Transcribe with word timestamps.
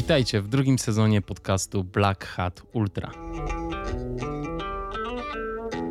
Witajcie 0.00 0.42
w 0.42 0.48
drugim 0.48 0.78
sezonie 0.78 1.22
podcastu 1.22 1.84
Black 1.84 2.24
Hat 2.24 2.62
Ultra. 2.72 3.10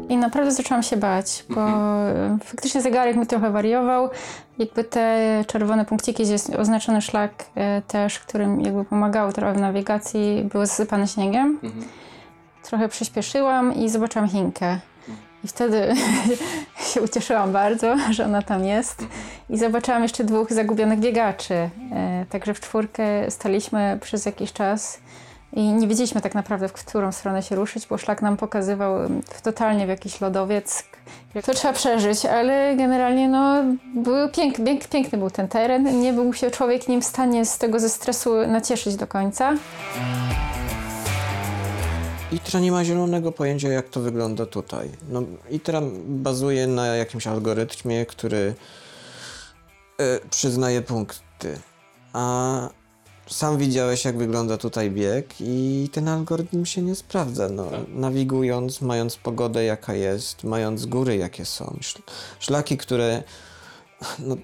I 0.10 0.18
naprawdę 0.18 0.52
zaczęłam 0.52 0.84
się 0.84 0.98
bać, 0.98 1.46
bo 1.50 1.68
mhm. 1.68 2.40
faktycznie 2.40 2.82
zegarek 2.82 3.16
mi 3.16 3.28
trochę 3.28 3.52
wariował. 3.52 4.10
Jakby 4.58 4.84
te 4.84 5.44
czerwone 5.48 5.86
punkciki, 5.86 6.24
gdzie 6.24 6.32
jest 6.32 6.50
oznaczony 6.50 7.02
szlak 7.02 7.46
e, 7.56 7.82
też, 7.82 8.20
którym 8.20 8.62
jakby 8.62 8.86
pomagało 8.86 9.32
trochę 9.32 9.54
w 9.54 9.62
nawigacji, 9.62 10.50
były 10.52 10.66
zasypane 10.66 11.08
śniegiem. 11.08 11.60
Mhm. 11.64 11.86
Trochę 12.64 12.90
przyspieszyłam 12.90 13.74
i 13.74 13.90
zobaczyłam 13.90 14.30
Chinkę. 14.30 14.80
I 15.44 15.48
wtedy 15.48 15.94
się 16.94 17.02
ucieszyłam 17.02 17.52
bardzo, 17.52 17.96
że 18.12 18.26
ona 18.26 18.42
tam 18.42 18.66
jest. 18.66 19.06
I 19.50 19.58
zobaczyłam 19.58 20.04
jeszcze 20.04 20.24
dwóch 20.24 20.54
zagubionych 20.54 21.00
biegaczy. 21.00 21.54
E, 21.54 22.26
także 22.30 22.54
w 22.54 22.60
czwórkę 22.60 23.32
staliśmy 23.32 23.98
przez 24.02 24.26
jakiś 24.26 24.54
czas 24.54 25.00
i 25.54 25.74
nie 25.74 25.88
wiedzieliśmy 25.88 26.22
tak 26.22 26.36
naprawdę, 26.36 26.68
w 26.68 26.74
którą 26.74 27.12
stronę 27.12 27.44
się 27.44 27.56
ruszyć, 27.56 27.88
bo 27.88 27.98
szlak 27.98 28.22
nam 28.22 28.38
pokazywał 28.38 29.00
totalnie 29.44 29.86
w 29.86 29.90
jakiś 29.90 30.22
lodowiec. 30.22 30.84
To 31.46 31.54
trzeba 31.54 31.74
przeżyć, 31.74 32.26
ale 32.26 32.76
generalnie 32.76 33.30
no, 33.30 33.64
był 33.96 34.30
pięk, 34.30 34.56
pięk, 34.66 34.88
piękny 34.88 35.18
był 35.18 35.30
ten 35.30 35.48
teren. 35.48 36.02
Nie 36.02 36.14
był 36.14 36.34
się 36.34 36.52
człowiek 36.52 36.88
nim 36.88 37.02
w 37.02 37.06
stanie 37.06 37.46
z 37.46 37.58
tego 37.58 37.80
ze 37.80 37.90
stresu 37.90 38.48
nacieszyć 38.48 38.96
do 38.96 39.08
końca. 39.08 39.54
ITRA 42.32 42.60
nie 42.60 42.72
ma 42.72 42.86
zielonego 42.86 43.32
pojęcia, 43.32 43.70
jak 43.70 43.90
to 43.90 44.00
wygląda 44.00 44.46
tutaj. 44.46 44.90
No, 45.10 45.24
ITRA 45.52 45.82
bazuje 46.06 46.68
na 46.68 46.88
jakimś 46.88 47.28
algorytmie, 47.28 48.06
który 48.06 48.56
y, 50.02 50.30
przyznaje 50.30 50.82
punkty. 50.82 51.60
A 52.14 52.70
sam 53.28 53.58
widziałeś, 53.58 54.06
jak 54.06 54.18
wygląda 54.18 54.58
tutaj 54.58 54.92
bieg 54.92 55.34
i 55.40 55.90
ten 55.92 56.08
algorytm 56.08 56.66
się 56.66 56.82
nie 56.82 56.96
sprawdza. 56.96 57.50
No, 57.50 57.66
tak. 57.66 57.80
Nawigując, 57.88 58.82
mając 58.82 59.16
pogodę 59.16 59.64
jaka 59.64 59.94
jest, 59.94 60.44
mając 60.44 60.86
góry 60.86 61.18
jakie 61.18 61.46
są, 61.46 61.78
szlaki, 62.40 62.78
które 62.78 63.24
no, 64.20 64.36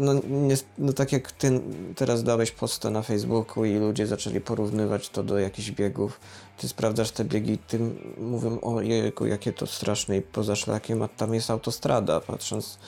no, 0.00 0.12
nie, 0.28 0.56
no 0.78 0.92
tak 0.92 1.12
jak 1.12 1.32
ty 1.32 1.60
teraz 1.96 2.22
dałeś 2.22 2.50
posta 2.50 2.90
na 2.90 3.02
Facebooku 3.02 3.64
i 3.64 3.74
ludzie 3.74 4.06
zaczęli 4.06 4.40
porównywać 4.40 5.08
to 5.08 5.22
do 5.22 5.38
jakichś 5.38 5.70
biegów, 5.70 6.20
ty 6.58 6.68
sprawdzasz 6.68 7.10
te 7.10 7.24
biegi, 7.24 7.58
ty 7.58 7.80
mówią 8.18 8.60
o 8.60 8.80
jejku, 8.80 9.26
jakie 9.26 9.52
to 9.52 9.66
straszne 9.66 10.16
i 10.16 10.22
poza 10.22 10.56
szlakiem, 10.56 11.02
a 11.02 11.08
tam 11.08 11.34
jest 11.34 11.50
autostrada, 11.50 12.20
patrząc 12.20 12.78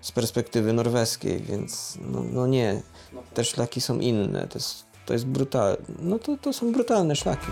z 0.00 0.12
perspektywy 0.12 0.72
norweskiej, 0.72 1.40
więc 1.40 1.98
no, 2.12 2.24
no 2.32 2.46
nie, 2.46 2.82
te 3.34 3.44
szlaki 3.44 3.80
są 3.80 3.98
inne, 3.98 4.48
to 4.48 4.58
jest, 4.58 4.84
to 5.06 5.12
jest 5.12 5.26
brutalne, 5.26 5.76
no 5.98 6.18
to, 6.18 6.36
to 6.36 6.52
są 6.52 6.72
brutalne 6.72 7.16
szlaki. 7.16 7.46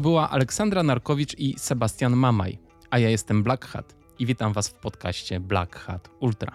To 0.00 0.02
była 0.02 0.30
Aleksandra 0.30 0.82
Narkowicz 0.82 1.38
i 1.38 1.54
Sebastian 1.58 2.16
Mamaj, 2.16 2.58
a 2.90 2.98
ja 2.98 3.10
jestem 3.10 3.42
Black 3.42 3.66
Hat 3.66 3.96
i 4.18 4.26
witam 4.26 4.52
Was 4.52 4.68
w 4.68 4.74
podcaście 4.74 5.40
Black 5.40 5.76
Hat 5.76 6.10
Ultra. 6.20 6.52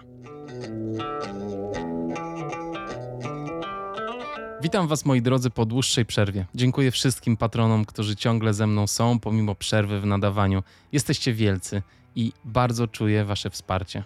Witam 4.62 4.88
Was, 4.88 5.04
moi 5.04 5.22
drodzy, 5.22 5.50
po 5.50 5.66
dłuższej 5.66 6.06
przerwie. 6.06 6.46
Dziękuję 6.54 6.90
wszystkim 6.90 7.36
patronom, 7.36 7.84
którzy 7.84 8.16
ciągle 8.16 8.54
ze 8.54 8.66
mną 8.66 8.86
są, 8.86 9.18
pomimo 9.18 9.54
przerwy 9.54 10.00
w 10.00 10.06
nadawaniu. 10.06 10.62
Jesteście 10.92 11.32
wielcy 11.32 11.82
i 12.16 12.32
bardzo 12.44 12.86
czuję 12.86 13.24
Wasze 13.24 13.50
wsparcie. 13.50 14.04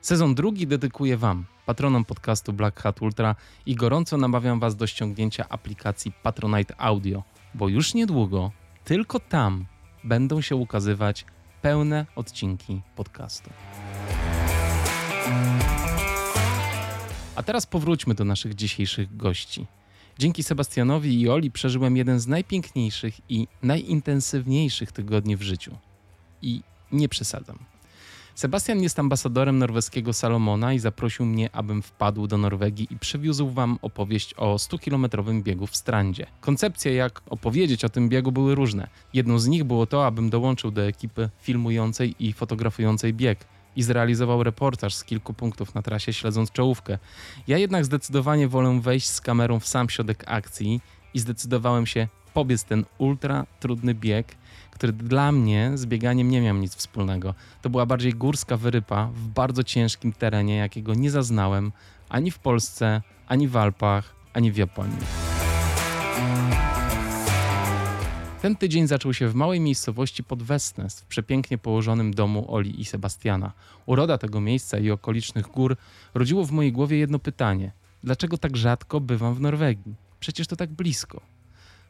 Sezon 0.00 0.34
drugi 0.34 0.66
dedykuję 0.66 1.16
Wam, 1.16 1.44
patronom 1.66 2.04
podcastu 2.04 2.52
Black 2.52 2.80
Hat 2.80 3.02
Ultra 3.02 3.34
i 3.66 3.74
gorąco 3.74 4.16
namawiam 4.16 4.60
Was 4.60 4.76
do 4.76 4.86
ściągnięcia 4.86 5.48
aplikacji 5.48 6.12
Patronite 6.22 6.74
Audio, 6.80 7.22
bo 7.54 7.68
już 7.68 7.94
niedługo 7.94 8.50
tylko 8.84 9.20
tam 9.20 9.66
będą 10.04 10.40
się 10.40 10.56
ukazywać 10.56 11.24
pełne 11.62 12.06
odcinki 12.16 12.82
podcastu. 12.96 13.50
A 17.36 17.42
teraz 17.42 17.66
powróćmy 17.66 18.14
do 18.14 18.24
naszych 18.24 18.54
dzisiejszych 18.54 19.16
gości. 19.16 19.66
Dzięki 20.18 20.42
Sebastianowi 20.42 21.20
i 21.20 21.28
Oli 21.28 21.50
przeżyłem 21.50 21.96
jeden 21.96 22.20
z 22.20 22.26
najpiękniejszych 22.26 23.30
i 23.30 23.48
najintensywniejszych 23.62 24.92
tygodni 24.92 25.36
w 25.36 25.42
życiu. 25.42 25.78
I 26.42 26.62
nie 26.92 27.08
przesadzam. 27.08 27.71
Sebastian 28.34 28.82
jest 28.82 28.98
ambasadorem 28.98 29.58
norweskiego 29.58 30.12
Salomona 30.12 30.72
i 30.72 30.78
zaprosił 30.78 31.26
mnie, 31.26 31.50
abym 31.52 31.82
wpadł 31.82 32.26
do 32.26 32.38
Norwegii 32.38 32.86
i 32.90 32.98
przywiózł 32.98 33.50
wam 33.50 33.78
opowieść 33.82 34.34
o 34.34 34.56
100-kilometrowym 34.56 35.42
biegu 35.42 35.66
w 35.66 35.76
Strandzie. 35.76 36.26
Koncepcje, 36.40 36.94
jak 36.94 37.22
opowiedzieć 37.30 37.84
o 37.84 37.88
tym 37.88 38.08
biegu, 38.08 38.32
były 38.32 38.54
różne. 38.54 38.88
Jedną 39.14 39.38
z 39.38 39.46
nich 39.46 39.64
było 39.64 39.86
to, 39.86 40.06
abym 40.06 40.30
dołączył 40.30 40.70
do 40.70 40.82
ekipy 40.82 41.30
filmującej 41.40 42.14
i 42.18 42.32
fotografującej 42.32 43.14
bieg 43.14 43.38
i 43.76 43.82
zrealizował 43.82 44.42
reportaż 44.42 44.94
z 44.94 45.04
kilku 45.04 45.34
punktów 45.34 45.74
na 45.74 45.82
trasie, 45.82 46.12
śledząc 46.12 46.52
czołówkę. 46.52 46.98
Ja 47.48 47.58
jednak 47.58 47.84
zdecydowanie 47.84 48.48
wolę 48.48 48.80
wejść 48.80 49.08
z 49.08 49.20
kamerą 49.20 49.60
w 49.60 49.66
sam 49.66 49.90
środek 49.90 50.24
akcji 50.26 50.80
i 51.14 51.18
zdecydowałem 51.18 51.86
się 51.86 52.08
pobiec 52.34 52.64
ten 52.64 52.84
ultra 52.98 53.46
trudny 53.60 53.94
bieg 53.94 54.36
który 54.82 54.92
dla 54.92 55.32
mnie 55.32 55.70
z 55.74 55.86
bieganiem 55.86 56.30
nie 56.30 56.40
miał 56.40 56.56
nic 56.56 56.74
wspólnego. 56.74 57.34
To 57.62 57.70
była 57.70 57.86
bardziej 57.86 58.14
górska 58.14 58.56
wyrypa 58.56 59.06
w 59.06 59.28
bardzo 59.28 59.64
ciężkim 59.64 60.12
terenie, 60.12 60.56
jakiego 60.56 60.94
nie 60.94 61.10
zaznałem 61.10 61.72
ani 62.08 62.30
w 62.30 62.38
Polsce, 62.38 63.02
ani 63.26 63.48
w 63.48 63.56
Alpach, 63.56 64.14
ani 64.32 64.52
w 64.52 64.56
Japonii. 64.56 64.98
Ten 68.40 68.56
tydzień 68.56 68.86
zaczął 68.86 69.14
się 69.14 69.28
w 69.28 69.34
małej 69.34 69.60
miejscowości 69.60 70.24
pod 70.24 70.42
Westnes, 70.42 71.00
w 71.00 71.06
przepięknie 71.06 71.58
położonym 71.58 72.14
domu 72.14 72.44
Oli 72.54 72.80
i 72.80 72.84
Sebastiana. 72.84 73.52
Uroda 73.86 74.18
tego 74.18 74.40
miejsca 74.40 74.78
i 74.78 74.90
okolicznych 74.90 75.46
gór 75.46 75.76
rodziło 76.14 76.44
w 76.44 76.52
mojej 76.52 76.72
głowie 76.72 76.98
jedno 76.98 77.18
pytanie: 77.18 77.72
dlaczego 78.04 78.38
tak 78.38 78.56
rzadko 78.56 79.00
bywam 79.00 79.34
w 79.34 79.40
Norwegii? 79.40 79.94
Przecież 80.20 80.46
to 80.46 80.56
tak 80.56 80.70
blisko. 80.70 81.31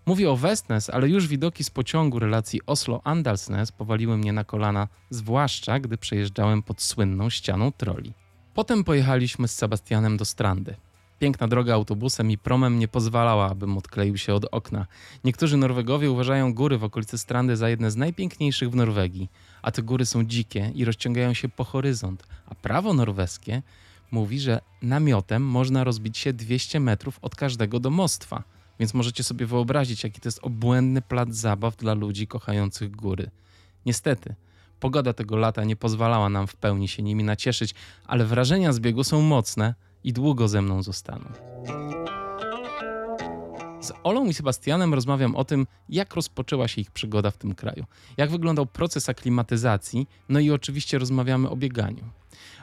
Mówię 0.06 0.30
o 0.30 0.36
Westnes, 0.36 0.90
ale 0.90 1.08
już 1.08 1.28
widoki 1.28 1.64
z 1.64 1.70
pociągu 1.70 2.18
relacji 2.18 2.60
Oslo-Andalsnes 2.66 3.72
powaliły 3.72 4.16
mnie 4.16 4.32
na 4.32 4.44
kolana, 4.44 4.88
zwłaszcza 5.10 5.80
gdy 5.80 5.98
przejeżdżałem 5.98 6.62
pod 6.62 6.82
słynną 6.82 7.30
ścianą 7.30 7.72
troli. 7.72 8.12
Potem 8.54 8.84
pojechaliśmy 8.84 9.48
z 9.48 9.54
Sebastianem 9.54 10.16
do 10.16 10.24
Strandy. 10.24 10.74
Piękna 11.18 11.48
droga 11.48 11.74
autobusem 11.74 12.30
i 12.30 12.38
promem 12.38 12.78
nie 12.78 12.88
pozwalała, 12.88 13.50
abym 13.50 13.78
odkleił 13.78 14.18
się 14.18 14.34
od 14.34 14.44
okna. 14.44 14.86
Niektórzy 15.24 15.56
Norwegowie 15.56 16.10
uważają 16.10 16.54
góry 16.54 16.78
w 16.78 16.84
okolicy 16.84 17.18
Strandy 17.18 17.56
za 17.56 17.68
jedne 17.68 17.90
z 17.90 17.96
najpiękniejszych 17.96 18.70
w 18.70 18.76
Norwegii, 18.76 19.30
a 19.62 19.70
te 19.70 19.82
góry 19.82 20.06
są 20.06 20.24
dzikie 20.24 20.72
i 20.74 20.84
rozciągają 20.84 21.34
się 21.34 21.48
po 21.48 21.64
horyzont, 21.64 22.26
a 22.46 22.54
prawo 22.54 22.94
norweskie 22.94 23.62
mówi, 24.10 24.40
że 24.40 24.60
namiotem 24.82 25.42
można 25.42 25.84
rozbić 25.84 26.18
się 26.18 26.32
200 26.32 26.80
metrów 26.80 27.18
od 27.22 27.36
każdego 27.36 27.80
domostwa– 27.80 28.42
więc 28.82 28.94
możecie 28.94 29.24
sobie 29.24 29.46
wyobrazić, 29.46 30.04
jaki 30.04 30.20
to 30.20 30.28
jest 30.28 30.38
obłędny 30.42 31.02
plac 31.02 31.28
zabaw 31.34 31.76
dla 31.76 31.94
ludzi 31.94 32.26
kochających 32.26 32.90
góry. 32.90 33.30
Niestety, 33.86 34.34
pogoda 34.80 35.12
tego 35.12 35.36
lata 35.36 35.64
nie 35.64 35.76
pozwalała 35.76 36.28
nam 36.28 36.46
w 36.46 36.56
pełni 36.56 36.88
się 36.88 37.02
nimi 37.02 37.24
nacieszyć, 37.24 37.74
ale 38.06 38.24
wrażenia 38.24 38.72
z 38.72 38.80
biegu 38.80 39.04
są 39.04 39.20
mocne 39.20 39.74
i 40.04 40.12
długo 40.12 40.48
ze 40.48 40.62
mną 40.62 40.82
zostaną. 40.82 41.32
Z 43.80 43.92
Olą 44.02 44.26
i 44.26 44.34
Sebastianem 44.34 44.94
rozmawiam 44.94 45.36
o 45.36 45.44
tym, 45.44 45.66
jak 45.88 46.14
rozpoczęła 46.14 46.68
się 46.68 46.80
ich 46.80 46.90
przygoda 46.90 47.30
w 47.30 47.36
tym 47.36 47.54
kraju, 47.54 47.84
jak 48.16 48.30
wyglądał 48.30 48.66
proces 48.66 49.08
aklimatyzacji, 49.08 50.08
no 50.28 50.40
i 50.40 50.50
oczywiście 50.50 50.98
rozmawiamy 50.98 51.50
o 51.50 51.56
bieganiu. 51.56 52.04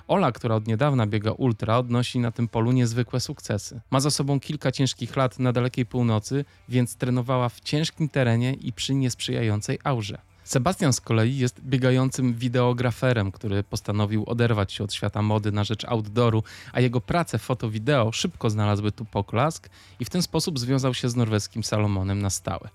Ola, 0.09 0.31
która 0.31 0.55
od 0.55 0.67
niedawna 0.67 1.07
biega 1.07 1.31
ultra, 1.31 1.77
odnosi 1.77 2.19
na 2.19 2.31
tym 2.31 2.47
polu 2.47 2.71
niezwykłe 2.71 3.19
sukcesy. 3.19 3.81
Ma 3.91 3.99
za 3.99 4.11
sobą 4.11 4.39
kilka 4.39 4.71
ciężkich 4.71 5.15
lat 5.15 5.39
na 5.39 5.53
dalekiej 5.53 5.85
północy, 5.85 6.45
więc 6.69 6.95
trenowała 6.95 7.49
w 7.49 7.59
ciężkim 7.59 8.09
terenie 8.09 8.53
i 8.53 8.73
przy 8.73 8.95
niesprzyjającej 8.95 9.79
aurze. 9.83 10.17
Sebastian 10.43 10.93
z 10.93 11.01
kolei 11.01 11.37
jest 11.37 11.61
biegającym 11.61 12.33
wideograferem, 12.33 13.31
który 13.31 13.63
postanowił 13.63 14.23
oderwać 14.27 14.73
się 14.73 14.83
od 14.83 14.93
świata 14.93 15.21
mody 15.21 15.51
na 15.51 15.63
rzecz 15.63 15.85
outdooru, 15.85 16.43
a 16.73 16.81
jego 16.81 17.01
prace 17.01 17.37
foto-wideo 17.37 18.11
szybko 18.11 18.49
znalazły 18.49 18.91
tu 18.91 19.05
poklask 19.05 19.69
i 19.99 20.05
w 20.05 20.09
ten 20.09 20.21
sposób 20.21 20.59
związał 20.59 20.93
się 20.93 21.09
z 21.09 21.15
norweskim 21.15 21.63
Salomonem 21.63 22.21
na 22.21 22.29
stałe. 22.29 22.69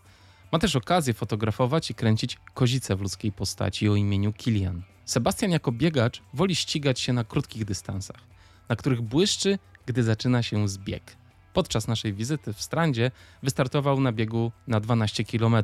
Ma 0.55 0.59
też 0.59 0.77
okazję 0.77 1.15
fotografować 1.15 1.91
i 1.91 1.95
kręcić 1.95 2.39
kozice 2.55 2.97
w 2.97 3.01
ludzkiej 3.01 3.33
postaci 3.33 3.89
o 3.89 3.97
imieniu 3.97 4.33
Kilian. 4.33 4.83
Sebastian 5.05 5.51
jako 5.51 5.73
biegacz 5.73 6.23
woli 6.35 6.56
ścigać 6.56 7.01
się 7.01 7.12
na 7.12 7.25
krótkich 7.25 7.65
dystansach, 7.65 8.21
na 8.69 8.77
których 8.77 9.03
błyszczy, 9.03 9.59
gdy 9.87 10.03
zaczyna 10.03 10.43
się 10.43 10.69
zbieg. 10.69 11.17
Podczas 11.53 11.89
naszej 11.89 12.12
wizyty 12.12 12.53
w 12.53 12.62
Strandzie 12.62 13.11
wystartował 13.43 14.01
na 14.01 14.12
biegu 14.12 14.53
na 14.67 14.81
12 14.81 15.25
km, 15.25 15.56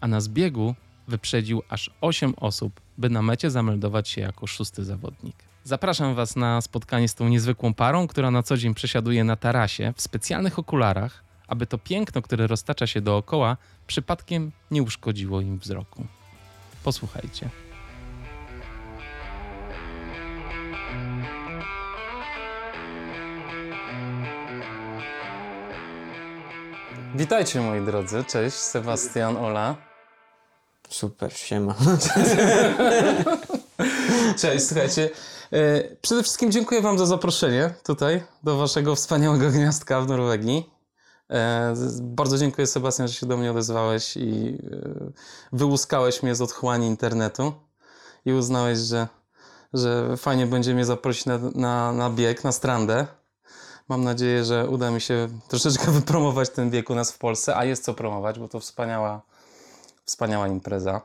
a 0.00 0.06
na 0.06 0.20
zbiegu 0.20 0.74
wyprzedził 1.08 1.62
aż 1.68 1.90
8 2.00 2.34
osób, 2.36 2.80
by 2.98 3.10
na 3.10 3.22
mecie 3.22 3.50
zameldować 3.50 4.08
się 4.08 4.20
jako 4.20 4.46
szósty 4.46 4.84
zawodnik. 4.84 5.36
Zapraszam 5.64 6.14
Was 6.14 6.36
na 6.36 6.60
spotkanie 6.60 7.08
z 7.08 7.14
tą 7.14 7.28
niezwykłą 7.28 7.74
parą, 7.74 8.06
która 8.06 8.30
na 8.30 8.42
co 8.42 8.56
dzień 8.56 8.74
przesiaduje 8.74 9.24
na 9.24 9.36
tarasie 9.36 9.92
w 9.96 10.02
specjalnych 10.02 10.58
okularach, 10.58 11.29
aby 11.50 11.66
to 11.66 11.78
piękno, 11.78 12.22
które 12.22 12.46
roztacza 12.46 12.86
się 12.86 13.00
dookoła, 13.00 13.56
przypadkiem 13.86 14.52
nie 14.70 14.82
uszkodziło 14.82 15.40
im 15.40 15.58
wzroku. 15.58 16.06
Posłuchajcie. 16.84 17.50
Witajcie 27.14 27.60
moi 27.60 27.80
drodzy, 27.80 28.24
cześć, 28.24 28.56
Sebastian, 28.56 29.36
Ola. 29.36 29.76
Super, 30.88 31.32
siema. 31.32 31.74
Cześć, 34.40 34.66
słuchajcie. 34.66 35.10
e, 35.52 35.82
Przede 36.02 36.22
wszystkim 36.22 36.52
dziękuję 36.52 36.82
Wam 36.82 36.98
za 36.98 37.06
zaproszenie 37.06 37.70
tutaj 37.84 38.22
do 38.42 38.56
Waszego 38.56 38.94
wspaniałego 38.94 39.50
gniazdka 39.50 40.00
w 40.00 40.08
Norwegii. 40.08 40.70
E, 41.30 41.74
Bardzo 42.00 42.38
dziękuję 42.38 42.66
Sebastian, 42.66 43.08
że 43.08 43.14
się 43.14 43.26
do 43.26 43.36
mnie 43.36 43.50
odezwałeś 43.50 44.16
i 44.16 44.58
e, 44.72 45.10
wyłuskałeś 45.52 46.22
mnie 46.22 46.34
z 46.34 46.40
otchłani 46.40 46.86
internetu 46.86 47.52
i 48.24 48.32
uznałeś, 48.32 48.78
że, 48.78 49.08
że 49.72 50.16
fajnie 50.16 50.46
będzie 50.46 50.74
mnie 50.74 50.84
zaprosić 50.84 51.26
na, 51.26 51.38
na, 51.54 51.92
na 51.92 52.10
bieg, 52.10 52.44
na 52.44 52.52
strandę. 52.52 53.06
Mam 53.88 54.04
nadzieję, 54.04 54.44
że 54.44 54.68
uda 54.68 54.90
mi 54.90 55.00
się 55.00 55.28
troszeczkę 55.48 55.90
wypromować 56.00 56.50
ten 56.50 56.70
bieg 56.70 56.90
u 56.90 56.94
nas 56.94 57.12
w 57.12 57.18
Polsce, 57.18 57.56
a 57.56 57.64
jest 57.64 57.84
co 57.84 57.94
promować, 57.94 58.38
bo 58.38 58.48
to 58.48 58.60
wspaniała, 58.60 59.22
wspaniała 60.04 60.48
impreza. 60.48 61.00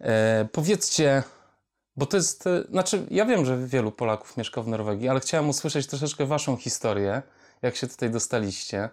E, 0.00 0.48
powiedzcie, 0.52 1.22
bo 1.96 2.06
to 2.06 2.16
jest, 2.16 2.46
e, 2.46 2.64
znaczy 2.70 3.06
ja 3.10 3.26
wiem, 3.26 3.44
że 3.44 3.66
wielu 3.66 3.92
Polaków 3.92 4.36
mieszka 4.36 4.62
w 4.62 4.68
Norwegii, 4.68 5.08
ale 5.08 5.20
chciałem 5.20 5.48
usłyszeć 5.48 5.86
troszeczkę 5.86 6.26
waszą 6.26 6.56
historię, 6.56 7.22
jak 7.62 7.76
się 7.76 7.86
tutaj 7.86 8.10
dostaliście. 8.10 8.88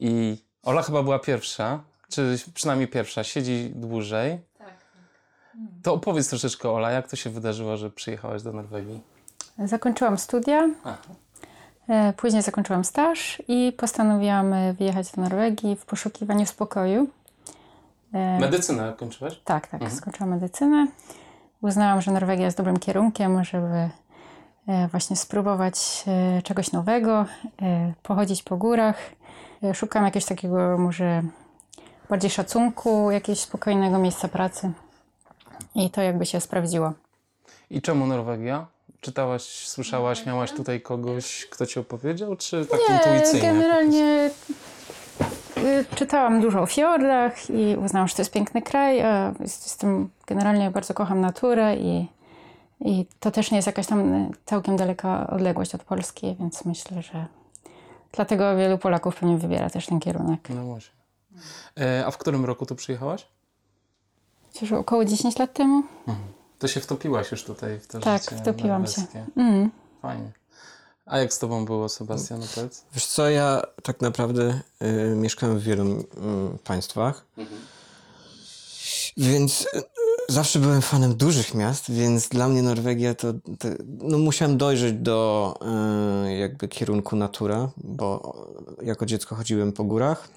I 0.00 0.36
Ola 0.62 0.82
chyba 0.82 1.02
była 1.02 1.18
pierwsza, 1.18 1.80
czy 2.08 2.38
przynajmniej 2.54 2.88
pierwsza, 2.88 3.24
siedzi 3.24 3.70
dłużej. 3.74 4.38
To 5.82 5.94
opowiedz 5.94 6.28
troszeczkę 6.28 6.70
Ola, 6.70 6.90
jak 6.90 7.08
to 7.08 7.16
się 7.16 7.30
wydarzyło, 7.30 7.76
że 7.76 7.90
przyjechałaś 7.90 8.42
do 8.42 8.52
Norwegii? 8.52 9.00
Zakończyłam 9.64 10.18
studia, 10.18 10.68
Aha. 10.84 10.98
e, 11.88 12.12
później 12.12 12.42
zakończyłam 12.42 12.84
staż 12.84 13.42
i 13.48 13.72
postanowiłam 13.76 14.52
e, 14.52 14.72
wyjechać 14.72 15.12
do 15.12 15.22
Norwegii 15.22 15.76
w 15.76 15.84
poszukiwaniu 15.84 16.46
spokoju. 16.46 17.08
E, 18.12 18.40
Medycynę 18.40 18.94
kończyłaś? 18.98 19.40
Tak, 19.44 19.66
tak, 19.66 19.92
skończyłam 19.92 20.30
medycynę. 20.30 20.86
Uznałam, 21.62 22.00
że 22.00 22.12
Norwegia 22.12 22.44
jest 22.44 22.56
dobrym 22.56 22.78
kierunkiem, 22.78 23.44
żeby 23.44 23.90
właśnie 24.90 25.16
spróbować 25.16 26.04
e, 26.06 26.42
czegoś 26.42 26.72
nowego, 26.72 27.26
e, 27.62 27.92
pochodzić 28.02 28.42
po 28.42 28.56
górach. 28.56 28.96
E, 29.62 29.74
Szukam 29.74 30.04
jakiegoś 30.04 30.24
takiego 30.24 30.78
może 30.78 31.22
bardziej 32.10 32.30
szacunku, 32.30 33.10
jakiegoś 33.10 33.40
spokojnego 33.40 33.98
miejsca 33.98 34.28
pracy. 34.28 34.72
I 35.74 35.90
to 35.90 36.02
jakby 36.02 36.26
się 36.26 36.40
sprawdziło. 36.40 36.92
I 37.70 37.82
czemu 37.82 38.06
Norwegia? 38.06 38.66
Czytałaś, 39.00 39.42
słyszałaś, 39.42 40.26
miałaś 40.26 40.52
tutaj 40.52 40.80
kogoś, 40.80 41.46
kto 41.50 41.66
ci 41.66 41.80
opowiedział, 41.80 42.36
czy 42.36 42.66
tak 42.66 42.80
intuicyjnie? 42.90 43.48
generalnie 43.48 44.30
y, 45.58 45.84
czytałam 45.94 46.40
dużo 46.40 46.60
o 46.60 46.66
fiordach 46.66 47.50
i 47.50 47.76
uznałam, 47.84 48.08
że 48.08 48.14
to 48.14 48.22
jest 48.22 48.32
piękny 48.32 48.62
kraj. 48.62 49.02
Jestem, 49.40 50.10
generalnie 50.26 50.70
bardzo 50.70 50.94
kocham 50.94 51.20
naturę 51.20 51.76
i, 51.76 52.06
i 52.80 53.06
to 53.20 53.30
też 53.30 53.50
nie 53.50 53.58
jest 53.58 53.66
jakaś 53.66 53.86
tam 53.86 54.14
y, 54.14 54.30
całkiem 54.46 54.76
daleka 54.76 55.26
odległość 55.30 55.74
od 55.74 55.84
Polski, 55.84 56.36
więc 56.40 56.64
myślę, 56.64 57.02
że 57.02 57.26
dlatego 58.12 58.56
wielu 58.56 58.78
Polaków 58.78 59.16
pewnie 59.16 59.36
wybiera 59.36 59.70
też 59.70 59.86
ten 59.86 60.00
kierunek. 60.00 60.48
No 60.50 60.64
właśnie. 60.64 60.94
E, 61.80 62.06
a 62.06 62.10
w 62.10 62.18
którym 62.18 62.44
roku 62.44 62.66
tu 62.66 62.74
przyjechałaś? 62.74 63.26
Przecież 64.50 64.72
około 64.72 65.04
10 65.04 65.38
lat 65.38 65.52
temu? 65.52 65.82
To 66.58 66.68
się 66.68 66.80
wtopiłaś 66.80 67.30
już 67.30 67.44
tutaj 67.44 67.80
w 67.80 67.86
to 67.86 68.00
Tak, 68.00 68.22
życie 68.22 68.36
wtopiłam 68.36 68.86
się. 68.86 69.02
Mm. 69.36 69.70
Fajnie. 70.02 70.32
A 71.06 71.18
jak 71.18 71.32
z 71.32 71.38
tobą 71.38 71.64
było, 71.64 71.88
Sebastian, 71.88 72.42
opowiedz? 72.42 72.84
Wiesz 72.94 73.06
co, 73.06 73.30
ja 73.30 73.62
tak 73.82 74.00
naprawdę 74.00 74.60
y, 74.82 75.14
mieszkałem 75.16 75.58
w 75.58 75.62
wielu 75.62 75.84
y, 75.84 76.04
państwach, 76.64 77.26
więc 79.16 79.60
y, 79.74 79.82
zawsze 80.30 80.58
byłem 80.58 80.82
fanem 80.82 81.14
dużych 81.14 81.54
miast, 81.54 81.90
więc 81.90 82.28
dla 82.28 82.48
mnie 82.48 82.62
Norwegia 82.62 83.14
to, 83.14 83.32
to 83.32 83.68
no 83.84 84.18
musiałem 84.18 84.58
dojrzeć 84.58 84.94
do 84.94 85.54
y, 86.26 86.36
jakby 86.36 86.68
kierunku 86.68 87.16
natura, 87.16 87.70
bo 87.76 88.36
jako 88.82 89.06
dziecko 89.06 89.34
chodziłem 89.34 89.72
po 89.72 89.84
górach, 89.84 90.28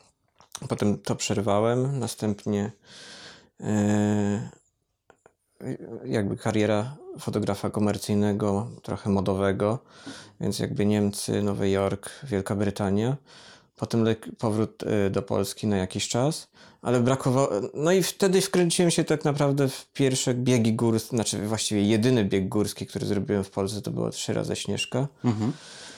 potem 0.69 0.97
to 0.97 1.15
przerwałem, 1.15 1.99
następnie 1.99 2.71
y, 3.61 3.65
jakby 6.05 6.37
kariera 6.37 6.95
fotografa 7.19 7.69
komercyjnego, 7.69 8.67
trochę 8.83 9.09
modowego, 9.09 9.79
więc 10.41 10.59
jakby 10.59 10.85
Niemcy, 10.85 11.41
Nowy 11.41 11.69
Jork, 11.69 12.09
Wielka 12.23 12.55
Brytania. 12.55 13.17
Potem 13.75 14.05
powrót 14.37 14.83
y, 14.83 15.09
do 15.09 15.21
Polski 15.21 15.67
na 15.67 15.77
jakiś 15.77 16.07
czas, 16.07 16.47
ale 16.81 16.99
brakowało. 16.99 17.49
No 17.73 17.91
i 17.91 18.03
wtedy 18.03 18.41
wkręciłem 18.41 18.91
się 18.91 19.03
tak 19.03 19.25
naprawdę 19.25 19.69
w 19.69 19.91
pierwsze 19.93 20.33
biegi 20.33 20.73
górskie, 20.73 21.15
znaczy 21.15 21.47
właściwie 21.47 21.81
jedyny 21.81 22.25
bieg 22.25 22.49
górski, 22.49 22.85
który 22.85 23.05
zrobiłem 23.05 23.43
w 23.43 23.49
Polsce, 23.49 23.81
to 23.81 23.91
było 23.91 24.09
trzy 24.09 24.33
razy 24.33 24.55
Śnieżka. 24.55 25.07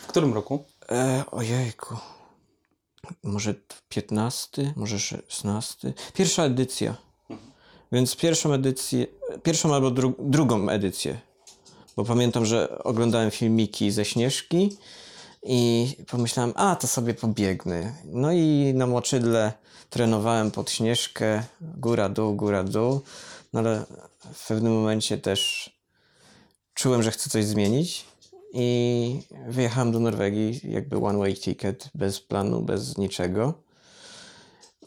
W 0.02 0.08
którym 0.08 0.34
roku? 0.34 0.64
E, 0.92 1.24
ojejku. 1.32 1.98
Może 3.24 3.56
15, 3.90 4.74
może 4.76 5.00
16. 5.00 5.94
Pierwsza 6.14 6.44
edycja. 6.44 6.96
Więc 7.92 8.16
pierwszą 8.16 8.54
edycję, 8.54 9.08
pierwszą 9.44 9.74
albo 9.76 9.92
dru, 9.92 10.14
drugą 10.20 10.70
edycję. 10.70 11.20
Bo 11.96 12.06
pamiętam, 12.06 12.46
że 12.46 12.80
oglądałem 12.84 13.32
filmiki 13.32 13.92
ze 13.92 14.06
Śnieżki 14.06 14.78
i 15.46 15.88
pomyślałem, 16.08 16.54
a 16.56 16.76
to 16.76 16.88
sobie 16.88 17.14
pobiegnę. 17.14 17.94
No 18.06 18.32
i 18.32 18.74
na 18.76 18.88
moczydle 18.88 19.52
trenowałem 19.90 20.52
pod 20.52 20.72
Śnieżkę, 20.72 21.44
góra, 21.62 22.10
dół, 22.10 22.36
góra, 22.36 22.64
dół. 22.64 23.02
No 23.54 23.60
ale 23.60 23.86
w 24.34 24.48
pewnym 24.48 24.74
momencie 24.74 25.18
też 25.18 25.70
czułem, 26.74 27.04
że 27.04 27.12
chcę 27.12 27.30
coś 27.30 27.46
zmienić 27.46 28.06
i 28.54 29.20
wyjechałem 29.48 29.92
do 29.92 30.00
Norwegii 30.00 30.62
jakby 30.64 30.98
one 30.98 31.20
way 31.20 31.36
ticket, 31.36 31.90
bez 31.96 32.20
planu, 32.20 32.62
bez 32.62 32.98
niczego. 32.98 33.54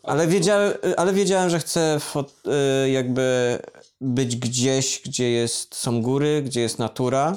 Ale 0.03 0.27
wiedziałem, 0.27 0.73
ale 0.97 1.13
wiedziałem 1.13 1.51
że 1.51 1.59
chcę 1.59 1.99
y, 2.87 2.91
jakby 2.91 3.59
być 4.01 4.37
gdzieś, 4.37 5.03
gdzie 5.05 5.31
jest, 5.31 5.75
są 5.75 6.03
góry, 6.03 6.43
gdzie 6.43 6.61
jest 6.61 6.79
natura. 6.79 7.37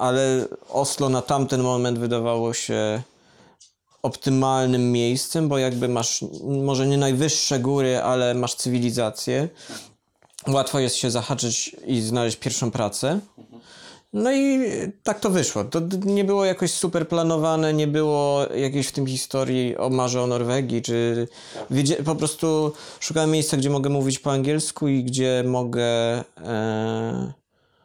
Ale 0.00 0.48
Oslo 0.68 1.08
na 1.08 1.22
tamten 1.22 1.62
moment 1.62 1.98
wydawało 1.98 2.54
się 2.54 3.02
optymalnym 4.02 4.92
miejscem, 4.92 5.48
bo 5.48 5.58
jakby 5.58 5.88
masz 5.88 6.24
może 6.44 6.86
nie 6.86 6.98
najwyższe 6.98 7.58
góry, 7.58 7.98
ale 7.98 8.34
masz 8.34 8.54
cywilizację. 8.54 9.48
Łatwo 10.48 10.78
jest 10.78 10.96
się 10.96 11.10
zahaczyć 11.10 11.76
i 11.86 12.00
znaleźć 12.00 12.36
pierwszą 12.36 12.70
pracę. 12.70 13.20
No 14.12 14.32
i 14.32 14.60
tak 15.02 15.20
to 15.20 15.30
wyszło. 15.30 15.64
To 15.64 15.80
nie 16.04 16.24
było 16.24 16.44
jakoś 16.44 16.72
super 16.72 17.08
planowane, 17.08 17.72
nie 17.72 17.86
było 17.86 18.46
jakiejś 18.54 18.86
w 18.86 18.92
tym 18.92 19.06
historii 19.06 19.76
o 19.76 19.90
marze 19.90 20.22
o 20.22 20.26
Norwegii, 20.26 20.82
czy 20.82 21.28
po 22.04 22.16
prostu 22.16 22.72
szukałem 23.00 23.30
miejsca, 23.30 23.56
gdzie 23.56 23.70
mogę 23.70 23.90
mówić 23.90 24.18
po 24.18 24.32
angielsku 24.32 24.88
i 24.88 25.04
gdzie 25.04 25.44
mogę 25.46 25.84
e, 25.84 27.32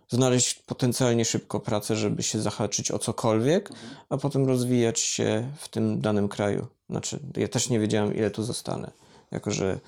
znaleźć 0.10 0.54
potencjalnie 0.54 1.26
szybko 1.26 1.60
pracę, 1.60 1.96
żeby 1.96 2.24
się 2.24 2.42
zahaczyć 2.42 2.92
o 2.92 3.00
cokolwiek, 3.00 3.70
a 4.10 4.18
potem 4.18 4.48
rozwijać 4.48 5.00
się 5.00 5.52
w 5.58 5.70
tym 5.70 6.02
danym 6.02 6.28
kraju. 6.28 6.68
Znaczy, 6.90 7.20
ja 7.38 7.48
też 7.48 7.70
nie 7.70 7.80
wiedziałem, 7.80 8.16
ile 8.16 8.32
tu 8.32 8.44
zostanę. 8.44 8.92
Jako, 9.32 9.52
że 9.52 9.80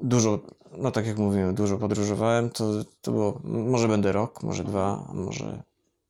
dużo, 0.00 0.38
no 0.78 0.90
tak 0.90 1.06
jak 1.06 1.18
mówiłem, 1.18 1.54
dużo 1.54 1.78
podróżowałem, 1.78 2.50
to, 2.50 2.64
to 3.02 3.12
było, 3.12 3.40
może 3.44 3.88
będę 3.88 4.12
rok, 4.12 4.42
może 4.42 4.64
dwa, 4.64 5.06
a 5.10 5.12
może 5.12 5.62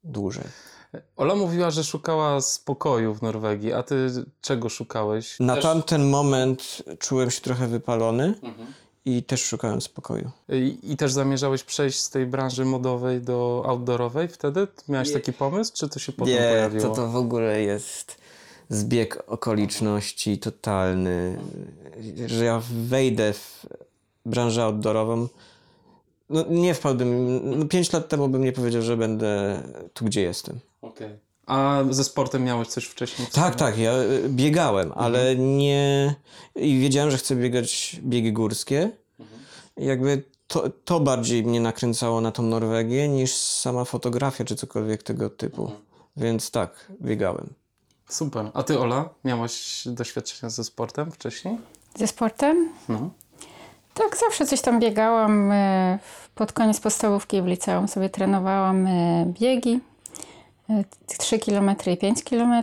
dłużej. 0.04 0.44
Ola 1.16 1.34
mówiła, 1.34 1.70
że 1.70 1.84
szukała 1.84 2.40
spokoju 2.40 3.14
w 3.14 3.22
Norwegii, 3.22 3.72
a 3.72 3.82
ty 3.82 4.24
czego 4.40 4.68
szukałeś? 4.68 5.40
Na 5.40 5.54
Też- 5.54 5.64
tamten 5.64 6.08
moment 6.08 6.82
czułem 6.98 7.30
się 7.30 7.40
trochę 7.40 7.66
wypalony 7.66 8.34
i 9.06 9.22
też 9.22 9.44
szukałem 9.44 9.80
spokoju. 9.80 10.30
I, 10.48 10.78
I 10.82 10.96
też 10.96 11.12
zamierzałeś 11.12 11.64
przejść 11.64 11.98
z 11.98 12.10
tej 12.10 12.26
branży 12.26 12.64
modowej 12.64 13.20
do 13.20 13.62
outdoorowej 13.66 14.28
wtedy? 14.28 14.66
Miałeś 14.88 15.12
taki 15.12 15.32
pomysł, 15.32 15.72
czy 15.74 15.88
to 15.88 15.98
się 15.98 16.12
potem 16.12 16.34
Nie, 16.34 16.48
pojawiło? 16.50 16.82
to 16.82 16.94
to 16.94 17.08
w 17.08 17.16
ogóle 17.16 17.62
jest 17.62 18.16
zbieg 18.68 19.22
okoliczności 19.26 20.38
totalny, 20.38 21.38
że 22.26 22.44
ja 22.44 22.62
wejdę 22.70 23.32
w 23.32 23.66
branżę 24.24 24.64
outdoorową 24.64 25.28
no 26.30 26.44
nie 26.48 26.74
wpadłbym, 26.74 27.40
no 27.58 27.66
5 27.66 27.92
lat 27.92 28.08
temu 28.08 28.28
bym 28.28 28.44
nie 28.44 28.52
powiedział, 28.52 28.82
że 28.82 28.96
będę 28.96 29.62
tu, 29.94 30.04
gdzie 30.04 30.22
jestem. 30.22 30.58
Okej. 30.82 31.25
A 31.46 31.80
ze 31.90 32.04
sportem 32.04 32.44
miałeś 32.44 32.68
coś 32.68 32.84
wcześniej? 32.84 33.28
Tak, 33.32 33.54
tak, 33.54 33.78
ja 33.78 33.92
y, 33.98 34.28
biegałem, 34.28 34.92
ale 34.94 35.36
nie... 35.36 36.14
I 36.54 36.78
wiedziałem, 36.78 37.10
że 37.10 37.18
chcę 37.18 37.36
biegać 37.36 38.00
biegi 38.02 38.32
górskie. 38.32 38.90
Jakby 39.76 40.22
to, 40.46 40.70
to 40.84 41.00
bardziej 41.00 41.44
mnie 41.44 41.60
nakręcało 41.60 42.20
na 42.20 42.32
tą 42.32 42.42
Norwegię 42.42 43.08
niż 43.08 43.34
sama 43.34 43.84
fotografia 43.84 44.44
czy 44.44 44.56
cokolwiek 44.56 45.02
tego 45.02 45.30
typu. 45.30 45.70
Więc 46.16 46.50
tak, 46.50 46.92
biegałem. 47.02 47.54
Super. 48.08 48.50
A 48.54 48.62
ty, 48.62 48.78
Ola, 48.78 49.08
miałaś 49.24 49.82
doświadczenia 49.88 50.50
ze 50.50 50.64
sportem 50.64 51.10
wcześniej? 51.12 51.58
Ze 51.94 52.06
sportem? 52.06 52.68
No. 52.88 53.10
Tak, 53.94 54.16
zawsze 54.16 54.46
coś 54.46 54.60
tam 54.60 54.80
biegałam. 54.80 55.52
e, 55.52 55.98
Pod 56.34 56.52
koniec 56.52 56.80
podstawówki 56.80 57.42
w 57.42 57.46
liceum 57.46 57.88
sobie 57.88 58.08
trenowałam 58.08 58.86
e, 58.86 59.26
biegi. 59.40 59.80
E, 60.70 60.84
3 61.06 61.38
km 61.38 61.70
i 61.92 61.96
5 61.96 62.24
km. 62.24 62.62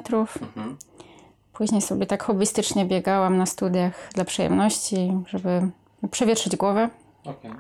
Później 1.54 1.82
sobie 1.82 2.06
tak 2.06 2.24
hobbystycznie 2.24 2.86
biegałam 2.86 3.38
na 3.38 3.46
studiach 3.46 4.10
dla 4.14 4.26
przyjemności, 4.26 5.12
żeby 5.28 5.70
przewietrzyć 6.12 6.56
głowę. 6.56 6.90
Okej. 7.26 7.52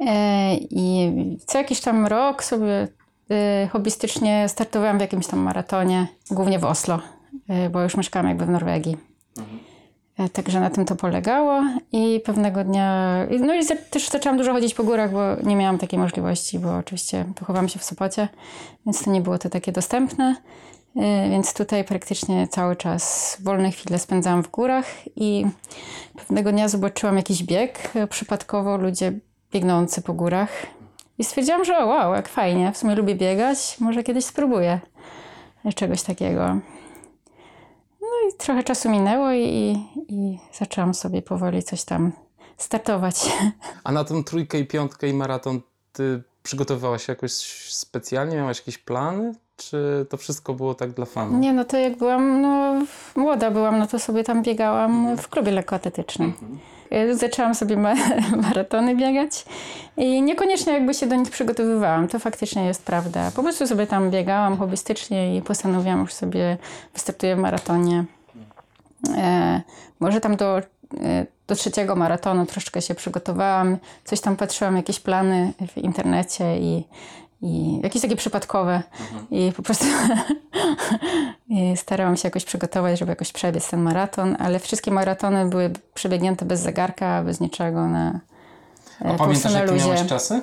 E, 0.00 0.54
I 0.54 1.12
co 1.46 1.58
jakiś 1.58 1.80
tam 1.80 2.06
rok 2.06 2.44
sobie 2.44 2.88
e, 3.30 3.68
hobbystycznie 3.72 4.48
startowałam 4.48 4.98
w 4.98 5.00
jakimś 5.00 5.26
tam 5.26 5.38
maratonie, 5.38 6.06
głównie 6.30 6.58
w 6.58 6.64
Oslo, 6.64 7.00
e, 7.48 7.70
bo 7.70 7.82
już 7.82 7.96
mieszkałam 7.96 8.28
jakby 8.28 8.46
w 8.46 8.50
Norwegii. 8.50 8.96
E, 9.38 9.42
Także 10.32 10.60
na 10.60 10.70
tym 10.70 10.84
to 10.84 10.96
polegało 10.96 11.62
i 11.92 12.20
pewnego 12.24 12.64
dnia, 12.64 13.16
no 13.40 13.54
i 13.54 13.60
też 13.90 14.08
zaczęłam 14.08 14.38
dużo 14.38 14.52
chodzić 14.52 14.74
po 14.74 14.84
górach, 14.84 15.12
bo 15.12 15.36
nie 15.42 15.56
miałam 15.56 15.78
takiej 15.78 15.98
możliwości, 15.98 16.58
bo 16.58 16.76
oczywiście 16.76 17.24
wychowałam 17.38 17.68
się 17.68 17.78
w 17.78 17.84
Sopocie, 17.84 18.28
więc 18.86 19.04
to 19.04 19.10
nie 19.10 19.20
było 19.20 19.38
to 19.38 19.48
takie 19.48 19.72
dostępne. 19.72 20.36
E, 20.96 21.30
Więc 21.30 21.54
tutaj 21.54 21.84
praktycznie 21.84 22.48
cały 22.48 22.76
czas 22.76 23.36
wolne 23.42 23.70
chwile 23.70 23.98
spędzałam 23.98 24.42
w 24.42 24.50
górach 24.50 24.86
i 25.16 25.46
pewnego 26.16 26.52
dnia 26.52 26.68
zobaczyłam 26.68 27.16
jakiś 27.16 27.42
bieg, 27.42 27.90
e, 27.94 28.06
przypadkowo 28.06 28.76
ludzie 28.76 29.12
biegnący 29.52 30.02
po 30.02 30.12
górach 30.12 30.50
i 31.18 31.24
stwierdziłam, 31.24 31.64
że 31.64 31.78
o, 31.78 31.86
wow, 31.86 32.14
jak 32.14 32.28
fajnie, 32.28 32.72
w 32.72 32.78
sumie 32.78 32.94
lubię 32.94 33.14
biegać, 33.14 33.76
może 33.80 34.02
kiedyś 34.02 34.24
spróbuję 34.24 34.80
czegoś 35.74 36.02
takiego. 36.02 36.56
I 38.28 38.36
trochę 38.38 38.62
czasu 38.62 38.90
minęło 38.90 39.32
i, 39.32 39.78
i 40.08 40.38
zaczęłam 40.58 40.94
sobie 40.94 41.22
powoli 41.22 41.62
coś 41.62 41.84
tam 41.84 42.12
startować. 42.56 43.16
A 43.84 43.92
na 43.92 44.04
tą 44.04 44.24
trójkę 44.24 44.58
i 44.58 44.66
piątkę 44.66 45.08
i 45.08 45.14
maraton 45.14 45.60
ty 45.92 46.22
przygotowywałaś 46.42 47.06
się 47.06 47.12
jakoś 47.12 47.32
specjalnie? 47.72 48.36
Miałaś 48.36 48.58
jakieś 48.58 48.78
plany? 48.78 49.34
Czy 49.56 50.06
to 50.10 50.16
wszystko 50.16 50.54
było 50.54 50.74
tak 50.74 50.90
dla 50.90 51.06
fanów? 51.06 51.40
Nie, 51.40 51.52
no 51.52 51.64
to 51.64 51.76
jak 51.76 51.96
byłam 51.96 52.40
no, 52.40 52.74
młoda 53.16 53.50
byłam, 53.50 53.78
no 53.78 53.86
to 53.86 53.98
sobie 53.98 54.24
tam 54.24 54.42
biegałam 54.42 55.16
w 55.16 55.28
klubie 55.28 55.52
lekkoatletycznym. 55.52 56.32
Y, 56.92 57.16
Zaczęłam 57.16 57.54
sobie 57.54 57.76
ma- 57.76 57.94
maratony 58.48 58.96
biegać 58.96 59.44
i 59.96 60.22
niekoniecznie 60.22 60.72
jakby 60.72 60.94
się 60.94 61.06
do 61.06 61.16
nich 61.16 61.30
przygotowywałam, 61.30 62.08
to 62.08 62.18
faktycznie 62.18 62.66
jest 62.66 62.84
prawda. 62.84 63.30
Po 63.36 63.42
prostu 63.42 63.66
sobie 63.66 63.86
tam 63.86 64.10
biegałam 64.10 64.56
hobbystycznie 64.56 65.36
i 65.36 65.42
postanowiłam 65.42 66.00
już 66.00 66.12
sobie 66.12 66.58
wystartuję 66.94 67.36
w 67.36 67.38
maratonie. 67.38 68.04
E, 69.16 69.62
może 70.00 70.20
tam 70.20 70.36
do, 70.36 70.58
e, 70.58 71.26
do 71.46 71.54
trzeciego 71.54 71.96
maratonu 71.96 72.46
troszeczkę 72.46 72.82
się 72.82 72.94
przygotowałam, 72.94 73.76
coś 74.04 74.20
tam 74.20 74.36
patrzyłam, 74.36 74.76
jakieś 74.76 75.00
plany 75.00 75.52
w 75.74 75.78
internecie 75.78 76.58
i, 76.58 76.84
i 77.42 77.80
jakieś 77.82 78.02
takie 78.02 78.16
przypadkowe 78.16 78.82
i 79.30 79.52
po 79.56 79.62
prostu 79.62 79.84
i 81.48 81.76
starałam 81.76 82.16
się 82.16 82.28
jakoś 82.28 82.44
przygotować, 82.44 82.98
żeby 82.98 83.12
jakoś 83.12 83.32
przebiec 83.32 83.70
ten 83.70 83.80
maraton, 83.80 84.36
ale 84.38 84.58
wszystkie 84.58 84.90
maratony 84.90 85.48
były 85.48 85.70
przebiegnięte 85.94 86.44
bez 86.44 86.60
zegarka, 86.60 87.22
bez 87.22 87.40
niczego 87.40 87.88
na 87.88 88.20
A 89.00 89.04
e, 89.04 89.16
pamiętasz, 89.16 89.52
na 89.52 89.60
jakie 89.60 89.72
luzie. 89.72 89.86
miałeś 89.86 90.06
czasy? 90.06 90.42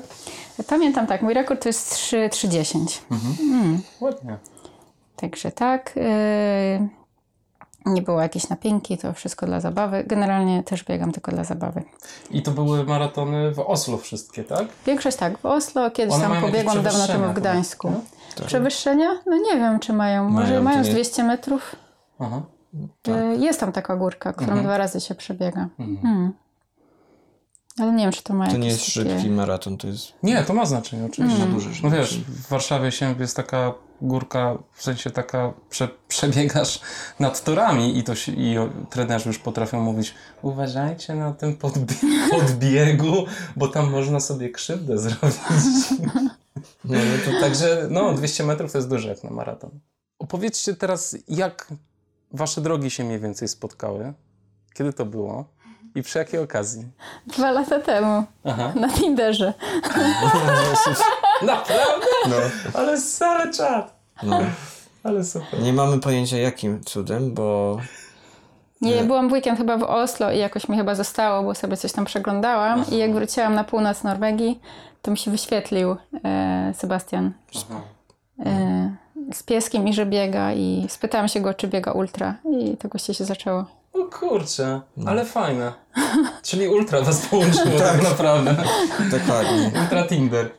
Pamiętam 0.67 1.07
tak, 1.07 1.21
mój 1.21 1.33
rekord 1.33 1.63
to 1.63 1.69
jest 1.69 1.91
3 1.95 2.29
3,10. 2.31 3.01
Ładnie. 4.01 4.37
Także 5.15 5.51
tak. 5.51 5.95
Yy, 5.95 7.02
nie 7.85 8.01
było 8.01 8.21
jakieś 8.21 8.49
napięki, 8.49 8.97
to 8.97 9.13
wszystko 9.13 9.45
dla 9.45 9.59
zabawy. 9.59 10.03
Generalnie 10.07 10.63
też 10.63 10.83
biegam 10.83 11.11
tylko 11.11 11.31
dla 11.31 11.43
zabawy. 11.43 11.83
I 12.31 12.41
to 12.43 12.51
były 12.51 12.83
maratony 12.83 13.51
w 13.53 13.59
Oslo 13.59 13.97
wszystkie, 13.97 14.43
tak? 14.43 14.67
Większość 14.85 15.17
tak, 15.17 15.37
w 15.37 15.45
Oslo, 15.45 15.91
kiedyś 15.91 16.13
One 16.15 16.23
tam 16.23 16.41
pobiegłam 16.41 16.83
dawno 16.83 17.07
temu 17.07 17.29
w 17.29 17.33
Gdańsku. 17.33 17.89
nie? 18.39 18.45
Przewyższenia? 18.45 19.07
No 19.25 19.35
nie 19.37 19.55
wiem, 19.55 19.79
czy 19.79 19.93
mają. 19.93 20.29
Może 20.29 20.47
Mają, 20.47 20.59
to 20.59 20.63
mają 20.63 20.83
z 20.83 20.87
nie- 20.87 20.93
200 20.93 21.23
metrów. 21.23 21.75
Aha. 22.19 22.41
Yy, 23.07 23.37
Jest 23.37 23.59
tam 23.59 23.71
taka 23.71 23.95
górka, 23.95 24.31
którą 24.33 24.47
Mhm. 24.47 24.63
dwa 24.65 24.77
razy 24.77 25.01
się 25.01 25.15
przebiega. 25.15 25.67
Mm. 25.79 26.33
Ale 27.79 27.91
nie 27.91 28.03
wiem, 28.03 28.11
czy 28.11 28.23
to 28.23 28.33
ma 28.33 28.51
To 28.51 28.57
nie 28.57 28.67
jest 28.67 28.79
takie... 28.79 28.91
szybki 28.91 29.29
maraton, 29.29 29.77
to 29.77 29.87
jest 29.87 30.13
Nie, 30.23 30.43
to 30.43 30.53
ma 30.53 30.65
znaczenie 30.65 31.05
oczywiście. 31.05 31.43
Mm. 31.43 31.53
duży. 31.53 31.69
No 31.83 31.89
wiesz, 31.89 32.19
w 32.19 32.47
Warszawie 32.49 32.91
się 32.91 33.15
jest 33.19 33.35
taka 33.35 33.73
górka, 34.01 34.57
w 34.73 34.83
sensie 34.83 35.11
taka, 35.11 35.53
prze, 35.69 35.89
przebiegasz 36.07 36.81
nad 37.19 37.43
torami 37.43 37.97
i 37.97 38.03
to 38.03 38.15
się, 38.15 38.31
i 38.31 38.55
trenerzy 38.89 39.29
już 39.29 39.39
potrafią 39.39 39.81
mówić 39.81 40.13
uważajcie 40.41 41.15
na 41.15 41.33
tym 41.33 41.55
podbie 41.55 41.95
podbiegu, 42.31 43.25
bo 43.55 43.67
tam 43.67 43.91
można 43.91 44.19
sobie 44.19 44.49
krzywdę 44.49 44.97
zrobić. 44.97 45.39
No, 46.85 46.97
no 46.97 47.31
to 47.33 47.39
Także 47.39 47.87
no, 47.89 48.13
200 48.13 48.43
metrów 48.43 48.71
to 48.71 48.77
jest 48.77 48.89
dużo 48.89 49.09
jak 49.09 49.23
na 49.23 49.29
maraton. 49.29 49.79
Opowiedzcie 50.19 50.73
teraz, 50.73 51.17
jak 51.27 51.73
wasze 52.31 52.61
drogi 52.61 52.89
się 52.89 53.03
mniej 53.03 53.19
więcej 53.19 53.47
spotkały, 53.47 54.13
kiedy 54.73 54.93
to 54.93 55.05
było 55.05 55.52
i 55.95 56.03
przy 56.03 56.17
jakiej 56.19 56.39
okazji. 56.39 56.85
Dwa 57.27 57.51
lata 57.51 57.79
temu 57.79 58.23
Aha. 58.45 58.71
na 58.75 58.89
Tinderze. 58.89 59.53
Naprawdę? 61.41 62.07
no, 62.29 62.35
Ale 62.73 62.97
stary 63.01 63.53
czat. 63.53 63.95
no. 64.23 64.39
Ale 65.03 65.23
super. 65.23 65.59
Nie 65.61 65.73
mamy 65.73 65.99
pojęcia 65.99 66.37
jakim 66.37 66.83
cudem, 66.83 67.33
bo 67.33 67.77
Nie, 68.81 69.03
byłam 69.03 69.29
w 69.29 69.31
weekend 69.31 69.57
chyba 69.57 69.77
w 69.77 69.83
Oslo 69.83 70.31
i 70.31 70.37
jakoś 70.37 70.69
mi 70.69 70.77
chyba 70.77 70.95
zostało, 70.95 71.43
bo 71.43 71.55
sobie 71.55 71.77
coś 71.77 71.91
tam 71.91 72.05
przeglądałam 72.05 72.85
i 72.91 72.97
jak 72.97 73.13
wróciłam 73.13 73.55
na 73.55 73.63
północ 73.63 74.03
Norwegii, 74.03 74.59
to 75.01 75.11
mi 75.11 75.17
się 75.17 75.31
wyświetlił 75.31 75.95
e, 76.25 76.73
Sebastian 76.75 77.31
e, 78.45 78.95
z 79.33 79.43
pieskiem 79.43 79.87
i 79.87 79.93
że 79.93 80.05
biega 80.05 80.53
i 80.53 80.85
spytałam 80.89 81.27
się 81.27 81.41
go, 81.41 81.53
czy 81.53 81.67
biega 81.67 81.91
ultra 81.91 82.35
i 82.51 82.77
tak 82.77 82.91
właściwie 82.91 83.13
się 83.15 83.25
zaczęło. 83.25 83.65
O 84.03 84.09
kurczę, 84.19 84.81
ale 85.05 85.25
fajne. 85.25 85.73
Czyli 86.43 86.67
ultra 86.67 87.01
was 87.01 87.25
połączyło 87.25 87.79
tak 87.89 88.03
naprawdę. 88.03 88.55
dokładnie. 89.11 89.71
Ultra 89.81 90.07
Tinder. 90.07 90.51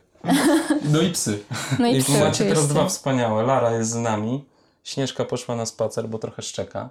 No 0.83 1.01
i 1.01 1.11
psy. 1.11 1.43
No 1.79 1.87
i 1.87 1.97
I 1.97 2.01
psy 2.03 2.11
Macie 2.11 2.23
oczywiście. 2.23 2.45
teraz 2.45 2.67
dwa 2.67 2.85
wspaniałe. 2.85 3.43
Lara 3.43 3.71
jest 3.71 3.91
z 3.91 3.95
nami. 3.95 4.45
Śnieżka 4.83 5.25
poszła 5.25 5.55
na 5.55 5.65
spacer, 5.65 6.09
bo 6.09 6.17
trochę 6.19 6.41
szczeka. 6.41 6.89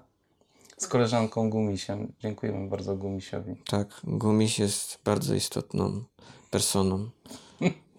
Z 0.77 0.87
koleżanką 0.87 1.51
Gumisiem. 1.51 2.13
Dziękujemy 2.21 2.69
bardzo 2.69 2.97
Gumisiowi. 2.97 3.57
Tak, 3.71 3.89
Gumiś 4.05 4.59
jest 4.59 4.99
bardzo 5.05 5.35
istotną 5.35 6.05
personą. 6.51 7.09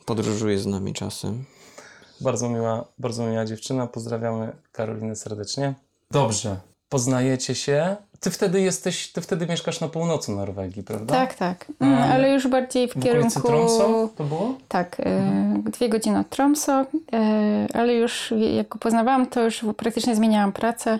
Podróżuje 0.06 0.60
z 0.60 0.66
nami 0.66 0.94
czasem. 0.94 1.46
Bardzo 2.22 2.50
miła, 2.50 2.86
bardzo 3.00 3.26
miła 3.28 3.46
dziewczyna. 3.46 3.88
Pozdrawiamy 3.88 4.56
Karolinę 4.72 5.16
serdecznie. 5.16 5.74
Dobrze. 6.12 6.58
Poznajecie 6.96 7.56
się. 7.56 7.96
Ty 8.20 8.32
wtedy 8.32 8.62
jesteś, 8.62 9.12
ty 9.12 9.22
wtedy 9.22 9.48
mieszkasz 9.48 9.82
na 9.82 9.88
północy 9.88 10.32
Norwegii, 10.32 10.84
prawda? 10.84 11.14
Tak, 11.14 11.34
tak. 11.34 11.66
Mm, 11.80 12.12
ale 12.12 12.32
już 12.32 12.48
bardziej 12.48 12.88
w 12.88 12.94
W 12.94 13.04
kierunku... 13.04 13.40
Tromsø 13.42 14.10
to 14.16 14.24
było? 14.24 14.56
Tak, 14.68 15.00
e, 15.00 15.62
dwie 15.64 15.90
godziny 15.90 16.20
od 16.20 16.30
Tromso, 16.30 16.72
e, 16.82 16.86
ale 17.74 17.94
już 17.94 18.34
jak 18.56 18.68
go 18.68 18.80
poznawałam, 18.80 19.28
to 19.28 19.44
już 19.44 19.66
praktycznie 19.78 20.16
zmieniałam 20.16 20.52
pracę. 20.52 21.00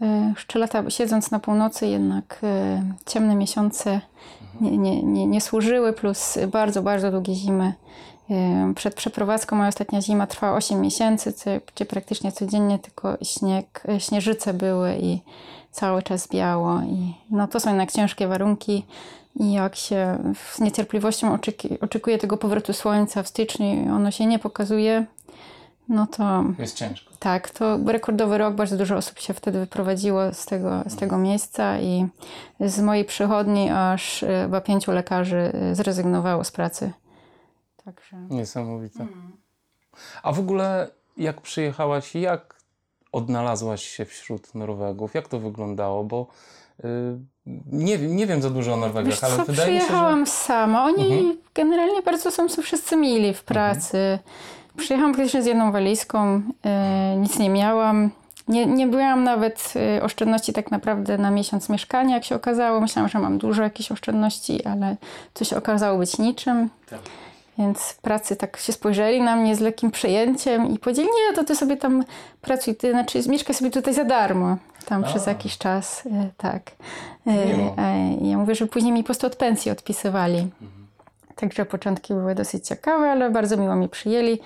E, 0.00 0.32
jeszcze 0.36 0.58
lata 0.58 0.90
siedząc 0.90 1.30
na 1.30 1.38
północy, 1.38 1.86
jednak 1.86 2.40
ciemne 3.06 3.34
miesiące 3.34 4.00
nie, 4.60 4.78
nie, 4.78 5.02
nie, 5.02 5.26
nie 5.26 5.40
służyły, 5.40 5.92
plus 5.92 6.38
bardzo, 6.52 6.82
bardzo 6.82 7.10
długie 7.10 7.34
zimy. 7.34 7.72
Przed 8.74 8.94
przeprowadzką 8.94 9.56
moja 9.56 9.68
ostatnia 9.68 10.02
zima 10.02 10.26
trwała 10.26 10.56
8 10.56 10.80
miesięcy, 10.80 11.34
gdzie 11.74 11.84
praktycznie 11.86 12.32
codziennie 12.32 12.78
tylko 12.78 13.16
śnieg, 13.22 13.82
e, 13.88 14.00
śnieżyce 14.00 14.54
były 14.54 14.96
i 15.00 15.20
cały 15.70 16.02
czas 16.02 16.28
biało. 16.28 16.80
I 16.80 17.14
no 17.30 17.48
to 17.48 17.60
są 17.60 17.68
jednak 17.70 17.92
ciężkie 17.92 18.28
warunki. 18.28 18.86
I 19.36 19.52
jak 19.52 19.76
się 19.76 20.18
z 20.52 20.60
niecierpliwością 20.60 21.38
oczekuje 21.80 22.18
tego 22.18 22.36
powrotu 22.36 22.72
słońca 22.72 23.22
w 23.22 23.28
styczniu 23.28 23.84
i 23.84 23.88
ono 23.88 24.10
się 24.10 24.26
nie 24.26 24.38
pokazuje, 24.38 25.06
no 25.88 26.06
to 26.06 26.44
Jest 26.58 26.76
ciężko. 26.76 27.10
tak, 27.18 27.50
to 27.50 27.78
rekordowy 27.86 28.38
rok, 28.38 28.54
bardzo 28.54 28.76
dużo 28.76 28.96
osób 28.96 29.18
się 29.18 29.34
wtedy 29.34 29.60
wyprowadziło 29.60 30.32
z 30.34 30.46
tego, 30.46 30.82
z 30.86 30.96
tego 30.96 31.18
miejsca 31.18 31.80
i 31.80 32.06
z 32.60 32.80
mojej 32.80 33.04
przychodni 33.04 33.70
aż 33.70 34.22
e, 34.22 34.42
chyba 34.42 34.60
pięciu 34.60 34.92
lekarzy 34.92 35.52
e, 35.54 35.74
zrezygnowało 35.74 36.44
z 36.44 36.50
pracy 36.50 36.92
Także. 37.94 38.16
Niesamowite. 38.30 39.06
A 40.22 40.32
w 40.32 40.38
ogóle 40.38 40.88
jak 41.16 41.40
przyjechałaś, 41.40 42.14
jak 42.14 42.54
odnalazłaś 43.12 43.82
się 43.88 44.04
wśród 44.04 44.54
Norwegów? 44.54 45.14
Jak 45.14 45.28
to 45.28 45.38
wyglądało? 45.38 46.04
Bo 46.04 46.26
y, 46.84 46.84
nie, 47.66 47.98
wiem- 47.98 48.16
nie 48.16 48.26
wiem 48.26 48.42
za 48.42 48.50
dużo 48.50 48.74
o 48.74 48.76
Norwegach, 48.76 49.10
Wiesz 49.12 49.24
ale 49.24 49.36
co, 49.36 49.44
wydaje 49.44 49.72
mi 49.72 49.78
się, 49.78 49.80
że... 49.80 49.86
przyjechałam 49.86 50.26
sama. 50.26 50.84
Oni 50.84 51.12
Mhm. 51.12 51.38
generalnie 51.54 52.02
bardzo 52.02 52.30
są 52.30 52.48
wszyscy 52.62 52.96
mili 52.96 53.34
w 53.34 53.44
pracy. 53.44 54.18
Przyjechałam 54.76 55.14
praktycznie 55.14 55.42
z 55.42 55.46
jedną 55.46 55.72
walizką, 55.72 56.42
e, 56.64 57.16
nic 57.16 57.38
nie 57.38 57.50
miałam. 57.50 58.10
Nie, 58.48 58.66
nie 58.66 58.86
byłam 58.86 59.24
nawet 59.24 59.72
e, 59.98 60.02
oszczędności 60.02 60.52
tak 60.52 60.70
naprawdę 60.70 61.18
na 61.18 61.30
miesiąc 61.30 61.68
mieszkania, 61.68 62.14
jak 62.14 62.24
się 62.24 62.34
okazało. 62.34 62.80
Myślałam, 62.80 63.08
że 63.08 63.18
mam 63.18 63.38
dużo 63.38 63.62
jakichś 63.62 63.92
oszczędności, 63.92 64.64
ale 64.64 64.96
to 65.34 65.44
się 65.44 65.56
okazało 65.56 65.98
być 65.98 66.18
niczym. 66.18 66.70
Tak. 66.90 67.00
Więc 67.60 67.94
pracy 68.02 68.36
tak 68.36 68.56
się 68.56 68.72
spojrzeli 68.72 69.22
na 69.22 69.36
mnie 69.36 69.56
z 69.56 69.60
lekkim 69.60 69.90
przejęciem 69.90 70.70
i 70.74 70.78
powiedzieli, 70.78 71.08
nie, 71.08 71.36
to 71.36 71.44
ty 71.44 71.56
sobie 71.56 71.76
tam 71.76 72.04
pracuj, 72.40 72.74
ty, 72.74 72.90
znaczy 72.90 73.22
mieszkaj 73.28 73.54
sobie 73.54 73.70
tutaj 73.70 73.94
za 73.94 74.04
darmo, 74.04 74.56
tam 74.86 75.04
A. 75.04 75.06
przez 75.06 75.26
jakiś 75.26 75.58
czas, 75.58 76.06
e, 76.06 76.30
tak. 76.36 76.70
E, 77.26 77.46
Miło. 77.46 77.74
e, 77.78 78.14
ja 78.28 78.38
mówię, 78.38 78.54
że 78.54 78.66
później 78.66 78.92
mi 78.92 79.02
po 79.02 79.06
prostu 79.06 79.26
od 79.26 79.36
pensji 79.36 79.70
odpisywali. 79.70 80.50
Także 81.36 81.66
początki 81.66 82.14
były 82.14 82.34
dosyć 82.34 82.66
ciekawe, 82.66 83.10
ale 83.10 83.30
bardzo 83.30 83.56
miło 83.56 83.76
mi 83.76 83.88
przyjęli. 83.88 84.40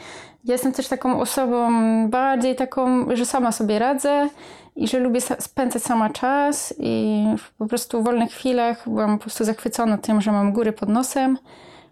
Ja 0.45 0.53
jestem 0.53 0.73
też 0.73 0.89
taką 0.89 1.21
osobą 1.21 1.71
bardziej 2.09 2.57
taką, 2.57 3.07
że 3.17 3.27
sama 3.27 3.53
sobie 3.53 3.79
radzę 3.79 4.29
i 4.77 4.89
że 4.89 4.99
lubię 4.99 5.21
spędzać 5.21 5.83
sama 5.83 6.11
czas 6.11 6.75
i 6.79 7.25
po 7.59 7.67
prostu 7.67 8.01
w 8.01 8.05
wolnych 8.05 8.31
chwilach 8.31 8.89
byłam 8.89 9.19
po 9.19 9.23
prostu 9.23 9.45
zachwycona 9.45 9.99
tym, 9.99 10.21
że 10.21 10.33
mam 10.33 10.53
góry 10.53 10.73
pod 10.73 10.89
nosem. 10.89 11.39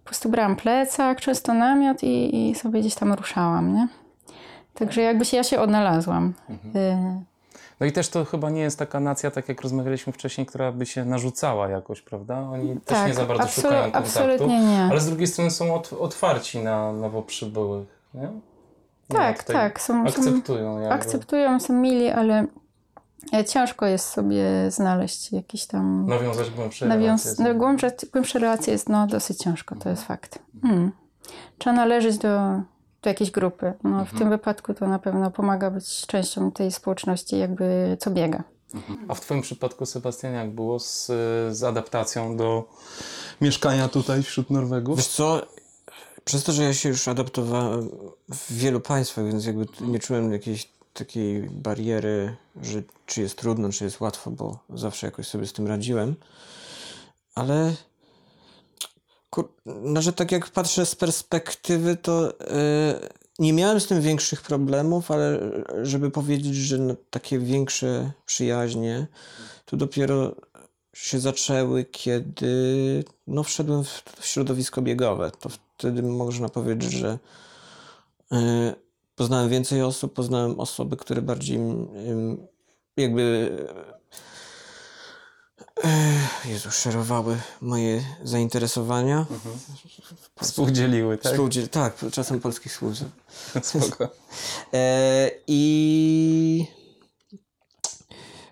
Po 0.04 0.08
prostu 0.08 0.28
brałam 0.28 0.56
plecak, 0.56 1.20
często 1.20 1.54
namiot 1.54 2.02
i, 2.02 2.50
i 2.50 2.54
sobie 2.54 2.80
gdzieś 2.80 2.94
tam 2.94 3.12
ruszałam, 3.12 3.74
nie? 3.74 3.88
Także 4.74 5.02
jakby 5.02 5.24
się 5.24 5.36
ja 5.36 5.44
się 5.44 5.60
odnalazłam. 5.60 6.34
Y, 6.50 6.96
No 7.80 7.86
i 7.86 7.92
też 7.92 8.08
to 8.08 8.24
chyba 8.24 8.50
nie 8.50 8.60
jest 8.60 8.78
taka 8.78 9.00
nacja, 9.00 9.30
tak 9.30 9.48
jak 9.48 9.60
rozmawialiśmy 9.62 10.12
wcześniej, 10.12 10.46
która 10.46 10.72
by 10.72 10.86
się 10.86 11.04
narzucała 11.04 11.68
jakoś, 11.68 12.02
prawda? 12.02 12.38
Oni 12.40 12.80
też 12.80 12.98
tak, 12.98 13.08
nie 13.08 13.14
za 13.14 13.24
bardzo 13.24 13.42
absolu- 13.44 13.62
szukają 13.62 13.82
kontaktu. 13.82 14.08
absolutnie 14.08 14.60
nie. 14.60 14.82
Ale 14.90 15.00
z 15.00 15.06
drugiej 15.06 15.26
strony 15.26 15.50
są 15.50 15.74
ot, 15.74 15.92
otwarci 15.92 16.58
na 16.58 16.92
nowo 16.92 17.22
przybyłych, 17.22 17.88
nie? 18.14 18.28
Tak, 19.08 19.44
tak. 19.44 19.80
Są, 19.80 19.94
są, 19.94 20.08
Akceptują 20.08 20.78
jakby. 20.80 20.94
akceptują, 20.94 21.60
są 21.60 21.72
mili, 21.74 22.10
ale 22.10 22.46
ciężko 23.48 23.86
jest 23.86 24.08
sobie 24.08 24.70
znaleźć 24.70 25.32
jakiś 25.32 25.66
tam 25.66 26.06
Nawiązać 26.08 26.50
głębsze 26.50 26.86
nawiąz... 26.86 27.24
relacje 27.24 27.44
No, 27.44 27.54
głębsze, 27.54 27.92
głębsze 28.12 28.38
relacje 28.38 28.72
jest 28.72 28.88
no, 28.88 29.06
dosyć 29.06 29.38
ciężko, 29.38 29.76
to 29.76 29.88
jest 29.88 30.02
fakt. 30.02 30.38
Mm. 30.64 30.92
Trzeba 31.58 31.76
należeć 31.76 32.18
do, 32.18 32.60
do 33.02 33.10
jakiejś 33.10 33.30
grupy. 33.30 33.72
No, 33.84 33.90
Mhm. 33.90 34.06
W 34.06 34.18
tym 34.18 34.30
wypadku 34.30 34.74
to 34.74 34.86
na 34.86 34.98
pewno 34.98 35.30
pomaga 35.30 35.70
być 35.70 36.06
częścią 36.06 36.52
tej 36.52 36.72
społeczności, 36.72 37.38
jakby 37.38 37.96
co 38.00 38.10
biega. 38.10 38.44
A 39.08 39.14
w 39.14 39.20
Twoim 39.20 39.42
przypadku, 39.42 39.86
Sebastian, 39.86 40.32
jak 40.34 40.54
było 40.54 40.78
z, 40.78 41.06
z 41.50 41.62
adaptacją 41.62 42.36
do 42.36 42.68
mieszkania 43.40 43.88
tutaj 43.88 44.22
wśród 44.22 44.50
Norwegów? 44.50 44.96
Wiesz 44.96 45.06
co, 45.06 45.42
przez 46.24 46.44
to, 46.44 46.52
że 46.52 46.62
ja 46.62 46.74
się 46.74 46.88
już 46.88 47.08
adaptowałem 47.08 47.88
w 48.30 48.52
wielu 48.52 48.80
państwach, 48.80 49.24
więc 49.24 49.46
jakby 49.46 49.66
nie 49.80 49.98
czułem 49.98 50.32
jakiejś 50.32 50.72
takiej 50.92 51.42
bariery, 51.42 52.36
że 52.62 52.82
czy 53.06 53.20
jest 53.20 53.38
trudno, 53.38 53.68
czy 53.68 53.84
jest 53.84 54.00
łatwo, 54.00 54.30
bo 54.30 54.58
zawsze 54.74 55.06
jakoś 55.06 55.26
sobie 55.26 55.46
z 55.46 55.52
tym 55.52 55.66
radziłem. 55.66 56.16
Ale 57.34 57.74
kur... 59.30 59.52
no, 59.66 60.02
że 60.02 60.12
tak 60.12 60.32
jak 60.32 60.50
patrzę 60.50 60.86
z 60.86 60.94
perspektywy, 60.94 61.96
to 61.96 62.22
yy, 62.22 63.08
nie 63.38 63.52
miałem 63.52 63.80
z 63.80 63.86
tym 63.86 64.00
większych 64.00 64.42
problemów, 64.42 65.10
ale 65.10 65.40
żeby 65.82 66.10
powiedzieć, 66.10 66.54
że 66.54 66.78
no, 66.78 66.94
takie 67.10 67.38
większe 67.38 68.12
przyjaźnie, 68.26 69.06
to 69.64 69.76
dopiero 69.76 70.34
się 70.94 71.20
zaczęły, 71.20 71.84
kiedy 71.84 73.04
no, 73.26 73.42
wszedłem 73.42 73.84
w, 73.84 74.02
w 74.20 74.26
środowisko 74.26 74.82
biegowe. 74.82 75.30
To 75.40 75.48
wtedy 75.48 76.02
można 76.02 76.48
powiedzieć, 76.48 76.92
że 76.92 77.18
y, 78.32 78.36
poznałem 79.22 79.48
więcej 79.50 79.82
osób, 79.82 80.14
poznałem 80.14 80.60
osoby, 80.60 80.96
które 80.96 81.22
bardziej 81.22 81.58
jakby 82.96 83.50
y, 85.84 86.48
Jezu, 86.48 86.70
szerowały 86.70 87.36
moje 87.60 88.02
zainteresowania. 88.24 89.26
Współdzieliły, 90.42 91.18
tak? 91.18 91.32
Współdziel- 91.32 91.68
tak, 91.68 91.96
czasem 92.12 92.40
polskich 92.40 92.72
słów. 92.72 92.94
Spoko. 93.62 94.08
E, 94.72 95.30
I 95.46 96.66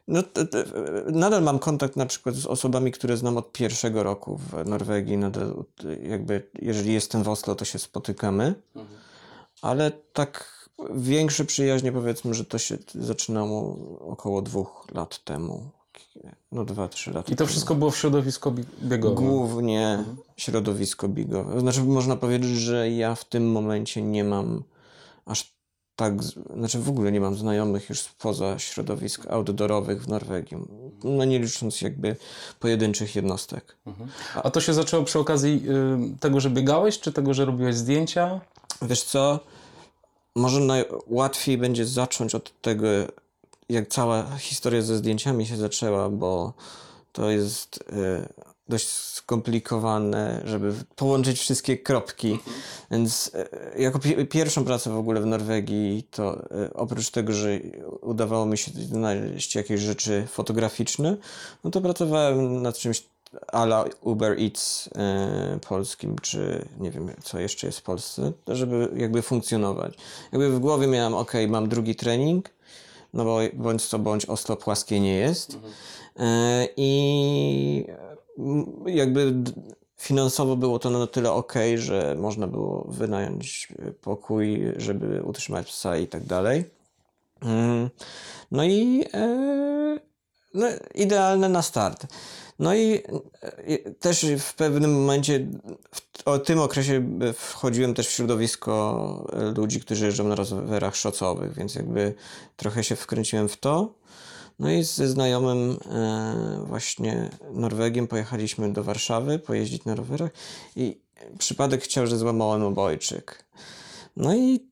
no, 0.08 0.22
t, 0.22 0.46
t, 0.46 0.64
nadal 1.06 1.42
mam 1.42 1.58
kontakt 1.58 1.96
na 1.96 2.06
przykład 2.06 2.34
z 2.34 2.46
osobami, 2.46 2.92
które 2.92 3.16
znam 3.16 3.36
od 3.36 3.52
pierwszego 3.52 4.02
roku 4.02 4.36
w 4.38 4.66
Norwegii. 4.66 5.16
Nadal 5.16 5.64
jakby, 6.02 6.50
jeżeli 6.62 6.92
jestem 6.92 7.22
w 7.22 7.28
Oslo, 7.28 7.54
to 7.54 7.64
się 7.64 7.78
spotykamy. 7.78 8.54
Ale 9.62 9.90
tak 10.12 10.59
większe 10.94 11.44
przyjaźnie 11.44 11.92
powiedzmy, 11.92 12.34
że 12.34 12.44
to 12.44 12.58
się 12.58 12.78
zaczynało 12.94 13.76
około 14.00 14.42
dwóch 14.42 14.86
lat 14.94 15.24
temu. 15.24 15.70
No 16.52 16.64
dwa, 16.64 16.88
trzy 16.88 17.10
lata 17.12 17.28
I 17.28 17.30
to 17.30 17.36
temu. 17.36 17.48
wszystko 17.48 17.74
było 17.74 17.90
w 17.90 17.96
środowisku 17.96 18.50
bi- 18.52 18.64
biegowym. 18.82 19.16
Głównie 19.28 20.04
środowisko 20.36 21.08
bigowe. 21.08 21.60
Znaczy, 21.60 21.82
można 21.84 22.16
powiedzieć, 22.16 22.50
że 22.50 22.90
ja 22.90 23.14
w 23.14 23.24
tym 23.24 23.52
momencie 23.52 24.02
nie 24.02 24.24
mam 24.24 24.62
aż 25.26 25.52
tak. 25.96 26.22
Znaczy, 26.56 26.78
w 26.78 26.88
ogóle 26.88 27.12
nie 27.12 27.20
mam 27.20 27.36
znajomych 27.36 27.88
już 27.88 28.00
spoza 28.00 28.58
środowisk 28.58 29.26
outdoorowych 29.26 30.02
w 30.02 30.08
Norwegii. 30.08 30.56
No 31.04 31.24
nie 31.24 31.38
licząc 31.38 31.80
jakby 31.82 32.16
pojedynczych 32.60 33.16
jednostek. 33.16 33.76
A 34.34 34.50
to 34.50 34.60
się 34.60 34.74
zaczęło 34.74 35.04
przy 35.04 35.18
okazji 35.18 35.62
y, 36.14 36.18
tego, 36.20 36.40
że 36.40 36.50
biegałeś, 36.50 37.00
czy 37.00 37.12
tego, 37.12 37.34
że 37.34 37.44
robiłeś 37.44 37.74
zdjęcia? 37.76 38.40
Wiesz 38.82 39.02
co? 39.02 39.40
Może 40.36 40.60
najłatwiej 40.60 41.58
będzie 41.58 41.86
zacząć 41.86 42.34
od 42.34 42.60
tego, 42.60 42.86
jak 43.68 43.88
cała 43.88 44.36
historia 44.36 44.82
ze 44.82 44.96
zdjęciami 44.96 45.46
się 45.46 45.56
zaczęła, 45.56 46.08
bo 46.10 46.52
to 47.12 47.30
jest 47.30 47.84
e, 47.92 48.28
dość 48.68 48.88
skomplikowane, 48.88 50.42
żeby 50.44 50.74
połączyć 50.96 51.40
wszystkie 51.40 51.78
kropki. 51.78 52.38
Więc 52.90 53.30
e, 53.34 53.80
jako 53.82 53.98
pi- 53.98 54.26
pierwszą 54.26 54.64
pracę 54.64 54.90
w 54.90 54.98
ogóle 54.98 55.20
w 55.20 55.26
Norwegii, 55.26 56.06
to 56.10 56.50
e, 56.50 56.74
oprócz 56.74 57.10
tego, 57.10 57.32
że 57.32 57.60
udawało 58.00 58.46
mi 58.46 58.58
się 58.58 58.70
znaleźć 58.72 59.54
jakieś 59.54 59.80
rzeczy 59.80 60.26
fotograficzne, 60.30 61.16
no 61.64 61.70
to 61.70 61.80
pracowałem 61.80 62.62
nad 62.62 62.78
czymś 62.78 63.02
ala 63.52 63.84
Uber 64.00 64.40
Eats 64.40 64.90
e, 64.96 65.58
polskim, 65.68 66.16
czy 66.18 66.68
nie 66.80 66.90
wiem, 66.90 67.10
co 67.22 67.38
jeszcze 67.38 67.66
jest 67.66 67.78
w 67.78 67.82
Polsce, 67.82 68.32
żeby 68.48 68.88
jakby 68.96 69.22
funkcjonować. 69.22 69.94
Jakby 70.32 70.50
w 70.50 70.58
głowie 70.58 70.86
miałem, 70.86 71.14
ok, 71.14 71.32
mam 71.48 71.68
drugi 71.68 71.94
trening, 71.94 72.50
no 73.14 73.24
bo 73.24 73.38
bądź 73.52 73.88
co 73.88 73.98
bądź 73.98 74.26
Oslo 74.26 74.56
płaskie 74.56 75.00
nie 75.00 75.14
jest. 75.14 75.58
E, 76.18 76.68
I 76.76 77.86
jakby 78.86 79.34
finansowo 79.96 80.56
było 80.56 80.78
to 80.78 80.90
na 80.90 81.06
tyle 81.06 81.32
ok, 81.32 81.54
że 81.76 82.16
można 82.18 82.46
było 82.46 82.86
wynająć 82.88 83.68
e, 83.78 83.92
pokój, 83.92 84.72
żeby 84.76 85.22
utrzymać 85.22 85.66
psa 85.66 85.96
i 85.96 86.06
tak 86.06 86.24
dalej. 86.24 86.64
Mm, 87.42 87.90
No 88.50 88.64
i 88.64 89.04
no, 90.54 90.66
idealne 90.94 91.48
na 91.48 91.62
start. 91.62 92.06
No 92.60 92.74
i 92.74 93.02
też 94.00 94.26
w 94.38 94.54
pewnym 94.54 95.00
momencie, 95.00 95.46
w 95.94 96.10
o 96.24 96.38
tym 96.38 96.58
okresie 96.58 97.18
e, 97.20 97.32
wchodziłem 97.32 97.94
też 97.94 98.08
w 98.08 98.10
środowisko 98.10 99.26
e, 99.32 99.60
ludzi, 99.60 99.80
którzy 99.80 100.04
jeżdżą 100.04 100.28
na 100.28 100.34
rowerach 100.34 100.96
szocowych, 100.96 101.54
więc 101.54 101.74
jakby 101.74 102.14
trochę 102.56 102.84
się 102.84 102.96
wkręciłem 102.96 103.48
w 103.48 103.56
to. 103.56 103.94
No 104.58 104.70
i 104.70 104.84
ze 104.84 105.08
znajomym 105.08 105.78
e, 105.90 106.64
właśnie 106.66 107.30
Norwegiem 107.52 108.08
pojechaliśmy 108.08 108.72
do 108.72 108.84
Warszawy 108.84 109.38
pojeździć 109.38 109.84
na 109.84 109.94
rowerach 109.94 110.30
i 110.76 111.00
przypadek 111.38 111.82
chciał, 111.82 112.06
że 112.06 112.18
złamałem 112.18 112.62
obojczyk. 112.62 113.44
No 114.16 114.34
i 114.34 114.70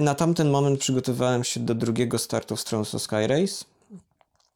na 0.00 0.14
tamten 0.14 0.50
moment 0.50 0.80
przygotowałem 0.80 1.44
się 1.44 1.60
do 1.60 1.74
drugiego 1.74 2.18
startu 2.18 2.56
w 2.56 2.64
Tromsø 2.64 2.98
Sky 2.98 3.26
Race. 3.26 3.64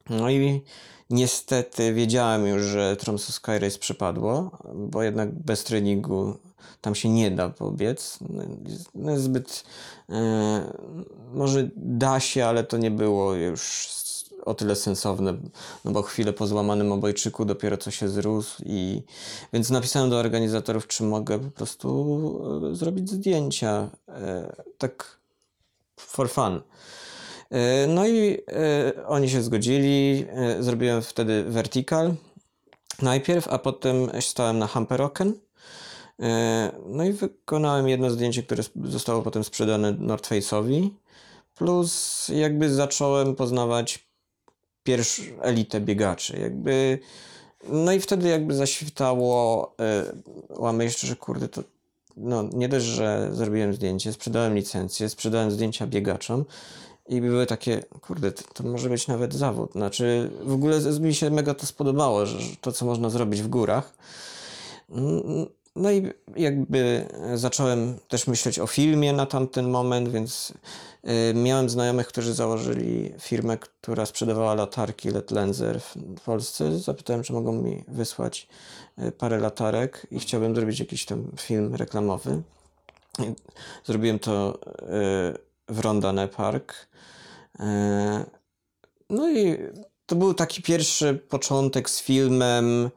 No 0.09 0.29
i 0.29 0.61
niestety 1.09 1.93
wiedziałem 1.93 2.47
już, 2.47 2.61
że 2.61 2.95
Tromsø 2.95 3.31
Sky 3.31 3.59
Race 3.59 3.79
bo 4.75 5.03
jednak 5.03 5.31
bez 5.31 5.63
treningu 5.63 6.37
tam 6.81 6.95
się 6.95 7.09
nie 7.09 7.31
da 7.31 7.49
pobiec. 7.49 8.19
No, 8.95 9.19
zbyt... 9.19 9.63
E, 10.09 10.73
może 11.33 11.69
da 11.75 12.19
się, 12.19 12.45
ale 12.45 12.63
to 12.63 12.77
nie 12.77 12.91
było 12.91 13.33
już 13.33 13.89
o 14.45 14.53
tyle 14.53 14.75
sensowne, 14.75 15.33
no 15.85 15.91
bo 15.91 16.01
chwilę 16.01 16.33
po 16.33 16.47
złamanym 16.47 16.91
obojczyku 16.91 17.45
dopiero 17.45 17.77
co 17.77 17.91
się 17.91 18.09
zrósł 18.09 18.63
i 18.65 19.03
więc 19.53 19.69
napisałem 19.69 20.09
do 20.09 20.17
organizatorów, 20.17 20.87
czy 20.87 21.03
mogę 21.03 21.39
po 21.39 21.51
prostu 21.51 22.69
e, 22.71 22.75
zrobić 22.75 23.09
zdjęcia 23.09 23.89
e, 24.07 24.55
tak 24.77 25.17
for 25.97 26.29
fun. 26.29 26.61
E, 27.53 27.87
No 27.87 28.07
i 28.07 28.37
e, 28.47 29.07
oni 29.07 29.29
się 29.29 29.41
zgodzili. 29.41 30.25
E, 30.29 30.63
Zrobiłem 30.63 31.01
wtedy 31.01 31.43
vertical 31.43 32.13
najpierw, 33.01 33.47
a 33.47 33.57
potem 33.59 34.21
stałem 34.21 34.59
na 34.59 34.67
Hamperoken. 34.67 35.33
No 36.85 37.03
i 37.03 37.13
wykonałem 37.13 37.87
jedno 37.87 38.09
zdjęcie, 38.09 38.43
które 38.43 38.63
zostało 38.83 39.21
potem 39.21 39.43
sprzedane 39.43 39.91
North 39.91 40.31
Face'owi. 40.31 40.89
Plus 41.55 42.27
jakby 42.35 42.73
zacząłem 42.73 43.35
poznawać 43.35 44.07
pierwszą 44.83 45.23
elitę 45.41 45.81
biegaczy. 45.81 46.39
Jakby 46.39 46.99
no 47.69 47.91
i 47.91 47.99
wtedy 47.99 48.29
jakby 48.29 48.55
zaświtało 48.55 49.75
łamę 50.49 50.83
jeszcze, 50.83 51.07
że 51.07 51.15
kurde 51.15 51.47
to 51.47 51.63
no 52.17 52.43
nie 52.53 52.69
dość, 52.69 52.85
że 52.85 53.29
zrobiłem 53.31 53.73
zdjęcie, 53.73 54.13
sprzedałem 54.13 54.55
licencję, 54.55 55.09
sprzedałem 55.09 55.51
zdjęcia 55.51 55.87
biegaczom 55.87 56.45
i 57.09 57.21
były 57.21 57.45
takie, 57.45 57.83
kurde, 58.01 58.31
to, 58.31 58.63
może 58.63 58.89
być 58.89 59.07
nawet 59.07 59.33
zawód. 59.33 59.71
Znaczy 59.71 60.31
w 60.43 60.53
ogóle 60.53 60.79
mi 60.99 61.13
się 61.15 61.29
mega 61.29 61.53
to 61.53 61.65
spodobało, 61.65 62.25
że, 62.25 62.37
to 62.61 62.71
co 62.71 62.85
można 62.85 63.09
zrobić 63.09 63.41
w 63.41 63.47
górach. 63.47 63.93
No 65.75 65.91
i 65.91 66.11
jakby 66.35 67.07
zacząłem 67.35 67.97
też 68.07 68.27
myśleć 68.27 68.59
o 68.59 68.67
filmie 68.67 69.13
na 69.13 69.25
tamten 69.25 69.69
moment, 69.69 70.09
więc 70.09 70.53
y, 71.31 71.33
miałem 71.33 71.69
znajomych, 71.69 72.07
którzy 72.07 72.33
założyli 72.33 73.13
firmę, 73.19 73.57
która 73.57 74.05
sprzedawała 74.05 74.53
latarki 74.53 75.09
LED 75.09 75.31
Lenser 75.31 75.81
w 75.81 76.21
Polsce. 76.25 76.79
Zapytałem, 76.79 77.23
czy 77.23 77.33
mogą 77.33 77.51
mi 77.51 77.83
wysłać 77.87 78.47
y, 78.99 79.11
parę 79.11 79.39
latarek 79.39 80.07
i 80.11 80.19
chciałbym 80.19 80.55
zrobić 80.55 80.79
jakiś 80.79 81.05
tam 81.05 81.31
film 81.39 81.75
reklamowy. 81.75 82.41
Zrobiłem 83.85 84.19
to 84.19 84.59
w 85.73 85.79
Rondane 85.79 86.27
Park. 86.27 86.87
Y, 87.59 87.63
No 89.09 89.29
i 89.29 89.57
to 90.05 90.15
był 90.15 90.33
taki 90.33 90.61
pierwszy 90.61 91.13
początek 91.29 91.89
z 91.89 92.01
filmem, 92.01 92.89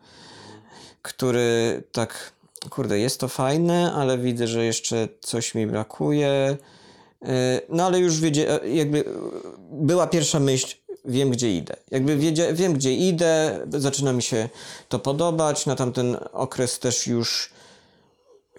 który 1.03 1.83
tak, 1.93 2.33
kurde, 2.71 2.99
jest 2.99 3.21
to 3.21 3.29
fajne, 3.29 3.93
ale 3.93 4.19
widzę, 4.19 4.47
że 4.47 4.65
jeszcze 4.65 5.09
coś 5.21 5.55
mi 5.55 5.67
brakuje. 5.67 6.57
Yy, 7.23 7.29
No 7.69 7.87
ale 7.87 7.99
już 7.99 8.21
wiedzie, 8.21 8.63
e, 8.63 8.69
jakby 8.69 8.99
e, 9.01 9.05
była 9.71 10.07
pierwsza 10.07 10.41
myśl, 10.41 10.77
wiem 11.05 11.31
gdzie 11.31 11.57
idę. 11.57 11.77
Jakby 11.91 12.17
wiedzie, 12.17 12.55
wiem 12.55 12.73
gdzie 12.73 12.95
idę, 12.95 13.61
zaczyna 13.69 14.13
mi 14.13 14.23
się 14.23 14.49
to 14.89 14.99
podobać. 14.99 15.67
Na 15.67 15.77
tamten 15.77 16.17
okres 16.33 16.79
też 16.79 17.07
już 17.07 17.51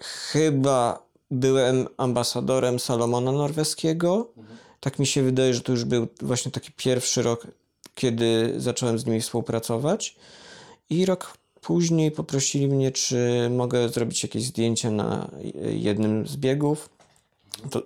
chyba 0.00 1.07
byłem 1.30 1.86
ambasadorem 1.96 2.78
Salomona 2.78 3.32
Norweskiego. 3.32 4.32
Tak 4.80 4.98
mi 4.98 5.06
się 5.06 5.22
wydaje, 5.22 5.54
że 5.54 5.60
to 5.60 5.72
już 5.72 5.84
był 5.84 6.06
właśnie 6.22 6.52
taki 6.52 6.72
pierwszy 6.72 7.22
rok, 7.22 7.46
kiedy 7.94 8.54
zacząłem 8.56 8.98
z 8.98 9.06
nimi 9.06 9.20
współpracować. 9.20 10.16
I 10.90 11.06
rok 11.06 11.38
później 11.60 12.10
poprosili 12.10 12.68
mnie, 12.68 12.92
czy 12.92 13.48
mogę 13.50 13.88
zrobić 13.88 14.22
jakieś 14.22 14.44
zdjęcia 14.44 14.90
na 14.90 15.30
jednym 15.70 16.26
z 16.26 16.36
biegów. 16.36 16.88
To, 17.70 17.82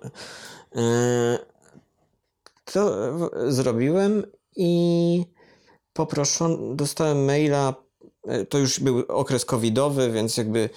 e, 0.75 1.39
to 2.65 3.09
zrobiłem 3.51 4.23
i 4.55 5.25
poproszono, 5.93 6.75
dostałem 6.75 7.25
maila. 7.25 7.82
E, 8.23 8.45
To 8.45 8.57
już 8.57 8.79
był 8.79 9.03
okres 9.07 9.45
covidowy, 9.45 10.11
więc 10.11 10.37
jakby 10.37 10.69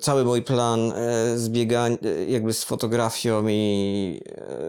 cały 0.00 0.24
mój 0.24 0.42
plan 0.42 0.92
e, 0.92 1.38
z 1.38 1.48
biegań, 1.48 1.98
e, 2.04 2.24
jakby 2.24 2.52
z 2.52 2.64
fotografią 2.64 3.48
i 3.48 4.20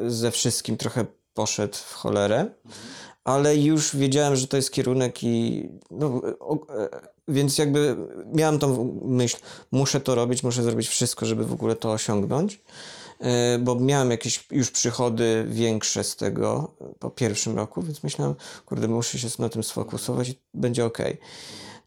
ze 0.08 0.32
wszystkim 0.32 0.78
trochę 0.78 1.06
poszedł 1.34 1.78
w 1.78 1.94
cholerę. 1.94 2.46
Ale 3.24 3.58
już 3.58 3.96
wiedziałem, 3.96 4.36
że 4.36 4.48
to 4.48 4.58
jest 4.58 4.72
kierunek 4.72 5.24
i 5.24 5.70
no, 5.92 6.22
więc 7.28 7.58
jakby 7.58 7.96
miałem 8.34 8.60
tą 8.60 9.00
myśl, 9.06 9.38
muszę 9.72 10.00
to 10.00 10.16
robić, 10.16 10.44
muszę 10.44 10.64
zrobić 10.64 10.88
wszystko, 10.88 11.26
żeby 11.26 11.46
w 11.46 11.54
ogóle 11.54 11.76
to 11.76 11.92
osiągnąć, 11.92 12.62
bo 13.60 13.76
miałem 13.76 14.12
jakieś 14.12 14.48
już 14.52 14.72
przychody 14.72 15.46
większe 15.48 16.04
z 16.04 16.16
tego 16.16 16.72
po 17.00 17.10
pierwszym 17.10 17.56
roku, 17.56 17.82
więc 17.82 18.04
myślałem, 18.04 18.36
kurde, 18.66 18.88
muszę 18.88 19.20
się 19.20 19.28
na 19.40 19.50
tym 19.50 19.64
sfokusować 19.64 20.30
i 20.30 20.40
będzie 20.54 20.86
ok. 20.86 20.98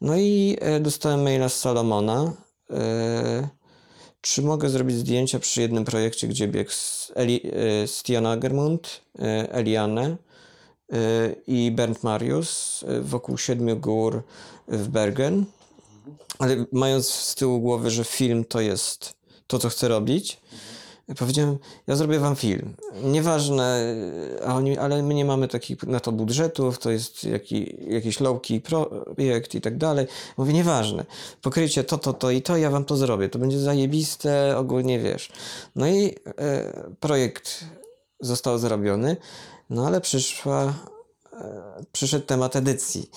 No 0.01 0.17
i 0.17 0.57
e, 0.61 0.81
dostałem 0.81 1.23
maila 1.23 1.49
z 1.49 1.61
Salomona, 1.61 2.33
e, 2.71 3.49
czy 4.21 4.43
mogę 4.43 4.69
zrobić 4.69 4.97
zdjęcia 4.97 5.39
przy 5.39 5.61
jednym 5.61 5.85
projekcie, 5.85 6.29
gdzie 6.29 6.49
biegł 6.49 6.71
z 6.71 7.13
Eli, 7.15 7.41
e, 8.09 8.29
Agermund, 8.31 9.01
Eliane 9.51 10.17
i 11.47 11.71
Bernd 11.71 12.03
Marius 12.03 12.85
wokół 13.01 13.39
siedmiu 13.39 13.77
gór 13.77 14.23
w 14.69 14.89
Bergen. 14.89 15.45
Ale 16.39 16.65
mając 16.73 17.11
z 17.11 17.35
tyłu 17.35 17.61
głowy, 17.61 17.91
że 17.91 18.05
film 18.05 18.45
to 18.45 18.61
jest 18.61 19.15
to, 19.47 19.59
co 19.59 19.69
chcę 19.69 19.89
robić, 19.89 20.41
powiedziałem, 21.15 21.59
ja 21.87 21.97
zrobię 21.97 22.19
wam 22.19 22.37
film. 22.37 22.75
Nieważne, 23.05 23.95
ale 24.81 25.03
my 25.03 25.15
nie 25.15 25.25
mamy 25.25 25.49
takich 25.49 25.83
na 25.83 26.01
to 26.01 26.13
budżetów, 26.13 26.79
to 26.79 26.91
jest 26.91 27.25
jaki, 27.25 27.77
jakiś 27.89 28.21
low-key 28.21 28.61
projekt 28.61 29.55
i 29.55 29.61
tak 29.61 29.79
dalej. 29.79 30.07
Mówię, 30.37 30.53
nieważne, 30.53 31.05
pokryjcie 31.43 31.85
to, 31.85 31.99
to, 31.99 32.13
to 32.13 32.31
i 32.31 32.43
to, 32.43 32.57
ja 32.57 32.71
wam 32.71 32.85
to 32.85 32.97
zrobię. 32.97 33.29
To 33.29 33.39
będzie 33.39 33.59
zajebiste, 33.59 34.59
ogólnie 34.59 34.99
wiesz. 34.99 35.33
No 35.77 35.89
i 35.89 36.15
e, 36.39 36.73
projekt 37.01 37.65
został 38.21 38.59
zrobiony, 38.59 39.17
no 39.71 39.87
ale 39.87 40.01
przyszła, 40.01 40.75
e, 41.33 41.85
przyszedł 41.93 42.27
temat 42.27 42.57
edycji. 42.57 43.11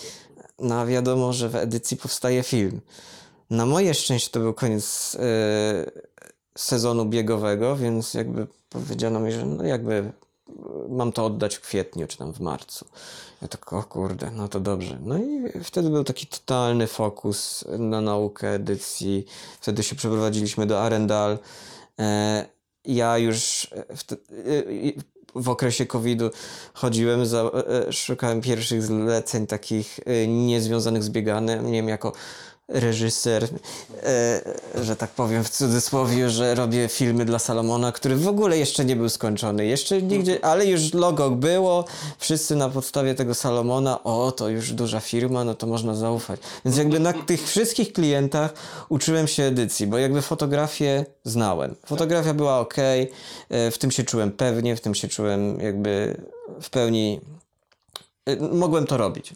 No 0.60 0.76
a 0.80 0.86
wiadomo, 0.86 1.34
że 1.34 1.50
w 1.50 1.56
edycji 1.56 1.98
powstaje 1.98 2.44
film. 2.44 2.82
Na 3.50 3.66
moje 3.66 3.94
szczęście 3.94 4.30
to 4.32 4.40
był 4.40 4.54
koniec 4.54 5.18
e, 5.20 6.10
sezonu 6.58 7.06
biegowego, 7.06 7.76
więc 7.76 8.14
jakby 8.14 8.48
powiedziano 8.70 9.20
mi, 9.20 9.32
że 9.32 9.46
no 9.46 9.64
jakby 9.64 10.12
mam 10.90 11.12
to 11.12 11.26
oddać 11.26 11.56
w 11.56 11.62
kwietniu 11.62 12.08
czy 12.08 12.18
tam 12.18 12.34
w 12.34 12.40
marcu. 12.40 12.86
Ja 13.42 13.48
tak, 13.48 13.74
o 13.74 13.84
kurde, 13.84 14.32
no 14.32 14.48
to 14.48 14.60
dobrze. 14.60 14.98
No 15.04 15.18
i 15.18 15.52
wtedy 15.64 15.90
był 15.90 16.04
taki 16.04 16.28
totalny 16.28 16.88
fokus 16.88 17.66
na 17.80 18.02
naukę 18.02 18.54
edycji. 18.54 19.26
Wtedy 19.62 19.84
się 19.84 19.96
przeprowadziliśmy 19.96 20.66
do 20.66 20.82
Arendal. 20.82 21.40
E, 22.00 22.46
ja 22.86 23.18
już 23.18 23.68
w, 23.96 24.04
te, 24.04 24.16
w 25.36 25.50
okresie 25.50 25.86
COVID-u 25.86 26.30
chodziłem, 26.74 27.26
za, 27.26 27.52
e, 27.88 27.94
szukałem 27.94 28.42
pierwszych 28.42 28.84
zleceń 28.84 29.48
takich 29.48 30.00
e, 30.06 30.28
niezwiązanych 30.28 31.04
z 31.04 31.10
bieganiem 31.10 31.88
jako 31.88 32.14
reżyser, 32.70 33.48
e, 34.04 34.42
że 34.84 34.96
tak 34.96 35.10
powiem 35.10 35.44
w 35.44 35.50
cudzysłowie, 35.50 36.30
że 36.30 36.56
robię 36.56 36.88
filmy 36.88 37.26
dla 37.26 37.40
Salomona, 37.40 37.92
który 37.92 38.16
w 38.16 38.28
ogóle 38.28 38.58
jeszcze 38.58 38.86
nie 38.86 38.96
był 38.96 39.10
skończony. 39.10 39.66
Jeszcze 39.66 40.02
nigdzie, 40.02 40.46
ale 40.46 40.66
już 40.66 40.94
logo 40.94 41.30
było. 41.30 41.86
Wszyscy 42.18 42.56
na 42.56 42.70
podstawie 42.70 43.16
tego 43.16 43.34
Salomona, 43.34 44.04
o, 44.04 44.32
to 44.32 44.50
już 44.50 44.74
duża 44.74 45.00
firma, 45.00 45.44
no 45.44 45.56
to 45.56 45.68
można 45.68 45.96
zaufać. 45.96 46.40
Więc 46.66 46.78
jakby 46.78 47.00
na 47.00 47.14
tych 47.14 47.48
wszystkich 47.48 47.94
klientach 47.94 48.54
uczyłem 48.90 49.28
się 49.28 49.44
edycji, 49.44 49.88
bo 49.88 49.98
jakby 49.98 50.22
fotografię 50.22 51.06
znałem. 51.24 51.76
Fotografia 51.86 52.34
była 52.34 52.60
ok, 52.60 52.76
w 53.50 53.76
tym 53.80 53.92
się 53.92 54.04
czułem 54.04 54.32
pewnie, 54.32 54.76
w 54.76 54.82
tym 54.82 54.96
się 54.96 55.08
czułem 55.08 55.60
jakby 55.60 56.18
w 56.62 56.70
pełni 56.70 57.20
mogłem 58.52 58.86
to 58.86 58.98
robić. 58.98 59.34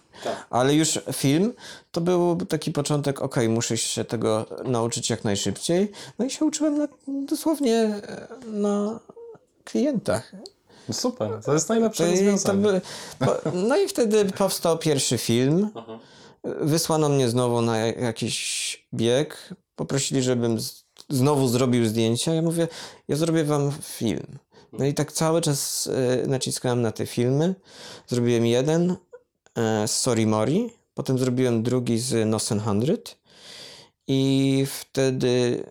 Ale 0.50 0.76
już 0.76 1.00
film 1.14 1.54
to 1.92 2.02
był 2.02 2.36
taki 2.36 2.72
początek, 2.72 3.22
ok, 3.22 3.36
muszę 3.50 3.78
się 3.78 4.06
tego 4.06 4.46
nauczyć 4.66 5.10
jak 5.10 5.24
najszybciej. 5.24 5.92
No 6.20 6.26
i 6.26 6.30
się 6.30 6.46
uczyłem 6.46 6.78
na, 6.78 6.88
dosłownie 7.08 7.76
e, 7.76 8.28
na 8.48 9.00
klientach. 9.64 10.32
No 10.88 10.94
super, 10.94 11.42
to 11.46 11.54
jest 11.54 11.70
najlepsze 11.70 12.12
rozwiązanie. 12.12 12.82
no 13.54 13.78
i 13.78 13.88
wtedy 13.88 14.26
powstał 14.26 14.78
pierwszy 14.78 15.18
film. 15.18 15.70
Wysłano 16.62 17.10
mnie 17.10 17.30
znowu 17.30 17.62
na 17.62 17.78
jakiś 17.78 18.88
bieg. 18.94 19.50
Poprosili, 19.76 20.22
żebym 20.22 20.58
znowu 21.10 21.48
zrobił 21.48 21.86
zdjęcia. 21.86 22.34
Ja 22.34 22.42
mówię, 22.42 22.68
ja 23.08 23.16
zrobię 23.16 23.44
wam 23.44 23.72
film. 23.82 24.40
No 24.74 24.86
i 24.86 24.94
tak 24.94 25.12
cały 25.12 25.42
czas 25.42 25.90
e, 26.24 26.28
naciskałem 26.28 26.82
na 26.82 26.92
te 26.92 27.06
filmy. 27.06 27.56
Zrobiłem 28.08 28.46
jeden 28.46 28.96
e, 29.56 29.88
z 29.88 30.00
Sorry 30.00 30.28
Mori, 30.28 30.70
potem 30.94 31.18
zrobiłem 31.18 31.64
drugi 31.64 32.00
z 32.00 32.28
Nosen 32.28 32.60
100 32.60 33.16
i 34.08 34.66
wtedy 34.70 35.64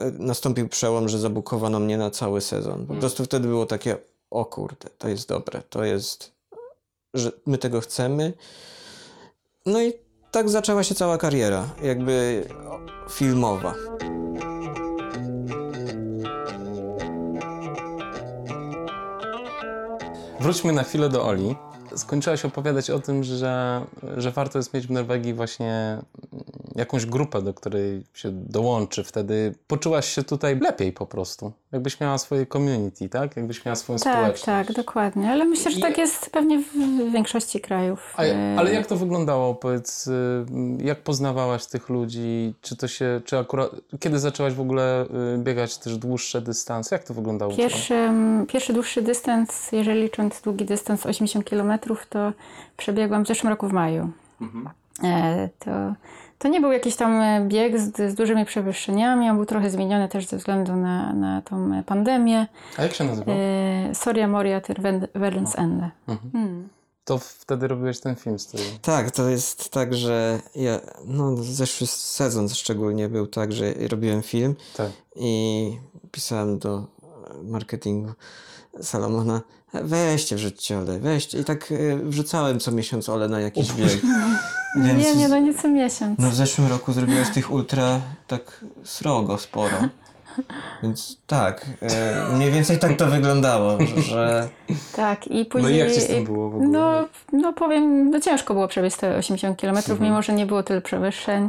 e, 0.00 0.10
nastąpił 0.10 0.68
przełom, 0.68 1.08
że 1.08 1.18
zabukowano 1.18 1.80
mnie 1.80 1.98
na 1.98 2.10
cały 2.10 2.40
sezon. 2.40 2.86
Po 2.86 2.94
prostu 2.94 3.24
wtedy 3.24 3.48
było 3.48 3.66
takie, 3.66 3.96
o 4.30 4.44
kurde, 4.44 4.88
to 4.98 5.08
jest 5.08 5.28
dobre, 5.28 5.62
to 5.70 5.84
jest 5.84 6.38
że 7.14 7.32
my 7.46 7.58
tego 7.58 7.80
chcemy. 7.80 8.32
No 9.66 9.82
i 9.82 9.92
tak 10.30 10.48
zaczęła 10.48 10.84
się 10.84 10.94
cała 10.94 11.18
kariera, 11.18 11.68
jakby 11.82 12.44
filmowa. 13.10 13.74
Wróćmy 20.40 20.72
na 20.72 20.82
chwilę 20.82 21.08
do 21.08 21.26
Oli. 21.26 21.56
Skończyłaś 21.96 22.44
opowiadać 22.44 22.90
o 22.90 22.98
tym, 22.98 23.24
że, 23.24 23.84
że 24.16 24.30
warto 24.30 24.58
jest 24.58 24.74
mieć 24.74 24.86
w 24.86 24.90
Norwegii 24.90 25.34
właśnie 25.34 25.98
jakąś 26.78 27.06
grupę, 27.06 27.42
do 27.42 27.54
której 27.54 28.04
się 28.14 28.28
dołączy. 28.32 29.04
Wtedy 29.04 29.54
poczułaś 29.66 30.08
się 30.14 30.22
tutaj 30.22 30.58
lepiej 30.60 30.92
po 30.92 31.06
prostu. 31.06 31.52
Jakbyś 31.72 32.00
miała 32.00 32.18
swoje 32.18 32.46
community, 32.46 33.08
tak? 33.08 33.36
Jakbyś 33.36 33.64
miała 33.64 33.76
swoją 33.76 33.98
Tak, 33.98 34.12
społeczność. 34.14 34.44
tak, 34.44 34.72
dokładnie. 34.76 35.30
Ale 35.30 35.44
myślę, 35.44 35.70
że 35.70 35.78
I- 35.78 35.82
tak 35.82 35.98
jest 35.98 36.30
pewnie 36.30 36.58
w 36.58 37.12
większości 37.12 37.60
krajów. 37.60 38.14
A, 38.16 38.22
E, 38.22 38.54
ale 38.58 38.72
jak 38.74 38.86
to 38.86 38.96
wyglądało? 38.96 39.54
Powiedz, 39.54 40.06
y, 40.06 40.12
jak 40.84 41.00
poznawałaś 41.02 41.66
tych 41.66 41.88
ludzi? 41.88 42.54
Czy 42.60 42.76
to 42.76 42.88
się, 42.88 43.20
czy 43.24 43.38
akurat, 43.38 43.70
kiedy 44.00 44.18
zaczęłaś 44.18 44.54
w 44.54 44.60
ogóle 44.60 45.04
y, 45.34 45.38
biegać 45.38 45.78
też 45.78 45.96
dłuższe 45.96 46.40
dystanse? 46.40 46.94
Jak 46.94 47.04
to 47.04 47.14
wyglądało? 47.14 47.56
Pierwszy, 47.56 48.08
pierwszy 48.48 48.72
dłuższy 48.72 49.02
dystans, 49.02 49.72
jeżeli 49.72 50.02
licząc 50.02 50.40
długi 50.40 50.64
dystans 50.64 51.06
80 51.06 51.50
km, 51.50 51.72
to 52.10 52.32
przebiegłam 52.76 53.24
w 53.24 53.28
zeszłym 53.28 53.50
roku 53.50 53.68
w 53.68 53.72
maju. 53.72 54.10
Mhm. 54.40 54.68
E, 55.04 55.48
To, 55.58 55.70
to 56.38 56.48
nie 56.48 56.60
był 56.60 56.72
jakiś 56.72 56.96
tam 56.96 57.20
e, 57.20 57.46
bieg 57.48 57.80
z, 57.80 57.96
z 58.12 58.14
dużymi 58.14 58.44
przewyższeniami, 58.44 59.30
on 59.30 59.36
był 59.36 59.46
trochę 59.46 59.70
zmieniony 59.70 60.08
też 60.08 60.26
ze 60.26 60.36
względu 60.36 60.76
na, 60.76 61.12
na 61.12 61.42
tą 61.42 61.82
pandemię. 61.86 62.46
A 62.76 62.82
jak 62.82 62.94
się 62.94 63.04
nazywał? 63.04 63.34
E, 63.38 63.94
Soria 63.94 64.28
Moria 64.28 64.60
ter 64.60 64.80
Verdens 65.14 65.58
Ende. 65.58 65.90
Mhm. 66.08 66.32
Hmm. 66.32 66.68
To 67.04 67.18
wtedy 67.18 67.68
robiłeś 67.68 68.00
ten 68.00 68.16
film 68.16 68.38
z 68.38 68.46
tym. 68.46 68.60
Tak, 68.82 69.10
to 69.10 69.28
jest 69.28 69.70
tak, 69.70 69.94
że 69.94 70.40
ja, 70.54 70.80
no 71.04 71.36
zeszły 71.36 71.86
sezon 71.86 72.48
szczególnie 72.48 73.08
był 73.08 73.26
tak, 73.26 73.52
że 73.52 73.74
robiłem 73.90 74.22
film 74.22 74.54
Tak. 74.76 74.90
i 75.16 75.76
pisałem 76.10 76.58
do 76.58 76.86
marketingu 77.42 78.12
Salomona, 78.82 79.40
weźcie 79.74 80.36
wrzućcie 80.36 80.78
Ole, 80.78 80.98
weźcie. 80.98 81.38
I 81.38 81.44
tak 81.44 81.72
e, 81.72 81.96
wrzucałem 81.96 82.60
co 82.60 82.72
miesiąc 82.72 83.08
Ole 83.08 83.28
na 83.28 83.40
jakiś 83.40 83.72
bieg. 83.72 84.00
Więc 84.76 85.04
Nie, 85.04 85.14
nie, 85.14 85.28
no 85.28 85.38
nie 85.38 85.54
co 85.54 85.68
miesiąc. 85.68 86.18
no 86.18 86.30
w 86.30 86.34
zeszłym 86.34 86.66
roku 86.68 86.92
zrobiłeś 86.92 87.28
tych 87.30 87.50
ultra 87.52 88.00
tak 88.26 88.64
srogo 88.84 89.38
sporo. 89.38 89.76
Więc 90.82 91.16
tak, 91.26 91.66
e, 91.82 92.24
mniej 92.34 92.50
więcej 92.50 92.78
tak 92.78 92.96
to 92.96 93.06
wyglądało, 93.06 93.78
że 93.96 94.48
Tak, 94.96 95.26
i 95.26 95.38
No 95.38 95.44
później... 95.44 95.74
i 95.74 95.78
jak 95.78 95.92
ci 95.92 96.00
z 96.00 96.06
tym 96.06 96.24
było 96.24 96.50
w 96.50 96.54
ogóle? 96.54 96.68
No, 96.68 97.04
no 97.32 97.52
powiem, 97.52 98.10
no 98.10 98.20
ciężko 98.20 98.54
było 98.54 98.68
przebiec 98.68 98.96
te 98.96 99.16
80 99.16 99.60
km, 99.60 99.76
Mhm. 99.76 100.02
mimo 100.02 100.22
że 100.22 100.32
nie 100.32 100.46
było 100.46 100.62
tylu 100.62 100.80
przewyższeń. 100.80 101.48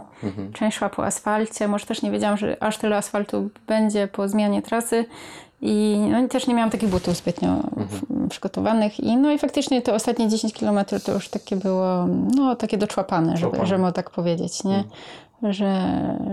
Część 0.54 0.78
szła 0.78 0.90
po 0.90 1.06
asfalcie, 1.06 1.68
może 1.68 1.86
też 1.86 2.02
nie 2.02 2.12
wiedziałam, 2.12 2.38
że 2.38 2.64
aż 2.64 2.78
tyle 2.78 2.98
asfaltu 2.98 3.50
będzie 3.68 4.08
po 4.08 4.28
zmianie 4.28 4.62
trasy. 4.62 5.06
I 5.62 5.98
no, 6.12 6.28
też 6.28 6.48
nie 6.48 6.54
miałam 6.54 6.70
takich 6.70 6.90
butów 6.90 7.16
zbytnio 7.18 7.50
Mhm. 7.50 8.19
Przygotowanych. 8.30 9.00
I, 9.00 9.18
no 9.18 9.32
i 9.32 9.40
faktycznie 9.40 9.82
te 9.82 9.94
ostatnie 9.94 10.28
10 10.28 10.54
km 10.54 10.80
to 11.06 11.12
już 11.14 11.30
takie 11.30 11.56
było, 11.56 12.06
no 12.36 12.56
takie 12.56 12.78
doczłapane, 12.78 13.38
żeby, 13.38 13.40
Człapane. 13.58 13.66
żeby 13.66 13.92
tak 13.92 14.10
powiedzieć, 14.10 14.64
nie? 14.64 14.76
Mhm. 14.76 15.54
Że, 15.54 15.82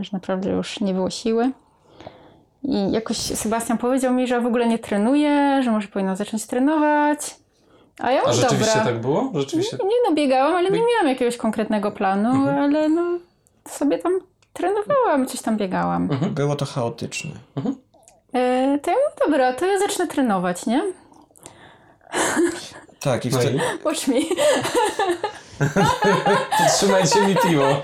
że 0.00 0.10
naprawdę 0.12 0.50
już 0.50 0.80
nie 0.80 0.94
było 0.94 1.10
siły. 1.10 1.50
I 2.62 2.92
jakoś 2.92 3.16
Sebastian 3.16 3.78
powiedział 3.78 4.12
mi, 4.14 4.26
że 4.26 4.40
w 4.40 4.46
ogóle 4.46 4.68
nie 4.68 4.78
trenuje, 4.78 5.60
że 5.62 5.70
może 5.70 5.88
powinna 5.88 6.16
zacząć 6.16 6.46
trenować. 6.46 7.18
A 7.98 8.10
ja 8.12 8.22
A 8.26 8.32
rzeczywiście 8.32 8.78
dobra. 8.78 8.92
tak 8.92 9.00
było? 9.00 9.30
Rzeczywiście? 9.34 9.76
Nie 9.76 10.08
no, 10.10 10.14
biegałam, 10.14 10.54
ale 10.54 10.70
nie 10.70 10.78
miałam 10.78 11.08
jakiegoś 11.08 11.36
konkretnego 11.36 11.90
planu, 11.90 12.28
Mhm. 12.30 12.58
ale 12.58 12.88
no 12.88 13.02
sobie 13.68 13.98
tam 13.98 14.12
trenowałam, 14.52 15.26
coś 15.26 15.42
tam 15.42 15.56
biegałam. 15.56 16.02
Mhm. 16.02 16.34
było 16.34 16.56
to 16.56 16.64
chaotyczne. 16.64 17.30
E, 18.34 18.78
to 18.82 18.90
ja 18.90 18.96
mówię, 18.96 19.16
dobra, 19.26 19.52
to 19.52 19.66
ja 19.66 19.78
zacznę 19.78 20.06
trenować, 20.06 20.66
nie? 20.66 20.82
Tak, 23.00 23.24
i 23.24 23.30
No 23.30 23.38
wtedy? 23.38 23.60
Watch 23.84 24.08
me. 24.08 24.14
Trzymajcie 26.76 27.26
mi 27.26 27.36
piwo. 27.36 27.82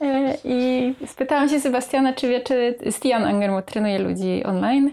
E, 0.00 0.38
I 0.44 0.94
spytałam 1.06 1.48
się 1.48 1.60
Sebastiana, 1.60 2.12
czy 2.12 2.28
wie, 2.28 2.40
czy 2.40 2.78
Stian 2.90 3.24
Angermut 3.24 3.66
trenuje 3.66 3.98
ludzi 3.98 4.44
online, 4.44 4.90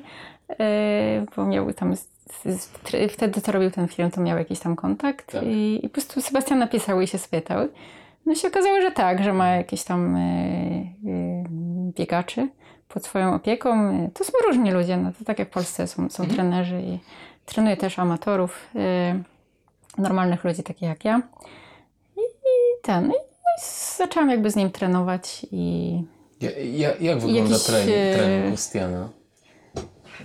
e, 0.60 1.26
bo 1.36 1.46
miał 1.46 1.74
tam, 1.74 1.94
wtedy 3.10 3.42
co 3.42 3.52
robił 3.52 3.72
ten 3.72 3.88
film, 3.88 4.12
to 4.12 4.22
miał 4.22 4.38
jakiś 4.38 4.60
tam 4.60 4.76
kontakt 4.76 5.32
Tak. 5.32 5.44
I, 5.44 5.86
i 5.86 5.90
po 5.90 5.94
prostu 5.94 6.22
Sebastian 6.22 6.60
napisał 6.60 7.02
i 7.02 7.08
się 7.08 7.18
spytał. 7.18 7.68
No 8.26 8.36
się 8.36 8.48
okazało, 8.48 8.82
że 8.82 8.92
tak, 8.92 9.24
że 9.24 9.34
ma 9.34 9.48
jakieś 9.50 9.84
tam 9.84 10.16
e, 10.16 10.20
biegaczy 11.98 12.48
pod 12.94 13.06
swoją 13.06 13.36
opieką. 13.36 13.70
E, 13.90 14.10
To 14.14 14.24
są 14.24 14.32
różni 14.48 14.72
ludzie, 14.72 14.98
no 14.98 15.12
to 15.20 15.26
tak 15.26 15.40
jak 15.40 15.48
w 15.48 15.52
Polsce 15.52 15.88
są, 15.88 16.10
są 16.10 16.28
trenerzy 16.28 16.82
i 16.82 17.00
trenuje 17.46 17.78
też 17.78 18.00
amatorów, 18.00 18.68
e, 18.76 19.24
normalnych 19.98 20.44
ludzi 20.44 20.64
takich 20.64 20.90
jak 20.90 21.06
ja. 21.06 21.22
I, 22.18 22.20
i 22.22 22.82
ten, 22.82 23.12
i 23.12 23.14
zaczęłam 23.98 24.30
jakby 24.30 24.52
z 24.52 24.56
nim 24.56 24.72
trenować 24.72 25.46
i 25.52 25.94
Ja, 26.42 26.50
ja, 26.52 26.90
jak 27.00 27.20
wygląda 27.20 27.52
Jakiś, 27.52 27.64
trening, 27.68 27.98
e, 27.98 28.16
trening 28.18 28.54
u 28.54 28.58
Stiana? 28.58 29.10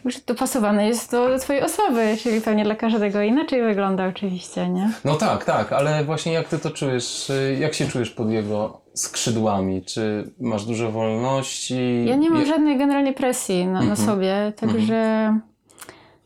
Już 0.05 0.21
dopasowane 0.21 0.89
jest 0.89 1.11
do, 1.13 1.29
do 1.29 1.39
twojej 1.39 1.63
osoby, 1.63 2.17
czyli 2.23 2.41
pewnie 2.41 2.65
dla 2.65 2.75
każdego 2.75 3.23
inaczej 3.23 3.63
wygląda 3.63 4.07
oczywiście, 4.09 4.69
nie? 4.69 4.91
No 5.05 5.15
tak, 5.15 5.45
tak, 5.45 5.73
ale 5.73 6.05
właśnie 6.05 6.33
jak 6.33 6.49
ty 6.49 6.59
to 6.59 6.71
czujesz? 6.71 7.31
y, 7.31 7.57
Jak 7.61 7.75
się 7.75 7.87
czujesz 7.87 8.11
pod 8.11 8.31
jego 8.31 8.81
skrzydłami? 8.95 9.83
Czy 9.85 10.31
masz 10.41 10.65
dużo 10.65 10.91
wolności? 10.91 12.05
Ja 12.07 12.17
nie 12.17 12.31
mam 12.31 12.41
Je- 12.41 12.47
żadnej 12.47 12.79
generalnie 12.79 13.13
presji 13.13 13.67
na, 13.67 13.73
na 13.73 13.81
Mhm. 13.81 13.97
sobie, 13.97 14.53
także 14.57 15.35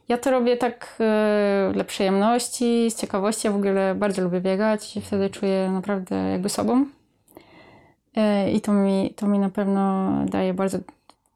ja 0.09 0.19
to 0.19 0.31
robię 0.31 0.57
tak 0.57 0.97
e, 1.01 1.71
dla 1.75 1.85
przyjemności, 1.85 2.91
z 2.91 2.97
ciekawości. 3.01 3.47
Ja 3.47 3.53
w 3.53 3.57
ogóle 3.57 3.95
bardzo 3.95 4.23
lubię 4.23 4.41
biegać 4.41 4.97
i 4.97 5.01
wtedy 5.01 5.31
czuję 5.31 5.71
naprawdę 5.73 6.17
jakby 6.17 6.49
sobą. 6.49 6.85
E, 8.17 8.51
I 8.53 8.61
to 8.61 8.73
mi, 8.73 9.15
to 9.17 9.27
mi 9.27 9.39
na 9.39 9.51
pewno 9.51 10.11
daje 10.27 10.55
bardzo 10.55 10.79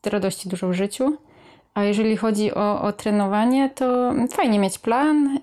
radości 0.06 0.48
dużo 0.48 0.68
w 0.68 0.72
życiu. 0.72 1.16
A 1.74 1.82
jeżeli 1.82 2.16
chodzi 2.16 2.54
o, 2.54 2.82
o 2.82 2.92
trenowanie, 2.92 3.70
to 3.70 4.12
fajnie 4.30 4.58
mieć 4.58 4.78
plan, 4.78 5.38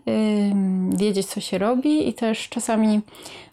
ym, 0.52 0.98
wiedzieć 0.98 1.28
co 1.28 1.42
się 1.42 1.58
robi 1.58 2.10
i 2.10 2.14
też 2.14 2.50
czasami 2.50 3.02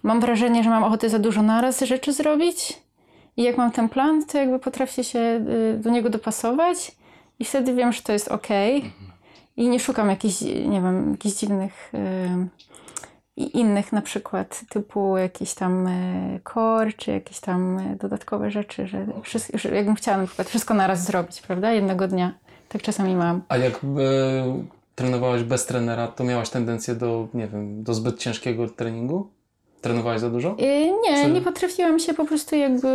mam 0.03 0.21
wrażenie, 0.21 0.65
że 0.65 0.71
mam 0.71 0.85
ochotę 0.85 1.09
za 1.09 1.19
dużo 1.19 1.43
naraz 1.43 1.81
rzeczy 1.81 2.13
zrobić. 2.13 2.79
I 3.37 3.43
jak 3.43 3.57
mam 3.57 3.71
ten 3.71 3.89
plan, 3.89 4.25
to 4.25 4.39
jakby 4.39 4.59
potrafię 4.59 5.05
się 5.05 5.19
y, 5.19 5.79
do 5.79 5.91
niego 5.91 6.11
dopasować 6.11 6.93
i 7.39 7.45
wtedy 7.45 7.75
wiem, 7.75 7.93
że 7.93 8.03
to 8.03 8.13
jest 8.13 8.29
ok. 8.29 8.49
I 9.57 9.69
nie 9.69 9.81
szukam 9.81 10.11
jakichś, 10.11 10.41
nie 10.43 10.81
wiem, 10.81 11.11
jakichś 11.11 11.37
dziwnych 11.37 11.95
y, 11.95 12.49
i 13.37 13.59
innych 13.59 13.93
na 13.93 14.03
przykład 14.03 14.61
typu 14.69 15.17
jakiś 15.17 15.55
tam 15.55 15.87
y, 15.87 16.41
core, 16.55 16.93
czy 16.93 17.11
jakieś 17.11 17.41
tam 17.41 17.79
y, 17.79 17.97
dodatkowe 17.97 18.51
rzeczy, 18.51 18.87
że, 18.87 19.07
wszystko, 19.23 19.59
że 19.59 19.69
jakbym 19.69 19.95
chciała 19.95 20.19
na 20.19 20.27
przykład 20.27 20.49
wszystko 20.49 20.75
naraz 20.75 21.05
zrobić, 21.05 21.43
prawda? 21.43 21.73
Jednego 21.73 22.09
dnia. 22.09 22.33
Tak 22.69 22.83
czasami 22.83 23.15
mam. 23.17 23.43
A 23.49 23.57
jak 23.57 23.75
e, 23.75 23.79
trenowałaś 24.95 25.43
bez 25.43 25.67
trenera, 25.67 26.09
to 26.09 26.25
miałaś 26.25 26.51
tendencję 26.51 26.95
do, 26.95 27.29
nie 27.35 27.47
wiem, 27.47 27.83
do 27.83 27.95
zbyt 27.95 28.19
ciężkiego 28.19 28.69
treningu? 28.69 29.29
Trenowałaś 29.81 30.21
za 30.21 30.31
dużo? 30.31 30.57
Y, 30.61 30.91
Nie, 31.09 31.25
Czy- 31.25 31.31
nie 31.31 31.41
potrafiłam 31.41 31.99
się 31.99 32.15
po 32.15 32.25
prostu 32.25 32.57
jakby 32.57 32.89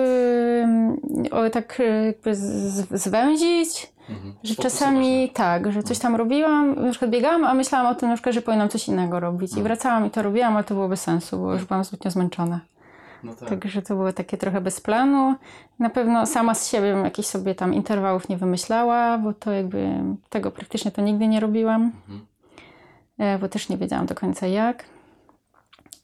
mm, 0.64 0.98
o, 1.32 1.50
tak 1.50 1.80
y, 1.80 2.06
jakby 2.06 2.36
z- 2.36 3.02
zwęzić, 3.02 3.92
Mhm. 4.10 4.34
że 4.44 4.56
czasami 4.56 5.30
tak, 5.34 5.72
że 5.72 5.84
coś 5.84 6.00
tam 6.00 6.16
robiłam, 6.16 6.76
na 6.86 6.90
przykład 6.92 7.12
biegałam, 7.12 7.44
a 7.44 7.54
myślałam 7.54 7.88
o 7.92 7.96
tym 7.96 8.10
na 8.10 8.16
przykład, 8.16 8.36
że 8.36 8.42
powinnam 8.42 8.70
coś 8.70 8.88
innego 8.88 9.20
robić 9.20 9.58
i 9.58 9.62
wracałam 9.64 10.06
i 10.06 10.10
to 10.10 10.22
robiłam, 10.22 10.56
ale 10.56 10.64
to 10.64 10.74
było 10.74 10.88
bez 10.88 11.02
sensu, 11.02 11.38
bo 11.40 11.54
już 11.54 11.66
byłam 11.66 11.84
zbytnio 11.84 12.12
zmęczona. 12.12 12.60
No 13.24 13.34
tak. 13.36 13.50
Także 13.50 13.82
to 13.82 13.96
było 13.96 14.14
takie 14.14 14.38
trochę 14.38 14.62
bez 14.62 14.82
planu. 14.82 15.36
Na 15.80 15.90
pewno 15.90 16.26
sama 16.26 16.56
z 16.56 16.70
siebie 16.70 16.94
bym 16.94 17.04
jakichś 17.06 17.28
sobie 17.28 17.56
tam 17.56 17.74
interwałów 17.74 18.30
nie 18.30 18.38
wymyślała, 18.38 19.18
bo 19.18 19.34
to 19.34 19.52
jakby 19.52 19.90
tego 20.30 20.52
praktycznie 20.52 20.92
to 20.92 21.02
nigdy 21.02 21.28
nie 21.28 21.40
robiłam, 21.40 21.82
Mhm. 22.10 22.26
e, 23.18 23.40
bo 23.40 23.48
też 23.50 23.70
nie 23.70 23.78
wiedziałam 23.78 24.06
do 24.06 24.16
końca 24.16 24.48
jak. 24.48 24.84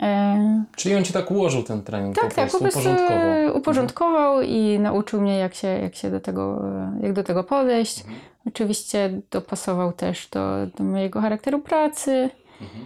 E, 0.03 0.63
Czyli 0.75 0.95
on 0.95 1.03
ci 1.03 1.13
tak 1.13 1.31
ułożył 1.31 1.63
ten 1.63 1.81
trening 1.83 2.15
Tak, 2.15 2.23
po 2.29 2.35
tak, 2.35 2.49
prostu, 2.49 2.57
po 2.57 2.63
prostu 2.63 2.79
uporządkował. 2.89 3.21
e, 3.31 3.53
uporządkował 3.53 4.41
i 4.41 4.79
nauczył 4.79 5.21
mnie, 5.21 5.37
jak 5.37 5.53
się, 5.53 5.67
jak 5.67 5.95
się 5.95 6.11
do 6.11 6.19
tego, 6.19 6.61
e, 6.67 6.99
jak 7.01 7.13
do 7.13 7.23
tego 7.23 7.43
podejść. 7.43 7.99
Mhm. 8.01 8.17
Oczywiście 8.47 9.21
dopasował 9.31 9.91
też 9.93 10.27
do, 10.29 10.67
do 10.77 10.83
mojego 10.83 11.21
charakteru 11.21 11.59
pracy 11.59 12.29
Mhm. 12.61 12.85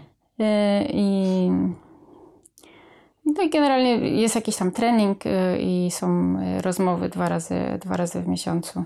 i 0.94 1.50
no 3.26 3.42
i 3.44 3.50
generalnie 3.50 3.96
jest 3.98 4.36
jakiś 4.36 4.56
tam 4.56 4.72
trening 4.72 5.26
e, 5.26 5.58
i 5.62 5.92
są 5.92 6.36
e, 6.40 6.62
rozmowy 6.62 7.10
dwa 7.10 7.30
razy, 7.30 7.56
dwa 7.82 7.98
razy 7.98 8.22
w 8.22 8.28
miesiącu. 8.28 8.84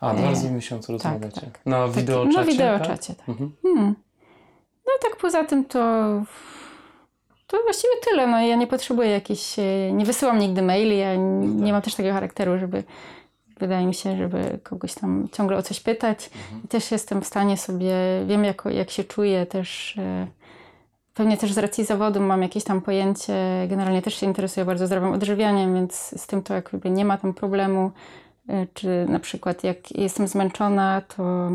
A, 0.00 0.14
dwa 0.14 0.22
E, 0.22 0.30
razy 0.30 0.48
w 0.48 0.52
miesiącu 0.52 0.92
rozmawiacie. 0.92 1.40
tak. 1.40 1.60
Na 1.66 1.86
Taki- 1.86 2.00
wideoczacie, 2.00 2.38
Na 2.38 2.44
wideoczacie, 2.44 3.14
tak. 3.14 3.28
Mhm. 3.28 3.52
Hmm. 3.62 3.94
No 4.86 4.92
tak 5.02 5.16
poza 5.16 5.44
tym 5.44 5.64
to 5.64 5.78
to 7.46 7.62
właściwie 7.62 7.92
tyle. 8.10 8.26
No, 8.26 8.40
ja 8.40 8.56
nie 8.56 8.66
potrzebuję 8.66 9.10
jakichś, 9.10 9.56
nie 9.92 10.04
wysyłam 10.04 10.38
nigdy 10.38 10.62
maili, 10.62 10.98
ja 10.98 11.16
No 11.18 11.40
tak. 11.46 11.54
nie 11.64 11.72
mam 11.72 11.82
też 11.82 11.94
takiego 11.94 12.14
charakteru, 12.14 12.58
żeby 12.58 12.84
wydaje 13.60 13.86
mi 13.86 13.94
się, 13.94 14.16
żeby 14.16 14.58
kogoś 14.62 14.94
tam 14.94 15.28
ciągle 15.32 15.56
o 15.56 15.62
coś 15.62 15.80
pytać. 15.80 16.30
Mhm. 16.42 16.62
I 16.64 16.68
też 16.68 16.90
jestem 16.92 17.20
w 17.22 17.26
stanie 17.26 17.56
sobie, 17.56 17.94
wiem 18.26 18.44
jak, 18.44 18.62
jak 18.70 18.90
się 18.90 19.04
czuję 19.04 19.46
też. 19.46 19.96
e, 19.98 20.26
Pewnie 21.14 21.36
też 21.36 21.52
z 21.52 21.58
racji 21.58 21.84
zawodu 21.84 22.20
mam 22.20 22.42
jakieś 22.42 22.64
tam 22.64 22.80
pojęcie, 22.82 23.34
generalnie 23.68 24.02
też 24.02 24.14
się 24.14 24.26
interesuję 24.26 24.66
bardzo 24.66 24.86
zdrowym 24.86 25.12
odżywianiem, 25.12 25.74
więc 25.74 25.94
z 26.20 26.26
tym 26.26 26.42
to 26.42 26.54
jakby 26.54 26.90
nie 26.90 27.04
ma 27.04 27.18
tam 27.18 27.34
problemu. 27.34 27.90
E, 28.48 28.66
Czy 28.74 29.06
na 29.08 29.18
przykład 29.18 29.64
jak 29.64 29.90
jestem 29.98 30.28
zmęczona, 30.28 31.02
to 31.16 31.48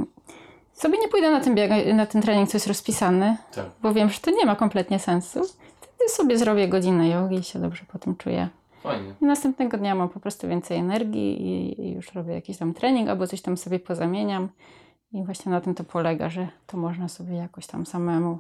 sobie 0.74 0.98
nie 0.98 1.08
pójdę 1.08 1.32
na 1.32 1.40
ten, 1.40 1.56
bieg, 1.56 1.72
na 1.94 2.06
ten 2.06 2.22
trening, 2.22 2.50
co 2.50 2.56
jest 2.58 2.68
rozpisany, 2.68 3.38
Tak. 3.56 3.66
bo 3.82 3.94
wiem, 3.94 4.10
że 4.10 4.20
to 4.20 4.32
nie 4.32 4.46
ma 4.46 4.56
kompletnie 4.56 5.00
sensu. 5.00 5.42
Wtedy 5.82 6.10
sobie 6.10 6.38
zrobię 6.38 6.68
godzinę 6.68 7.10
jogi 7.10 7.36
i 7.36 7.44
się 7.44 7.60
dobrze 7.60 7.84
potem 7.92 8.16
czuję. 8.16 8.48
Fajnie. 8.84 9.14
I 9.22 9.26
następnego 9.26 9.78
dnia 9.78 9.96
mam 9.96 10.10
po 10.10 10.20
prostu 10.20 10.48
więcej 10.48 10.78
energii 10.78 11.42
i, 11.42 11.82
i 11.82 11.92
już 11.94 12.14
robię 12.14 12.34
jakiś 12.34 12.58
tam 12.58 12.74
trening 12.74 13.10
albo 13.10 13.28
coś 13.28 13.42
tam 13.42 13.58
sobie 13.58 13.80
pozamieniam. 13.80 14.50
I 15.12 15.24
właśnie 15.24 15.52
na 15.52 15.62
tym 15.62 15.76
to 15.76 15.84
polega, 15.84 16.30
że 16.30 16.48
to 16.68 16.78
można 16.78 17.08
sobie 17.08 17.36
jakoś 17.36 17.68
tam 17.68 17.86
samemu 17.86 18.40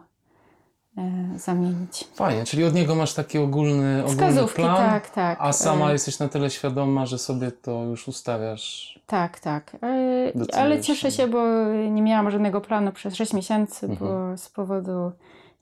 zamienić. 1.36 2.08
Fajnie, 2.16 2.44
czyli 2.44 2.64
od 2.64 2.74
niego 2.74 2.96
masz 2.96 3.14
taki 3.14 3.38
ogólny, 3.38 4.00
ogólny 4.04 4.16
Wskazówki, 4.16 4.56
plan, 4.56 4.76
tak, 4.78 5.10
tak. 5.10 5.38
a 5.42 5.54
sama 5.54 5.90
E, 5.90 5.94
jesteś 5.94 6.20
na 6.20 6.28
tyle 6.30 6.50
świadoma, 6.50 7.06
że 7.06 7.18
sobie 7.18 7.52
to 7.52 7.84
już 7.84 8.08
ustawiasz. 8.08 9.00
Tak, 9.08 9.40
tak. 9.40 9.76
E, 9.84 10.56
Ale 10.56 10.82
cieszę 10.82 11.12
się. 11.12 11.28
bo 11.28 11.66
nie 11.92 12.02
miałam 12.02 12.32
żadnego 12.32 12.62
planu 12.62 12.92
przez 12.92 13.16
6 13.16 13.34
miesięcy, 13.34 13.86
Mhm. 13.86 14.12
bo 14.12 14.38
z 14.38 14.50
powodu 14.50 15.12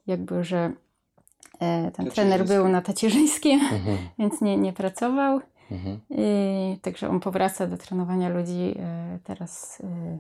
jakby, 0.08 0.44
że 0.44 0.72
e, 1.60 1.92
ten 1.92 2.12
trener 2.12 2.46
był 2.46 2.68
na 2.68 2.82
tacierzyńskim, 2.82 3.60
Mhm. 3.74 3.98
więc 4.20 4.42
nie, 4.42 4.58
nie 4.58 4.74
pracował. 4.74 5.42
Mhm. 5.72 6.00
I, 6.10 6.78
także 6.82 7.10
on 7.10 7.20
powraca 7.20 7.68
do 7.68 7.78
trenowania 7.78 8.30
ludzi 8.30 8.76
e, 8.80 9.20
teraz 9.24 9.82
e, 9.84 10.18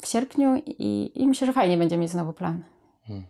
w 0.00 0.06
sierpniu 0.06 0.56
i, 0.66 1.12
i 1.14 1.26
myślę, 1.28 1.46
że 1.46 1.52
fajnie 1.52 1.76
będzie 1.76 1.96
mieć 1.96 2.10
znowu 2.10 2.32
plan. 2.32 2.62
Mhm. 3.02 3.24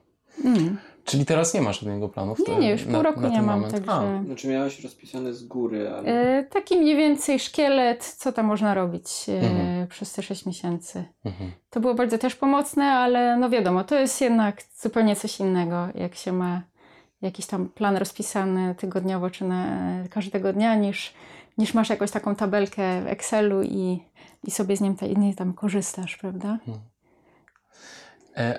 Mm. 0.44 0.76
Czyli 1.04 1.26
teraz 1.26 1.54
nie 1.54 1.60
masz 1.60 1.80
żadnego 1.80 2.08
planu? 2.08 2.34
w 2.34 2.38
Nie, 2.38 2.44
tym- 2.44 2.60
nie, 2.60 2.70
już 2.70 2.82
pół 2.82 2.92
na- 2.92 3.02
roku 3.02 3.20
na 3.20 3.28
nie 3.28 3.36
ten 3.36 3.44
mam, 3.44 3.60
moment? 3.60 3.74
także... 3.86 4.22
Znaczy 4.26 4.48
miałaś 4.48 4.80
rozpisane 4.84 5.32
z 5.32 5.44
góry, 5.44 5.88
ale... 5.90 6.38
E, 6.38 6.42
taki 6.44 6.76
mniej 6.78 6.96
więcej 6.96 7.38
szkielet, 7.38 8.04
co 8.04 8.32
tam 8.32 8.46
można 8.46 8.74
robić 8.74 9.10
e, 9.28 9.40
Mhm. 9.40 9.86
przez 9.86 10.12
te 10.12 10.22
6 10.22 10.46
miesięcy. 10.46 11.04
A, 11.24 11.28
mhm. 11.28 11.52
To 11.70 11.80
było 11.80 11.94
bardzo 11.94 12.18
też 12.18 12.34
pomocne, 12.36 12.84
ale 12.84 13.36
no 13.36 13.50
wiadomo, 13.50 13.84
to 13.84 13.94
jest 13.98 14.20
jednak 14.20 14.62
zupełnie 14.80 15.16
coś 15.16 15.40
innego, 15.40 15.88
jak 15.94 16.14
się 16.14 16.32
ma 16.32 16.62
jakiś 17.22 17.46
tam 17.46 17.68
plan 17.68 17.96
rozpisany 17.96 18.74
tygodniowo 18.74 19.30
czy 19.30 19.44
na, 19.44 19.66
każdego 20.10 20.52
dnia, 20.52 20.74
niż, 20.74 21.14
niż 21.58 21.74
masz 21.74 21.90
jakąś 21.90 22.10
taką 22.10 22.34
tabelkę 22.34 23.02
w 23.02 23.06
Excelu 23.06 23.62
i, 23.62 24.02
i 24.44 24.50
sobie 24.50 24.76
z 24.76 24.80
nim 24.80 24.96
ta, 24.96 25.06
i 25.06 25.34
tam 25.34 25.52
korzystasz, 25.52 26.16
prawda? 26.16 26.58
E, 26.68 26.72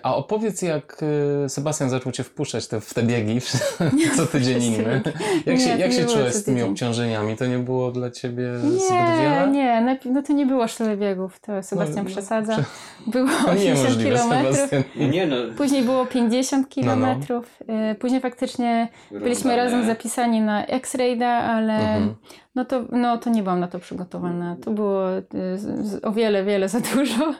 A 0.03 0.15
opowiedz, 0.15 0.61
jak 0.61 1.01
e, 1.45 1.49
Sebastian 1.49 1.89
zaczął 1.89 2.11
Cię 2.11 2.23
wpuszczać 2.23 2.67
te, 2.67 2.81
w 2.81 2.93
te 2.93 3.03
biegi 3.03 3.39
co 4.17 4.25
tydzień 4.25 4.63
inny. 4.73 5.01
Jak 5.45 5.57
Nie, 5.57 5.59
się, 5.63 5.69
jak 5.69 5.91
nie 5.91 5.97
się 5.97 6.05
czułeś 6.05 6.33
z 6.33 6.43
tymi 6.43 6.61
obciążeniami? 6.61 7.35
To 7.37 7.45
nie 7.45 7.57
było 7.59 7.91
dla 7.91 8.11
Ciebie 8.11 8.57
zbyt 8.57 8.73
Nie, 8.91 8.97
wiele? 9.21 9.47
nie, 9.51 9.97
no 10.05 10.21
to 10.21 10.33
nie 10.33 10.45
było 10.45 10.65
tyle 10.77 10.97
biegów, 10.97 11.39
to 11.39 11.63
Sebastian 11.63 12.05
no, 12.05 12.11
przesadza. 12.11 12.53
prze- 12.53 12.63
Było 13.11 13.27
To 13.27 13.51
80 13.51 13.63
niemożliwe, 13.79 14.09
kilometrów. 14.15 14.55
Sebastian. 14.55 14.83
No 14.95 15.07
nie 15.07 15.27
no, 15.27 15.35
Później 15.57 15.83
było 15.83 16.05
50 16.05 16.61
No, 16.61 16.67
no. 16.67 16.73
kilometrów. 16.75 17.45
Y, 17.91 17.95
Później 17.95 18.21
faktycznie 18.21 18.87
byliśmy 19.11 19.51
rondane. 19.51 19.63
razem 19.63 19.85
zapisani 19.85 20.41
na 20.41 20.65
X-Rayda, 20.65 21.27
ale 21.27 21.73
Mhm. 21.73 22.15
No, 22.55 22.65
to, 22.65 22.85
no 22.91 23.17
to 23.17 23.29
nie 23.29 23.43
byłam 23.43 23.59
na 23.59 23.67
to 23.67 23.79
przygotowana. 23.79 24.57
To 24.63 24.71
było 24.71 25.17
y, 25.17 25.23
z, 25.57 25.87
z, 25.87 26.05
o 26.05 26.11
wiele, 26.11 26.43
wiele 26.43 26.69
za 26.69 26.79
dużo. 26.79 27.35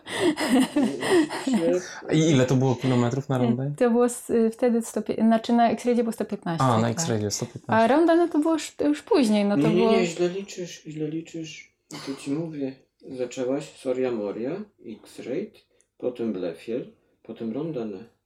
I 2.12 2.20
ile 2.20 2.46
to 2.46 2.56
było 2.56 2.76
kilometrów 2.76 3.30
na 3.30 3.38
rondę? 3.38 3.74
To 3.78 3.90
było 3.90 4.10
z, 4.10 4.30
y, 4.30 4.50
wtedy 4.54 4.82
100, 4.82 5.02
znaczy 5.18 5.54
na 5.54 5.70
X-Raydzie 5.70 6.04
było 6.04 6.14
115. 6.14 6.64
A, 6.64 6.78
na 6.78 6.82
tak. 6.82 6.92
X-Radzie 6.92 7.32
115. 7.32 7.84
A 7.84 7.88
ronda 7.88 8.16
no 8.16 8.28
to 8.28 8.40
było 8.40 8.54
już, 8.54 8.76
już 8.80 9.02
później. 9.02 9.46
No 9.46 9.56
to 9.56 9.62
Nie, 9.62 9.70
nie, 9.70 9.76
było... 9.76 9.92
nie, 9.92 10.06
źle 10.06 10.30
liczysz, 10.30 10.84
źle 10.88 11.08
liczysz. 11.08 11.74
I 11.92 11.96
tu 12.06 12.22
ci 12.22 12.32
mówię. 12.32 12.76
Zaczęłaś 13.18 13.78
Soria 13.78 14.12
Moria, 14.12 14.52
X-Rate, 14.86 15.60
potem 15.98 16.34
Blefiel, 16.34 16.92
potem 17.24 17.54
Rondane. 17.54 18.19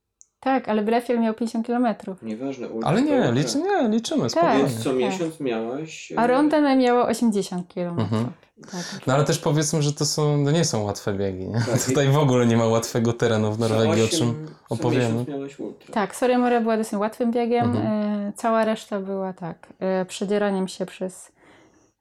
Tak, 0.44 0.70
ale 0.70 0.82
Blefiel 0.84 1.20
miał 1.22 1.34
50 1.34 1.66
kilometrów. 1.66 2.24
Nieważne. 2.24 2.68
ultra, 2.70 2.90
Ale 2.90 3.02
nie, 3.02 3.32
licz, 3.32 3.56
nie 3.56 3.90
liczymy, 3.90 4.22
Tak. 4.22 4.32
spokojnie. 4.32 4.58
Więc 4.64 4.84
co 4.84 4.90
tak. 4.90 5.00
miesiąc 5.00 5.40
miałaś... 5.40 6.12
e, 6.12 6.20
A 6.20 6.28
Rondane 6.28 6.76
miało 6.76 7.06
80 7.06 7.68
kilometrów. 7.68 8.14
Mhm. 8.14 8.32
Tak. 8.72 9.08
No 9.08 9.14
ale 9.14 9.24
też 9.24 9.40
powiedzmy, 9.40 9.82
że 9.82 9.94
to 9.94 10.06
są, 10.06 10.46
to 10.46 10.52
nie 10.52 10.66
są 10.66 10.84
łatwe 10.84 11.14
biegi. 11.14 11.48
Nie? 11.48 11.60
Tak. 11.72 11.84
Tutaj 11.86 12.08
w 12.10 12.18
ogóle 12.18 12.46
nie 12.46 12.58
ma 12.58 12.66
łatwego 12.66 13.14
terenu 13.14 13.52
w 13.52 13.58
co 13.60 13.62
Norwegii, 13.70 14.02
o 14.04 14.06
osiem- 14.06 14.18
czym 14.20 14.48
co 14.70 14.76
opowiemy. 14.76 15.10
miesiąc 15.10 15.28
miałaś 15.28 15.60
ultra. 15.60 15.94
Tak, 15.94 16.16
Soria 16.16 16.38
Moria 16.40 16.62
była 16.62 16.78
dosyć 16.78 16.94
łatwym 17.00 17.32
biegiem. 17.32 17.66
Mhm. 17.66 17.88
E, 17.88 18.34
Cała 18.36 18.66
reszta 18.66 19.00
była 19.00 19.34
tak, 19.34 19.68
e, 19.80 20.06
przedzieraniem 20.06 20.68
się 20.68 20.86
przez, 20.86 21.32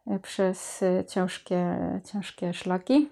e, 0.06 0.18
przez 0.18 0.82
e, 0.82 1.04
ciężkie, 1.04 1.76
ciężkie 2.12 2.54
szlaki. 2.54 3.08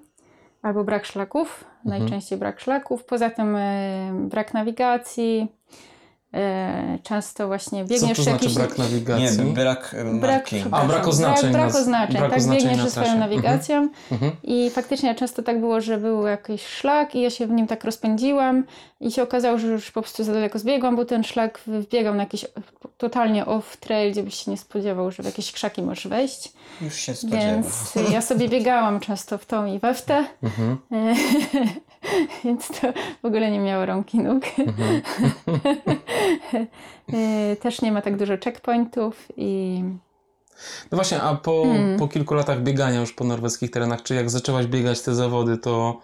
Albo 0.62 0.84
brak 0.84 1.04
szlaków. 1.06 1.64
Najczęściej 1.84 2.38
brak 2.38 2.60
szlaków. 2.60 3.04
Poza 3.04 3.30
tym 3.30 3.56
e, 3.56 4.10
brak 4.30 4.54
nawigacji. 4.54 5.59
E, 6.34 6.98
Często 7.02 7.46
właśnie 7.46 7.84
Co 7.84 7.88
biegniesz 7.90 8.16
to 8.16 8.22
w 8.22 8.24
znaczy 8.24 8.44
jakiś... 8.44 8.54
brak 8.58 8.78
nawigacji? 8.78 9.44
Nie, 9.44 9.52
brak 9.52 9.94
e, 9.98 10.04
Brak. 10.20 10.50
A, 10.70 10.84
brak 10.84 11.08
oznaczeń 11.08 11.52
Brak, 11.52 11.62
brak 11.66 11.74
oznaczeń, 11.82 12.16
brak 12.16 12.30
tak, 12.30 12.38
oznaczeń 12.38 12.62
biegniesz 12.62 12.78
na 12.78 12.84
ze 12.84 12.90
swoją 12.90 13.06
trasie. 13.06 13.18
nawigacją. 13.20 13.88
Mhm. 14.12 14.32
I 14.42 14.70
faktycznie 14.70 15.14
często 15.14 15.42
tak 15.42 15.60
było, 15.60 15.80
że 15.80 15.98
był 15.98 16.26
jakiś 16.26 16.66
szlak 16.66 17.14
i 17.14 17.20
ja 17.20 17.30
się 17.30 17.46
w 17.46 17.50
nim 17.50 17.66
tak 17.66 17.84
rozpędziłam 17.84 18.64
i 19.00 19.12
się 19.12 19.22
okazało, 19.22 19.58
że 19.58 19.66
już 19.66 19.90
po 19.90 20.02
prostu 20.02 20.24
za 20.24 20.32
daleko 20.32 20.58
zbiegłam, 20.58 20.96
bo 20.96 21.04
ten 21.04 21.24
szlak 21.24 21.60
wbiegał 21.66 22.14
na 22.14 22.22
jakiś 22.22 22.46
totalnie 22.98 23.44
off-trail, 23.44 24.10
gdzie 24.12 24.22
byś 24.22 24.34
się 24.34 24.50
nie 24.50 24.56
spodziewał, 24.56 25.10
że 25.10 25.22
w 25.22 25.26
jakieś 25.26 25.52
krzaki 25.52 25.82
możesz 25.82 26.06
wejść. 26.06 26.52
Już 26.80 26.94
się 26.94 27.14
spodziewam. 27.14 27.62
Więc 27.62 28.12
ja 28.12 28.20
sobie 28.20 28.48
biegałam 28.48 29.00
często 29.00 29.38
w 29.38 29.46
tą 29.46 29.66
i 29.66 29.78
we 29.78 29.94
w 29.94 30.02
tę, 30.02 30.24
Mhm. 30.42 30.76
więc 32.44 32.68
to 32.68 32.92
w 33.22 33.24
ogóle 33.24 33.50
nie 33.50 33.58
miało 33.60 33.86
rąk 33.86 34.14
i 34.14 34.18
nóg. 34.18 34.44
Mhm. 34.58 35.00
E, 37.12 37.56
Też 37.62 37.82
nie 37.82 37.92
ma 37.92 38.02
tak 38.02 38.16
dużo 38.16 38.34
checkpointów 38.44 39.26
i 39.36 39.82
No 40.92 40.96
właśnie, 40.96 41.22
a 41.22 41.34
po, 41.34 41.62
Mm. 41.62 41.98
po 41.98 42.08
kilku 42.08 42.34
latach 42.34 42.62
biegania 42.62 43.00
już 43.00 43.12
po 43.12 43.24
norweskich 43.24 43.70
terenach, 43.70 44.02
czy 44.02 44.14
jak 44.14 44.30
zaczęłaś 44.30 44.66
biegać 44.66 45.00
te 45.00 45.14
zawody, 45.14 45.58
to 45.58 46.00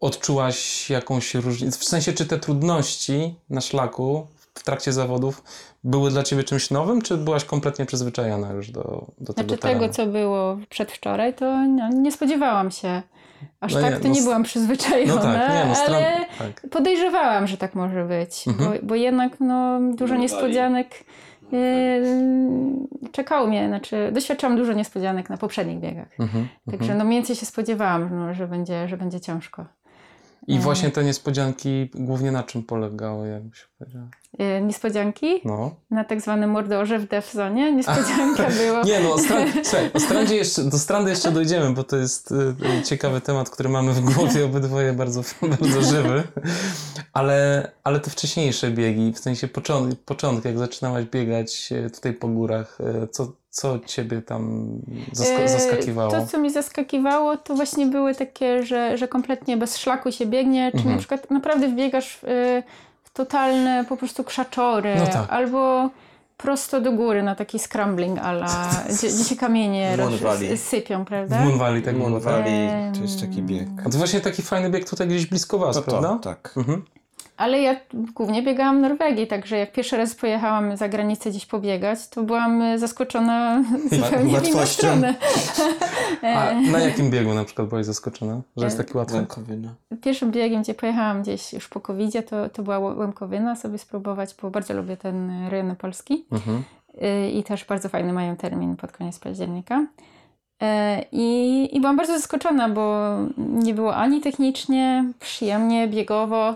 odczułaś 0.00 0.90
jakąś 0.90 1.34
różnicę? 1.34 1.78
W 1.78 1.84
sensie, 1.84 2.12
czy 2.12 2.26
te 2.26 2.38
trudności 2.38 3.34
na 3.50 3.60
szlaku 3.60 4.26
w 4.54 4.62
trakcie 4.64 4.92
zawodów 4.92 5.42
były 5.84 6.10
dla 6.10 6.22
ciebie 6.22 6.44
czymś 6.44 6.70
nowym, 6.70 7.02
czy 7.02 7.16
byłaś 7.16 7.44
kompletnie 7.44 7.86
przyzwyczajona 7.86 8.52
już 8.52 8.70
do, 8.70 8.82
do 9.18 9.32
tego 9.32 9.48
Znaczy 9.48 9.62
terenu? 9.62 9.80
tego, 9.80 9.92
co 9.92 10.06
było 10.06 10.58
przedwczoraj, 10.68 11.34
to 11.34 11.66
no, 11.66 11.88
nie 11.88 12.12
spodziewałam 12.12 12.70
się. 12.70 13.02
Aż 13.60 13.74
No 13.74 13.80
tak 13.80 13.94
nie, 13.94 14.00
to 14.00 14.08
no 14.08 14.14
nie 14.14 14.22
byłam 14.22 14.42
przyzwyczajona, 14.42 15.14
No 15.14 15.22
tak, 15.22 15.50
nie, 15.50 15.64
no 15.64 15.74
ale 15.86 16.26
tak. 16.38 16.70
podejrzewałam, 16.70 17.46
że 17.46 17.56
tak 17.56 17.74
może 17.74 18.04
być, 18.04 18.48
Mhm. 18.48 18.70
bo, 18.70 18.86
bo 18.86 18.94
jednak 18.94 19.40
no, 19.40 19.80
dużo 19.94 20.14
No, 20.14 20.20
niespodzianek 20.20 21.04
No, 21.52 21.58
yy, 21.58 23.10
czekało 23.12 23.46
mnie, 23.46 23.68
znaczy 23.68 24.10
doświadczałam 24.12 24.56
dużo 24.56 24.72
niespodzianek 24.72 25.30
na 25.30 25.36
poprzednich 25.36 25.78
biegach. 25.78 26.08
Mhm, 26.20 26.48
Także 26.64 26.82
mhm. 26.82 26.98
no 26.98 27.04
mniej 27.04 27.18
więcej 27.18 27.36
się 27.36 27.46
spodziewałam, 27.46 28.08
no, 28.12 28.34
że, 28.34 28.48
będzie, 28.48 28.88
że 28.88 28.96
będzie 28.96 29.20
ciężko. 29.20 29.64
I 30.46 30.56
e. 30.56 30.58
właśnie 30.58 30.90
te 30.90 31.04
niespodzianki 31.04 31.90
głównie 31.94 32.32
na 32.32 32.42
czym 32.42 32.62
polegały, 32.62 33.28
jakbyś 33.28 33.68
powiedziała? 33.78 34.06
Yy, 34.38 34.60
niespodzianki 34.62 35.40
No. 35.44 35.74
na 35.90 36.04
tak 36.04 36.20
zwanym 36.20 36.50
mordorze 36.50 36.98
w 36.98 37.08
def 37.08 37.32
zone. 37.32 37.72
Niespodzianka 37.72 38.48
była. 38.62 38.82
Nie 38.82 39.00
no, 39.00 39.12
o 39.12 39.18
stran... 39.18 39.48
Słuchaj, 39.64 39.90
o 39.94 40.00
strandzie 40.00 40.36
jeszcze, 40.36 40.64
do 40.64 40.78
strandy 40.78 41.10
jeszcze 41.10 41.32
dojdziemy, 41.32 41.74
bo 41.74 41.84
to 41.84 41.96
jest 41.96 42.32
y, 42.32 42.54
y, 42.78 42.82
ciekawy 42.82 43.20
temat, 43.20 43.50
który 43.50 43.68
mamy 43.68 43.92
w 43.92 44.00
głowie 44.00 44.44
obydwoje 44.44 44.92
bardzo, 44.92 45.20
bardzo 45.60 45.82
żywy. 45.82 46.22
Ale, 47.12 47.70
ale 47.84 48.00
te 48.00 48.10
wcześniejsze 48.10 48.70
biegi, 48.70 49.12
w 49.12 49.18
sensie 49.18 49.48
począt, 49.48 49.98
początki, 49.98 50.48
jak 50.48 50.58
zaczynałaś 50.58 51.04
biegać 51.04 51.72
y, 51.72 51.90
tutaj 51.90 52.12
po 52.12 52.28
górach, 52.28 52.78
y, 53.04 53.08
co, 53.08 53.32
co 53.50 53.78
ciebie 53.86 54.22
tam 54.22 54.68
zask- 55.12 55.38
E, 55.40 55.48
zaskakiwało? 55.48 56.10
To, 56.10 56.26
co 56.26 56.38
mi 56.38 56.50
zaskakiwało, 56.50 57.36
to 57.36 57.54
właśnie 57.54 57.86
były 57.86 58.14
takie, 58.14 58.62
że, 58.62 58.98
że 58.98 59.08
kompletnie 59.08 59.56
bez 59.56 59.76
szlaku 59.78 60.12
się 60.12 60.26
biegnie, 60.26 60.70
czy 60.70 60.76
Mhm. 60.76 60.94
na 60.94 60.98
przykład 60.98 61.30
naprawdę 61.30 61.68
wbiegasz 61.68 62.18
w, 62.22 62.24
w 63.04 63.10
totalne 63.12 63.84
po 63.88 63.96
prostu 63.96 64.24
krzaczory, 64.24 64.94
No 64.98 65.06
tak. 65.06 65.26
albo 65.30 65.90
prosto 66.36 66.80
do 66.80 66.92
góry 66.92 67.22
na 67.22 67.34
taki 67.34 67.58
scrambling 67.58 68.18
ala, 68.18 68.70
gdzie, 68.98 69.08
gdzie 69.08 69.24
się 69.24 69.36
kamienie 69.36 69.96
roz, 69.96 70.12
sypią, 70.56 71.04
W 71.04 71.06
prawda? 71.08 71.44
Moon 71.44 71.58
Valley 71.58 71.82
tak 71.82 71.96
Moon 71.96 72.14
tak? 72.14 72.22
Valley 72.22 72.68
to 72.94 73.02
jest 73.02 73.20
taki 73.20 73.42
bieg. 73.42 73.68
A 73.86 73.90
to 73.90 73.98
właśnie 73.98 74.20
taki 74.20 74.42
fajny 74.42 74.70
bieg 74.70 74.90
tutaj 74.90 75.08
gdzieś 75.08 75.26
blisko 75.26 75.58
was, 75.58 75.76
To 75.76 75.82
to, 75.82 75.90
prawda? 75.90 76.18
tak. 76.22 76.54
Mhm. 76.56 76.84
Ale 77.40 77.60
ja 77.60 77.76
głównie 78.14 78.42
biegałam 78.42 78.78
w 78.78 78.80
Norwegii, 78.80 79.26
także 79.26 79.58
jak 79.58 79.72
pierwszy 79.72 79.96
raz 79.96 80.14
pojechałam 80.14 80.76
za 80.76 80.88
granicę 80.88 81.30
gdzieś 81.30 81.46
pobiegać, 81.46 82.08
to 82.08 82.22
byłam 82.22 82.62
e, 82.62 82.78
zaskoczona 82.78 83.62
zupełnie 83.92 84.40
w 84.40 84.48
inną 84.48 84.66
stronę. 84.66 85.14
A 86.22 86.52
na 86.70 86.78
jakim 86.78 87.10
biegu 87.10 87.34
na 87.34 87.44
przykład 87.44 87.68
byłaś 87.68 87.86
zaskoczona? 87.86 88.40
Że 88.56 88.64
jest 88.64 88.76
taki 88.76 88.96
łatwy? 88.96 89.16
Łękowyna. 89.16 89.74
Pierwszym 90.02 90.30
biegiem, 90.30 90.62
gdzie 90.62 90.74
pojechałam 90.74 91.22
gdzieś 91.22 91.52
już 91.52 91.68
po 91.68 91.80
covid 91.80 92.30
to, 92.30 92.48
to 92.48 92.62
była 92.62 92.78
Łemkowyna, 92.78 93.56
sobie 93.56 93.78
spróbować, 93.78 94.34
bo 94.42 94.50
bardzo 94.50 94.74
lubię 94.74 94.96
ten 94.96 95.48
rejon 95.48 95.76
polski. 95.76 96.24
Mhm. 96.32 96.62
I 97.32 97.42
też 97.42 97.64
bardzo 97.64 97.88
fajny 97.88 98.12
mają 98.12 98.36
termin 98.36 98.76
pod 98.76 98.92
koniec 98.92 99.18
października. 99.18 99.86
E, 100.62 101.04
I, 101.12 101.68
I 101.76 101.80
byłam 101.80 101.96
bardzo 101.96 102.12
zaskoczona, 102.12 102.68
bo 102.68 103.16
nie 103.38 103.74
było 103.74 103.96
ani 103.96 104.20
technicznie, 104.20 105.04
przyjemnie, 105.20 105.88
biegowo, 105.88 106.48
e, 106.48 106.54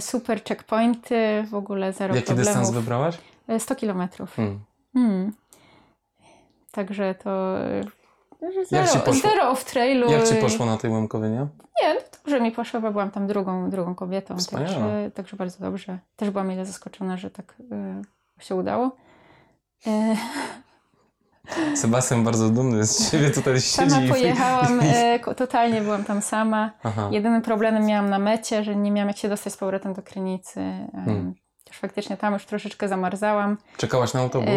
super 0.00 0.44
checkpointy, 0.44 1.44
w 1.50 1.54
ogóle 1.54 1.92
zero 1.92 2.14
Jaki 2.14 2.26
problemów. 2.26 2.54
dystans 2.54 2.70
wybrałaś? 2.70 3.18
E, 3.48 3.60
100 3.60 3.74
kilometrów. 3.74 4.34
Hmm. 4.34 4.60
Hmm. 4.94 5.32
Także 6.72 7.14
to 7.14 7.58
e, 7.60 7.82
zero, 8.70 9.00
poszło? 9.04 9.30
zero 9.30 9.50
off 9.50 9.64
trailu. 9.64 10.10
Jak 10.10 10.28
ci 10.28 10.34
poszło 10.34 10.66
na 10.66 10.76
tej 10.76 10.90
Łemkowynie? 10.90 11.46
Nie, 11.82 11.94
no 11.94 12.00
dobrze 12.24 12.40
mi 12.40 12.52
poszło, 12.52 12.80
bo 12.80 12.90
byłam 12.90 13.10
tam 13.10 13.26
drugą, 13.26 13.70
drugą 13.70 13.94
kobietą, 13.94 14.36
Wspaniale. 14.36 14.68
także, 14.68 15.10
także 15.14 15.36
bardzo 15.36 15.64
dobrze. 15.64 15.98
Też 16.16 16.30
byłam 16.30 16.48
mile 16.48 16.66
zaskoczona, 16.66 17.16
że 17.16 17.30
tak 17.30 17.54
e, 17.72 18.02
się 18.42 18.54
udało. 18.54 18.96
E, 19.86 20.16
Sebastian 21.76 22.24
bardzo 22.24 22.48
dumny 22.50 22.86
z 22.86 23.10
siebie 23.10 23.30
tutaj 23.30 23.54
siedzi. 23.60 23.90
Sama 23.90 24.04
i- 24.04 24.08
pojechałam, 24.08 24.80
e, 24.94 25.18
ko- 25.18 25.34
totalnie 25.34 25.80
byłam 25.80 26.04
tam 26.04 26.22
sama. 26.22 26.70
Aha. 26.82 27.08
Jedynym 27.12 27.42
problemem 27.42 27.86
miałam 27.86 28.10
na 28.10 28.18
mecie, 28.18 28.64
że 28.64 28.76
nie 28.76 28.90
miałam 28.90 29.08
jak 29.08 29.16
się 29.18 29.28
dostać 29.28 29.52
z 29.52 29.56
powrotem 29.56 29.94
do 29.94 30.02
Krynicy. 30.02 30.60
Hmm. 30.92 31.34
Też 31.64 31.78
faktycznie 31.78 32.16
tam 32.16 32.32
już 32.34 32.46
troszeczkę 32.46 32.88
zamarzałam. 32.88 33.56
Czekałaś 33.76 34.14
na 34.14 34.20
autobus? 34.20 34.48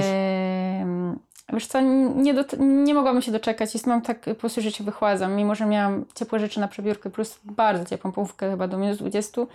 Wiesz 1.53 1.67
co, 1.67 1.81
nie, 2.15 2.33
do, 2.33 2.43
nie 2.59 2.93
mogłam 2.93 3.21
się 3.21 3.31
doczekać. 3.31 3.73
Jest, 3.73 3.87
mam 3.87 4.01
tak 4.01 4.19
po 4.19 4.35
prostu, 4.35 4.61
się 4.61 4.83
wychładzam. 4.83 5.33
Mimo, 5.35 5.55
że 5.55 5.65
miałam 5.65 6.05
ciepłe 6.15 6.39
rzeczy 6.39 6.59
na 6.59 6.67
przebiórkę, 6.67 7.09
plus 7.09 7.39
bardzo 7.43 7.85
ciepłą 7.85 8.11
połówkę, 8.11 8.51
chyba 8.51 8.67
do 8.67 8.77
minus 8.77 8.97
20, 8.97 9.31
to 9.35 9.47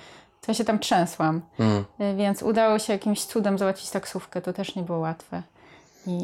ja 0.48 0.54
się 0.54 0.64
tam 0.64 0.78
trzęsłam. 0.78 1.40
Mm. 1.58 1.84
E, 1.98 2.14
Więc 2.14 2.42
udało 2.42 2.78
się 2.78 2.92
jakimś 2.92 3.24
cudem 3.24 3.58
załatwić 3.58 3.90
taksówkę. 3.90 4.42
To 4.42 4.52
też 4.52 4.76
nie 4.76 4.82
było 4.82 4.98
łatwe. 4.98 5.42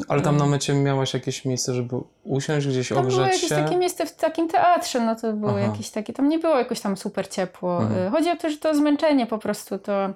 Ale 0.07 0.21
tam 0.21 0.35
i- 0.35 0.39
na 0.39 0.45
mecie 0.45 0.73
miałaś 0.73 1.13
jakieś 1.13 1.45
miejsce, 1.45 1.73
żeby 1.73 1.95
usiąść 2.23 2.67
gdzieś, 2.67 2.89
Tam 2.89 2.97
było 2.97 3.07
ogrzeć 3.07 3.33
jakieś 3.33 3.49
się? 3.49 3.55
takie 3.55 3.77
miejsce 3.77 4.05
w 4.05 4.15
takim 4.15 4.47
teatrze, 4.47 4.99
no 5.01 5.15
to 5.15 5.33
było 5.33 5.51
Aha. 5.51 5.59
jakieś 5.59 5.89
takie, 5.89 6.13
tam 6.13 6.29
nie 6.29 6.39
było 6.39 6.57
jakoś 6.57 6.79
tam 6.79 6.97
super 6.97 7.29
ciepło. 7.29 7.81
Mhm. 7.81 8.07
Y, 8.07 8.11
Chodzi 8.11 8.29
o 8.29 8.35
to, 8.35 8.49
że 8.49 8.57
to 8.57 8.75
zmęczenie 8.75 9.27
po 9.27 9.37
prostu, 9.37 9.77
to 9.79 10.09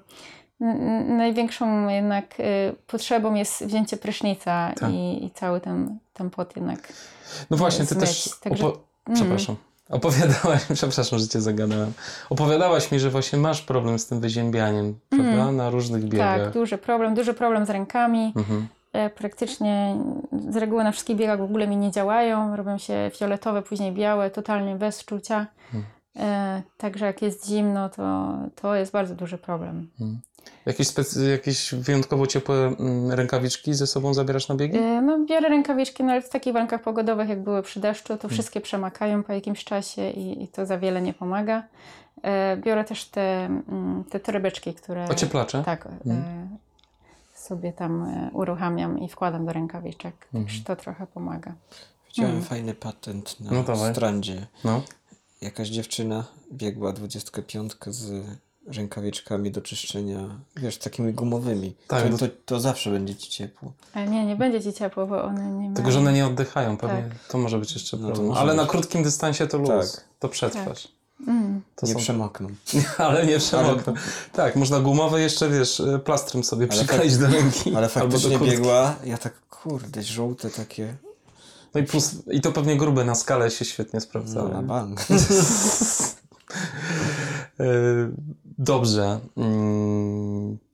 największą 1.07 1.89
jednak 1.89 2.39
y, 2.39 2.43
potrzebą 2.87 3.33
jest 3.33 3.65
wzięcie 3.65 3.97
prysznica 3.97 4.71
Tak. 4.79 4.89
i, 4.91 5.25
i 5.25 5.31
cały 5.31 5.61
ten, 5.61 5.99
ten 6.13 6.29
pot 6.29 6.55
jednak. 6.55 6.93
No 7.49 7.57
właśnie, 7.57 7.85
ty 7.85 7.95
zmyć. 7.95 8.09
też... 8.23 8.29
Także- 8.41 8.63
Opo- 8.63 8.77
Mm. 9.07 9.19
Przepraszam. 9.21 9.55
Opowiadałaś, 9.89 10.61
przepraszam, 10.73 11.19
że 11.19 11.27
cię 11.27 11.41
zagadałem. 11.41 11.93
Opowiadałaś 12.29 12.91
mi, 12.91 12.99
że 12.99 13.09
właśnie 13.09 13.39
masz 13.39 13.61
problem 13.61 13.99
z 13.99 14.07
tym 14.07 14.19
wyziębianiem, 14.19 14.99
prawda? 15.09 15.29
Mhm. 15.31 15.55
Na 15.55 15.69
różnych 15.69 16.03
biegach. 16.03 16.39
Tak, 16.43 16.53
duży 16.53 16.77
problem, 16.77 17.15
duży 17.15 17.33
problem 17.33 17.65
z 17.65 17.69
rękami. 17.69 18.33
Mhm. 18.35 18.67
E, 18.95 19.09
Praktycznie 19.09 19.95
z 20.49 20.55
reguły 20.57 20.83
na 20.83 20.91
wszystkich 20.91 21.15
biegach 21.17 21.39
w 21.39 21.43
ogóle 21.43 21.67
mi 21.67 21.77
nie 21.77 21.91
działają. 21.91 22.55
Robią 22.55 22.77
się 22.77 23.11
fioletowe, 23.17 23.61
później 23.61 23.91
białe, 23.91 24.29
totalnie 24.31 24.75
bez 24.75 25.05
czucia. 25.05 25.47
Hmm. 25.71 25.89
E, 26.19 26.61
Także 26.77 27.05
jak 27.05 27.21
jest 27.21 27.47
zimno, 27.47 27.89
to, 27.89 28.33
to 28.55 28.75
jest 28.75 28.91
bardzo 28.91 29.15
duży 29.15 29.37
problem. 29.37 29.87
Jakieś, 30.65 30.87
specy- 30.87 31.29
jakieś 31.31 31.73
wyjątkowo 31.73 32.27
ciepłe 32.27 32.55
mm, 32.55 33.11
rękawiczki 33.11 33.73
ze 33.73 33.87
sobą 33.87 34.13
zabierasz 34.13 34.49
na 34.49 34.55
biegi? 34.55 34.77
E, 34.77 35.01
No, 35.01 35.19
biorę 35.25 35.49
rękawiczki, 35.49 36.03
no 36.03 36.11
ale 36.11 36.21
w 36.21 36.29
takich 36.29 36.53
warunkach 36.53 36.81
pogodowych, 36.81 37.29
jak 37.29 37.43
były 37.43 37.61
przy 37.63 37.79
deszczu, 37.79 38.07
Hmm. 38.07 38.19
to 38.21 38.29
wszystkie 38.29 38.61
przemakają 38.61 39.23
po 39.23 39.33
jakimś 39.33 39.63
czasie 39.63 40.09
i, 40.09 40.43
i 40.43 40.47
to 40.47 40.65
za 40.65 40.77
wiele 40.77 41.01
nie 41.01 41.13
pomaga. 41.13 41.63
E, 42.23 42.57
Biorę 42.57 42.83
też 42.83 43.05
te, 43.05 43.45
mm, 43.45 44.03
te 44.09 44.19
torebeczki, 44.19 44.73
które 44.73 45.05
Ocieplacze? 45.09 45.63
tak, 45.65 45.87
Mm. 46.05 46.57
Sobie 47.45 47.73
tam 47.73 48.03
e, 48.03 48.29
uruchamiam 48.33 48.99
i 48.99 49.09
wkładam 49.09 49.45
do 49.45 49.53
rękawiczek. 49.53 50.15
Mhm. 50.25 50.45
Także 50.45 50.63
to 50.63 50.75
trochę 50.75 51.07
pomaga. 51.07 51.53
Widziałem 52.07 52.31
Mm. 52.31 52.43
fajny 52.43 52.73
patent 52.73 53.39
na 53.39 53.51
No 53.51 53.91
strandzie. 53.93 54.47
No. 54.63 54.81
Jakaś 55.41 55.69
dziewczyna 55.69 56.23
biegła 56.53 56.93
25 56.93 57.71
z 57.87 58.25
rękawiczkami 58.67 59.51
do 59.51 59.61
czyszczenia, 59.61 60.19
wiesz, 60.55 60.77
takimi 60.77 61.13
gumowymi. 61.13 61.75
Tak, 61.87 62.03
to, 62.03 62.09
do- 62.09 62.17
to, 62.17 62.27
to 62.45 62.59
zawsze 62.59 62.91
będzie 62.91 63.15
ci 63.15 63.29
ciepło. 63.29 63.71
Ale 63.93 64.07
nie, 64.07 64.25
nie 64.25 64.35
będzie 64.35 64.61
ci 64.61 64.73
ciepło, 64.73 65.07
bo 65.07 65.23
one 65.23 65.45
nie 65.45 65.51
mają... 65.53 65.73
Tylko, 65.73 65.91
że 65.91 65.99
one 65.99 66.13
nie 66.13 66.25
oddychają 66.27 66.77
pewnie. 66.77 67.09
Tak. 67.09 67.27
To 67.27 67.37
może 67.37 67.59
być 67.59 67.73
jeszcze 67.73 67.97
No 67.97 68.05
problem. 68.07 68.27
może 68.27 68.39
Ale 68.41 68.51
być. 68.53 68.61
na 68.61 68.67
krótkim 68.67 69.03
dystansie 69.03 69.47
to 69.47 69.57
luz. 69.57 69.69
Tak. 69.95 70.05
To 70.19 70.29
przetrwasz. 70.29 70.87
Mm. 71.27 71.61
Nie 71.83 71.93
są... 71.93 71.99
przemokną. 71.99 72.49
Ale 72.97 73.25
nie 73.25 73.39
przemokną. 73.39 73.93
Tak, 74.33 74.55
można 74.55 74.79
gumowe 74.79 75.21
jeszcze, 75.21 75.49
wiesz, 75.49 75.79
y, 75.79 75.99
plastrem 76.05 76.43
sobie 76.43 76.67
Ale 76.71 76.77
przykleić 76.77 77.17
do 77.17 77.27
ręki. 77.27 77.75
Ale 77.77 77.89
faktycznie 77.89 78.39
biegła, 78.39 78.95
ja 79.03 79.17
tak, 79.17 79.33
kurde, 79.49 80.03
żółte 80.03 80.49
takie, 80.49 80.95
No 81.73 81.81
i 81.81 81.83
plus, 81.83 82.15
i 82.31 82.41
to 82.41 82.51
pewnie 82.51 82.77
grube 82.77 83.05
na 83.05 83.15
skalę 83.15 83.51
się 83.51 83.65
świetnie 83.65 83.97
no 83.97 84.01
sprawdzały. 84.01 84.53
na 84.53 84.61
bank. 84.61 85.01
Y, 87.59 88.11
Dobrze. 88.57 89.19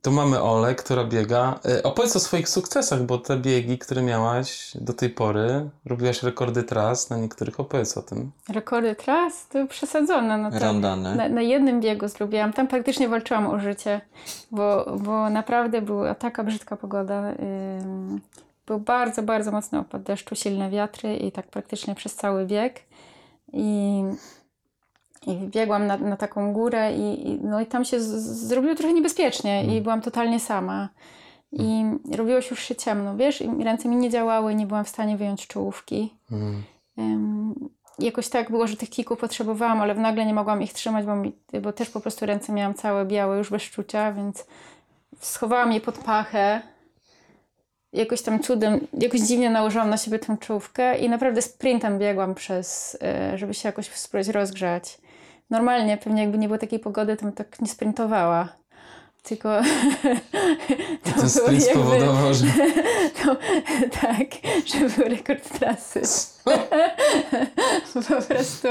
To 0.01 0.11
mamy 0.11 0.41
Olę, 0.41 0.75
która 0.75 1.03
biega. 1.03 1.59
Y, 1.79 1.83
Opowiedz 1.83 2.15
o 2.15 2.19
swoich 2.19 2.49
sukcesach, 2.49 3.01
bo 3.01 3.17
te 3.17 3.37
biegi, 3.37 3.77
które 3.77 4.01
miałaś 4.01 4.71
do 4.75 4.93
tej 4.93 5.09
pory, 5.09 5.69
robiłaś 5.85 6.23
rekordy 6.23 6.63
tras 6.63 7.09
na 7.09 7.17
niektórych. 7.17 7.59
Opowiedz 7.59 7.97
o 7.97 8.01
tym. 8.01 8.31
Rekordy 8.49 8.95
tras 8.95 9.47
to 9.47 9.67
przesadzone. 9.67 10.37
No 10.37 10.51
to 10.51 10.73
na, 10.73 11.29
na 11.29 11.41
jednym 11.41 11.81
biegu 11.81 12.07
zrobiłam. 12.07 12.53
Tam 12.53 12.67
praktycznie 12.67 13.09
walczyłam 13.09 13.47
o 13.47 13.59
życie, 13.59 14.01
bo, 14.51 14.97
bo 14.99 15.29
naprawdę 15.29 15.81
była 15.81 16.15
taka 16.15 16.43
brzydka 16.43 16.77
pogoda. 16.77 17.23
Był 18.65 18.79
bardzo, 18.79 19.23
bardzo 19.23 19.51
mocny 19.51 19.79
opad 19.79 20.03
deszczu, 20.03 20.35
silne 20.35 20.69
wiatry 20.69 21.15
i 21.15 21.31
tak 21.31 21.47
praktycznie 21.47 21.95
przez 21.95 22.15
cały 22.15 22.45
bieg. 22.45 22.79
I, 23.53 24.03
i 25.27 25.35
biegłam 25.35 25.87
na, 25.87 25.97
na 25.97 26.17
taką 26.17 26.53
górę 26.53 26.93
i, 26.93 27.29
i, 27.29 27.39
no 27.43 27.61
i 27.61 27.65
tam 27.65 27.85
się 27.85 28.01
z, 28.01 28.07
zrobiło 28.47 28.75
trochę 28.75 28.93
niebezpiecznie 28.93 29.77
i 29.77 29.81
byłam 29.81 30.01
totalnie 30.01 30.39
sama. 30.39 30.89
I 31.51 31.83
robiło 32.11 32.41
się 32.41 32.49
już 32.49 32.59
się 32.63 32.75
ciemno, 32.75 33.17
wiesz, 33.17 33.41
i 33.41 33.63
ręce 33.63 33.89
mi 33.89 33.95
nie 33.95 34.09
działały, 34.09 34.55
nie 34.55 34.67
byłam 34.67 34.85
w 34.85 34.89
stanie 34.89 35.17
wyjąć 35.17 35.47
czołówki. 35.47 36.13
Mm. 36.31 36.63
Ym, 36.97 37.69
jakoś 37.99 38.29
tak 38.29 38.51
było, 38.51 38.67
że 38.67 38.77
tych 38.77 38.89
kików 38.89 39.19
potrzebowałam, 39.19 39.81
ale 39.81 39.95
nagle 39.95 40.25
nie 40.25 40.33
mogłam 40.33 40.61
ich 40.61 40.73
trzymać, 40.73 41.05
bo, 41.05 41.15
mi, 41.15 41.31
bo 41.61 41.73
też 41.73 41.89
po 41.89 41.99
prostu 41.99 42.25
ręce 42.25 42.53
miałam 42.53 42.73
całe 42.73 43.05
białe, 43.05 43.37
już 43.37 43.49
bez 43.49 43.61
czucia, 43.61 44.13
więc 44.13 44.45
schowałam 45.19 45.71
je 45.71 45.81
pod 45.81 45.97
pachę. 45.97 46.61
Jakoś 47.93 48.21
tam 48.21 48.39
cudem, 48.39 48.87
jakoś 48.93 49.21
dziwnie 49.21 49.49
nałożyłam 49.49 49.89
na 49.89 49.97
siebie 49.97 50.19
tę 50.19 50.37
czołówkę 50.39 50.97
i 50.97 51.09
naprawdę 51.09 51.41
sprintem 51.41 51.99
biegłam 51.99 52.35
przez, 52.35 52.97
y, 53.33 53.37
żeby 53.37 53.53
się 53.53 53.69
jakoś 53.69 53.89
spróbować 53.89 54.27
rozgrzać. 54.27 54.97
Normalnie, 55.51 55.97
pewnie 55.97 56.21
jakby 56.21 56.37
nie 56.37 56.47
było 56.47 56.57
takiej 56.57 56.79
pogody, 56.79 57.17
to 57.17 57.21
bym 57.25 57.31
tak 57.33 57.61
nie 57.61 57.67
sprintowała. 57.67 58.47
Tylko 59.23 59.49
to 61.03 61.11
Ten 61.19 61.29
sprint 61.29 61.67
jakby- 61.67 61.81
spowodował, 61.81 62.33
że 62.33 62.45
to, 63.23 63.35
tak, 64.01 64.27
że 64.65 64.79
był 64.89 65.09
rekord 65.09 65.59
trasy. 65.59 66.01
po 68.09 68.21
prostu 68.33 68.67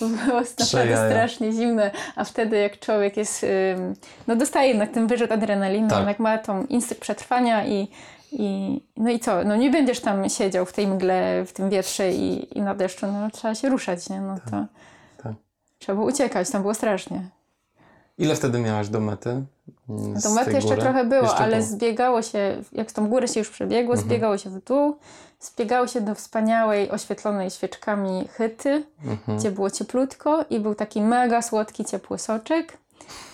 było 0.00 0.40
naprawdę 0.60 1.10
strasznie 1.10 1.52
zimne, 1.52 1.90
a 2.16 2.24
wtedy 2.24 2.56
jak 2.56 2.78
człowiek 2.78 3.16
jest, 3.16 3.46
no 4.26 4.36
dostaje 4.36 4.68
jednak 4.68 4.90
ten 4.90 5.06
wyrzut 5.06 5.32
adrenaliny, 5.32 5.88
Tak. 5.88 5.98
jednak 5.98 6.18
ma 6.18 6.38
tą 6.38 6.64
instynkt 6.64 7.02
przetrwania 7.02 7.66
i, 7.66 7.88
i 8.32 8.80
no 8.96 9.10
i 9.10 9.20
co, 9.20 9.44
no 9.44 9.56
nie 9.56 9.70
będziesz 9.70 10.00
tam 10.00 10.28
siedział 10.28 10.66
w 10.66 10.72
tej 10.72 10.86
mgle, 10.86 11.44
w 11.46 11.52
tym 11.52 11.70
wietrze 11.70 12.12
i, 12.12 12.58
i 12.58 12.62
na 12.62 12.74
deszczu, 12.74 13.06
no 13.06 13.30
trzeba 13.30 13.54
się 13.54 13.68
ruszać, 13.68 14.08
nie, 14.08 14.20
no 14.20 14.38
to 14.44 14.50
tak. 14.50 14.64
Trzeba 15.82 15.96
było 15.96 16.08
uciekać, 16.08 16.50
tam 16.50 16.62
było 16.62 16.74
strasznie. 16.74 17.22
ile 18.18 18.34
wtedy 18.36 18.58
miałaś 18.58 18.88
do 18.88 19.00
mety? 19.00 19.30
Mm, 19.88 20.20
Do 20.20 20.30
mety 20.30 20.52
jeszcze 20.52 20.68
góry? 20.70 20.82
trochę 20.82 21.04
było, 21.04 21.22
Jeszcze 21.22 21.38
ale 21.38 21.56
było. 21.56 21.68
zbiegało 21.68 22.22
się, 22.22 22.56
jak 22.72 22.92
tą 22.92 23.08
górę 23.08 23.28
się 23.28 23.40
już 23.40 23.50
przebiegło, 23.50 23.94
Mhm. 23.94 24.08
zbiegało 24.08 24.38
się 24.38 24.50
w 24.50 24.64
dół, 24.64 24.96
zbiegało 25.40 25.86
się 25.86 26.00
do 26.00 26.14
wspaniałej, 26.14 26.90
oświetlonej 26.90 27.50
świeczkami 27.50 28.28
chyty, 28.32 28.84
Mhm. 29.04 29.38
gdzie 29.38 29.50
było 29.50 29.70
cieplutko 29.70 30.44
i 30.50 30.60
był 30.60 30.74
taki 30.74 31.02
mega 31.02 31.42
słodki, 31.42 31.84
ciepły 31.84 32.18
soczek. 32.18 32.78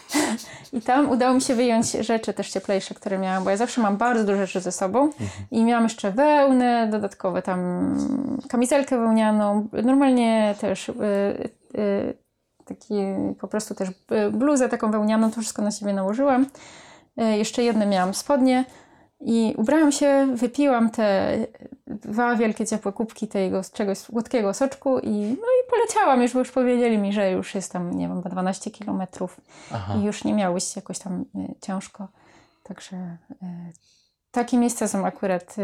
I 0.72 0.80
tam 0.82 1.10
udało 1.10 1.34
mi 1.34 1.40
się 1.40 1.54
wyjąć 1.54 1.90
rzeczy 1.92 2.32
też 2.34 2.50
cieplejsze, 2.50 2.94
które 2.94 3.18
miałam, 3.18 3.44
bo 3.44 3.50
ja 3.50 3.56
zawsze 3.56 3.80
mam 3.80 3.96
bardzo 3.96 4.24
dużo 4.24 4.38
rzeczy 4.38 4.60
ze 4.60 4.72
sobą 4.72 5.02
Mhm. 5.04 5.28
i 5.50 5.64
miałam 5.64 5.84
jeszcze 5.84 6.12
wełnę, 6.12 6.88
dodatkowe 6.90 7.42
tam 7.42 7.58
kamizelkę 8.48 8.98
wełnianą, 8.98 9.68
normalnie 9.84 10.54
też 10.60 10.88
y, 10.88 10.92
y, 11.78 12.14
taki 12.68 12.94
po 13.40 13.48
prostu 13.48 13.74
też 13.74 13.88
y, 13.88 14.30
bluzę 14.30 14.68
taką 14.68 14.90
wełnianą, 14.90 15.30
to 15.30 15.40
wszystko 15.40 15.62
na 15.62 15.70
siebie 15.70 15.92
nałożyłam. 15.92 16.46
Y, 17.20 17.22
Jeszcze 17.36 17.62
jedne 17.62 17.86
miałam 17.86 18.14
spodnie 18.14 18.64
i 19.20 19.54
ubrałam 19.56 19.92
się, 19.92 20.28
wypiłam 20.34 20.90
te 20.90 21.36
dwa 21.86 22.36
wielkie 22.36 22.66
ciepłe 22.66 22.92
kubki 22.92 23.28
tego 23.28 23.60
czegoś 23.72 23.98
słodkiego 23.98 24.54
soczku 24.54 24.98
i, 24.98 25.10
no 25.10 25.46
i 25.46 25.70
poleciałam 25.70 26.22
już, 26.22 26.32
bo 26.32 26.38
już 26.38 26.50
powiedzieli 26.50 26.98
mi, 26.98 27.12
że 27.12 27.30
już 27.30 27.54
jest 27.54 27.72
tam, 27.72 27.98
nie 27.98 28.08
wiem, 28.08 28.16
chyba 28.16 28.30
12 28.30 28.70
kilometrów 28.70 29.40
i 29.98 30.02
już 30.04 30.24
nie 30.24 30.34
miało 30.34 30.60
się 30.60 30.72
jakoś 30.76 30.98
tam 30.98 31.20
y, 31.20 31.54
ciężko. 31.60 32.08
Także 32.62 33.16
takie 34.30 34.58
miejsca 34.58 34.88
są 34.88 35.06
akurat 35.06 35.56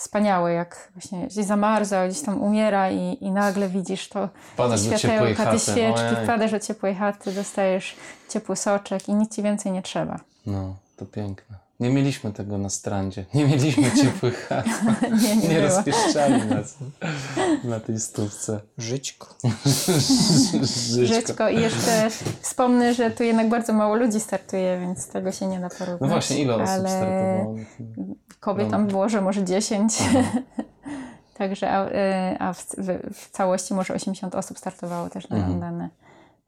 wspaniałe, 0.00 0.52
jak 0.52 0.88
właśnie 0.94 1.26
gdzieś 1.26 1.46
zamarza, 1.46 2.08
gdzieś 2.08 2.22
tam 2.22 2.42
umiera 2.42 2.90
i, 2.90 3.18
i 3.20 3.30
nagle 3.30 3.68
widzisz 3.68 4.08
to 4.08 4.28
ciepłej 4.56 4.78
światełka, 4.78 5.52
te 5.52 5.58
świeczki, 5.58 6.00
Ojej. 6.00 6.24
wpadasz 6.24 6.50
do 6.50 6.60
ciepłej 6.60 6.94
chaty, 6.94 7.32
dostajesz 7.32 7.96
ciepły 8.28 8.56
soczek 8.56 9.08
i 9.08 9.14
nic 9.14 9.34
ci 9.36 9.42
więcej 9.42 9.72
nie 9.72 9.82
trzeba. 9.82 10.20
No, 10.46 10.74
to 10.96 11.06
piękne. 11.06 11.59
Nie 11.80 11.90
mieliśmy 11.90 12.32
tego 12.32 12.58
na 12.58 12.70
strandzie. 12.70 13.24
Nie 13.34 13.44
mieliśmy 13.44 13.90
ciepłych 14.02 14.48
chat. 14.48 14.66
nie, 15.22 15.36
nie, 15.36 15.48
Nie 15.48 15.60
rozpieszczali 15.60 16.46
nas 16.46 16.74
na 17.64 17.80
tej 17.80 18.00
stówce. 18.00 18.60
Żyćko. 18.78 19.26
Żyćko. 19.64 21.14
Żyćko. 21.14 21.48
I 21.48 21.60
jeszcze 21.60 22.10
wspomnę, 22.40 22.94
że 22.94 23.10
tu 23.10 23.22
jednak 23.22 23.48
bardzo 23.48 23.72
mało 23.72 23.94
ludzi 23.94 24.20
startuje, 24.20 24.80
więc 24.80 25.08
tego 25.08 25.32
się 25.32 25.46
nie 25.46 25.60
da 25.60 25.68
porównać. 25.68 26.00
No 26.00 26.08
właśnie, 26.08 26.38
ile 26.42 26.54
osób 26.54 26.68
Ale 26.68 26.88
startowało? 26.88 27.56
kobiet 28.40 28.70
tam 28.70 28.86
było, 28.86 29.08
że 29.08 29.20
może 29.20 29.44
10. 29.44 29.98
Także 31.38 31.70
a, 31.70 31.86
y, 31.88 31.92
a 32.38 32.52
w, 32.52 32.66
w, 32.78 33.14
w 33.14 33.30
całości 33.30 33.74
może 33.74 33.94
80 33.94 34.34
osób 34.34 34.58
startowało 34.58 35.10
też 35.10 35.28
na 35.28 35.36
Mhm. 35.36 35.88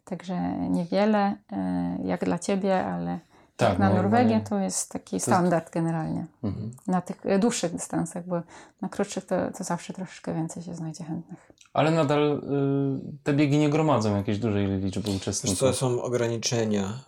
Także 0.04 0.40
niewiele, 0.70 1.34
y, 1.52 2.06
jak 2.06 2.24
dla 2.24 2.38
ciebie, 2.38 2.84
ale 2.86 3.18
Tak, 3.56 3.68
jak 3.68 3.78
na 3.78 3.88
no, 3.88 3.94
Norwegię 3.94 4.38
no. 4.38 4.44
to 4.48 4.58
jest 4.58 4.92
taki 4.92 5.20
standard 5.20 5.70
generalnie. 5.72 6.26
Mhm. 6.42 6.70
Na 6.86 7.00
tych 7.00 7.26
y, 7.26 7.38
dłuższych 7.38 7.72
dystansach, 7.72 8.26
bo 8.26 8.42
na 8.82 8.88
krótszych 8.88 9.24
to, 9.26 9.34
to 9.58 9.64
zawsze 9.64 9.92
troszeczkę 9.92 10.34
więcej 10.34 10.62
się 10.62 10.74
znajdzie 10.74 11.04
chętnych. 11.04 11.52
Ale 11.72 11.90
nadal 11.90 12.32
y, 12.32 13.18
te 13.22 13.32
biegi 13.32 13.58
nie 13.58 13.70
gromadzą 13.70 14.16
jakiejś 14.16 14.38
dużej 14.38 14.66
liczby 14.66 15.10
uczestników. 15.10 15.58
co, 15.58 15.72
są 15.72 16.02
ograniczenia 16.02 16.98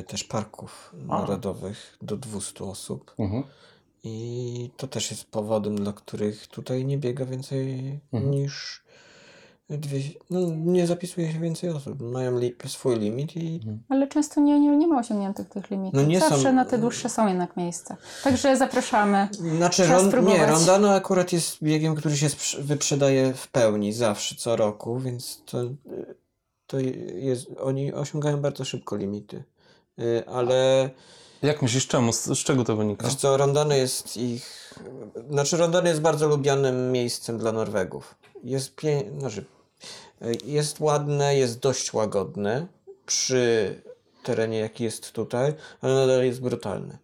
y, 0.00 0.02
też 0.02 0.24
parków 0.24 0.94
A. 1.08 1.18
narodowych 1.18 1.96
do 2.02 2.16
200 2.16 2.64
osób. 2.64 3.14
Mhm. 3.18 3.42
I 4.04 4.70
to 4.76 4.86
też 4.88 5.10
jest 5.10 5.30
powodem, 5.30 5.76
dla 5.76 5.92
których 5.92 6.46
tutaj 6.46 6.84
nie 6.84 6.98
biega 6.98 7.24
więcej 7.24 8.00
Mhm. 8.12 8.30
niż 8.32 8.82
dwie, 9.78 10.00
no 10.30 10.40
nie 10.56 10.86
zapisuje 10.86 11.32
się 11.32 11.38
więcej 11.40 11.70
osób. 11.70 12.00
Mają 12.00 12.38
li, 12.38 12.54
swój 12.66 12.98
limit 12.98 13.36
i 13.36 13.60
Ale 13.88 14.08
często 14.08 14.40
nie, 14.40 14.60
nie, 14.60 14.76
nie 14.76 14.86
ma 14.86 14.98
osiągniętych 15.00 15.48
tych 15.48 15.70
limitów. 15.70 15.94
No 16.00 16.02
nie 16.08 16.20
Zawsze 16.20 16.42
są- 16.42 16.52
na 16.52 16.64
te 16.64 16.78
dłuższe 16.78 17.08
są 17.08 17.28
jednak 17.28 17.56
miejsca. 17.56 17.96
Także 18.24 18.56
zapraszamy. 18.56 19.28
Znaczy, 19.56 19.82
Trzeba 19.82 20.10
ron, 20.10 20.24
nie. 20.26 20.46
Rondano 20.46 20.94
akurat 20.94 21.32
jest 21.32 21.62
biegiem, 21.62 21.94
który 21.94 22.16
się 22.16 22.26
wyprzedaje 22.58 23.34
w 23.34 23.48
pełni 23.48 23.92
zawsze, 23.92 24.34
co 24.34 24.56
roku, 24.56 24.98
więc 24.98 25.42
to, 25.46 25.58
to 26.66 26.78
jest, 27.14 27.46
oni 27.60 27.92
osiągają 27.92 28.36
bardzo 28.40 28.64
szybko 28.64 28.96
limity. 28.96 29.44
Y, 29.98 30.22
Ale 30.26 30.90
Jak 31.42 31.62
myślisz, 31.62 31.86
czemu? 31.86 32.12
Z, 32.12 32.38
czego 32.44 32.64
to 32.64 32.76
wynika? 32.76 33.06
wiesz 33.06 33.14
co, 33.16 33.36
Rondano 33.36 33.74
jest 33.74 34.16
ich, 34.16 34.74
znaczy 35.30 35.56
Rondano 35.56 35.88
jest 35.88 36.00
bardzo 36.00 36.28
lubianym 36.28 36.92
miejscem 36.92 37.38
dla 37.38 37.52
Norwegów. 37.52 38.14
Jest, 38.44 38.74
pie, 38.74 39.02
znaczy, 39.18 39.44
jest 40.44 40.80
ładne, 40.80 41.36
jest 41.36 41.58
dość 41.58 41.92
łagodne 41.92 42.66
przy 43.06 43.74
terenie, 44.22 44.58
jaki 44.58 44.84
jest 44.84 45.12
tutaj, 45.12 45.54
ale 45.80 45.94
nadal 45.94 46.24
jest 46.24 46.40
brutalny. 46.40 46.98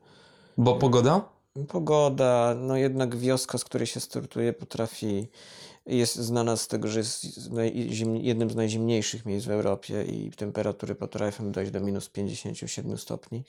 Bo 0.58 0.74
pogoda? 0.74 1.28
Pogoda, 1.68 2.54
no 2.60 2.76
jednak 2.76 3.16
wioska, 3.16 3.58
z 3.58 3.64
której 3.64 3.86
się 3.86 4.00
startuje, 4.00 4.52
potrafi, 4.52 5.28
jest 5.86 6.16
znana 6.16 6.56
z 6.56 6.68
tego, 6.68 6.88
że 6.88 6.98
jest 6.98 7.22
z 7.22 7.50
naj, 7.50 7.88
zim, 7.92 8.16
jednym 8.16 8.50
z 8.50 8.56
najzimniejszych 8.56 9.26
miejsc 9.26 9.46
w 9.46 9.50
Europie 9.50 10.04
i 10.04 10.30
temperatury 10.30 10.94
potrafią 10.94 11.52
dojść 11.52 11.70
do 11.70 11.80
minus 11.80 12.08
57 12.08 12.98
stopni, 12.98 13.44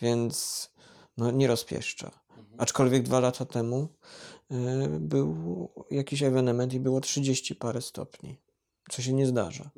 więc 0.00 0.68
no, 1.16 1.30
nie 1.30 1.46
rozpieszcza. 1.46 2.10
Aczkolwiek 2.58 3.02
dwa 3.02 3.20
lata 3.20 3.44
temu 3.44 3.88
był 5.00 5.36
jakiś 5.90 6.22
ewenement 6.22 6.72
i 6.74 6.80
było 6.80 7.00
30 7.00 7.54
parę 7.54 7.80
stopni, 7.82 8.36
co 8.90 9.02
się 9.02 9.12
nie 9.12 9.26
zdarza. 9.26 9.70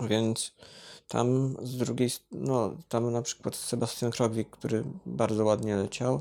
Więc 0.00 0.52
tam 1.08 1.56
z 1.62 1.76
drugiej, 1.76 2.10
no 2.32 2.76
tam 2.88 3.12
na 3.12 3.22
przykład 3.22 3.56
Sebastian 3.56 4.10
Krogwik, 4.10 4.50
który 4.50 4.84
bardzo 5.06 5.44
ładnie 5.44 5.76
leciał, 5.76 6.20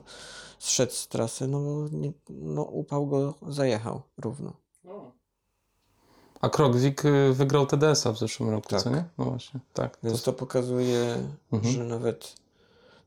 zszedł 0.60 0.92
z 0.92 1.08
trasy, 1.08 1.48
no 1.48 1.60
bo 1.60 1.98
nie, 1.98 2.12
no, 2.30 2.64
upał 2.64 3.08
go 3.08 3.34
zajechał 3.48 4.02
równo. 4.18 4.54
A 6.42 6.50
Krogwik 6.50 7.06
y, 7.06 7.34
wygrał 7.34 7.66
TDS-a 7.66 8.12
w 8.12 8.18
zeszłym 8.20 8.50
roku, 8.50 8.70
Tak. 8.70 8.82
co 8.82 8.90
nie? 8.90 9.04
No 9.18 9.26
właśnie, 9.26 9.60
tak. 9.74 9.98
To, 9.98 10.08
Więc 10.08 10.24
to 10.24 10.34
pokazuje, 10.34 11.18
Mhm. 11.52 11.74
że 11.74 11.84
nawet 11.84 12.36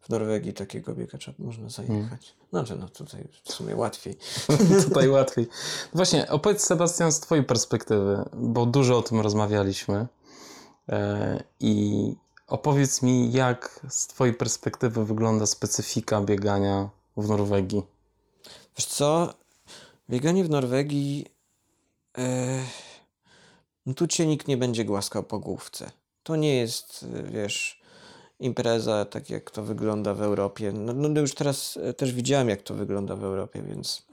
w 0.02 0.08
Norwegii 0.08 0.52
takiego 0.52 0.94
biegacza 0.94 1.32
można 1.38 1.68
zajechać. 1.68 2.34
Znaczy, 2.50 2.76
no 2.76 2.88
tutaj 2.88 3.28
w 3.44 3.52
sumie 3.52 3.76
łatwiej. 3.76 4.16
tutaj 4.88 5.08
łatwiej. 5.08 5.46
Właśnie, 5.94 6.28
opowiedz 6.28 6.66
Sebastian 6.66 7.12
z 7.12 7.20
twojej 7.20 7.44
perspektywy, 7.44 8.24
bo 8.32 8.66
dużo 8.66 8.98
o 8.98 9.02
tym 9.02 9.20
rozmawialiśmy. 9.20 10.06
E, 10.88 11.42
I 11.60 12.14
opowiedz 12.46 13.02
mi, 13.02 13.32
jak 13.32 13.80
z 13.88 14.06
twojej 14.06 14.34
perspektywy 14.34 15.04
wygląda 15.04 15.46
specyfika 15.46 16.20
biegania 16.20 16.90
w 17.16 17.28
Norwegii. 17.28 17.82
Wiesz 18.76 18.86
co, 18.86 19.34
bieganie 20.10 20.44
w 20.44 20.50
Norwegii, 20.50 21.26
e, 22.18 22.62
no 23.86 23.94
tu 23.94 24.06
cię 24.06 24.26
nikt 24.26 24.48
nie 24.48 24.56
będzie 24.56 24.84
głaskał 24.84 25.22
po 25.22 25.38
główce. 25.38 25.90
To 26.22 26.36
nie 26.36 26.56
jest, 26.56 27.06
e, 27.14 27.22
wiesz, 27.22 27.81
impreza 28.42 29.04
tak 29.04 29.30
jak 29.30 29.50
to 29.50 29.62
wygląda 29.62 30.14
w 30.14 30.22
Europie. 30.22 30.72
No, 30.72 30.92
no 30.92 31.20
już 31.20 31.34
teraz 31.34 31.78
e, 31.82 31.94
też 31.94 32.12
widziałem 32.12 32.48
jak 32.48 32.62
to 32.62 32.74
wygląda 32.74 33.16
w 33.16 33.24
Europie, 33.24 33.62
więc 33.62 34.06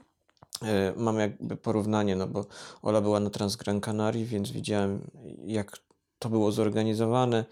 e, 0.62 0.92
mam 0.96 1.18
jakby 1.18 1.56
porównanie, 1.56 2.16
no 2.16 2.26
bo 2.26 2.46
Ola 2.82 3.00
była 3.00 3.20
na 3.20 3.30
Transgran 3.30 3.80
Canaria, 3.80 4.26
więc 4.26 4.50
widziałem 4.50 5.10
jak 5.44 5.78
to 6.18 6.28
było 6.28 6.52
zorganizowane. 6.52 7.44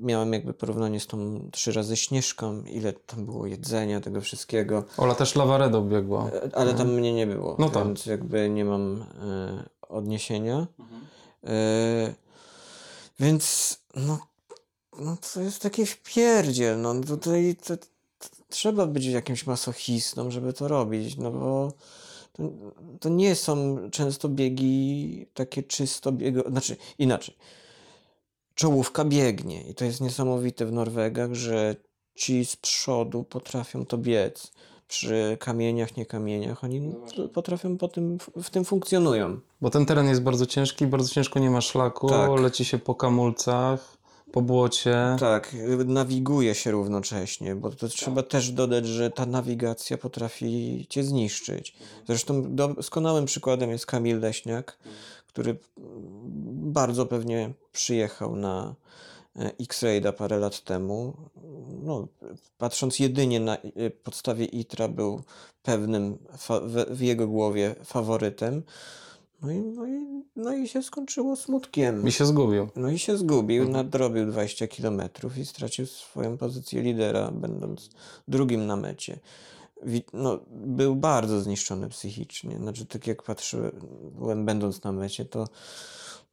Miałem 0.00 0.32
jakby 0.32 0.54
porównanie 0.54 1.00
z 1.00 1.06
tą 1.06 1.48
trzy 1.52 1.72
razy 1.72 1.96
Śnieżką, 1.96 2.62
ile 2.62 2.92
tam 2.92 3.24
było 3.26 3.46
jedzenia, 3.46 4.00
tego 4.00 4.20
wszystkiego. 4.20 4.84
Ola 4.96 5.14
też 5.14 5.34
Lavaredo 5.34 5.82
biegła. 5.82 6.30
E, 6.30 6.56
Ale 6.56 6.74
tam 6.74 6.92
mnie 6.92 7.12
nie 7.12 7.26
było, 7.26 7.56
No 7.58 7.68
tak. 7.70 7.84
więc 7.84 8.06
jakby 8.06 8.50
nie 8.50 8.64
mam 8.64 9.02
e, 9.02 9.64
odniesienia. 9.88 10.66
E, 11.44 12.14
więc 13.20 13.76
no, 13.96 14.18
no 14.98 15.16
to 15.34 15.40
jest 15.40 15.62
takie 15.62 15.86
wpierdziel. 15.86 16.80
No 16.80 17.00
tutaj 17.00 17.56
to, 17.66 17.76
to, 17.76 17.86
trzeba 18.48 18.86
być 18.86 19.06
jakimś 19.06 19.46
masochistą, 19.46 20.30
żeby 20.30 20.52
to 20.52 20.68
robić, 20.68 21.16
no 21.16 21.30
bo 21.30 21.72
to, 22.32 22.42
to 23.00 23.08
nie 23.08 23.34
są 23.34 23.78
często 23.90 24.28
biegi 24.28 25.26
takie 25.34 25.62
czysto 25.62 26.12
biego, 26.12 26.44
znaczy 26.50 26.76
inaczej. 26.98 27.36
Czołówka 28.54 29.04
biegnie 29.04 29.62
i 29.62 29.74
to 29.74 29.84
jest 29.84 30.00
niesamowite 30.00 30.66
w 30.66 30.72
Norwegach, 30.72 31.34
że 31.34 31.76
ci 32.14 32.44
z 32.44 32.56
przodu 32.56 33.24
potrafią 33.24 33.86
to 33.86 33.98
biec. 33.98 34.52
Przy 34.88 35.36
kamieniach, 35.40 35.96
nie 35.96 36.06
kamieniach, 36.06 36.64
oni 36.64 36.92
potrafią 37.32 37.78
po 37.78 37.88
tym, 37.88 38.18
w 38.42 38.50
tym 38.50 38.64
funkcjonują. 38.64 39.40
Bo 39.60 39.70
ten 39.70 39.86
teren 39.86 40.08
jest 40.08 40.22
bardzo 40.22 40.46
ciężki, 40.46 40.86
bardzo 40.86 41.08
ciężko 41.08 41.38
nie 41.38 41.50
ma 41.50 41.60
szlaku, 41.60 42.08
Tak. 42.08 42.40
leci 42.40 42.64
się 42.64 42.78
po 42.78 42.94
kamulcach, 42.94 43.96
po 44.34 44.42
błocie. 44.42 45.16
Tak, 45.20 45.56
nawiguje 45.86 46.54
się 46.54 46.70
równocześnie, 46.70 47.54
bo 47.54 47.70
to 47.70 47.88
trzeba 47.88 48.22
też 48.22 48.50
dodać, 48.50 48.86
że 48.86 49.10
ta 49.10 49.26
nawigacja 49.26 49.98
potrafi 49.98 50.86
cię 50.90 51.04
zniszczyć. 51.04 51.74
Zresztą 52.06 52.54
doskonałym 52.54 53.24
przykładem 53.24 53.70
jest 53.70 53.86
Kamil 53.86 54.20
Leśniak, 54.20 54.78
który 55.26 55.50
mm, 55.50 55.58
bardzo 56.72 57.06
pewnie 57.06 57.52
przyjechał 57.72 58.36
na 58.36 58.74
e, 59.36 59.52
X-Rayda 59.60 60.12
parę 60.12 60.38
lat 60.38 60.64
temu. 60.64 61.16
No, 61.82 62.08
patrząc 62.58 62.98
jedynie 62.98 63.40
na 63.40 63.56
e, 63.56 63.90
podstawie 63.90 64.44
ITRA 64.44 64.88
był 64.88 65.22
pewnym 65.62 66.18
w 66.90 67.00
jego 67.00 67.28
głowie 67.28 67.74
faworytem. 67.84 68.62
No 69.44 69.52
i, 69.52 69.60
no, 69.60 69.86
i, 69.86 70.24
no 70.36 70.52
i 70.54 70.68
się 70.68 70.82
skończyło 70.82 71.36
smutkiem. 71.36 72.04
Mi 72.04 72.12
się 72.12 72.26
zgubił. 72.26 72.68
No 72.76 72.88
i 72.88 72.98
się 72.98 73.16
zgubił, 73.16 73.68
nadrobił 73.68 74.26
20 74.26 74.66
km 74.66 75.02
i 75.36 75.46
stracił 75.46 75.86
swoją 75.86 76.38
pozycję 76.38 76.82
lidera, 76.82 77.30
będąc 77.30 77.90
drugim 78.28 78.66
na 78.66 78.76
mecie. 78.76 79.18
No, 80.12 80.38
był 80.50 80.96
bardzo 80.96 81.40
zniszczony 81.40 81.88
psychicznie. 81.88 82.56
Znaczy, 82.56 82.86
tak 82.86 83.06
jak 83.06 83.22
patrzyłem, 83.22 84.44
będąc 84.44 84.84
na 84.84 84.92
mecie, 84.92 85.24
to 85.24 85.46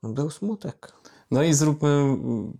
No, 0.04 0.10
był 0.10 0.30
smutek. 0.30 0.94
No 1.32 1.44
i 1.44 1.54
zróbmy 1.54 2.18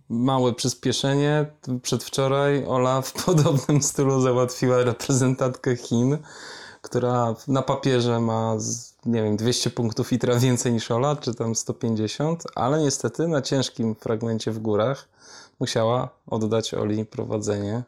małe 0.08 0.54
przyspieszenie. 0.54 1.46
Przedwczoraj 1.82 2.64
Ola 2.66 3.02
w 3.02 3.12
podobnym 3.24 3.82
stylu 3.82 4.20
załatwiła 4.20 4.84
reprezentantkę 4.84 5.76
Chin, 5.76 6.18
która 6.82 7.34
na 7.48 7.62
papierze 7.62 8.20
ma, 8.20 8.56
nie 9.06 9.22
wiem, 9.22 9.36
200 9.36 9.70
punktów 9.70 10.12
ITRA 10.12 10.34
więcej 10.34 10.72
niż 10.72 10.90
Ola, 10.90 11.16
czy 11.16 11.34
tam 11.34 11.54
150, 11.54 12.42
ale 12.54 12.80
niestety 12.82 13.28
na 13.28 13.42
ciężkim 13.42 13.94
fragmencie 13.94 14.50
w 14.50 14.58
górach 14.58 15.08
musiała 15.60 16.08
oddać 16.26 16.74
Oli 16.74 17.04
prowadzenie, 17.04 17.82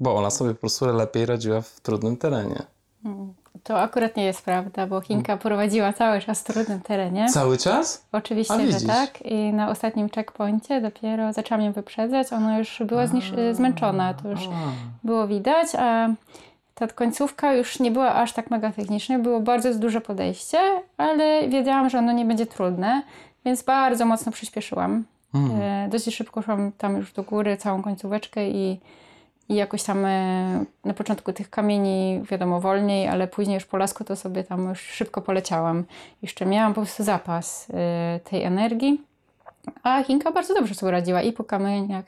bo 0.00 0.16
Ola 0.16 0.30
sobie 0.30 0.54
po 0.54 0.60
prostu 0.60 0.86
lepiej 0.86 1.26
radziła 1.26 1.60
w 1.60 1.80
trudnym 1.80 2.16
terenie. 2.16 2.62
To 3.62 3.80
akurat 3.80 4.16
nie 4.16 4.24
jest 4.24 4.42
prawda, 4.42 4.86
bo 4.86 5.00
Chinka 5.00 5.36
prowadziła 5.36 5.92
cały 5.92 6.20
czas 6.20 6.40
w 6.40 6.44
trudnym 6.44 6.80
terenie. 6.80 7.26
Cały 7.32 7.58
czas? 7.58 8.04
Oczywiście, 8.12 8.72
że 8.72 8.86
tak. 8.86 9.22
I 9.22 9.52
na 9.52 9.70
ostatnim 9.70 10.08
checkpoincie 10.10 10.80
dopiero 10.80 11.32
zaczęłam 11.32 11.64
ją 11.64 11.72
wyprzedzać. 11.72 12.32
Ona 12.32 12.58
już 12.58 12.82
była 12.86 13.06
znisz- 13.06 13.54
zmęczona, 13.54 14.14
to 14.14 14.28
już 14.28 14.40
było 15.04 15.26
widać, 15.28 15.68
a 15.78 16.08
ta 16.78 16.88
końcówka 16.88 17.54
już 17.54 17.80
nie 17.80 17.90
była 17.90 18.14
aż 18.14 18.32
tak 18.32 18.50
mega 18.50 18.72
techniczna. 18.72 19.18
Było 19.18 19.40
bardzo 19.40 19.74
duże 19.74 20.00
podejście, 20.00 20.58
ale 20.96 21.48
wiedziałam, 21.48 21.90
że 21.90 21.98
ono 21.98 22.12
nie 22.12 22.24
będzie 22.24 22.46
trudne, 22.46 23.02
więc 23.44 23.62
bardzo 23.62 24.06
mocno 24.06 24.32
przyspieszyłam. 24.32 25.04
Mm. 25.34 25.62
E, 25.62 25.88
dosyć 25.88 26.14
szybko 26.14 26.42
szłam 26.42 26.72
tam 26.78 26.96
już 26.96 27.12
do 27.12 27.22
góry, 27.22 27.56
całą 27.56 27.82
końcóweczkę 27.82 28.50
i, 28.50 28.80
i 29.48 29.54
jakoś 29.54 29.82
tam 29.82 30.04
e, 30.04 30.64
na 30.84 30.94
początku 30.94 31.32
tych 31.32 31.50
kamieni, 31.50 32.22
wiadomo, 32.30 32.60
wolniej, 32.60 33.08
ale 33.08 33.28
później 33.28 33.54
już 33.54 33.64
po 33.64 33.76
lasku 33.76 34.04
to 34.04 34.16
sobie 34.16 34.44
tam 34.44 34.68
już 34.68 34.80
szybko 34.80 35.22
poleciałam. 35.22 35.84
Jeszcze 36.22 36.46
miałam 36.46 36.74
po 36.74 36.80
prostu 36.80 37.04
zapas 37.04 37.66
e, 37.74 38.20
tej 38.24 38.42
energii. 38.42 39.00
A 39.82 40.02
Chinka 40.02 40.30
bardzo 40.30 40.54
dobrze 40.54 40.74
sobie 40.74 40.92
radziła 40.92 41.22
i 41.22 41.32
po 41.32 41.44
kamieniach, 41.44 42.04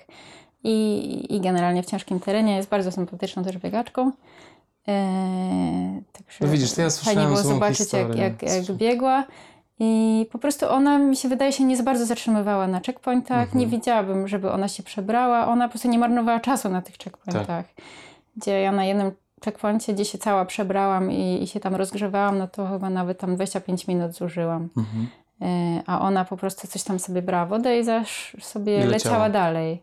i, 0.64 1.36
i 1.36 1.40
generalnie 1.40 1.82
w 1.82 1.86
ciężkim 1.86 2.20
terenie. 2.20 2.56
Jest 2.56 2.68
bardzo 2.68 2.92
sympatyczną 2.92 3.44
też 3.44 3.58
biegaczką. 3.58 4.12
Eee, 4.88 6.02
także 6.12 6.38
No 6.40 6.48
widzisz, 6.48 6.72
to 6.72 6.80
ja 6.80 6.90
fajnie 6.90 7.04
słyszałem 7.04 7.28
było 7.28 7.42
złą 7.42 7.54
zobaczyć, 7.54 7.78
jak, 7.78 7.86
historię. 7.86 8.22
jak, 8.22 8.42
jak 8.42 8.76
biegła. 8.76 9.24
I 9.80 10.26
po 10.32 10.38
prostu 10.38 10.68
ona, 10.68 10.98
mi 10.98 11.16
się 11.16 11.28
wydaje, 11.28 11.52
się 11.52 11.64
nie 11.64 11.76
za 11.76 11.82
bardzo 11.82 12.06
zatrzymywała 12.06 12.66
na 12.66 12.80
checkpointach. 12.80 13.42
Mhm. 13.42 13.58
Nie 13.58 13.66
widziałabym, 13.66 14.28
żeby 14.28 14.50
ona 14.50 14.68
się 14.68 14.82
przebrała. 14.82 15.46
Ona 15.46 15.68
po 15.68 15.72
prostu 15.72 15.88
nie 15.88 15.98
marnowała 15.98 16.40
czasu 16.40 16.68
na 16.68 16.82
tych 16.82 16.96
checkpointach. 16.96 17.46
Tak. 17.46 17.66
Gdzie 18.36 18.60
ja 18.60 18.72
na 18.72 18.84
jednym 18.84 19.12
checkpoincie, 19.44 19.94
gdzie 19.94 20.04
się 20.04 20.18
cała 20.18 20.44
przebrałam 20.44 21.12
i, 21.12 21.42
i 21.42 21.46
się 21.46 21.60
tam 21.60 21.74
rozgrzewałam, 21.74 22.38
no 22.38 22.48
to 22.48 22.66
chyba 22.66 22.90
nawet 22.90 23.18
tam 23.18 23.36
25 23.36 23.86
minut 23.86 24.12
zużyłam. 24.12 24.68
Mhm. 24.76 25.08
E, 25.42 25.82
a 25.86 26.00
ona 26.00 26.24
po 26.24 26.36
prostu 26.36 26.68
coś 26.68 26.82
tam 26.82 26.98
sobie 26.98 27.22
brała 27.22 27.46
wodę 27.46 27.78
i 27.78 27.84
zaś 27.84 28.36
sobie 28.40 28.72
leciała. 28.72 28.92
leciała 28.92 29.30
dalej. 29.30 29.82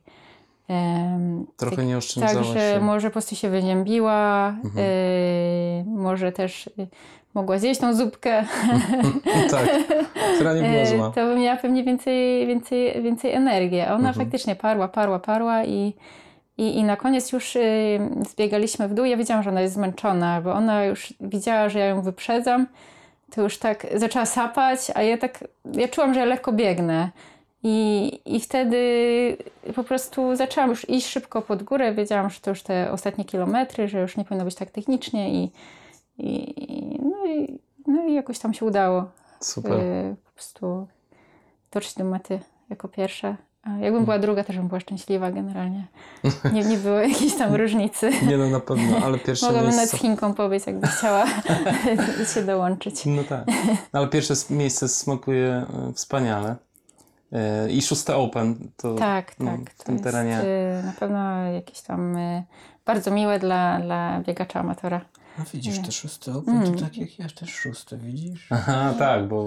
Trochę 1.57 1.75
tak- 1.75 1.85
nie 1.85 1.97
oszczędzałaś 1.97 2.47
Także 2.47 2.73
się. 2.73 2.79
może 2.81 3.07
po 3.07 3.11
prostu 3.13 3.35
się 3.35 3.49
wyziębiła, 3.49 4.47
Mhm. 4.63 4.73
e, 4.77 5.83
może 5.87 6.31
też 6.31 6.67
e, 6.67 6.87
mogła 7.33 7.57
zjeść 7.59 7.79
tą 7.81 7.93
zupkę, 7.95 8.43
tak, 9.51 9.69
która 10.35 10.53
nie 10.53 10.61
była 10.61 10.73
e, 10.81 10.85
zła. 10.85 11.11
to 11.15 11.25
by 11.25 11.35
miała 11.39 11.57
pewnie 11.57 11.83
więcej, 11.83 12.47
więcej, 12.47 13.03
więcej 13.03 13.33
energii. 13.33 13.81
A 13.81 13.85
ona 13.87 14.09
Mhm. 14.09 14.13
faktycznie 14.15 14.55
parła, 14.55 14.87
parła, 14.87 15.19
parła 15.19 15.63
i, 15.63 15.93
i, 16.57 16.77
i 16.77 16.83
na 16.83 16.95
koniec 16.97 17.31
już 17.31 17.57
zbiegaliśmy 18.29 18.87
w 18.87 18.93
dół. 18.93 19.05
Ja 19.05 19.17
wiedziałam, 19.17 19.43
że 19.43 19.49
ona 19.49 19.61
jest 19.61 19.73
zmęczona, 19.73 20.41
bo 20.41 20.53
ona 20.53 20.85
już 20.85 21.13
widziała, 21.21 21.69
że 21.69 21.79
ja 21.79 21.85
ją 21.85 22.01
wyprzedzam. 22.01 22.67
To 23.35 23.41
już 23.41 23.57
tak 23.57 23.87
zaczęła 23.95 24.25
sapać, 24.25 24.79
a 24.95 25.01
ja 25.01 25.17
tak, 25.17 25.43
ja 25.73 25.87
czułam, 25.87 26.13
że 26.13 26.19
ja 26.19 26.25
lekko 26.25 26.51
biegnę. 26.51 27.09
I, 27.67 28.11
I 28.25 28.39
wtedy 28.39 29.37
po 29.75 29.83
prostu 29.83 30.35
zaczęłam 30.35 30.69
już 30.69 30.89
iść 30.89 31.07
szybko 31.07 31.41
pod 31.41 31.63
górę. 31.63 31.93
Wiedziałam, 31.93 32.29
że 32.29 32.39
to 32.39 32.49
już 32.49 32.63
te 32.63 32.91
ostatnie 32.91 33.25
kilometry, 33.25 33.87
że 33.87 34.01
już 34.01 34.17
nie 34.17 34.25
powinno 34.25 34.45
być 34.45 34.55
tak 34.55 34.71
technicznie 34.71 35.33
i, 35.33 35.51
i, 36.17 36.99
no, 37.01 37.25
i, 37.25 37.59
no 37.87 38.05
i 38.05 38.13
jakoś 38.13 38.39
tam 38.39 38.53
się 38.53 38.65
udało 38.65 39.05
Super. 39.39 39.71
y, 39.71 40.15
po 40.25 40.31
prostu 40.31 40.87
dotrzeć 41.71 41.95
do 41.95 42.03
mety 42.03 42.39
jako 42.69 42.87
pierwsza. 42.87 43.37
A 43.63 43.77
jakbym 43.77 44.03
była 44.03 44.19
druga, 44.19 44.43
też 44.43 44.57
bym 44.57 44.67
była 44.67 44.79
szczęśliwa 44.79 45.31
generalnie. 45.31 45.87
Nie, 46.53 46.63
nie 46.63 46.77
było 46.77 46.95
jakiejś 46.95 47.35
tam 47.35 47.55
różnicy. 47.61 48.11
Nie 48.27 48.37
no, 48.37 48.49
na 48.49 48.59
pewno, 48.59 48.97
ale 48.97 49.19
pierwsze 49.19 49.45
Mogłabym 49.45 49.69
nawet 49.69 49.79
miejsce... 49.79 49.97
z 49.97 50.01
Chinką 50.01 50.33
powiedzieć, 50.33 50.67
jakby 50.67 50.87
chciała 50.87 51.25
się 52.33 52.43
dołączyć. 52.43 53.05
No 53.05 53.23
tak. 53.23 53.47
No, 53.93 53.99
ale 53.99 54.07
pierwsze 54.07 54.33
miejsce 54.49 54.87
smakuje 54.87 55.65
e, 55.89 55.93
wspaniale. 55.93 56.55
E, 57.31 57.69
I 57.71 57.81
szóste 57.81 58.15
Open 58.15 58.71
to 58.77 58.95
Tak, 58.95 59.39
no, 59.39 59.51
tak. 59.51 59.69
w 59.73 59.77
To 59.77 59.83
tym 59.83 59.93
jest 59.95 60.03
terenie. 60.03 60.41
y, 60.79 60.83
na 60.85 60.91
pewno 60.99 61.43
jakieś 61.45 61.81
tam 61.81 62.17
y, 62.17 62.43
bardzo 62.85 63.11
miłe 63.11 63.39
dla, 63.39 63.79
dla 63.79 64.21
biegacza 64.27 64.59
amatora. 64.59 65.01
No 65.39 65.45
widzisz, 65.53 65.79
te 65.79 65.91
szóste 65.91 66.33
open 66.35 66.57
Mm. 66.57 66.73
to 66.75 66.81
tak 66.81 66.97
jak 66.97 67.19
ja 67.19 67.27
też 67.39 67.49
szóste, 67.53 67.97
widzisz? 67.97 68.47
Aha, 68.51 68.93
tak, 68.99 69.27
bo 69.27 69.45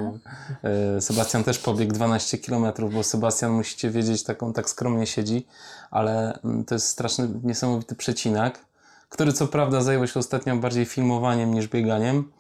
e, 0.97 1.01
Sebastian 1.01 1.45
też 1.45 1.59
pobiegł 1.59 1.95
12 1.95 2.39
km, 2.39 2.67
bo 2.93 3.03
Sebastian, 3.03 3.53
musicie 3.53 3.91
wiedzieć, 3.91 4.23
tak, 4.25 4.43
on 4.43 4.53
tak 4.53 4.71
skromnie 4.71 5.07
siedzi, 5.07 5.47
ale 5.91 6.39
mm, 6.45 6.65
to 6.65 6.75
jest 6.75 6.89
straszny, 6.89 7.29
niesamowity 7.43 7.95
przecinak, 7.95 8.65
który 9.09 9.33
co 9.33 9.47
prawda 9.47 9.81
zajęło 9.81 10.07
się 10.07 10.21
ostatnio 10.21 10.57
bardziej 10.57 10.85
filmowaniem 10.85 11.55
niż 11.55 11.69
bieganiem, 11.69 12.33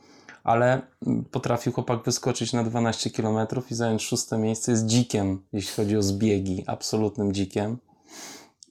ale 0.48 0.82
potrafił 1.30 1.72
chłopak 1.72 2.04
wyskoczyć 2.04 2.52
na 2.52 2.64
12 2.64 3.10
km 3.10 3.38
i 3.70 3.74
zająć 3.74 4.02
szóste 4.02 4.38
miejsce. 4.38 4.72
Jest 4.72 4.86
dzikiem, 4.86 5.42
jeśli 5.52 5.72
chodzi 5.74 5.96
o 5.96 6.02
zbiegi, 6.02 6.64
absolutnym 6.66 7.32
dzikiem. 7.32 7.78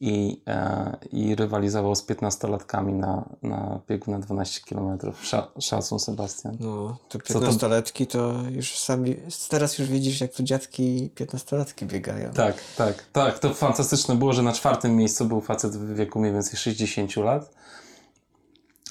I, 0.01 0.41
e, 0.47 0.97
i 1.11 1.36
rywalizował 1.36 1.95
z 1.95 2.07
15-latkami 2.07 2.93
na, 2.93 3.30
na 3.41 3.80
biegu 3.89 4.11
na 4.11 4.19
12 4.19 4.61
km. 4.69 4.97
Sza, 5.21 5.47
szacun, 5.59 5.99
Sebastian. 5.99 6.57
No, 6.59 6.97
to 7.09 7.19
Co 7.19 7.39
to- 7.39 7.47
15-latki 7.47 8.07
to 8.07 8.34
już 8.51 8.80
sami, 8.80 9.15
teraz 9.49 9.80
już 9.80 9.89
widzisz 9.89 10.21
jak 10.21 10.34
tu 10.34 10.43
dziadki 10.43 11.11
15-latki 11.15 11.86
biegają. 11.86 12.32
Tak, 12.32 12.55
tak, 12.78 13.03
tak. 13.13 13.39
To 13.39 13.53
fantastyczne 13.53 14.15
było, 14.15 14.34
że 14.34 14.43
na 14.43 14.53
czwartym 14.53 14.95
miejscu 14.95 15.25
był 15.25 15.41
facet 15.41 15.75
w 15.78 15.95
wieku 15.95 16.19
mniej 16.19 16.34
więcej 16.34 16.59
60 16.59 17.15
lat. 17.15 17.53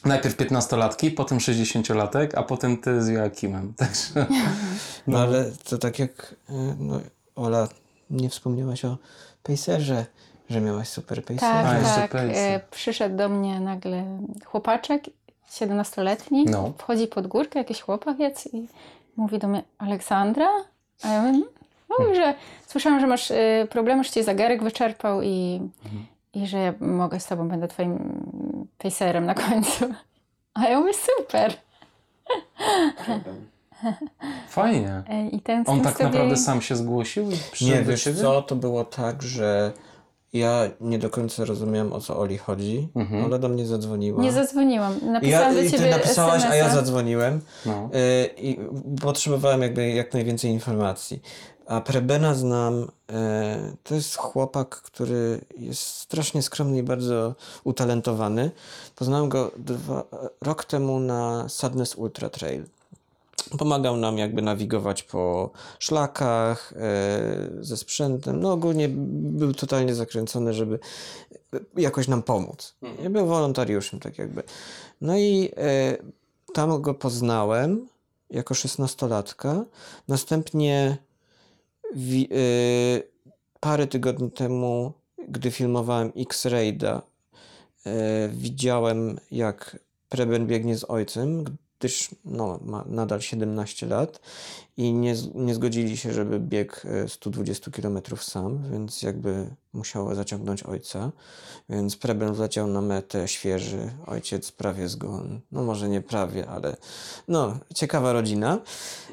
Najpierw 0.07 0.37
15-latki, 0.37 1.11
potem 1.11 1.39
60-latek, 1.39 2.29
a 2.37 2.43
potem 2.43 2.77
ty 2.79 3.03
z 3.03 3.09
Joakimem. 3.09 3.75
Także 3.77 4.27
No 5.07 5.19
ale 5.19 5.51
to 5.69 5.79
tak 5.79 5.99
jak 5.99 6.35
y, 6.51 6.53
no, 6.79 7.01
Ola, 7.37 7.69
nie 8.11 8.29
wspomniałaś 8.29 8.85
o 8.85 8.97
Pacerze, 9.43 10.07
że 10.51 10.61
miałaś 10.61 10.89
super 10.89 11.25
Pacera. 11.25 11.53
A, 11.59 11.63
Tak, 11.63 11.83
jeszcze 11.83 12.09
tak. 12.09 12.31
E, 12.35 12.61
przyszedł 12.71 13.17
do 13.17 13.29
mnie 13.29 13.61
nagle 13.61 14.19
chłopaczek, 14.45 15.03
17-letni, 15.53 16.45
No. 16.45 16.73
wchodzi 16.79 17.07
pod 17.07 17.27
górkę, 17.27 17.59
jakiś 17.59 17.81
chłopakiec 17.81 18.49
i 18.53 18.69
mówi 19.17 19.39
do 19.39 19.49
mnie, 19.49 19.63
Aleksandra? 19.79 20.49
A 21.03 21.09
ja 21.09 21.23
mówię, 21.23 21.45
no, 21.89 21.97
mówi, 21.99 22.17
że 22.17 22.35
słyszałam, 22.67 23.01
że 23.01 23.07
masz 23.07 23.31
y, 23.31 23.67
problemy, 23.71 24.05
że 24.05 24.11
cię 24.11 24.25
zegarek 24.25 24.63
wyczerpał 24.63 25.23
i, 25.23 25.61
Mhm. 25.85 26.07
I 26.37 26.47
że 26.47 26.59
ja 26.59 26.75
mogę 26.81 27.21
z 27.21 27.27
tobą, 27.27 27.49
będę 27.49 27.69
twoim 27.69 27.99
pacerem 28.79 29.27
na 29.27 29.35
końcu. 29.35 29.85
A 30.55 30.69
ja 30.69 30.81
mówię, 30.81 30.93
super. 30.95 31.55
fajnie. 34.49 35.03
I 35.33 35.41
ten 35.41 35.65
On 35.67 35.81
tak 35.81 35.93
sobie... 35.93 36.05
naprawdę 36.05 36.37
sam 36.37 36.63
się 36.63 36.77
zgłosił 36.77 37.31
i 37.61 37.65
Nie, 37.65 37.83
wiesz 37.83 38.05
ciebie? 38.05 38.21
co, 38.21 38.43
to 38.43 38.57
było 38.57 38.85
tak, 38.85 39.23
że 39.23 39.73
ja 40.33 40.61
nie 40.81 40.99
do 40.99 41.11
końca 41.11 41.45
rozumiałem 41.45 41.93
o 41.93 42.01
co 42.01 42.19
Oli 42.19 42.39
chodzi. 42.39 42.89
Mhm. 42.95 43.25
Ola 43.25 43.39
do 43.39 43.49
mnie 43.49 43.67
zadzwoniła. 43.67 44.23
Nie 44.23 44.33
zadzwoniłam. 44.33 44.95
Napisałam 45.03 45.49
ja, 45.49 45.55
do 45.55 45.61
I 45.61 45.71
ty 45.71 45.79
ciebie 45.79 45.91
napisałaś, 45.91 46.45
a 46.45 46.55
ja 46.55 46.65
SMS-a. 46.65 46.75
zadzwoniłem. 46.75 47.41
No. 47.67 47.91
Y, 47.95 48.31
I 48.37 48.59
potrzebowałem 49.01 49.63
jakby 49.63 49.89
jak 49.89 50.15
najwięcej 50.15 50.51
informacji. 50.51 51.23
A 51.67 51.81
Prebena 51.81 52.35
znam, 52.35 52.83
y, 52.83 52.87
to 53.83 53.95
jest 53.95 54.17
chłopak, 54.17 54.69
który 54.69 55.41
jest 55.59 55.81
strasznie 55.81 56.43
skromny 56.43 56.79
i 56.79 56.83
bardzo 56.83 57.35
utalentowany. 57.65 58.51
Poznałem 58.97 59.29
go 59.29 59.51
dwa, 59.57 60.05
rok 60.41 60.65
temu 60.65 61.01
na 61.01 61.49
Sadness 61.49 61.95
Ultra 61.95 62.29
Trail. 62.29 62.65
Pomagał 63.59 63.97
nam 63.97 64.19
jakby 64.19 64.43
nawigować 64.43 65.03
po 65.03 65.51
szlakach, 65.79 66.73
y, 67.61 67.65
ze 67.65 67.77
sprzętem. 67.77 68.41
No 68.41 68.53
ogólnie 68.53 68.89
był 68.89 69.55
totalnie 69.55 69.95
zakręcony, 69.95 70.55
żeby 70.55 70.79
jakoś 71.77 72.09
nam 72.09 72.23
pomóc. 72.23 72.75
I 73.07 73.09
Był 73.09 73.27
wolontariuszem 73.27 74.01
tak 74.01 74.19
jakby. 74.19 74.43
No 75.01 75.17
i 75.17 75.51
y, 76.49 76.53
tam 76.53 76.83
go 76.83 76.95
poznałem 76.95 77.89
jako 78.31 78.55
szesnastolatka. 78.55 79.65
Następnie 80.09 81.06
y, 81.95 83.03
parę 83.61 83.87
tygodni 83.87 84.31
temu, 84.31 84.93
gdy 85.29 85.51
filmowałem 85.51 86.13
X-Raida, 86.17 87.03
y, 87.87 87.91
widziałem 88.29 89.19
jak 89.31 89.79
Preben 90.09 90.47
biegnie 90.47 90.77
z 90.77 90.91
ojcem, 90.91 91.45
gdyż 91.79 92.11
no, 92.25 92.61
ma 92.65 92.85
nadal 92.89 93.21
17 93.21 93.87
lat 93.87 94.21
i 94.77 94.93
nie, 94.93 95.15
nie 95.35 95.55
zgodzili 95.55 95.97
się, 95.97 96.13
żeby 96.13 96.41
biegł 96.41 96.75
e, 96.85 97.09
120 97.09 97.71
km 97.71 98.01
sam, 98.21 98.71
więc 98.73 99.03
jakby 99.03 99.51
musiał 99.73 100.15
zaciągnąć 100.15 100.63
ojca. 100.63 101.13
Więc 101.69 101.97
Preben 101.97 102.35
wleciał 102.35 102.67
na 102.67 102.81
metę 102.81 103.29
świeży, 103.29 103.91
ojciec 104.07 104.53
prawie 104.53 104.89
zgon. 104.89 105.41
No 105.53 105.63
może 105.63 105.89
nie 105.89 106.01
prawie, 106.01 106.49
ale 106.49 106.77
no, 107.29 107.59
ciekawa 107.75 108.13
rodzina. 108.13 108.59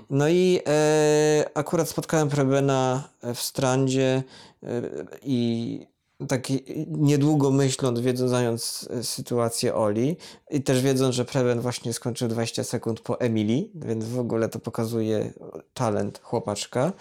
No 0.10 0.30
i 0.30 0.60
e, 0.68 1.46
akurat 1.54 1.90
spotkałem 1.90 2.30
Prebena 2.30 3.10
w 3.36 3.40
Strandzie 3.40 4.24
e, 4.64 4.82
i 5.22 5.93
tak 6.28 6.48
niedługo 6.88 7.52
myśląc, 7.52 8.00
wiedząc 8.00 8.88
e, 8.92 9.04
sytuację 9.04 9.76
Oli 9.76 10.18
i 10.50 10.64
też 10.64 10.82
wiedząc, 10.82 11.16
że 11.16 11.26
Preben 11.26 11.62
właśnie 11.62 11.94
skończył 11.94 12.28
20 12.28 12.64
sekund 12.64 13.00
po 13.00 13.20
Emilii, 13.20 13.72
więc 13.76 14.06
w 14.06 14.20
ogóle 14.20 14.50
to 14.50 14.60
pokazuje 14.60 15.34
talent 15.74 16.20
chłopaczka, 16.24 16.94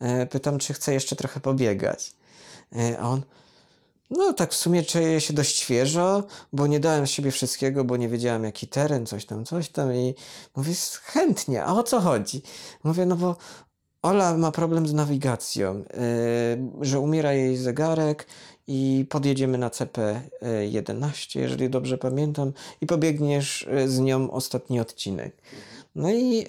e, 0.00 0.26
pytam, 0.26 0.58
czy 0.58 0.74
chce 0.74 0.94
jeszcze 0.94 1.16
trochę 1.16 1.40
pobiegać. 1.40 2.14
E, 2.76 2.98
a 2.98 3.08
on, 3.08 3.22
no 4.10 4.32
tak 4.32 4.52
w 4.52 4.56
sumie 4.56 4.82
czuję 4.82 5.20
się 5.20 5.34
dość 5.34 5.56
świeżo, 5.56 6.24
bo 6.52 6.66
nie 6.66 6.80
dałem 6.80 7.06
z 7.06 7.10
siebie 7.10 7.30
wszystkiego, 7.30 7.84
bo 7.84 7.96
nie 7.96 8.08
wiedziałem 8.08 8.44
jaki 8.44 8.68
teren, 8.68 9.06
coś 9.06 9.24
tam, 9.24 9.44
coś 9.44 9.68
tam 9.68 9.94
i 9.94 10.14
mówię, 10.56 10.72
chętnie, 11.02 11.64
a 11.64 11.72
o 11.72 11.82
co 11.82 12.00
chodzi? 12.00 12.42
Mówię, 12.84 13.06
no 13.06 13.16
bo 13.16 13.36
Ola 14.02 14.36
ma 14.36 14.52
problem 14.52 14.88
z 14.88 14.92
nawigacją, 14.92 15.74
yy, 15.74 15.84
że 16.80 17.00
umiera 17.00 17.32
jej 17.32 17.56
zegarek 17.56 18.26
i 18.72 19.06
podjedziemy 19.08 19.58
na 19.58 19.68
CP11, 19.70 21.40
jeżeli 21.40 21.70
dobrze 21.70 21.98
pamiętam, 21.98 22.52
i 22.80 22.86
pobiegniesz 22.86 23.68
z 23.86 23.98
nią 23.98 24.30
ostatni 24.30 24.80
odcinek. 24.80 25.36
No 25.94 26.10
i 26.10 26.36
yy, 26.36 26.46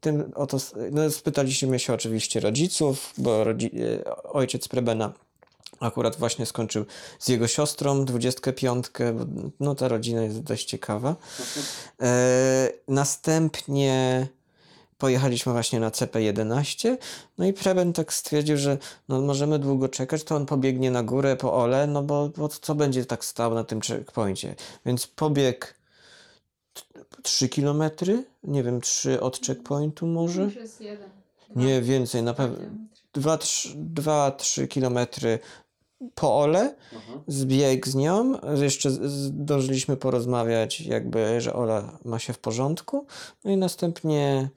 tym 0.00 0.32
oto 0.34 0.56
no, 0.90 1.10
spytaliśmy 1.10 1.78
się 1.78 1.94
oczywiście 1.94 2.40
rodziców, 2.40 3.14
bo 3.18 3.44
rodzi, 3.44 3.70
yy, 3.72 4.04
ojciec 4.22 4.68
Prebena 4.68 5.12
akurat 5.80 6.16
właśnie 6.16 6.46
skończył 6.46 6.84
z 7.18 7.28
jego 7.28 7.48
siostrą 7.48 8.04
25, 8.04 8.86
bo 9.14 9.26
no 9.60 9.74
ta 9.74 9.88
rodzina 9.88 10.22
jest 10.22 10.42
dość 10.42 10.64
ciekawa. 10.64 11.16
E, 12.00 12.72
następnie 12.88 14.26
pojechaliśmy 14.98 15.52
właśnie 15.52 15.80
na 15.80 15.90
CP11, 15.90 16.96
no 17.38 17.46
i 17.46 17.52
Preben 17.52 17.92
tak 17.92 18.12
stwierdził, 18.12 18.56
że 18.56 18.78
no 19.08 19.20
możemy 19.20 19.58
długo 19.58 19.88
czekać, 19.88 20.24
to 20.24 20.36
on 20.36 20.46
pobiegnie 20.46 20.90
na 20.90 21.02
górę 21.02 21.36
po 21.36 21.54
Ole, 21.54 21.86
no 21.86 22.02
bo, 22.02 22.30
bo 22.36 22.48
co 22.48 22.74
będzie 22.74 23.06
tak 23.06 23.24
stał 23.24 23.54
na 23.54 23.64
tym 23.64 23.80
checkpoincie. 23.80 24.54
Więc 24.86 25.06
pobiegł 25.06 25.66
3 27.22 27.48
km, 27.48 27.82
nie 28.44 28.62
wiem, 28.62 28.80
3 28.80 29.20
od 29.20 29.46
checkpointu 29.46 30.06
może? 30.06 30.50
Nie, 31.56 31.82
więcej, 31.82 32.22
na 32.22 32.34
pewno. 32.34 32.58
2-3 33.14 34.68
kilometry 34.68 35.38
po 36.14 36.38
Ole, 36.38 36.74
zbiegł 37.26 37.86
z 37.86 37.94
nią, 37.94 38.34
jeszcze 38.60 38.90
zdążyliśmy 38.90 39.96
porozmawiać 39.96 40.80
jakby, 40.80 41.40
że 41.40 41.54
Ola 41.54 41.98
ma 42.04 42.18
się 42.18 42.32
w 42.32 42.38
porządku, 42.38 43.06
no 43.44 43.50
i 43.50 43.56
następnie 43.56 44.48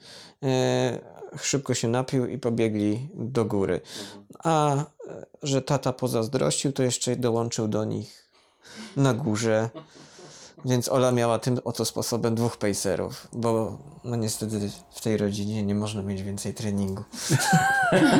e, 0.43 0.99
szybko 1.41 1.73
się 1.73 1.87
napił 1.87 2.27
i 2.27 2.37
pobiegli 2.37 3.09
do 3.13 3.45
góry. 3.45 3.81
A 4.43 4.75
e, 4.75 4.85
że 5.43 5.61
tata 5.61 5.93
pozazdrościł, 5.93 6.71
to 6.71 6.83
jeszcze 6.83 7.15
dołączył 7.15 7.67
do 7.67 7.85
nich 7.85 8.31
na 8.95 9.13
górze. 9.13 9.69
Więc 10.65 10.89
Ola 10.89 11.11
miała 11.11 11.39
tym 11.39 11.59
oto 11.63 11.85
sposobem 11.85 12.35
dwóch 12.35 12.57
pacerów, 12.57 13.27
bo 13.33 13.77
no 14.03 14.15
niestety 14.15 14.69
w 14.91 15.01
tej 15.01 15.17
rodzinie 15.17 15.63
nie 15.63 15.75
można 15.75 16.01
mieć 16.01 16.23
więcej 16.23 16.53
treningu. 16.53 17.03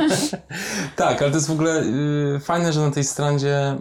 tak, 0.96 1.22
ale 1.22 1.32
to 1.32 1.38
jest 1.38 1.48
w 1.48 1.52
ogóle 1.52 1.84
y, 2.36 2.40
fajne, 2.40 2.74
że 2.74 2.82
na 2.82 2.92
tej 2.92 3.04
strandzie 3.04 3.78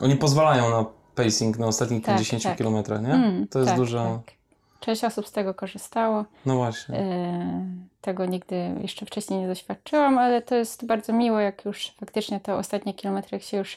y, 0.00 0.04
oni 0.04 0.16
pozwalają 0.16 0.70
na 0.70 0.84
pacing 1.14 1.58
na 1.58 1.66
ostatnich 1.66 2.04
tak, 2.04 2.14
50 2.14 2.42
tak. 2.42 2.56
kilometrach, 2.56 3.02
nie? 3.02 3.14
Mm, 3.14 3.48
to 3.48 3.58
jest 3.58 3.70
tak, 3.70 3.78
duża... 3.78 4.04
Tak. 4.04 4.34
Część 4.80 5.04
osób 5.04 5.28
z 5.28 5.32
tego 5.32 5.54
korzystało. 5.54 6.24
No 6.46 6.56
właśnie. 6.56 7.00
Y, 7.00 7.92
tego 8.00 8.26
nigdy 8.26 8.74
jeszcze 8.82 9.06
wcześniej 9.06 9.40
nie 9.40 9.46
doświadczyłam, 9.46 10.18
ale 10.18 10.42
to 10.42 10.54
jest 10.54 10.86
bardzo 10.86 11.12
miło, 11.12 11.40
jak 11.40 11.64
już 11.64 11.92
faktycznie 12.00 12.40
te 12.40 12.54
ostatnie 12.54 12.94
kilometry, 12.94 13.36
jak 13.36 13.42
się 13.42 13.56
już 13.56 13.76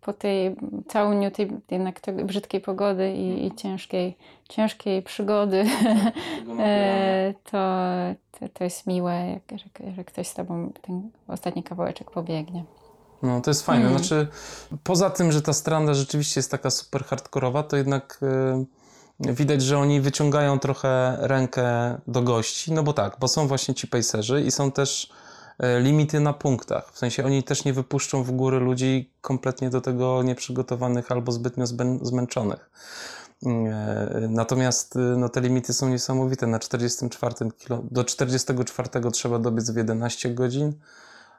po 0.00 0.12
tej 0.12 0.56
całym 0.88 1.30
tej 1.30 1.50
jednak 1.70 2.00
tej 2.00 2.14
brzydkiej 2.14 2.60
pogody 2.60 3.12
i, 3.12 3.46
i 3.46 3.54
ciężkiej, 3.54 4.16
ciężkiej 4.48 5.02
przygody, 5.02 5.64
e, 6.60 7.34
to, 7.50 7.58
to, 8.40 8.48
to, 8.48 8.64
jest 8.64 8.86
miłe, 8.86 9.40
jak, 9.48 9.60
że, 9.60 9.92
że, 9.96 10.04
ktoś 10.04 10.28
z 10.28 10.34
tobą 10.34 10.72
ten 10.82 11.10
ostatni 11.28 11.62
kawałeczek 11.62 12.10
pobiegnie. 12.10 12.64
No, 13.22 13.40
to 13.40 13.50
jest 13.50 13.66
fajne. 13.66 13.86
Mm. 13.86 13.98
Znaczy, 13.98 14.26
poza 14.84 15.10
tym, 15.10 15.32
że 15.32 15.42
ta 15.42 15.52
stranda 15.52 15.94
rzeczywiście 15.94 16.38
jest 16.38 16.50
taka 16.50 16.70
super 16.70 17.04
hardkorowa, 17.04 17.62
to 17.62 17.76
jednak 17.76 18.20
y, 19.26 19.34
widać, 19.34 19.62
że 19.62 19.78
oni 19.78 20.00
wyciągają 20.00 20.58
trochę 20.58 21.16
rękę 21.20 21.98
do 22.06 22.22
gości, 22.22 22.72
no 22.72 22.82
bo 22.82 22.92
tak, 22.92 23.16
bo 23.20 23.28
są 23.28 23.48
właśnie 23.48 23.74
ci 23.74 23.88
pacerzy 23.88 24.42
i 24.42 24.50
są 24.50 24.72
też 24.72 25.12
limity 25.80 26.20
na 26.20 26.32
punktach. 26.32 26.92
W 26.92 26.98
sensie 26.98 27.24
oni 27.24 27.42
też 27.42 27.64
nie 27.64 27.72
wypuszczą 27.72 28.22
w 28.22 28.30
górę 28.30 28.58
ludzi 28.58 29.10
kompletnie 29.20 29.70
do 29.70 29.80
tego 29.80 30.22
nieprzygotowanych 30.22 31.12
albo 31.12 31.32
zbytnio 31.32 31.66
zmęczonych. 32.02 32.70
E, 33.46 34.28
natomiast 34.30 34.96
e, 34.96 34.98
no, 34.98 35.28
te 35.28 35.40
limity 35.40 35.72
są 35.72 35.88
niesamowite. 35.88 36.46
Na 36.46 36.58
44 36.58 37.34
kilo, 37.58 37.82
do 37.90 38.04
44 38.04 39.10
trzeba 39.12 39.38
dobiec 39.38 39.70
w 39.70 39.76
11 39.76 40.34
godzin, 40.34 40.72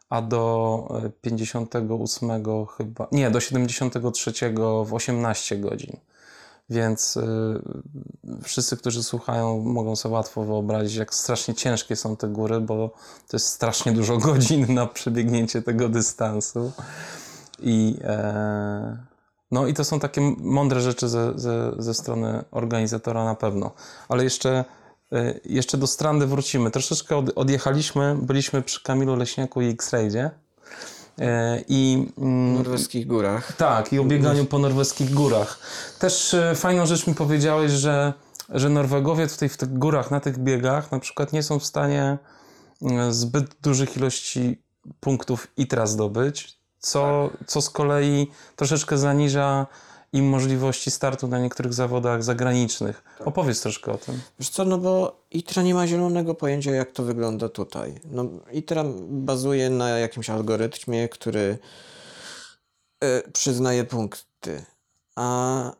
a 0.09 0.21
do 0.21 1.11
58 1.21 2.29
chyba, 2.77 3.07
nie, 3.11 3.31
do 3.31 3.39
73 3.39 4.33
w 4.85 4.93
18 4.93 5.57
godzin. 5.57 5.97
Więc 6.69 7.17
y, 7.17 7.21
wszyscy, 8.43 8.77
którzy 8.77 9.03
słuchają, 9.03 9.59
mogą 9.59 9.95
sobie 9.95 10.13
łatwo 10.15 10.43
wyobrazić, 10.43 10.95
jak 10.95 11.13
strasznie 11.13 11.53
ciężkie 11.53 11.95
są 11.95 12.17
te 12.17 12.27
góry, 12.27 12.61
bo 12.61 12.89
to 13.27 13.37
jest 13.37 13.47
strasznie 13.47 13.91
dużo 13.91 14.17
godzin 14.27 14.73
na 14.73 14.87
przebiegnięcie 14.87 15.61
tego 15.61 15.89
dystansu. 15.89 16.71
I, 17.59 17.97
e, 18.03 18.97
no 19.51 19.67
i 19.67 19.73
to 19.73 19.83
są 19.83 19.99
takie 19.99 20.21
mądre 20.37 20.81
rzeczy 20.81 21.09
ze, 21.09 21.39
ze, 21.39 21.71
ze 21.77 21.93
strony 21.93 22.43
organizatora 22.51 23.25
na 23.25 23.35
pewno. 23.35 23.71
Ale 24.09 24.23
jeszcze, 24.23 24.65
e, 25.11 25.39
jeszcze 25.45 25.77
do 25.77 25.87
Strandy 25.87 26.27
wrócimy. 26.27 26.71
Troszeczkę 26.71 27.17
od, 27.17 27.29
odjechaliśmy, 27.35 28.17
byliśmy 28.21 28.61
przy 28.61 28.83
Kamilu 28.83 29.15
Leśniaku 29.15 29.61
i 29.61 29.69
X-Raidzie. 29.69 30.31
E, 31.19 31.63
I, 31.67 32.07
mm, 32.17 32.53
norweskich 32.53 33.07
górach. 33.07 33.53
Tak, 33.53 33.93
i 33.93 33.99
o 33.99 34.03
bieganiu 34.03 34.45
po 34.45 34.59
norweskich 34.59 35.13
górach. 35.13 35.59
Też 35.99 36.33
e, 36.33 36.55
fajną 36.55 36.85
rzecz 36.85 37.07
mi 37.07 37.15
powiedziałeś, 37.15 37.71
że, 37.71 38.13
że 38.49 38.69
Norwegowie 38.69 39.27
tutaj 39.27 39.49
w 39.49 39.57
tych 39.57 39.77
górach, 39.77 40.11
na 40.11 40.19
tych 40.19 40.37
biegach 40.37 40.91
na 40.91 40.99
przykład 40.99 41.33
nie 41.33 41.43
są 41.43 41.59
w 41.59 41.65
stanie 41.65 42.17
mm, 42.81 43.13
zbyt 43.13 43.55
dużych 43.61 43.97
ilości 43.97 44.61
punktów 44.99 45.47
ITRA 45.57 45.87
zdobyć, 45.87 46.59
co, 46.79 47.29
tak. 47.39 47.47
co 47.47 47.61
z 47.61 47.69
kolei 47.69 48.31
troszeczkę 48.55 48.97
zaniża 48.97 49.67
im 50.13 50.25
możliwości 50.25 50.91
startu 50.91 51.27
na 51.27 51.39
niektórych 51.39 51.73
zawodach 51.73 52.23
zagranicznych. 52.23 53.03
Tak. 53.17 53.27
Opowiedz 53.27 53.61
troszkę 53.61 53.91
o 53.91 53.97
tym. 53.97 54.21
Wiesz 54.39 54.49
co, 54.49 54.65
no 54.65 54.77
bo 54.77 55.21
ITRA 55.31 55.63
nie 55.63 55.73
ma 55.73 55.87
zielonego 55.87 56.35
pojęcia, 56.35 56.71
jak 56.71 56.91
to 56.91 57.03
wygląda 57.03 57.49
tutaj. 57.49 57.95
No, 58.11 58.25
ITRA 58.51 58.83
bazuje 59.09 59.69
na 59.69 59.89
jakimś 59.89 60.29
algorytmie, 60.29 61.09
który 61.09 61.57
y, 63.03 63.31
przyznaje 63.31 63.83
punkty. 63.83 64.65
A 65.15 65.71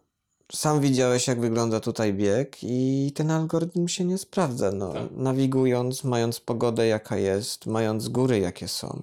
sam 0.51 0.80
widziałeś, 0.80 1.27
jak 1.27 1.39
wygląda 1.39 1.80
tutaj 1.80 2.13
bieg 2.13 2.57
i 2.63 3.11
ten 3.15 3.32
algorytm 3.32 3.88
się 3.88 4.05
nie 4.05 4.17
sprawdza. 4.17 4.71
No, 4.71 4.93
tak. 4.93 5.03
Nawigując, 5.11 6.03
mając 6.03 6.39
pogodę 6.39 6.88
jaka 6.88 7.17
jest, 7.17 7.65
mając 7.65 8.09
góry 8.09 8.39
jakie 8.39 8.67
są, 8.67 9.01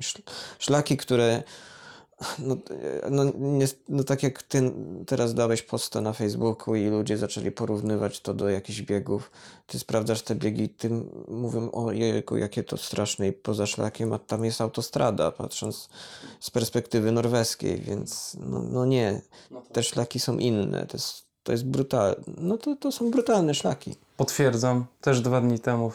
szlaki, 0.58 0.96
które 0.96 1.42
no, 2.38 2.56
no, 3.10 3.24
nie, 3.38 3.66
no 3.88 4.04
tak 4.04 4.22
jak 4.22 4.42
ty 4.42 4.72
teraz 5.06 5.34
dałeś 5.34 5.62
posta 5.62 6.00
na 6.00 6.12
Facebooku 6.12 6.74
i 6.74 6.86
ludzie 6.86 7.18
zaczęli 7.18 7.50
porównywać 7.50 8.20
to 8.20 8.34
do 8.34 8.48
jakichś 8.48 8.82
biegów, 8.82 9.30
ty 9.66 9.78
sprawdzasz 9.78 10.22
te 10.22 10.34
biegi, 10.34 10.68
tym 10.68 11.24
mówią 11.28 11.70
o 11.70 11.92
jejku, 11.92 12.36
jakie 12.36 12.64
to 12.64 12.76
straszne 12.76 13.28
i 13.28 13.32
poza 13.32 13.66
szlakiem, 13.66 14.12
a 14.12 14.18
tam 14.18 14.44
jest 14.44 14.60
autostrada, 14.60 15.30
patrząc 15.30 15.88
z 16.40 16.50
perspektywy 16.50 17.12
norweskiej, 17.12 17.80
więc 17.80 18.36
no, 18.40 18.62
no 18.62 18.86
nie, 18.86 19.20
no 19.50 19.62
te 19.72 19.82
szlaki 19.82 20.20
są 20.20 20.38
inne, 20.38 20.86
to 21.46 21.52
jest 21.52 21.66
brutalne, 21.66 22.16
no 22.38 22.58
to, 22.58 22.76
to 22.76 22.92
są 22.92 23.10
brutalne 23.10 23.54
szlaki. 23.54 23.94
Potwierdzam. 24.16 24.84
Też 25.00 25.20
dwa 25.20 25.40
dni 25.40 25.58
temu 25.58 25.92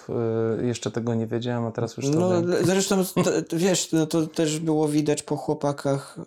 y, 0.62 0.66
jeszcze 0.66 0.92
tego 0.92 1.16
nie 1.16 1.28
wiedziałem, 1.28 1.66
a 1.66 1.72
teraz 1.72 1.98
już 1.98 2.06
to 2.06 2.20
No 2.20 2.30
wiem. 2.42 2.66
zresztą, 2.66 3.04
to, 3.06 3.58
wiesz, 3.58 3.92
no, 3.92 4.06
to 4.06 4.28
też 4.28 4.60
było 4.60 4.88
widać 4.88 5.24
po 5.24 5.36
chłopakach... 5.36 6.18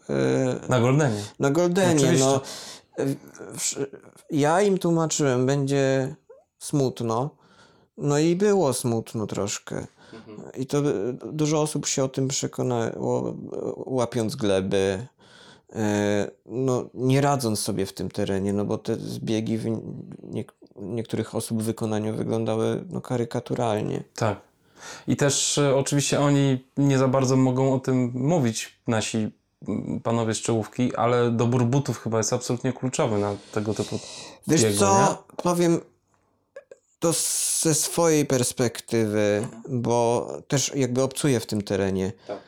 Y, 0.65 0.69
na 0.69 0.81
Goldenie. 0.81 1.23
Na 1.39 1.51
Goldenie, 1.51 2.13
no. 2.21 2.41
Ja 4.31 4.63
im 4.63 4.79
tłumaczyłem, 4.79 5.47
będzie 5.47 6.15
smutno. 6.59 7.31
No 7.97 8.19
i 8.19 8.37
było 8.37 8.73
smutno 8.73 9.27
troszkę. 9.27 9.87
I 10.57 10.67
to 10.67 10.79
y, 10.79 11.15
dużo 11.33 11.61
osób 11.63 11.87
się 11.87 12.05
o 12.05 12.09
tym 12.09 12.29
przekonało, 12.29 13.35
łapiąc 13.87 14.37
gleby, 14.37 15.07
no, 16.47 16.85
nie 16.95 17.21
radząc 17.21 17.61
sobie 17.61 17.87
w 17.87 17.93
tym 17.93 18.11
terenie, 18.11 18.53
no 18.53 18.65
bo 18.65 18.79
te 18.79 18.97
zbiegi 18.97 19.59
w 19.59 19.65
nie, 20.23 20.45
niektórych 20.77 21.35
osób 21.35 21.63
w 21.63 21.65
wykonaniu 21.65 22.15
wyglądały 22.15 22.85
no, 22.91 23.01
karykaturalnie. 23.01 24.05
Tak. 24.15 24.41
I 25.09 25.17
też 25.17 25.59
e, 25.59 25.77
oczywiście 25.77 26.21
oni 26.21 26.65
nie 26.77 26.99
za 26.99 27.09
bardzo 27.09 27.37
mogą 27.37 27.75
o 27.75 27.79
tym 27.79 28.13
mówić, 28.15 28.81
nasi 28.87 29.31
panowie 30.03 30.35
z 30.35 30.39
czołówki, 30.39 30.97
ale 30.97 31.31
dobór 31.31 31.65
butów 31.65 31.99
chyba 31.99 32.19
jest 32.19 32.33
absolutnie 32.33 32.73
kluczowy 32.73 33.19
na 33.19 33.37
tego 33.53 33.75
typu 33.75 33.99
Wiesz 34.47 34.63
biegu, 34.63 34.79
co, 34.79 34.99
nie? 35.11 35.37
powiem 35.43 35.81
to 36.99 37.13
ze 37.61 37.75
swojej 37.75 38.27
perspektywy, 38.27 39.47
bo 39.69 40.29
też 40.49 40.73
jakby 40.75 41.03
obcuję 41.03 41.41
w 41.41 41.47
tym 41.47 41.63
terenie. 41.63 42.13
Tak. 42.27 42.39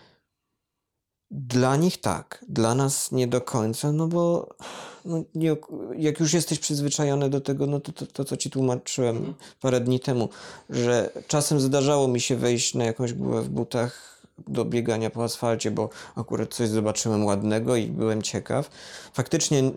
Dla 1.39 1.77
nich 1.77 2.01
tak, 2.01 2.45
dla 2.49 2.75
nas 2.75 3.13
nie 3.13 3.27
do 3.27 3.41
końca, 3.41 3.93
no 3.93 4.07
bo 4.07 4.49
no 5.05 5.23
nie, 5.35 5.57
jak 5.99 6.21
już 6.21 6.33
jesteś 6.33 6.59
przyzwyczajony 6.59 7.31
do 7.31 7.41
tego, 7.41 7.67
no 7.67 7.81
to, 7.81 7.93
to, 7.93 8.07
to 8.07 8.25
co 8.25 8.37
ci 8.37 8.51
tłumaczyłem 8.51 9.35
parę 9.61 9.81
dni 9.81 10.01
temu, 10.01 10.29
że 10.71 11.11
czasem 11.29 11.61
zdarzało 11.61 12.09
mi 12.09 12.21
się 12.21 12.37
wejść 12.37 12.75
na 12.75 12.85
jakąś 12.85 13.13
górę 13.13 13.43
w 13.43 13.49
butach 13.49 14.23
do 14.49 14.65
biegania 14.65 15.11
po 15.11 15.25
asfalcie, 15.25 15.71
bo 15.71 15.91
akurat 16.15 16.55
coś 16.55 16.69
zobaczyłem 16.69 17.25
ładnego 17.25 17.77
i 17.77 17.87
byłem 17.87 18.23
ciekaw. 18.23 18.71
Faktycznie 19.13 19.71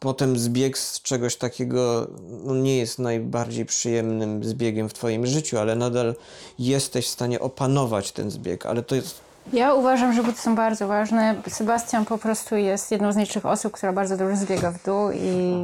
potem 0.00 0.38
zbieg 0.38 0.78
z 0.78 1.02
czegoś 1.02 1.36
takiego 1.36 2.08
no, 2.44 2.54
nie 2.54 2.76
jest 2.76 2.98
najbardziej 2.98 3.66
przyjemnym 3.66 4.44
zbiegiem 4.44 4.88
w 4.88 4.92
twoim 4.92 5.26
życiu, 5.26 5.58
ale 5.58 5.76
nadal 5.76 6.14
jesteś 6.58 7.06
w 7.06 7.10
stanie 7.10 7.40
opanować 7.40 8.12
ten 8.12 8.30
zbieg, 8.30 8.66
ale 8.66 8.82
to 8.82 8.94
jest 8.94 9.29
Ja 9.52 9.74
uważam, 9.74 10.12
że 10.12 10.22
buty 10.22 10.38
są 10.38 10.54
bardzo 10.54 10.88
ważne. 10.88 11.34
Sebastian 11.48 12.04
po 12.04 12.18
prostu 12.18 12.56
jest 12.56 12.90
jedną 12.90 13.12
z 13.12 13.16
nielicznych 13.16 13.46
osób, 13.46 13.72
która 13.72 13.92
bardzo 13.92 14.16
dobrze 14.16 14.36
zbiega 14.36 14.70
w 14.70 14.84
dół 14.84 15.10
i 15.10 15.54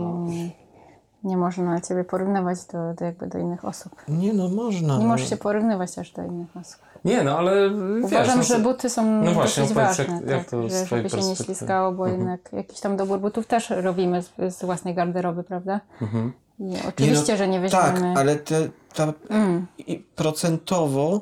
nie 1.24 1.36
można 1.36 1.80
ciebie 1.80 2.04
porównywać 2.04 2.58
do, 2.72 2.94
do, 2.94 3.04
jakby 3.04 3.26
do 3.26 3.38
innych 3.38 3.64
osób. 3.64 3.92
Nie 4.08 4.32
no, 4.32 4.48
można. 4.48 4.94
Nie 4.98 5.02
no. 5.02 5.08
możesz 5.08 5.30
się 5.30 5.36
porównywać 5.36 5.98
aż 5.98 6.10
do 6.12 6.22
innych 6.24 6.56
osób. 6.56 6.80
Nie, 7.04 7.22
no 7.24 7.38
ale 7.38 7.70
Uważam, 8.02 8.38
wiesz, 8.38 8.48
że 8.48 8.58
no, 8.58 8.64
buty 8.64 8.90
są 8.90 9.22
no 9.22 9.32
właśnie, 9.32 9.62
dosyć 9.62 9.76
ważne, 9.76 10.04
jak- 10.04 10.26
jak 10.28 10.38
tak, 10.40 10.50
to 10.50 10.68
że, 10.68 10.86
żeby 10.86 11.10
się 11.10 11.16
nie 11.22 11.36
ślizgało, 11.36 11.92
bo 11.92 12.04
Mhm. 12.08 12.20
jednak 12.20 12.52
jakiś 12.52 12.80
tam 12.80 12.96
dobór 12.96 13.18
butów 13.20 13.46
też 13.46 13.70
robimy 13.70 14.22
z, 14.22 14.32
z 14.56 14.64
własnej 14.64 14.94
garderoby, 14.94 15.42
prawda? 15.44 15.80
Mhm. 16.02 16.32
I 16.58 16.64
Nie 16.64 16.78
oczywiście, 16.88 17.32
no, 17.32 17.36
że 17.38 17.48
nie 17.48 17.70
Tak, 17.70 17.92
weźmiemy... 17.94 18.14
ale 18.20 18.36
te, 18.36 18.68
ta, 18.94 19.12
Mm. 19.30 19.66
i 19.78 19.98
procentowo 19.98 21.20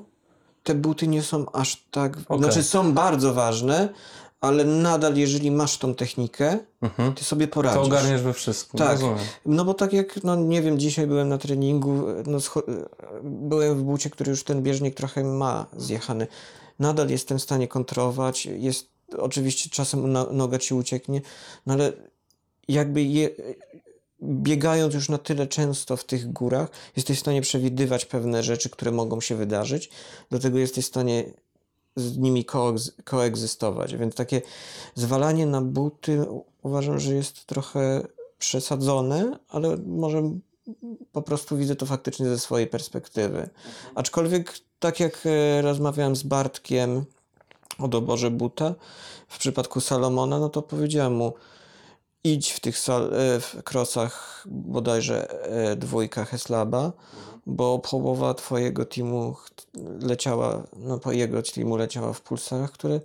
te 0.65 0.75
buty 0.75 1.09
nie 1.09 1.23
są 1.23 1.47
aż 1.53 1.85
tak. 1.91 2.17
Okej. 2.29 2.39
Znaczy 2.39 2.63
są 2.63 2.93
bardzo 2.93 3.35
ważne, 3.35 3.89
ale 4.41 4.65
nadal, 4.65 5.17
jeżeli 5.17 5.51
masz 5.51 5.79
tą 5.79 5.95
technikę, 5.95 6.59
Mhm. 6.83 7.15
ty 7.15 7.25
sobie 7.25 7.49
poradzisz. 7.49 7.81
To 7.81 7.87
ogarniesz 7.87 8.23
we 8.23 8.33
wszystkim, 8.33 8.79
Tak. 8.79 8.91
rozumiem. 8.93 9.19
No 9.47 9.65
bo 9.65 9.75
tak 9.75 9.93
jak, 9.93 10.25
no 10.25 10.37
nie 10.37 10.63
wiem, 10.63 10.79
dzisiaj 10.79 11.07
byłem 11.07 11.29
na 11.29 11.39
treningu, 11.39 12.03
no 12.27 12.39
byłem 13.23 13.79
w 13.79 13.83
bucie, 13.83 14.11
który 14.11 14.31
już 14.31 14.45
ten 14.45 14.63
bieżnik 14.63 14.95
trochę 14.95 15.25
ma 15.25 15.67
zjechany. 15.77 16.27
Nadal 16.79 17.09
jestem 17.09 17.39
w 17.39 17.43
stanie 17.43 17.69
kontrolować, 17.69 18.47
jest, 18.47 18.89
oczywiście 19.19 19.71
czasem 19.71 20.13
no, 20.13 20.27
noga 20.33 20.59
ci 20.59 20.75
ucieknie, 20.75 21.21
no 21.67 21.75
ale 21.75 21.93
jakby 22.69 23.03
je, 23.03 23.31
biegając 24.25 24.95
już 24.95 25.09
na 25.09 25.19
tyle 25.19 25.47
często 25.47 25.97
w 25.97 26.05
tych 26.05 26.33
górach, 26.33 26.69
jesteś 26.97 27.17
w 27.17 27.21
stanie 27.21 27.43
przewidywać 27.43 28.05
pewne 28.05 28.43
rzeczy, 28.43 28.71
które 28.71 28.91
mogą 28.91 29.21
się 29.21 29.37
wydarzyć, 29.37 29.91
dlatego 30.31 30.59
jesteś 30.59 30.85
w 30.85 30.89
stanie 30.89 31.25
z 31.97 32.19
nimi 32.19 32.45
koegz- 32.45 33.03
koegzystować. 33.05 33.97
Więc 33.97 34.15
takie 34.15 34.43
zwalanie 34.95 35.47
na 35.47 35.63
buty 35.63 36.27
uważam, 36.63 36.99
że 36.99 37.15
jest 37.15 37.47
trochę 37.47 38.07
przesadzone, 38.39 39.39
ale 39.49 39.77
może 39.87 40.23
po 41.13 41.23
prostu 41.23 41.57
widzę 41.57 41.77
to 41.77 41.87
faktycznie 41.87 42.27
ze 42.27 42.39
swojej 42.39 42.67
perspektywy. 42.67 43.49
Aczkolwiek, 43.95 44.59
tak 44.79 45.01
jak 45.01 45.23
e, 45.27 45.63
rozmawiałem 45.63 46.17
z 46.17 46.23
Bartkiem 46.23 47.05
o 47.79 47.89
doborze 47.89 48.31
buta, 48.31 48.75
w 49.29 49.39
przypadku 49.39 49.81
Salomona, 49.81 50.39
no 50.39 50.49
to 50.49 50.63
powiedziałem 50.63 51.15
mu, 51.15 51.33
idź 52.25 52.53
w 52.53 52.61
tych 52.61 52.79
sal- 52.79 53.15
e, 53.15 53.41
w 53.41 53.63
krosach 53.65 54.45
bodajże 54.47 55.31
e, 55.31 55.77
dwójka 55.77 56.25
Heslaba, 56.25 56.93
bo 57.47 57.79
połowa 57.79 58.35
twojego 58.35 58.85
teamu 58.85 59.37
leciała, 60.01 60.63
no 60.77 60.99
po 60.99 61.13
jego 61.13 61.43
teamu 61.43 61.77
leciała 61.77 62.13
w 62.13 62.21
pulsarach, 62.21 62.73
które 62.73 63.01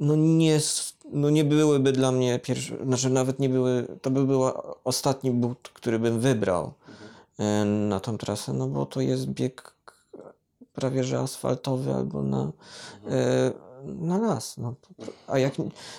no 0.00 0.16
nie, 0.16 0.60
no 1.12 1.30
nie 1.30 1.44
byłyby 1.44 1.92
dla 1.92 2.12
mnie 2.12 2.38
pierwsze, 2.38 2.76
znaczy 2.84 3.10
nawet 3.10 3.38
nie 3.38 3.48
były, 3.48 3.86
to 4.02 4.10
by 4.10 4.24
był 4.24 4.42
ostatni 4.84 5.30
but, 5.30 5.68
który 5.68 5.98
bym 5.98 6.20
wybrał 6.20 6.72
e, 7.38 7.64
na 7.64 8.00
tą 8.00 8.18
trasę, 8.18 8.52
no 8.52 8.66
bo 8.66 8.86
to 8.86 9.00
jest 9.00 9.26
bieg 9.26 9.76
prawie 10.76 11.04
że 11.04 11.18
asfaltowy 11.18 11.94
albo 11.94 12.22
na, 12.22 12.52
e, 13.10 13.52
na 13.86 14.18
las. 14.18 14.56
No. 14.58 14.74
A 15.28 15.38
jak 15.38 15.52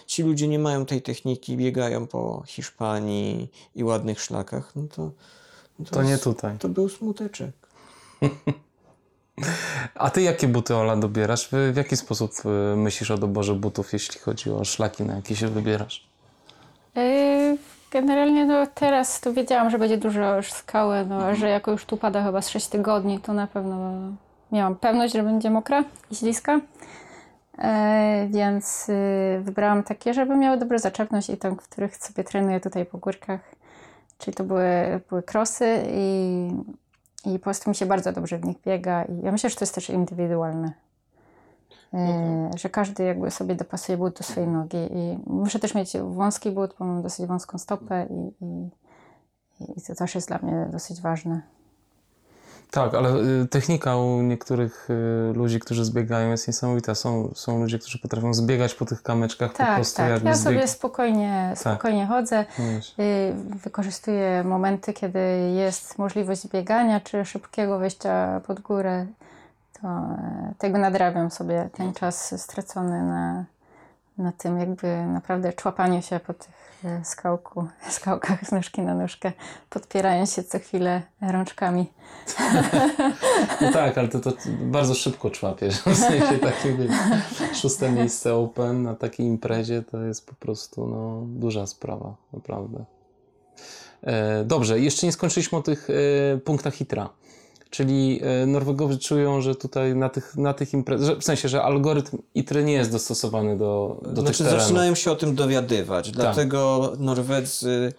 ci 0.05 0.23
ludzie 0.23 0.47
nie 0.47 0.59
mają 0.59 0.85
tej 0.85 1.01
techniki, 1.01 1.57
biegają 1.57 2.07
po 2.07 2.43
Hiszpanii 2.45 3.51
i 3.75 3.83
ładnych 3.83 4.21
szlakach, 4.21 4.71
no 4.75 4.83
to, 4.95 5.11
no 5.79 5.85
To 5.85 6.03
nie 6.03 6.09
jest- 6.11 6.23
tutaj. 6.23 6.57
To 6.57 6.69
był 6.69 6.89
smuteczek. 6.89 7.51
A 9.95 10.09
ty 10.09 10.21
jakie 10.21 10.47
buty, 10.47 10.75
Ola, 10.75 10.95
dobierasz? 10.95 11.49
W, 11.49 11.75
jaki 11.75 11.97
sposób 11.97 12.31
y, 12.45 12.75
myślisz 12.75 13.11
o 13.11 13.17
doborze 13.17 13.53
butów, 13.55 13.93
jeśli 13.93 14.19
chodzi 14.19 14.51
o 14.51 14.65
szlaki, 14.65 15.03
na 15.03 15.15
jakie 15.15 15.35
się 15.35 15.47
wybierasz? 15.47 16.07
Yy, 16.95 17.57
Generalnie 17.91 18.45
no 18.45 18.67
teraz 18.75 19.21
to 19.21 19.33
wiedziałam, 19.33 19.69
że 19.69 19.79
będzie 19.79 19.97
dużo 19.97 20.43
skały, 20.43 21.05
no, 21.05 21.35
że 21.35 21.49
jako 21.49 21.71
już 21.71 21.85
tu 21.85 21.97
pada 21.97 22.23
chyba 22.23 22.41
z 22.41 22.49
6 22.49 22.67
tygodni, 22.67 23.19
to 23.19 23.33
na 23.33 23.47
pewno 23.47 23.91
miałam 24.51 24.75
pewność, 24.75 25.13
że 25.13 25.23
będzie 25.23 25.49
mokra 25.49 25.83
i 26.11 26.15
śliska. 26.15 26.59
E, 27.57 28.27
więc 28.29 28.89
y, 28.89 29.41
wybrałam 29.43 29.83
takie, 29.83 30.13
żeby 30.13 30.35
miały 30.35 30.57
dobrą 30.57 30.79
zaczepność 30.79 31.29
i 31.29 31.37
tam, 31.37 31.55
w 31.55 31.69
których 31.69 31.97
sobie 31.97 32.23
trenuję 32.23 32.59
tutaj 32.59 32.85
po 32.85 32.97
górkach. 32.97 33.55
Czyli 34.17 34.37
to 34.37 34.43
były, 34.43 35.01
były 35.09 35.23
krosy 35.23 35.83
i, 35.87 36.49
i 37.25 37.39
po 37.39 37.43
prostu 37.43 37.69
mi 37.69 37.75
się 37.75 37.85
bardzo 37.85 38.11
dobrze 38.11 38.37
w 38.37 38.45
nich 38.45 38.57
biega 38.61 39.03
i 39.03 39.21
ja 39.21 39.31
myślę, 39.31 39.49
że 39.49 39.55
to 39.55 39.65
jest 39.65 39.75
też 39.75 39.89
indywidualne. 39.89 40.71
E, 41.93 42.49
że 42.57 42.69
każdy 42.69 43.03
jakby 43.03 43.31
sobie 43.31 43.55
dopasuje 43.55 43.97
but 43.97 44.17
do 44.17 44.23
swojej 44.23 44.49
nogi 44.49 44.77
i 44.77 45.19
muszę 45.25 45.59
też 45.59 45.75
mieć 45.75 45.97
wąski 45.97 46.51
but, 46.51 46.75
bo 46.79 46.85
mam 46.85 47.01
dosyć 47.01 47.25
wąską 47.25 47.57
stopę 47.57 48.07
i, 48.09 48.45
i, 48.45 48.69
i 49.77 49.81
to 49.81 49.95
też 49.95 50.15
jest 50.15 50.27
dla 50.27 50.37
mnie 50.37 50.67
dosyć 50.71 51.01
ważne. 51.01 51.56
Tak, 52.71 52.93
ale 52.93 53.09
y, 53.43 53.47
technika 53.47 53.97
u 53.97 54.21
niektórych 54.21 54.87
y, 54.89 55.33
ludzi, 55.33 55.59
którzy 55.59 55.85
zbiegają 55.85 56.31
jest 56.31 56.47
niesamowita. 56.47 56.95
Są, 56.95 57.31
są 57.35 57.59
ludzie, 57.59 57.79
którzy 57.79 57.99
potrafią 57.99 58.33
zbiegać 58.33 58.73
po 58.73 58.85
tych 58.85 59.03
kamyczkach 59.03 59.51
po 59.51 59.57
Tak, 59.57 59.75
prostu 59.75 59.97
tak. 59.97 60.09
Ja 60.09 60.17
zbieg... 60.17 60.35
sobie 60.35 60.67
spokojnie, 60.67 61.53
spokojnie 61.55 62.07
chodzę. 62.07 62.45
No. 62.59 63.03
Y, 63.03 63.33
Wykorzystuję 63.63 64.43
momenty, 64.43 64.93
kiedy 64.93 65.19
jest 65.55 65.97
możliwość 65.97 66.47
biegania 66.47 66.99
czy 66.99 67.25
szybkiego 67.25 67.79
wejścia 67.79 68.41
pod 68.47 68.59
górę. 68.59 69.05
To 69.81 69.87
tego 70.57 70.77
nadrabiam 70.77 71.31
sobie 71.31 71.69
ten 71.73 71.93
czas 71.93 72.41
stracony 72.41 73.03
na, 73.03 73.45
na 74.17 74.31
tym 74.31 74.59
jakby 74.59 75.05
naprawdę 75.05 75.53
człapaniu 75.53 76.01
się 76.01 76.19
po 76.19 76.33
tych 76.33 76.66
skałku, 77.03 77.67
skałkach 77.89 78.45
z 78.47 78.51
nóżki 78.51 78.81
na 78.81 78.95
nóżkę, 78.95 79.31
podpierając 79.69 80.33
się 80.33 80.43
co 80.43 80.59
chwilę 80.59 81.01
rączkami. 81.21 81.85
No 83.61 83.71
tak, 83.71 83.97
ale 83.97 84.07
to, 84.07 84.19
to 84.19 84.33
bardzo 84.61 84.93
szybko 84.93 85.29
człapiesz. 85.29 85.75
W 85.75 85.95
sensie 85.95 86.37
takie 86.39 86.77
szóste 87.61 87.91
miejsce 87.91 88.35
Open 88.35 88.83
na 88.83 88.95
takiej 88.95 89.25
imprezie 89.25 89.81
to 89.81 90.03
jest 90.03 90.27
po 90.27 90.35
prostu 90.35 90.87
no, 90.87 91.21
duża 91.25 91.67
sprawa, 91.67 92.15
naprawdę. 92.33 92.85
E, 94.03 94.43
dobrze, 94.43 94.79
jeszcze 94.79 95.07
nie 95.07 95.11
skończyliśmy 95.11 95.57
o 95.57 95.61
tych 95.61 95.87
e, 95.89 96.37
punktach 96.37 96.73
hitra. 96.73 97.09
Czyli 97.69 98.19
e, 98.23 98.45
Norwegowie 98.45 98.97
czują, 98.97 99.41
że 99.41 99.55
tutaj 99.55 99.95
na 99.95 100.09
tych, 100.09 100.35
na 100.37 100.53
tych 100.53 100.73
imprezach, 100.73 101.17
w 101.17 101.23
sensie, 101.23 101.49
że 101.49 101.63
algorytm 101.63 102.17
ITRY 102.35 102.63
nie 102.63 102.73
jest 102.73 102.91
dostosowany 102.91 103.57
do, 103.57 104.01
do 104.01 104.21
Znaczy 104.21 104.37
tych 104.37 104.47
terenów. 104.47 104.61
zaczynają 104.61 104.95
się 104.95 105.11
o 105.11 105.15
tym 105.15 105.35
dowiadywać, 105.35 106.05
Tak. 106.05 106.15
dlatego 106.15 106.91
Norwedzy 106.99 107.93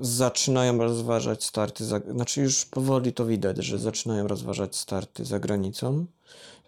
zaczynają 0.00 0.78
rozważać 0.78 1.44
starty, 1.44 1.84
za, 1.84 2.00
znaczy 2.14 2.40
już 2.40 2.64
powoli 2.64 3.12
to 3.12 3.26
widać, 3.26 3.56
że 3.56 3.78
zaczynają 3.78 4.26
rozważać 4.28 4.76
starty 4.76 5.24
za 5.24 5.38
granicą. 5.38 6.06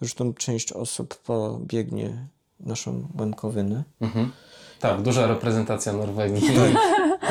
Zresztą 0.00 0.34
część 0.34 0.72
osób 0.72 1.14
pobiegnie 1.14 2.26
naszą 2.60 3.08
Łękowynę. 3.18 3.84
Mhm. 4.00 4.32
Tak, 4.80 5.02
duża 5.02 5.26
reprezentacja 5.26 5.92
Norwegii. 5.92 6.48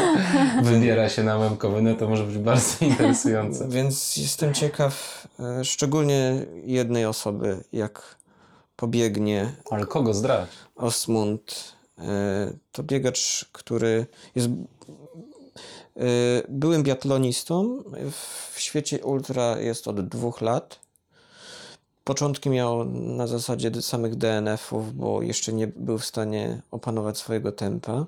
wybiera 0.63 1.09
się 1.09 1.23
na 1.23 1.37
Łemkowynę, 1.37 1.95
to 1.95 2.09
może 2.09 2.23
być 2.23 2.37
bardzo 2.37 2.85
interesujące. 2.85 3.67
Więc 3.69 4.17
jestem 4.17 4.53
ciekaw 4.53 5.27
e, 5.39 5.65
szczególnie 5.65 6.45
jednej 6.63 7.05
osoby, 7.05 7.63
jak 7.73 8.15
pobiegnie 8.75 9.51
Ale 9.71 9.85
kogo 9.85 10.13
zdrać? 10.13 10.49
Osmund. 10.75 11.73
E, 11.99 12.53
To 12.71 12.83
biegacz, 12.83 13.49
który 13.51 14.05
jest 14.35 14.47
e, 14.47 16.01
byłym 16.49 16.83
biatlonistą. 16.83 17.83
W 18.53 18.59
świecie 18.59 19.03
ultra 19.03 19.59
jest 19.59 19.87
od 19.87 20.07
dwóch 20.07 20.41
lat. 20.41 20.79
Początki 22.03 22.49
miał 22.49 22.85
na 22.85 23.27
zasadzie 23.27 23.81
samych 23.81 24.15
DNF-ów, 24.15 24.95
bo 24.95 25.21
jeszcze 25.21 25.53
nie 25.53 25.67
był 25.67 25.97
w 25.97 26.05
stanie 26.05 26.61
opanować 26.71 27.17
swojego 27.17 27.51
tempa, 27.51 28.05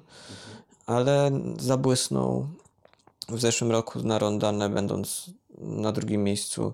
ale 0.92 1.32
zabłysnął 1.60 2.48
w 3.30 3.39
zeszłym 3.39 3.72
roku 3.72 4.00
na 4.04 4.20
Rondane, 4.20 4.70
będąc 4.70 5.32
na 5.58 5.92
drugim 5.92 6.24
miejscu 6.24 6.74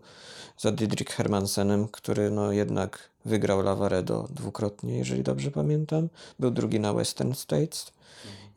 za 0.58 0.72
Didrik 0.72 1.12
Hermansenem, 1.12 1.88
który 1.88 2.32
no 2.32 2.52
jednak 2.52 3.10
wygrał 3.26 3.62
Lavaredo 3.62 4.28
dwukrotnie, 4.30 4.98
jeżeli 4.98 5.24
dobrze 5.24 5.52
pamiętam. 5.52 6.10
Był 6.40 6.52
drugi 6.52 6.80
na 6.80 6.94
Western 6.94 7.34
States. 7.34 7.92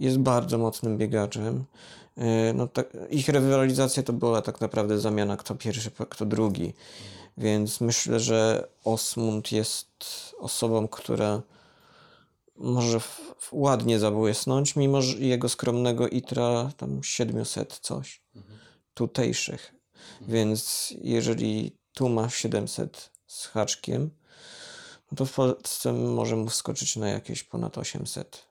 Jest 0.00 0.18
bardzo 0.18 0.58
mocnym 0.58 0.98
biegaczem. 0.98 1.64
E, 2.16 2.52
No, 2.52 2.66
tak, 2.66 2.96
ich 3.10 3.28
rywalizacja 3.28 4.02
to 4.02 4.12
była 4.12 4.42
tak 4.42 4.60
naprawdę 4.60 4.98
zamiana 4.98 5.36
kto 5.36 5.54
pierwszy, 5.54 5.90
kto 6.08 6.26
drugi. 6.26 6.72
Więc 7.38 7.80
myślę, 7.80 8.20
że 8.20 8.68
Osmund 8.84 9.52
jest 9.52 9.86
osobą, 10.38 10.88
która 10.88 11.42
może 12.60 13.00
w, 13.00 13.34
w 13.38 13.48
ładnie 13.52 13.98
zabłysnąć, 13.98 14.76
mimo 14.76 15.02
że 15.02 15.16
jego 15.18 15.48
skromnego 15.48 16.08
itra 16.08 16.70
tam 16.76 17.02
700 17.02 17.78
coś 17.78 18.22
tutejszych. 18.94 19.74
Więc 20.20 20.94
jeżeli 21.02 21.76
tu 21.94 22.08
ma 22.08 22.28
700 22.28 23.10
z 23.26 23.46
haczkiem, 23.46 24.10
no 25.12 25.16
to 25.16 25.26
w 25.26 25.32
Polsce 25.34 25.92
może 25.92 26.36
mu 26.36 26.48
wskoczyć 26.48 26.96
na 26.96 27.08
jakieś 27.08 27.42
ponad 27.42 27.78
800, 27.78 28.46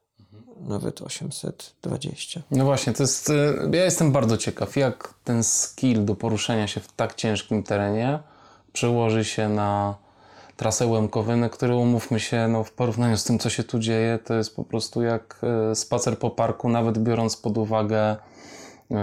nawet 0.62 1.01
820. 1.01 2.41
No 2.51 2.66
właśnie, 2.66 2.93
to 2.93 3.03
jest. 3.03 3.30
y, 3.30 3.34
Ja 3.74 3.84
jestem 3.86 4.12
bardzo 4.12 4.38
ciekaw, 4.38 4.76
jak 4.76 5.14
ten 5.24 5.43
skill 5.43 6.05
do 6.05 6.16
poruszania 6.16 6.68
się 6.68 6.80
w 6.80 6.91
tak 6.91 7.16
ciężkim 7.16 7.64
terenie 7.64 8.20
przełoży 8.74 9.26
się 9.26 9.49
na 9.49 9.97
trasę 10.60 10.88
Łemkowyny, 10.88 11.49
który 11.49 11.76
umówmy 11.76 12.20
się, 12.20 12.47
no, 12.47 12.64
w 12.64 12.72
porównaniu 12.72 13.18
z 13.18 13.24
tym, 13.24 13.39
co 13.39 13.49
się 13.49 13.64
tu 13.64 13.80
dzieje, 13.80 14.20
to 14.26 14.34
jest 14.34 14.55
po 14.55 14.64
prostu 14.64 15.01
jak 15.01 15.41
y, 15.72 15.76
spacer 15.76 16.20
po 16.20 16.30
parku, 16.30 16.70
nawet 16.70 16.97
biorąc 16.97 17.38
pod 17.38 17.57
uwagę, 17.57 18.16
y, 18.16 18.95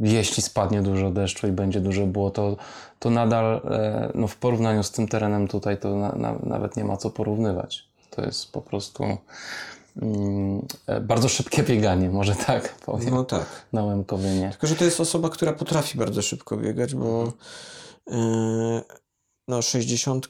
jeśli 0.00 0.42
spadnie 0.42 0.82
dużo 0.82 1.10
deszczu 1.10 1.46
i 1.46 1.52
będzie 1.52 1.80
dużo 1.80 2.06
błoto, 2.06 2.56
to 2.98 3.10
nadal 3.10 3.56
y, 3.56 3.60
no, 4.14 4.26
w 4.26 4.36
porównaniu 4.36 4.82
z 4.82 4.90
tym 4.90 5.08
terenem 5.08 5.48
tutaj 5.48 5.78
to 5.78 5.96
na, 5.96 6.12
na, 6.12 6.34
nawet 6.42 6.76
nie 6.76 6.84
ma 6.84 6.96
co 6.96 7.10
porównywać. 7.10 7.88
To 8.10 8.22
jest 8.24 8.52
po 8.52 8.60
prostu 8.60 9.04
mm, 10.02 10.66
e, 10.86 11.00
bardzo 11.00 11.28
szybkie 11.28 11.62
bieganie, 11.62 12.10
może 12.10 12.34
tak 12.34 12.74
powiem, 12.74 13.14
No 13.14 13.24
tak. 13.24 13.46
na 13.72 13.84
Łemkowynie. 13.84 14.50
Tylko, 14.50 14.66
że 14.66 14.76
to 14.76 14.84
jest 14.84 15.00
osoba, 15.00 15.28
która 15.30 15.52
potrafi 15.52 15.98
bardzo 15.98 16.22
szybko 16.22 16.56
biegać, 16.56 16.94
bo 16.94 17.32
yy, 18.06 18.16
no 19.48 19.62
60 19.62 20.28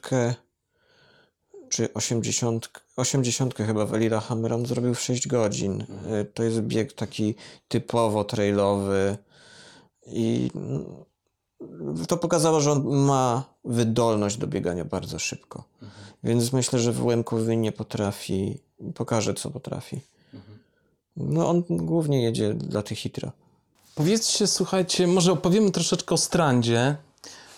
czy 1.69 1.93
80, 1.95 2.71
80 2.97 3.55
chyba 3.55 3.87
w 3.87 3.93
Lillehammer 3.93 4.53
on 4.53 4.67
zrobił 4.67 4.95
w 4.95 5.01
6 5.01 5.29
godzin. 5.29 5.85
Yy, 6.11 6.25
to 6.25 6.43
jest 6.43 6.61
bieg 6.61 6.93
taki 6.93 7.35
typowo 7.69 8.25
trailowy 8.25 9.17
i 10.07 10.51
mm, 10.55 10.85
to 12.09 12.17
pokazało, 12.17 12.61
że 12.61 12.73
on 12.73 12.85
ma 12.85 13.45
wydolność 13.65 14.37
do 14.37 14.47
biegania 14.47 14.85
bardzo 14.85 15.19
szybko. 15.19 15.65
Więc 16.25 16.53
myślę, 16.53 16.79
że 16.79 16.93
w 16.93 17.05
Łemkowynie 17.05 17.73
potrafi, 17.73 18.59
pokaże 18.95 19.35
co 19.35 19.51
potrafi. 19.51 20.01
No 21.17 21.49
on 21.49 21.63
głównie 21.69 22.23
jedzie 22.23 22.55
dla 22.55 22.83
tych 22.83 22.99
hitra. 22.99 23.33
Powiedzcie, 23.95 24.47
słuchajcie, 24.47 25.07
może 25.07 25.33
opowiemy 25.33 25.71
troszeczkę 25.71 26.15
o 26.15 26.19
Strandzie, 26.19 26.97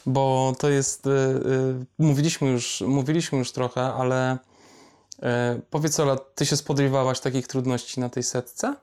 bo 0.07 0.53
to 0.59 0.69
jest, 0.69 1.07
y, 1.07 1.11
y, 1.11 1.85
mówiliśmy, 1.99 2.49
już, 2.49 2.85
mówiliśmy 2.87 3.39
już 3.39 3.53
trochę, 3.53 3.81
ale 3.81 4.33
y, 4.35 5.27
powiedz 5.71 6.01
Ola, 6.01 6.17
ty 6.35 6.47
się 6.47 6.57
spodziewałaś 6.57 7.21
takich 7.21 7.47
trudności 7.47 8.01
na 8.01 8.09
tej 8.09 8.23
setce? 8.23 8.75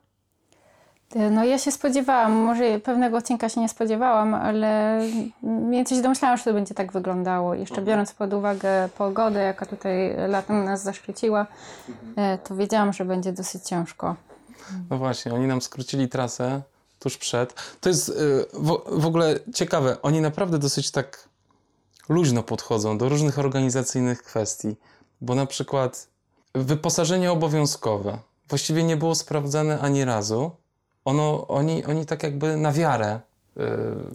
No 1.32 1.44
ja 1.44 1.58
się 1.58 1.72
spodziewałam, 1.72 2.32
może 2.32 2.80
pewnego 2.80 3.18
odcinka 3.18 3.50
się 3.50 3.62
nie 3.62 3.70
spodziewałam, 3.70 4.34
ale 4.34 5.02
mniej 5.44 5.72
więcej 5.72 5.98
się 5.98 6.04
domyślałam, 6.04 6.38
że 6.38 6.44
to 6.44 6.54
będzie 6.54 6.74
tak 6.74 6.92
wyglądało. 6.92 7.54
Jeszcze 7.54 7.82
biorąc 7.82 8.14
pod 8.14 8.34
uwagę 8.34 8.90
pogodę, 8.98 9.40
jaka 9.40 9.66
tutaj 9.66 10.16
latem 10.28 10.66
nas 10.66 10.84
zaszczyciła, 10.84 11.48
e, 12.16 12.38
to 12.38 12.56
wiedziałam, 12.56 12.94
że 12.94 13.06
będzie 13.06 13.34
dosyć 13.34 13.64
ciężko. 13.64 14.16
No 14.90 14.98
właśnie, 14.98 15.34
oni 15.34 15.48
nam 15.48 15.62
skrócili 15.62 16.10
trasę 16.10 16.62
tuż 17.02 17.18
przed. 17.18 17.54
To 17.82 17.90
jest 17.90 18.10
y, 18.10 18.14
w, 18.54 18.78
w 19.02 19.06
ogóle 19.06 19.40
ciekawe, 19.56 19.98
oni 20.02 20.22
naprawdę 20.22 20.58
dosyć 20.60 20.92
tak 20.92 21.30
luźno 22.10 22.44
podchodzą 22.44 22.98
do 22.98 23.10
różnych 23.10 23.40
organizacyjnych 23.40 24.24
kwestii, 24.24 24.76
bo 25.22 25.36
na 25.36 25.46
przykład 25.46 26.08
wyposażenie 26.56 27.32
obowiązkowe 27.32 28.18
właściwie 28.50 28.84
nie 28.84 28.98
było 28.98 29.16
sprawdzane 29.16 29.80
ani 29.80 30.06
razu. 30.06 30.52
Ono, 31.06 31.48
oni, 31.48 31.86
oni 31.86 32.06
tak 32.06 32.24
jakby 32.24 32.58
na 32.58 32.72
wiarę. 32.72 33.20
y, 33.58 33.60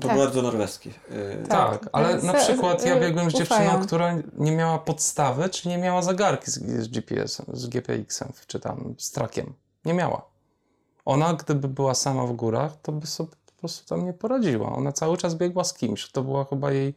To 0.00 0.08
Tak. 0.08 0.16
bardzo 0.16 0.42
norweski. 0.42 0.88
Yy, 1.10 1.46
tak, 1.48 1.70
Tak, 1.80 1.88
ale 1.92 2.22
na 2.22 2.34
przykład 2.34 2.84
ja 2.86 2.96
z- 2.96 3.00
biegłem 3.00 3.30
z 3.30 3.34
ufają. 3.34 3.60
dziewczyną, 3.70 3.86
która 3.86 4.14
nie 4.38 4.52
miała 4.52 4.78
podstawy, 4.78 5.48
czy 5.48 5.68
nie 5.68 5.78
miała 5.78 6.02
zegarki 6.02 6.50
z, 6.50 6.54
z 6.82 6.88
GPS-em, 6.88 7.46
z 7.52 7.66
GPX-em, 7.66 8.32
czy 8.46 8.60
tam 8.60 8.94
z 8.98 9.10
trakiem. 9.10 9.52
Nie 9.84 9.94
miała. 9.94 10.22
Ona, 11.06 11.34
gdyby 11.34 11.68
była 11.68 11.94
sama 11.94 12.26
w 12.26 12.32
górach, 12.32 12.72
to 12.82 12.92
by 12.92 13.06
sobie 13.06 13.30
po 13.46 13.52
prostu 13.60 13.88
tam 13.88 14.04
nie 14.04 14.12
poradziła. 14.12 14.72
Ona 14.76 14.92
cały 14.92 15.16
czas 15.16 15.34
biegła 15.34 15.64
z 15.64 15.74
kimś. 15.74 16.10
To 16.10 16.22
była 16.22 16.44
chyba 16.44 16.72
jej, 16.72 16.94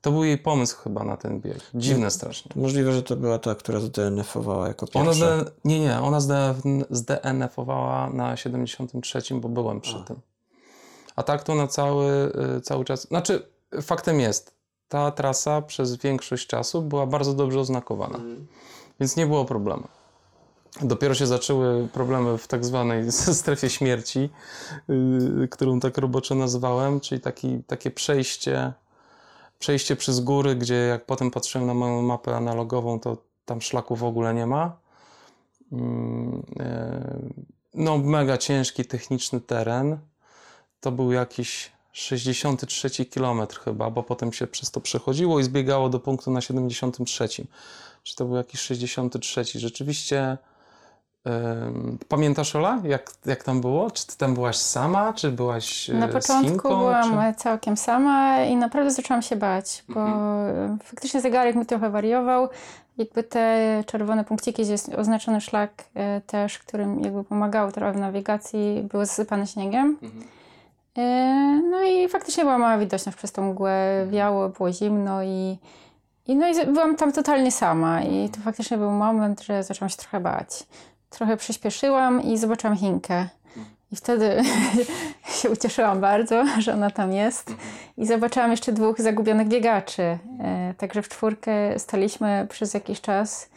to 0.00 0.10
był 0.12 0.24
jej 0.24 0.38
pomysł 0.38 0.76
chyba 0.76 1.04
na 1.04 1.16
ten 1.16 1.40
bieg. 1.40 1.60
Dziwne 1.74 2.10
strasznie. 2.10 2.50
Możliwe, 2.56 2.92
że 2.92 3.02
to 3.02 3.16
była 3.16 3.38
ta, 3.38 3.54
która 3.54 3.80
zdNF-owała 3.80 4.68
jako 4.68 4.86
Ona 4.94 5.04
pierwsza. 5.04 5.40
zde, 5.40 5.50
nie, 5.64 5.80
nie, 5.80 6.00
ona 6.00 6.20
zde- 6.20 6.54
zdNF-owała 6.90 8.10
na 8.10 8.36
73, 8.36 9.20
bo 9.34 9.48
byłem 9.48 9.80
przy 9.80 9.96
A. 9.96 10.00
tym. 10.00 10.16
A 11.16 11.22
tak 11.22 11.42
to 11.42 11.54
na 11.54 11.66
cały, 11.66 12.32
y, 12.56 12.60
cały 12.60 12.84
czas. 12.84 13.08
Znaczy, 13.08 13.46
faktem 13.82 14.20
jest, 14.20 14.54
ta 14.88 15.10
trasa 15.10 15.62
przez 15.62 15.96
większość 15.96 16.46
czasu 16.46 16.82
była 16.82 17.06
bardzo 17.06 17.34
dobrze 17.34 17.60
oznakowana, 17.60 18.18
więc 19.00 19.16
nie 19.16 19.26
było 19.26 19.44
problemu. 19.44 19.88
Dopiero 20.82 21.14
się 21.14 21.26
zaczęły 21.26 21.88
problemy 21.88 22.38
w 22.38 22.46
tak 22.46 22.64
zwanej 22.64 23.12
strefie 23.40 23.70
śmierci, 23.70 24.30
yy, 24.88 25.48
którą 25.48 25.80
tak 25.80 25.98
roboczo 25.98 26.34
nazwałem, 26.34 27.00
czyli 27.00 27.20
taki, 27.20 27.62
takie 27.66 27.90
przejście, 27.90 28.72
przejście 29.58 29.96
przez 29.96 30.20
góry, 30.20 30.56
gdzie 30.56 30.74
jak 30.74 31.06
potem 31.06 31.30
patrzyłem 31.30 31.66
na 31.66 31.74
moją 31.74 32.02
mapę 32.02 32.36
analogową, 32.36 33.00
to 33.00 33.16
tam 33.44 33.62
szlaku 33.62 33.96
w 33.96 34.04
ogóle 34.04 34.34
nie 34.34 34.46
ma. 34.46 34.76
Mm, 35.72 36.42
yy, 36.56 37.58
No, 37.74 37.98
mega 37.98 38.38
ciężki, 38.38 38.84
techniczny 38.84 39.40
teren. 39.40 39.98
To 40.80 40.92
był 40.92 41.12
jakiś 41.12 41.72
63 41.92 43.04
kilometr 43.06 43.60
chyba, 43.60 43.90
bo 43.90 44.02
potem 44.02 44.32
się 44.32 44.46
przez 44.46 44.70
to 44.70 44.80
przechodziło 44.80 45.40
i 45.40 45.44
zbiegało 45.44 45.88
do 45.88 46.00
punktu 46.00 46.30
na 46.30 46.40
73. 46.40 47.28
Czy 48.02 48.16
to 48.16 48.24
był 48.24 48.36
jakiś 48.36 48.60
63? 48.60 49.44
Rzeczywiście. 49.44 50.38
Pamiętasz 52.08 52.56
Ola, 52.56 52.80
jak, 52.84 53.10
jak 53.26 53.44
tam 53.44 53.60
było? 53.60 53.90
Czy 53.90 54.06
ty 54.06 54.16
tam 54.16 54.34
byłaś 54.34 54.56
sama, 54.56 55.12
czy 55.12 55.30
byłaś 55.32 55.88
Na 55.88 56.06
e, 56.06 56.10
z 56.10 56.12
początku 56.12 56.48
Chinką, 56.48 56.68
byłam 56.68 57.34
czy... 57.34 57.40
całkiem 57.40 57.76
sama 57.76 58.42
i 58.44 58.56
naprawdę 58.56 58.90
zaczęłam 58.90 59.22
się 59.22 59.36
bać, 59.36 59.84
bo 59.88 60.00
Mhm. 60.00 60.78
faktycznie 60.78 61.20
zegarek 61.20 61.56
mi 61.56 61.66
trochę 61.66 61.90
wariował. 61.90 62.48
Jakby 62.98 63.22
te 63.22 63.84
czerwone 63.86 64.24
punkciki, 64.24 64.62
gdzie 64.62 64.72
jest 64.72 64.94
oznaczony 64.94 65.40
szlak 65.40 65.84
e, 65.94 66.20
też, 66.20 66.58
którym 66.58 67.00
jakby 67.04 67.24
pomagało 67.24 67.72
trochę 67.72 67.92
w 67.92 67.96
nawigacji, 67.96 68.86
były 68.90 69.06
zasypane 69.06 69.46
śniegiem. 69.46 69.98
Mhm. 70.02 70.24
E, 70.98 71.60
No 71.70 71.82
i 71.82 72.08
faktycznie 72.08 72.44
była 72.44 72.58
mała 72.58 72.78
widoczność 72.78 73.18
przez 73.18 73.32
tą 73.32 73.42
mgłę, 73.52 74.06
wiało, 74.10 74.48
było 74.48 74.72
zimno 74.72 75.22
i, 75.22 75.58
i, 76.26 76.36
no 76.36 76.48
i 76.48 76.66
byłam 76.66 76.96
tam 76.96 77.12
totalnie 77.12 77.52
sama 77.52 78.02
i 78.02 78.28
to 78.28 78.40
faktycznie 78.40 78.76
był 78.78 78.90
moment, 78.90 79.42
że 79.42 79.62
zaczęłam 79.62 79.88
się 79.90 79.96
trochę 79.96 80.20
bać. 80.20 80.66
Trochę 81.10 81.36
przyspieszyłam 81.36 82.22
i 82.22 82.38
zobaczyłam 82.38 82.76
Chinkę. 82.76 83.28
I 83.92 83.96
wtedy 83.96 84.42
się 85.42 85.50
ucieszyłam 85.50 86.00
bardzo, 86.00 86.44
że 86.58 86.74
ona 86.74 86.90
tam 86.90 87.12
jest. 87.12 87.52
I 87.96 88.06
zobaczyłam 88.06 88.50
jeszcze 88.50 88.72
dwóch 88.72 89.00
zagubionych 89.00 89.48
biegaczy. 89.48 90.02
E, 90.40 90.74
Także 90.78 91.02
w 91.02 91.08
czwórkę 91.08 91.78
staliśmy 91.78 92.46
przez 92.50 92.74
jakiś 92.74 93.00
czas 93.00 93.48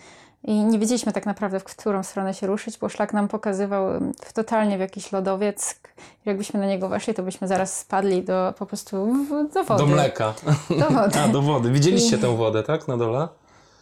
I 0.43 0.53
nie 0.65 0.79
wiedzieliśmy 0.79 1.11
tak 1.13 1.25
naprawdę, 1.25 1.59
w 1.59 1.63
którą 1.63 2.03
stronę 2.03 2.33
się 2.33 2.47
ruszyć, 2.47 2.77
bo 2.77 2.89
szlak 2.89 3.13
nam 3.13 3.27
pokazywał 3.27 3.95
em, 3.95 4.11
w 4.25 4.33
totalnie 4.33 4.77
w 4.77 4.79
jakiś 4.79 5.11
lodowiec. 5.11 5.79
Jakbyśmy 6.25 6.59
na 6.59 6.65
niego 6.65 6.89
weszli, 6.89 7.13
to 7.13 7.23
byśmy 7.23 7.47
zaraz 7.47 7.79
spadli 7.79 8.23
do 8.23 8.53
po 8.59 8.65
prostu 8.65 9.13
do 9.53 9.63
wody. 9.63 9.83
Do 9.83 9.87
mleka. 9.87 10.33
Do 10.79 10.89
wody. 10.89 11.19
A, 11.23 11.27
do 11.27 11.41
wody. 11.41 11.71
Widzieliście 11.71 12.15
I- 12.15 12.19
tę 12.19 12.37
wodę, 12.37 12.63
tak? 12.63 12.87
Na 12.87 12.97
dole? 12.97 13.27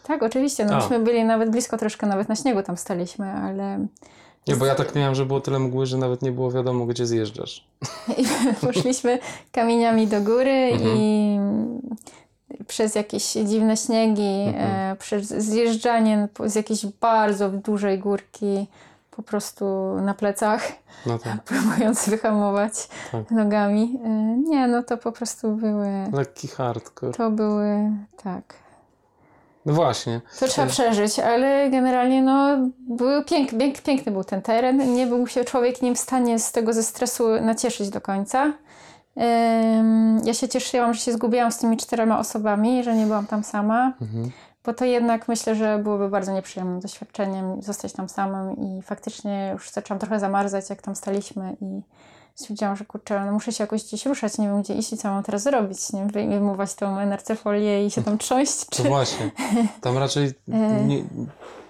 Tak, 0.02 0.22
oczywiście. 0.22 0.64
No, 0.64 0.74
A. 0.74 0.76
myśmy 0.80 0.98
byli 0.98 1.24
nawet 1.24 1.50
blisko 1.50 1.78
troszkę, 1.78 2.06
nawet 2.06 2.28
na 2.28 2.36
śniegu 2.36 2.62
tam 2.62 2.76
staliśmy, 2.76 3.32
ale 3.32 3.86
Nie, 4.48 4.56
bo 4.56 4.66
ja 4.66 4.74
tak 4.74 4.94
miałem, 4.94 5.14
że 5.14 5.26
było 5.26 5.40
tyle 5.40 5.58
mgły, 5.58 5.86
że 5.86 5.98
nawet 5.98 6.22
nie 6.22 6.32
było 6.32 6.50
wiadomo, 6.50 6.86
gdzie 6.86 7.06
zjeżdżasz. 7.06 7.66
I 8.18 8.24
poszliśmy 8.66 9.18
kamieniami 9.52 10.06
do 10.06 10.20
góry 10.20 10.50
Mhm. 10.72 10.96
i 10.96 11.40
przez 12.66 12.94
jakieś 12.94 13.32
dziwne 13.32 13.76
śniegi, 13.76 14.44
Mhm. 14.48 14.92
e, 14.92 14.96
przez 14.96 15.28
zjeżdżanie 15.28 16.28
z 16.46 16.54
jakiejś 16.54 16.86
bardzo 16.86 17.48
dużej 17.50 17.98
górki 17.98 18.66
po 19.10 19.22
prostu 19.22 19.64
na 20.00 20.14
plecach, 20.14 20.62
No 21.06 21.18
tak. 21.18 21.42
próbując 21.50 22.08
wyhamować 22.08 22.72
Tak. 23.12 23.30
nogami. 23.30 23.98
E, 24.04 24.08
nie, 24.48 24.66
no 24.68 24.82
to 24.82 24.96
po 24.96 25.12
prostu 25.12 25.52
były, 25.56 25.88
Lekki 26.12 26.48
hardcore. 26.48 27.12
to 27.12 27.30
były, 27.30 27.90
tak. 28.22 28.54
No 29.66 29.72
właśnie. 29.72 30.20
To 30.40 30.46
trzeba 30.48 30.66
E. 30.66 30.70
przeżyć, 30.70 31.18
ale 31.18 31.70
generalnie 31.70 32.22
no, 32.22 32.56
był 32.78 33.24
pięk, 33.24 33.50
pięk, 33.58 33.82
piękny 33.82 34.12
był 34.12 34.24
ten 34.24 34.42
teren. 34.42 34.94
Nie 34.94 35.06
był 35.06 35.26
się 35.26 35.44
człowiek 35.44 35.82
nim 35.82 35.94
w 35.94 35.98
stanie 35.98 36.38
z 36.38 36.52
tego 36.52 36.72
ze 36.72 36.82
stresu 36.82 37.28
nacieszyć 37.40 37.90
do 37.90 38.00
końca. 38.00 38.52
Ym, 39.16 40.20
ja 40.24 40.34
się 40.34 40.48
cieszyłam, 40.48 40.94
że 40.94 41.00
się 41.00 41.12
zgubiłam 41.12 41.52
z 41.52 41.58
tymi 41.58 41.76
czterema 41.76 42.18
osobami, 42.18 42.84
że 42.84 42.94
nie 42.94 43.06
byłam 43.06 43.26
tam 43.26 43.44
sama, 43.44 43.92
Mhm. 44.00 44.30
bo 44.64 44.72
to 44.74 44.84
jednak 44.84 45.28
myślę, 45.28 45.54
że 45.54 45.78
byłoby 45.78 46.08
bardzo 46.08 46.32
nieprzyjemnym 46.32 46.80
doświadczeniem 46.80 47.62
zostać 47.62 47.92
tam 47.92 48.08
samym 48.08 48.56
i 48.56 48.82
faktycznie 48.82 49.50
już 49.52 49.70
zaczęłam 49.70 49.98
trochę 49.98 50.20
zamarzać, 50.20 50.70
jak 50.70 50.82
tam 50.82 50.96
staliśmy 50.96 51.56
i 51.60 51.80
stwierdziłam, 52.40 52.76
że 52.76 52.84
kurczę, 52.84 53.24
no 53.26 53.32
muszę 53.32 53.52
się 53.52 53.64
jakoś 53.64 53.84
gdzieś 53.84 54.06
ruszać, 54.06 54.38
nie 54.38 54.46
wiem 54.46 54.62
gdzie 54.62 54.74
iść 54.74 54.92
i 54.92 54.96
co 54.96 55.08
mam 55.08 55.22
teraz 55.22 55.42
zrobić, 55.42 55.92
nie 55.92 56.00
wiem, 56.00 56.08
wyjmować 56.08 56.74
tą 56.74 56.98
NRC-folię 56.98 57.86
i 57.86 57.90
się 57.90 58.02
tam 58.02 58.18
trząść, 58.24 58.64
To 58.64 58.76
czy... 58.76 58.82
właśnie. 58.82 59.30
Tam 59.80 59.98
raczej 59.98 60.26
E. 60.52 60.84
nie, 60.84 61.04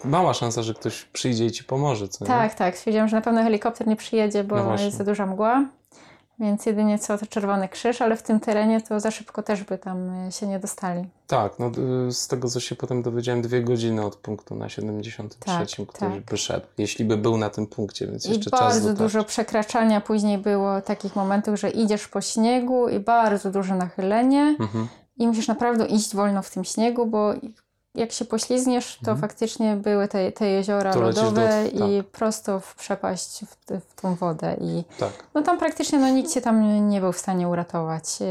mała 0.05 0.35
szansa, 0.35 0.63
że 0.63 0.75
ktoś 0.75 1.05
przyjdzie 1.05 1.47
i 1.47 1.51
ci 1.51 1.65
pomoże, 1.65 2.09
co 2.09 2.25
nie? 2.25 2.29
Tak, 2.29 2.55
tak. 2.55 2.77
Stwierdziłam, 2.79 3.09
że 3.09 3.17
na 3.17 3.23
pewno 3.23 3.43
helikopter 3.43 3.87
nie 3.87 3.97
przyjedzie, 3.97 4.45
bo 4.45 4.57
No 4.57 4.81
jest 4.81 4.97
za 4.97 5.05
duża 5.05 5.27
mgła. 5.27 5.65
Więc 6.41 6.67
jedynie 6.67 6.99
co 6.99 7.19
to 7.19 7.27
Czerwony 7.27 7.69
Krzyż, 7.69 8.03
ale 8.03 8.17
w 8.17 8.23
tym 8.23 8.41
terenie 8.41 8.81
to 8.81 9.01
za 9.01 9.11
szybko 9.11 9.43
też 9.43 9.65
by 9.65 9.79
tam 9.79 10.27
y, 10.29 10.33
się 10.33 10.47
nie 10.47 10.59
dostali. 10.59 11.05
Tak, 11.27 11.59
no 11.59 11.71
y, 12.09 12.13
z 12.13 12.29
tego 12.29 12.49
co 12.49 12.61
się 12.61 12.77
potem 12.77 13.03
dowiedziałem, 13.03 13.43
dwie 13.43 13.63
godziny 13.63 14.05
od 14.05 14.17
punktu 14.17 14.55
na 14.55 14.69
73, 14.69 15.77
Tak, 15.77 15.89
ktoś 15.89 15.99
tak. 15.99 16.25
by 16.25 16.37
szedł, 16.37 16.67
jeśli 16.79 17.05
by 17.05 17.17
był 17.17 17.37
na 17.37 17.51
tym 17.51 17.67
punkcie, 17.67 18.07
więc 18.07 18.27
I 18.27 18.31
jeszcze 18.31 18.51
czas 18.51 18.61
bardzo 18.61 18.95
dużo 18.95 19.25
przekraczania 19.25 20.01
później 20.01 20.39
było 20.39 20.81
takich 20.81 21.17
momentów, 21.17 21.61
że 21.61 21.71
idziesz 21.71 22.09
po 22.09 22.21
śniegu 22.21 22.89
i 22.89 22.99
bardzo 22.99 23.51
duże 23.51 23.75
nachylenie 23.77 24.57
Mhm. 24.61 24.89
i 25.17 25.27
musisz 25.27 25.49
naprawdę 25.49 25.87
iść 25.87 26.15
wolno 26.15 26.43
w 26.43 26.51
tym 26.51 26.65
śniegu, 26.65 27.07
bo 27.07 27.33
jak 27.95 28.13
się 28.13 28.25
poślizgniesz, 28.25 28.95
to 29.05 29.11
Mhm. 29.11 29.19
faktycznie 29.21 29.77
były 29.77 30.09
te, 30.09 30.33
te 30.33 30.47
jeziora 30.47 30.93
To 30.93 31.01
do- 31.01 31.07
lodowe 31.07 31.65
tak. 31.65 31.75
i 31.91 32.03
prosto 32.13 32.61
w 32.61 32.75
przepaść 32.75 33.45
w, 33.45 33.81
w 33.91 34.01
tą 34.01 34.15
wodę 34.15 34.57
i 34.61 34.85
Tak. 34.99 35.13
No 35.35 35.43
tam 35.43 35.59
praktycznie 35.59 35.99
no, 35.99 36.09
nikt 36.09 36.33
się 36.33 36.41
tam 36.41 36.89
nie- 36.89 37.01
był 37.01 37.13
w 37.13 37.19
stanie 37.19 37.49
uratować. 37.49 38.21
Yy, 38.21 38.27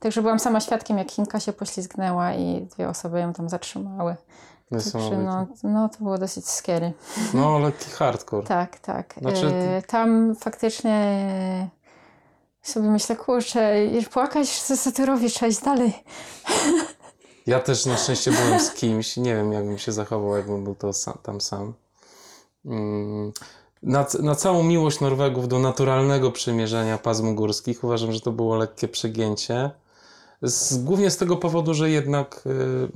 Także 0.00 0.22
byłam 0.22 0.38
sama 0.38 0.60
świadkiem, 0.60 0.98
jak 0.98 1.10
Chinka 1.10 1.40
się 1.40 1.52
poślizgnęła 1.52 2.32
i 2.34 2.60
dwie 2.74 2.88
osoby 2.88 3.20
ją 3.20 3.32
tam 3.32 3.48
zatrzymały. 3.48 4.16
Także 4.70 5.18
no, 5.18 5.46
no 5.62 5.88
to 5.88 5.98
było 5.98 6.18
dosyć 6.18 6.48
scary. 6.48 6.92
No, 7.34 7.58
lekki 7.58 7.90
hardcore. 7.90 8.46
Tak, 8.46 8.78
tak. 8.78 9.14
Znaczy- 9.20 9.46
Yy, 9.74 9.82
Tam 9.82 10.34
faktycznie 10.34 11.16
sobie 12.62 12.88
myślę, 12.90 13.16
kurczę, 13.16 13.72
płakać, 14.12 14.48
co, 14.62 14.76
co 14.76 14.92
ty 14.92 15.06
robisz, 15.06 15.34
trzeba 15.34 15.48
iść 15.50 15.60
dalej. 15.62 15.92
Ja 17.48 17.60
też 17.60 17.86
na 17.86 17.96
szczęście 17.96 18.30
byłem 18.32 18.60
z 18.60 18.70
kimś, 18.70 19.16
nie 19.16 19.34
wiem 19.34 19.52
jakbym 19.52 19.78
się 19.78 19.92
zachował, 19.92 20.36
jakbym 20.36 20.64
był 20.64 20.74
to 20.74 20.92
sam, 20.92 21.18
tam 21.22 21.40
sam. 21.40 21.72
Mm, 22.66 23.32
Na, 23.82 24.06
na 24.22 24.34
całą 24.34 24.62
miłość 24.62 25.00
Norwegów 25.00 25.48
do 25.48 25.58
naturalnego 25.58 26.30
przemierzenia 26.32 26.98
pasm 26.98 27.34
górskich 27.34 27.84
uważam, 27.84 28.12
że 28.12 28.20
to 28.20 28.32
było 28.32 28.56
lekkie 28.56 28.88
przegięcie. 28.88 29.70
Z, 30.42 30.78
głównie 30.84 31.10
z 31.10 31.16
tego 31.16 31.36
powodu, 31.36 31.74
że 31.74 31.90
jednak 31.90 32.42
y, 32.46 32.88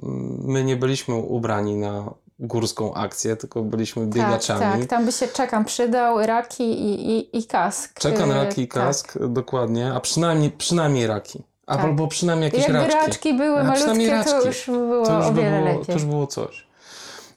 my 0.44 0.64
nie 0.64 0.76
byliśmy 0.76 1.14
ubrani 1.14 1.76
na 1.76 2.14
górską 2.38 2.94
akcję, 2.94 3.36
tylko 3.36 3.62
byliśmy 3.62 4.02
Tak, 4.06 4.14
biegaczami. 4.14 4.80
tak. 4.80 4.90
Tam 4.90 5.04
by 5.06 5.12
się 5.12 5.28
czekam 5.28 5.64
przydał, 5.64 6.18
raki 6.26 6.62
i, 6.64 7.10
i, 7.18 7.38
i 7.38 7.46
kask. 7.46 7.98
Czekan, 8.00 8.28
Yy, 8.28 8.34
raki 8.34 8.62
i 8.62 8.68
tak. 8.68 8.84
kask, 8.84 9.18
dokładnie, 9.28 9.92
a 9.94 10.00
przynajmniej, 10.00 10.50
przynajmniej 10.50 11.06
raki. 11.06 11.42
Tak. 11.76 11.84
albo 11.84 12.08
przynajmniej 12.08 12.44
jakieś 12.46 12.62
Jakby 12.62 12.78
raczki. 12.78 12.96
raczki 13.06 13.34
były 13.34 13.60
A 13.60 13.64
malutkie, 13.64 14.06
to 14.08 14.32
raczki. 14.32 14.46
już 14.46 14.66
by 14.66 14.72
było 14.72 15.06
to 15.06 15.16
już, 15.18 15.26
o 15.26 15.32
wiele 15.32 15.50
było, 15.50 15.64
lepiej. 15.64 15.86
to 15.86 15.92
już 15.92 16.04
było 16.04 16.26
coś. 16.26 16.66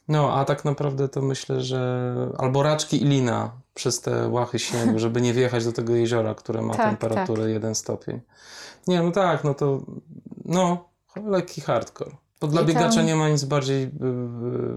No, 0.08 0.34
a 0.40 0.46
tak 0.46 0.66
naprawdę 0.66 1.10
to 1.10 1.22
myślę, 1.22 1.62
że 1.62 2.14
albo 2.38 2.64
raczki 2.64 3.02
i 3.04 3.06
lina 3.06 3.52
przez 3.74 4.02
te 4.02 4.28
łachy 4.28 4.60
śniegu, 4.60 5.00
żeby 5.00 5.22
nie 5.22 5.34
wjechać 5.34 5.66
do 5.66 5.72
tego 5.72 5.96
jeziora, 5.96 6.36
które 6.36 6.62
ma 6.62 6.74
Tak, 6.74 6.90
temperaturę 6.90 7.52
1 7.52 7.76
stopień. 7.76 8.22
Nie, 8.88 9.02
no 9.04 9.12
tak, 9.12 9.44
no 9.44 9.54
to 9.54 9.80
no, 10.46 10.90
lekki 11.26 11.62
hardcore. 11.62 12.12
Bo 12.42 12.48
dla 12.48 12.62
I 12.62 12.66
tam- 12.66 12.74
biegacza 12.74 13.02
nie 13.02 13.16
ma 13.16 13.30
nic 13.30 13.44
bardziej, 13.44 13.82
yy, 13.82 13.90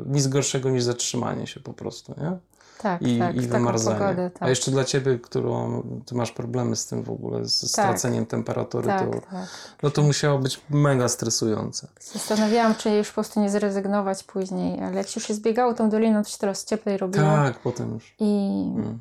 nic 0.06 0.26
gorszego 0.26 0.70
niż 0.70 0.82
zatrzymanie 0.82 1.46
się 1.46 1.60
po 1.60 1.72
prostu, 1.72 2.14
nie? 2.20 2.38
Tak, 2.78 3.02
I, 3.02 3.18
tak, 3.18 3.36
i 3.36 3.40
wymarzanie. 3.40 3.98
pogodę, 3.98 4.30
tak. 4.30 4.42
A 4.42 4.48
jeszcze 4.48 4.70
dla 4.70 4.84
ciebie, 4.84 5.18
którą 5.18 5.82
ty 6.06 6.14
masz 6.14 6.32
problemy 6.32 6.76
z 6.76 6.86
tym 6.86 7.02
w 7.02 7.10
ogóle, 7.10 7.44
z 7.44 7.68
straceniem 7.70 8.26
temperatury, 8.26 8.86
tak, 8.86 9.10
to, 9.10 9.20
tak. 9.20 9.48
no 9.82 9.90
to 9.90 10.02
musiało 10.02 10.38
być 10.38 10.60
mega 10.70 11.08
stresujące. 11.08 11.88
Zastanawiałam, 12.12 12.74
czy 12.74 12.90
już 12.90 13.08
po 13.08 13.14
prostu 13.14 13.40
nie 13.40 13.50
zrezygnować 13.50 14.24
później, 14.24 14.80
ale 14.80 14.96
jak 14.96 15.08
się 15.08 15.20
już 15.20 15.28
jest 15.28 15.42
biegało 15.42 15.74
tą 15.74 15.90
doliną, 15.90 16.22
to 16.22 16.28
się 16.28 16.38
teraz 16.38 16.64
cieplej 16.64 16.96
robiło. 16.98 17.24
Tak, 17.24 17.58
potem 17.58 17.94
już. 17.94 18.14
I 18.18 18.48
Mm. 18.76 18.98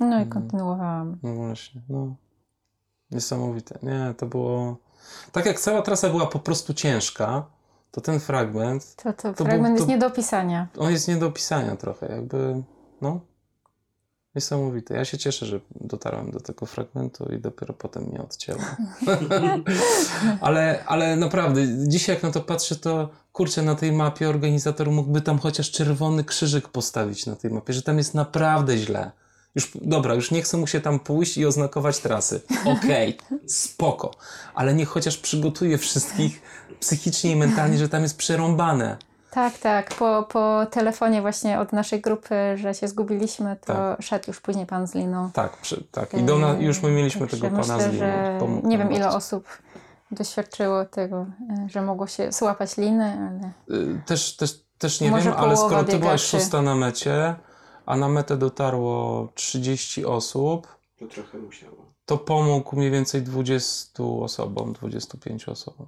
no 0.00 0.06
i 0.06 0.22
Mm. 0.22 0.28
kontynuowałam. 0.28 1.18
No 1.22 1.34
właśnie, 1.34 1.80
no. 1.88 2.14
Niesamowite. 3.10 3.78
Nie, 3.82 4.14
to 4.18 4.26
było... 4.26 4.76
Tak 5.32 5.46
jak 5.46 5.60
cała 5.60 5.82
trasa 5.82 6.08
była 6.08 6.26
po 6.26 6.38
prostu 6.38 6.74
ciężka, 6.74 7.44
to 7.92 8.00
ten 8.00 8.20
fragment, 8.20 8.96
To, 8.96 9.12
to, 9.12 9.34
To 9.34 9.44
fragment 9.44 9.62
był- 9.62 9.72
jest 9.74 9.84
to- 9.86 9.90
nie 9.92 9.98
do 9.98 10.06
opisania. 10.06 10.68
on 10.78 10.90
jest 10.92 11.08
nie 11.08 11.16
do 11.16 11.26
opisania 11.26 11.76
trochę, 11.76 12.12
jakby, 12.12 12.62
no. 13.00 13.20
Niesamowite. 14.34 14.94
Ja 14.94 15.04
się 15.04 15.18
cieszę, 15.18 15.46
że 15.46 15.60
dotarłem 15.80 16.30
do 16.30 16.40
tego 16.40 16.66
fragmentu 16.66 17.24
i 17.32 17.38
dopiero 17.38 17.74
potem 17.74 18.02
mnie 18.04 18.22
odcięło. 18.22 18.60
ale, 20.40 20.84
ale 20.86 21.16
naprawdę, 21.16 21.60
dzisiaj 21.88 22.14
jak 22.14 22.22
na 22.22 22.30
to 22.30 22.40
patrzę, 22.40 22.76
to 22.76 23.08
kurczę, 23.32 23.62
na 23.62 23.74
tej 23.74 23.92
mapie 23.92 24.28
organizator 24.28 24.90
mógłby 24.90 25.20
tam 25.20 25.38
chociaż 25.38 25.70
czerwony 25.70 26.24
krzyżyk 26.24 26.68
postawić 26.68 27.26
na 27.26 27.36
tej 27.36 27.50
mapie, 27.50 27.72
że 27.72 27.82
tam 27.82 27.98
jest 27.98 28.14
naprawdę 28.14 28.76
źle. 28.78 29.10
Już, 29.54 29.70
dobra, 29.74 30.14
już 30.14 30.30
nie 30.30 30.42
chcę 30.42 30.56
mu 30.56 30.66
się 30.66 30.80
tam 30.80 30.98
pójść 31.00 31.38
i 31.38 31.46
oznakować 31.46 31.98
trasy. 31.98 32.40
Okej, 32.64 33.18
spoko. 33.46 34.10
Ale 34.54 34.74
niech 34.74 34.88
chociaż 34.88 35.16
przygotuje 35.18 35.78
wszystkich 35.78 36.42
psychicznie 36.80 37.30
i 37.30 37.36
mentalnie, 37.36 37.78
że 37.78 37.88
tam 37.88 38.02
jest 38.02 38.16
przerąbane. 38.16 38.96
Tak, 39.30 39.58
tak. 39.58 39.94
Po, 39.94 40.26
po 40.32 40.66
telefonie 40.70 41.20
właśnie 41.20 41.60
od 41.60 41.72
naszej 41.72 42.00
grupy, 42.00 42.34
że 42.56 42.74
się 42.74 42.88
zgubiliśmy, 42.88 43.56
to 43.66 43.72
Tak. 43.72 44.02
szedł 44.02 44.24
już 44.28 44.40
później 44.40 44.66
pan 44.66 44.86
z 44.86 44.94
liną. 44.94 45.30
Tak, 45.32 45.56
przy, 45.56 45.84
tak. 45.92 46.14
I 46.14 46.22
do 46.22 46.38
na, 46.38 46.52
już 46.52 46.82
my 46.82 46.90
mieliśmy 46.90 47.26
tego 47.26 47.50
pana 47.50 47.76
myślę, 47.76 47.90
z 47.90 47.92
liną. 47.92 48.06
Pomógł 48.40 48.68
nie 48.68 48.78
wiem 48.78 48.90
ile 48.92 49.00
bardzo. 49.00 49.16
osób 49.16 49.48
doświadczyło 50.10 50.84
tego, 50.84 51.26
e, 51.50 51.68
że 51.68 51.82
mogło 51.82 52.06
się 52.06 52.32
złapać 52.32 52.76
liny, 52.76 53.30
ale 53.30 53.76
Y, 53.78 54.00
Też, 54.06 54.36
też, 54.36 54.60
też 54.78 55.00
nie 55.00 55.10
Może 55.10 55.30
wiem, 55.30 55.38
ale 55.40 55.56
skoro 55.56 55.84
ty 55.84 55.98
byłaś 55.98 56.22
szósta 56.22 56.62
na 56.62 56.74
mecie, 56.74 57.34
a 57.86 57.96
na 57.96 58.08
metę 58.08 58.36
dotarło 58.36 59.28
30 59.34 60.04
osób, 60.04 60.66
To 60.98 61.06
trochę 61.06 61.38
musiało. 61.38 61.76
to 62.06 62.18
pomógł 62.18 62.76
mniej 62.76 62.90
więcej 62.90 63.22
20 63.22 64.04
osobom, 64.04 64.72
25 64.72 65.48
osobom. 65.48 65.86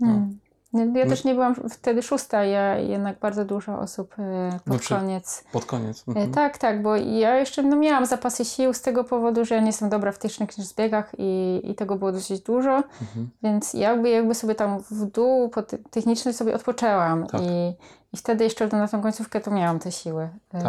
Hmm. 0.00 0.38
Ja 0.72 0.84
My- 0.84 1.06
też 1.06 1.24
nie 1.24 1.34
byłam 1.34 1.54
wtedy 1.70 2.02
szósta, 2.02 2.44
ja 2.44 2.76
jednak 2.78 3.18
bardzo 3.18 3.44
dużo 3.44 3.78
osób 3.78 4.14
e, 4.18 4.50
pod 4.64 4.76
Znaczy- 4.76 4.94
koniec. 4.94 5.44
Pod 5.52 5.64
koniec. 5.64 5.98
E, 6.08 6.10
Mhm. 6.10 6.30
Tak, 6.32 6.58
tak, 6.58 6.82
bo 6.82 6.96
ja 6.96 7.36
jeszcze 7.36 7.62
no, 7.62 7.76
miałam 7.76 8.06
zapasy 8.06 8.44
sił 8.44 8.72
z 8.74 8.82
tego 8.82 9.04
powodu, 9.04 9.44
że 9.44 9.54
ja 9.54 9.60
nie 9.60 9.66
jestem 9.66 9.88
dobra 9.88 10.12
w 10.12 10.18
technicznych 10.18 10.66
zbiegach 10.66 11.12
i, 11.18 11.60
i 11.64 11.74
tego 11.74 11.96
było 11.96 12.12
dosyć 12.12 12.40
dużo, 12.40 12.76
Mhm. 12.76 13.30
więc 13.42 13.74
jakby, 13.74 14.08
jakby 14.10 14.34
sobie 14.34 14.54
tam 14.54 14.78
w 14.90 15.04
dół 15.04 15.50
technicznym 15.90 16.34
sobie 16.34 16.54
odpoczęłam 16.54 17.26
Tak. 17.26 17.40
i, 17.40 17.74
i 18.12 18.16
wtedy 18.16 18.44
jeszcze 18.44 18.66
na 18.68 18.88
tą 18.88 19.02
końcówkę 19.02 19.40
to 19.40 19.50
miałam 19.50 19.78
te 19.78 19.92
siły. 19.92 20.28
Tak. 20.48 20.62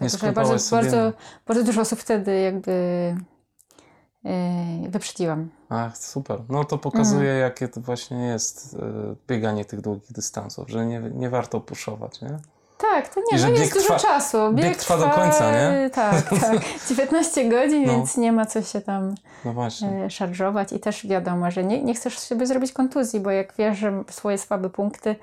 E, 0.00 0.08
sklepałaś 0.10 0.48
bardzo, 0.50 0.76
bardzo, 0.76 1.12
bardzo 1.46 1.64
dużo 1.64 1.80
osób 1.80 1.98
wtedy 1.98 2.40
jakby 2.40 3.14
wyprzedziłam. 4.88 5.48
Ach, 5.68 5.98
super. 5.98 6.38
No 6.48 6.64
to 6.64 6.78
pokazuje, 6.78 7.30
Mhm. 7.30 7.40
jakie 7.40 7.68
to 7.68 7.80
właśnie 7.80 8.26
jest 8.26 8.74
e, 8.74 9.14
bieganie 9.28 9.64
tych 9.64 9.80
długich 9.80 10.12
dystansów, 10.12 10.68
że 10.70 10.86
nie, 10.86 11.00
nie 11.00 11.30
warto 11.30 11.60
puszować, 11.60 12.20
nie? 12.20 12.38
Tak, 12.78 13.14
to 13.14 13.20
I 13.20 13.22
nie, 13.32 13.38
że 13.38 13.46
no 13.46 13.52
bieg 13.52 13.60
jest 13.60 13.74
dużo 13.74 13.94
trwa- 13.94 14.00
czasu. 14.02 14.52
bieg 14.52 14.76
trwa 14.76 14.96
do 14.98 15.08
końca, 15.10 15.52
nie? 15.52 15.90
Tak, 15.90 16.28
tak. 16.40 16.58
19 16.88 17.48
godzin, 17.48 17.86
No. 17.86 17.92
więc 17.92 18.16
nie 18.16 18.32
ma 18.32 18.46
co 18.46 18.62
się 18.62 18.80
tam 18.80 19.14
No 19.44 19.52
właśnie. 19.52 20.04
e, 20.04 20.10
szarżować 20.10 20.72
i 20.72 20.80
też 20.80 21.06
wiadomo, 21.06 21.50
że 21.50 21.64
nie, 21.64 21.82
nie 21.82 21.94
chcesz 21.94 22.18
sobie 22.18 22.46
zrobić 22.46 22.72
kontuzji, 22.72 23.20
bo 23.20 23.30
jak 23.30 23.54
wiesz, 23.58 23.78
że 23.78 24.04
swoje 24.10 24.38
słabe 24.38 24.70
punkty, 24.70 25.16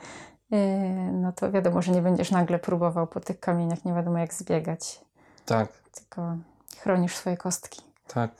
no 1.13 1.31
to 1.31 1.51
wiadomo, 1.51 1.81
że 1.81 1.91
nie 1.91 2.01
będziesz 2.01 2.31
nagle 2.31 2.59
próbował 2.59 3.07
po 3.07 3.19
tych 3.19 3.39
kamieniach, 3.39 3.85
nie 3.85 3.93
wiadomo 3.93 4.17
jak 4.17 4.33
zbiegać, 4.33 5.01
Tak, 5.45 5.67
tylko 5.95 6.35
chronisz 6.79 7.15
swoje 7.15 7.37
kostki. 7.37 7.81
Tak. 8.07 8.31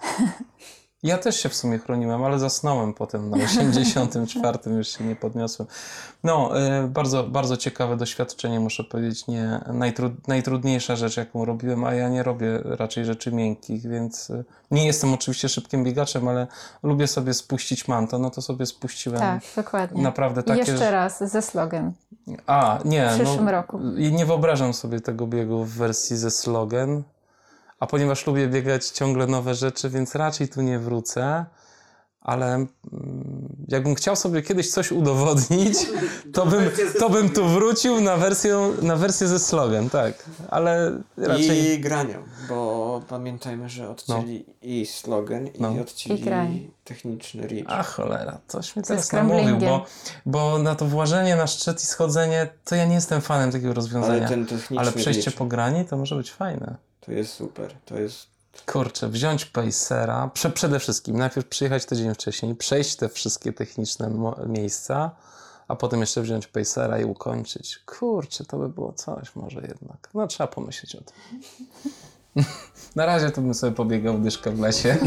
Ja 1.04 1.18
też 1.18 1.40
się 1.40 1.50
w 1.50 1.56
sumie 1.56 1.80
chroniłem, 1.80 2.24
ale 2.24 2.40
zasnąłem 2.40 2.94
potem 2.94 3.30
na 3.30 3.38
84, 3.38 4.60
już 4.66 4.88
się 4.88 5.04
nie 5.04 5.16
podniosłem. 5.16 5.68
No, 6.24 6.62
y, 6.84 6.88
bardzo, 6.88 7.24
bardzo 7.24 7.58
ciekawe 7.58 7.98
doświadczenie, 7.98 8.60
muszę 8.60 8.84
powiedzieć. 8.84 9.28
Nie, 9.28 9.60
najtrud, 9.68 10.28
najtrudniejsza 10.28 10.96
rzecz, 10.96 11.18
jaką 11.18 11.46
robiłem, 11.46 11.84
a 11.84 11.94
ja 11.94 12.10
nie 12.10 12.24
robię 12.24 12.60
raczej 12.64 13.06
rzeczy 13.06 13.32
miękkich, 13.32 13.88
więc 13.88 14.30
y, 14.30 14.46
nie 14.72 14.86
jestem 14.86 15.14
oczywiście 15.14 15.50
szybkim 15.50 15.84
biegaczem, 15.84 16.28
ale 16.28 16.48
lubię 16.84 17.08
sobie 17.08 17.34
spuścić 17.34 17.88
manto, 17.88 18.20
no 18.20 18.30
to 18.30 18.42
sobie 18.42 18.66
spuściłem. 18.66 19.20
Tak, 19.20 19.42
dokładnie. 19.56 20.04
Naprawdę 20.04 20.44
takie... 20.44 20.60
jeszcze 20.60 20.92
raz 20.92 21.32
ze 21.32 21.42
slogan. 21.42 21.94
A, 22.48 22.80
nie. 22.86 23.10
W 23.10 23.14
przyszłym 23.14 23.46
no, 23.46 23.52
roku. 23.52 23.80
Nie 24.12 24.26
wyobrażam 24.26 24.74
sobie 24.74 25.00
tego 25.00 25.28
biegu 25.28 25.64
w 25.64 25.72
wersji 25.72 26.18
ze 26.18 26.32
slogan. 26.32 27.04
A 27.84 27.88
ponieważ 27.88 28.28
lubię 28.28 28.48
biegać 28.48 28.88
ciągle 28.88 29.28
nowe 29.28 29.56
rzeczy, 29.56 29.90
więc 29.90 30.16
raczej 30.16 30.48
tu 30.48 30.62
nie 30.62 30.80
wrócę. 30.80 31.46
Ale 32.22 32.54
mm, 32.56 32.68
jakbym 33.68 33.96
chciał 33.96 34.16
sobie 34.16 34.42
kiedyś 34.42 34.72
coś 34.72 34.92
udowodnić, 34.92 35.78
to 36.34 36.46
bym, 36.46 36.72
to 37.00 37.10
bym 37.10 37.30
tu 37.30 37.46
wrócił 37.46 38.02
na 38.02 38.18
wersję, 38.18 38.72
na 38.82 38.96
wersję 38.96 39.28
ze 39.28 39.40
slogan, 39.40 39.90
tak. 39.90 40.30
Ale 40.50 41.00
raczej. 41.18 41.74
I 41.74 41.80
granią, 41.80 42.24
bo 42.50 43.02
pamiętajmy, 43.10 43.70
że 43.70 43.90
odcięli 43.90 44.46
i 44.62 44.86
slogan, 44.86 45.48
No. 45.60 45.72
i 45.72 45.80
odcięli 45.80 46.24
I 46.54 46.72
techniczny 46.84 47.48
reach. 47.48 47.66
A 47.68 47.84
cholera, 47.84 48.40
coś 48.48 48.76
mnie 48.76 48.84
Ze 48.84 48.88
teraz 48.88 49.12
namówił, 49.12 49.58
bo, 49.58 49.86
bo 50.26 50.60
na 50.60 50.76
to 50.76 50.86
włażenie 50.86 51.36
na 51.36 51.48
szczyt 51.48 51.84
i 51.84 51.86
schodzenie, 51.86 52.50
to 52.66 52.76
ja 52.76 52.86
nie 52.86 52.96
jestem 52.96 53.22
fanem 53.22 53.52
takiego 53.52 53.74
rozwiązania. 53.74 54.14
Ale 54.14 54.28
ten 54.28 54.46
techniczny 54.46 54.80
Ale 54.80 54.92
przejście 54.92 55.30
reach, 55.30 55.38
po 55.38 55.46
grani 55.46 55.86
to 55.86 55.98
może 55.98 56.16
być 56.16 56.32
fajne. 56.32 56.76
To 57.06 57.12
jest 57.12 57.34
super. 57.34 57.76
To 57.86 58.00
jest 58.00 58.34
Kurczę, 58.66 59.10
wziąć 59.10 59.46
Pacera, 59.46 60.30
prze, 60.34 60.50
przede 60.50 60.80
wszystkim 60.80 61.18
najpierw 61.18 61.48
przyjechać 61.48 61.86
tydzień 61.86 62.14
wcześniej, 62.14 62.56
przejść 62.56 62.96
te 62.96 63.10
wszystkie 63.10 63.54
techniczne 63.54 64.12
miejsca, 64.48 65.12
a 65.68 65.76
potem 65.76 66.02
jeszcze 66.02 66.22
wziąć 66.22 66.48
Pacera 66.48 67.00
i 67.00 67.06
ukończyć. 67.06 67.80
Kurczę, 67.86 68.46
to 68.46 68.58
by 68.58 68.70
było 68.70 68.94
coś 68.94 69.36
może 69.36 69.62
jednak. 69.62 70.10
No 70.14 70.28
trzeba 70.28 70.48
pomyśleć 70.48 70.96
o 70.96 71.02
tym. 71.02 71.16
Na 72.96 73.06
razie 73.06 73.32
to 73.32 73.42
bym 73.42 73.54
sobie 73.54 73.76
pobiegał 73.76 74.20
dyszkę 74.20 74.52
w 74.52 74.60
lesie. 74.60 74.98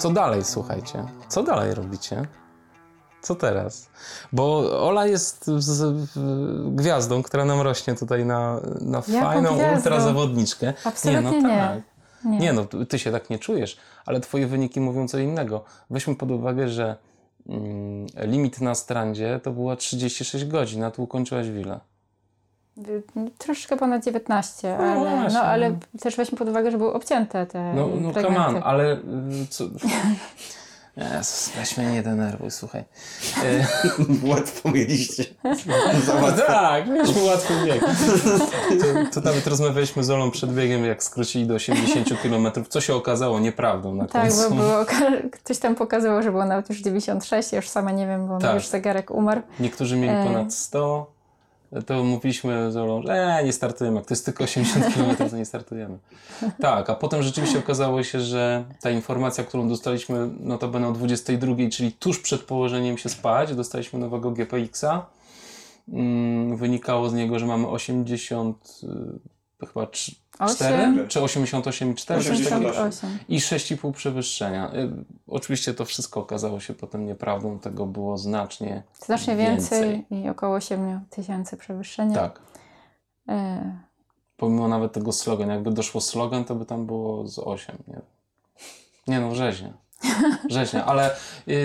Co 0.00 0.10
dalej, 0.10 0.44
słuchajcie? 0.44 1.06
Co 1.28 1.42
dalej 1.42 1.74
robicie? 1.74 2.26
Co 3.22 3.34
teraz? 3.34 3.88
Bo 4.32 4.70
Ola 4.88 5.06
jest 5.06 5.46
z, 5.46 6.06
gwiazdą, 6.76 7.22
która 7.22 7.44
nam 7.44 7.60
rośnie 7.60 7.94
tutaj 7.94 8.26
na, 8.26 8.60
na 8.80 9.00
fajną 9.00 9.54
gwiazdą? 9.54 9.76
ultrazawodniczkę. 9.76 10.72
Absolutnie 10.84 11.22
no 11.22 11.48
nie. 11.48 11.58
tak. 11.58 11.82
Nie. 12.24 12.38
Nie 12.38 12.52
no, 12.52 12.64
ty 12.88 12.98
się 12.98 13.12
tak 13.12 13.30
nie 13.30 13.38
czujesz, 13.38 13.76
ale 14.06 14.20
twoje 14.20 14.46
wyniki 14.46 14.80
mówią 14.80 15.08
co 15.08 15.18
innego. 15.18 15.64
Weźmy 15.90 16.14
pod 16.16 16.30
uwagę, 16.30 16.68
że 16.68 16.96
mm, 17.48 18.06
limit 18.16 18.60
na 18.60 18.74
strandzie 18.74 19.40
to 19.42 19.50
była 19.50 19.76
36 19.76 20.44
godzin, 20.44 20.84
a 20.84 20.90
tu 20.90 21.02
ukończyłaś 21.02 21.48
wilę. 21.50 21.80
Troszeczkę 23.38 23.76
ponad 23.76 24.04
19, 24.04 24.76
No 24.78 24.84
ale, 24.84 25.00
właśnie, 25.00 25.38
no, 25.38 25.44
ale 25.44 25.70
no. 25.70 25.76
też 26.00 26.16
weźmy 26.16 26.38
pod 26.38 26.48
uwagę, 26.48 26.70
że 26.70 26.78
były 26.78 26.92
obcięte 26.92 27.46
te 27.46 27.74
No, 27.74 27.86
no 27.86 28.00
come 28.00 28.12
fragmenty. 28.12 28.56
on, 28.56 28.62
ale 28.64 28.92
y, 28.94 29.00
co... 29.50 29.64
Jezus, 30.96 31.50
weź 31.56 31.76
mnie 31.76 31.86
nie 31.92 32.02
denerwuj, 32.02 32.50
słuchaj. 32.50 32.84
Łatwo 34.30 34.70
mieliście. 34.70 35.24
Tak, 36.46 36.88
mieliśmy 36.88 37.22
łatwy 37.22 37.54
bieg. 37.66 37.80
To, 37.80 39.20
to 39.20 39.20
nawet 39.20 39.46
rozmawialiśmy 39.46 40.04
z 40.04 40.10
Olą 40.10 40.30
przed 40.30 40.54
biegiem, 40.54 40.84
jak 40.84 41.02
skrócili 41.02 41.46
do 41.46 41.54
80 41.54 42.08
km, 42.22 42.48
co 42.68 42.80
się 42.80 42.94
okazało 42.94 43.40
nieprawdą 43.40 43.94
na 43.94 44.06
Tak, 44.06 44.22
końcu. 44.22 44.50
bo 44.50 44.54
było, 44.56 44.84
ktoś 45.44 45.58
tam 45.58 45.74
pokazywał, 45.74 46.22
że 46.22 46.30
było 46.30 46.44
nawet 46.44 46.68
już 46.68 46.78
96, 46.78 47.52
ja 47.52 47.56
już 47.56 47.68
sama 47.68 47.90
nie 47.90 48.06
wiem, 48.06 48.28
bo 48.28 48.38
Tak. 48.38 48.54
już 48.54 48.66
zegarek 48.66 49.10
umarł. 49.10 49.40
Niektórzy 49.60 49.96
mieli 49.96 50.14
E. 50.14 50.24
ponad 50.26 50.54
100. 50.54 51.11
To 51.86 52.04
mówiliśmy 52.04 52.72
z 52.72 52.76
Olą, 52.76 53.02
że 53.02 53.12
e, 53.12 53.44
nie 53.44 53.52
startujemy, 53.52 53.96
jak 53.96 54.06
to 54.06 54.14
jest 54.14 54.24
tylko 54.24 54.44
80 54.44 54.84
km, 54.94 55.30
to 55.30 55.36
nie 55.36 55.44
startujemy. 55.44 55.98
Tak, 56.60 56.90
a 56.90 56.94
potem 56.94 57.22
rzeczywiście 57.22 57.58
okazało 57.58 58.02
się, 58.02 58.20
że 58.20 58.64
ta 58.80 58.90
informacja, 58.90 59.44
którą 59.44 59.68
dostaliśmy 59.68 60.30
notabene 60.40 60.88
o 60.88 60.92
22, 60.92 61.56
czyli 61.72 61.92
tuż 61.92 62.18
przed 62.18 62.42
położeniem 62.42 62.98
się 62.98 63.08
spać, 63.08 63.54
dostaliśmy 63.54 63.98
nowego 63.98 64.30
GPX-a. 64.30 65.06
Mm, 65.88 66.56
wynikało 66.56 67.08
z 67.08 67.14
niego, 67.14 67.38
że 67.38 67.46
mamy 67.46 67.68
80 67.68 68.80
y, 69.62 69.66
chyba 69.66 69.86
4 70.38 70.74
Osiem. 70.74 71.08
czy 71.08 71.20
88,4 71.20 71.94
coś 72.22 72.44
takiego. 72.48 72.70
88. 72.70 73.18
I 73.28 73.38
6,5 73.38 73.92
przewyższenia. 73.92 74.74
Y, 74.74 74.90
Oczywiście 75.26 75.74
to 75.74 75.84
wszystko 75.84 76.20
okazało 76.20 76.60
się 76.60 76.74
potem 76.74 77.06
nieprawdą, 77.06 77.58
tego 77.58 77.86
było 77.86 78.18
znacznie 78.18 78.82
Znacznie 79.06 79.36
więcej, 79.36 80.06
i 80.10 80.28
około 80.28 80.60
7 80.60 81.00
tysięcy 81.10 81.56
przewyższenia. 81.56 82.14
Tak. 82.14 82.40
E, 83.28 83.78
Pomimo 84.36 84.68
nawet 84.68 84.92
tego 84.92 85.12
slogan. 85.12 85.48
Jakby 85.48 85.70
doszło 85.70 86.00
slogan, 86.00 86.44
to 86.44 86.54
by 86.54 86.66
tam 86.66 86.86
było 86.86 87.26
z 87.26 87.38
8. 87.38 87.76
Nie, 87.88 88.00
nie 89.08 89.20
no, 89.20 89.34
rzeźnia. 89.34 89.72
Rzeźnia, 90.50 90.84
ale 90.86 91.10
yy, 91.46 91.56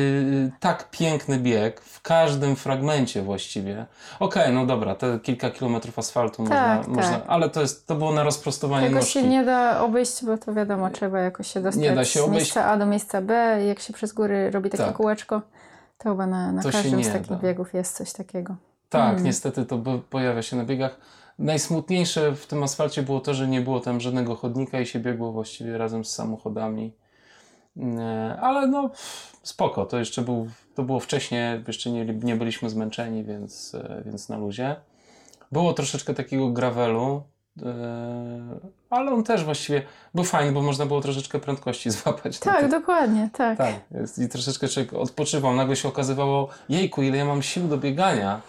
tak 0.60 0.90
piękny 0.92 1.38
bieg 1.40 1.82
w 1.82 2.02
każdym 2.02 2.56
fragmencie 2.56 3.22
właściwie. 3.22 3.86
Okej, 4.20 4.54
no 4.54 4.66
dobra, 4.66 4.96
te 4.96 5.20
kilka 5.20 5.50
kilometrów 5.50 6.00
asfaltu 6.00 6.44
Tak, 6.48 6.78
można, 6.88 6.94
można, 7.02 7.18
tak. 7.20 7.24
ale 7.28 7.50
to, 7.50 7.62
jest, 7.62 7.88
to 7.88 7.96
było 7.96 8.14
na 8.14 8.24
rozprostowanie 8.24 8.88
Tego 8.88 9.00
nóżki. 9.00 9.14
się 9.14 9.24
nie 9.28 9.46
da 9.46 9.82
obejść, 9.82 10.26
bo 10.26 10.38
to 10.38 10.54
wiadomo, 10.54 10.90
trzeba 10.90 11.20
jakoś 11.20 11.54
się 11.54 11.62
dostać 11.62 11.84
Nie 11.84 11.92
da 11.96 12.06
się 12.06 12.20
z 12.20 12.24
obejść. 12.24 12.34
miejsca 12.46 12.66
A 12.66 12.78
do 12.78 12.86
miejsca 12.86 13.22
B. 13.22 13.34
Jak 13.68 13.80
się 13.80 13.94
przez 13.94 14.14
góry 14.14 14.52
robi 14.52 14.70
takie 14.70 14.84
Tak. 14.84 14.96
kółeczko, 14.96 15.42
to 15.98 16.10
chyba 16.10 16.28
na, 16.28 16.52
na 16.52 16.62
To 16.64 16.72
każdym 16.72 17.04
z 17.04 17.12
takich 17.12 17.28
da. 17.30 17.36
biegów 17.36 17.74
jest 17.74 17.96
coś 17.98 18.14
takiego. 18.14 18.56
Tak, 18.90 19.12
Mm. 19.12 19.24
niestety 19.24 19.66
to 19.66 19.80
pojawia 20.10 20.42
się 20.42 20.56
na 20.56 20.64
biegach. 20.66 20.98
Najsmutniejsze 21.40 22.32
w 22.36 22.46
tym 22.48 22.64
asfalcie 22.64 23.04
było 23.04 23.20
to, 23.20 23.34
że 23.34 23.48
nie 23.48 23.62
było 23.62 23.80
tam 23.80 24.00
żadnego 24.00 24.36
chodnika 24.36 24.80
i 24.80 24.86
się 24.86 25.00
biegło 25.00 25.32
właściwie 25.32 25.78
razem 25.78 26.06
z 26.06 26.12
samochodami. 26.16 26.94
Nie, 27.78 28.38
Ale 28.42 28.68
no 28.68 28.90
spoko, 29.44 29.86
to 29.86 30.00
jeszcze 30.00 30.22
był, 30.22 30.48
to 30.76 30.84
było 30.84 31.00
wcześniej, 31.00 31.64
jeszcze 31.68 31.92
nie, 31.92 32.06
nie 32.06 32.36
byliśmy 32.36 32.70
zmęczeni, 32.70 33.24
więc, 33.24 33.76
e, 33.76 34.02
więc 34.06 34.30
na 34.30 34.38
luzie. 34.38 34.76
Było 35.52 35.74
troszeczkę 35.74 36.14
takiego 36.14 36.50
gravelu, 36.50 37.24
e, 37.62 37.66
ale 38.90 39.12
on 39.12 39.24
też 39.24 39.44
właściwie 39.44 39.82
był 40.16 40.24
fajny, 40.24 40.52
bo 40.52 40.62
można 40.62 40.86
było 40.86 41.02
troszeczkę 41.02 41.40
prędkości 41.40 41.92
złapać. 41.96 42.46
na 42.46 42.54
Tak, 42.54 42.72
dokładnie, 42.72 43.30
tak. 43.34 43.58
tak, 43.58 43.76
i 44.18 44.30
troszeczkę 44.30 44.68
człowiek 44.68 44.94
odpoczywał. 44.94 45.56
Nagle 45.56 45.76
się 45.76 45.88
okazywało, 45.88 46.50
jejku, 46.70 47.02
ile 47.02 47.18
ja 47.18 47.26
mam 47.26 47.42
sił 47.42 47.68
do 47.68 47.78
biegania. 47.78 48.42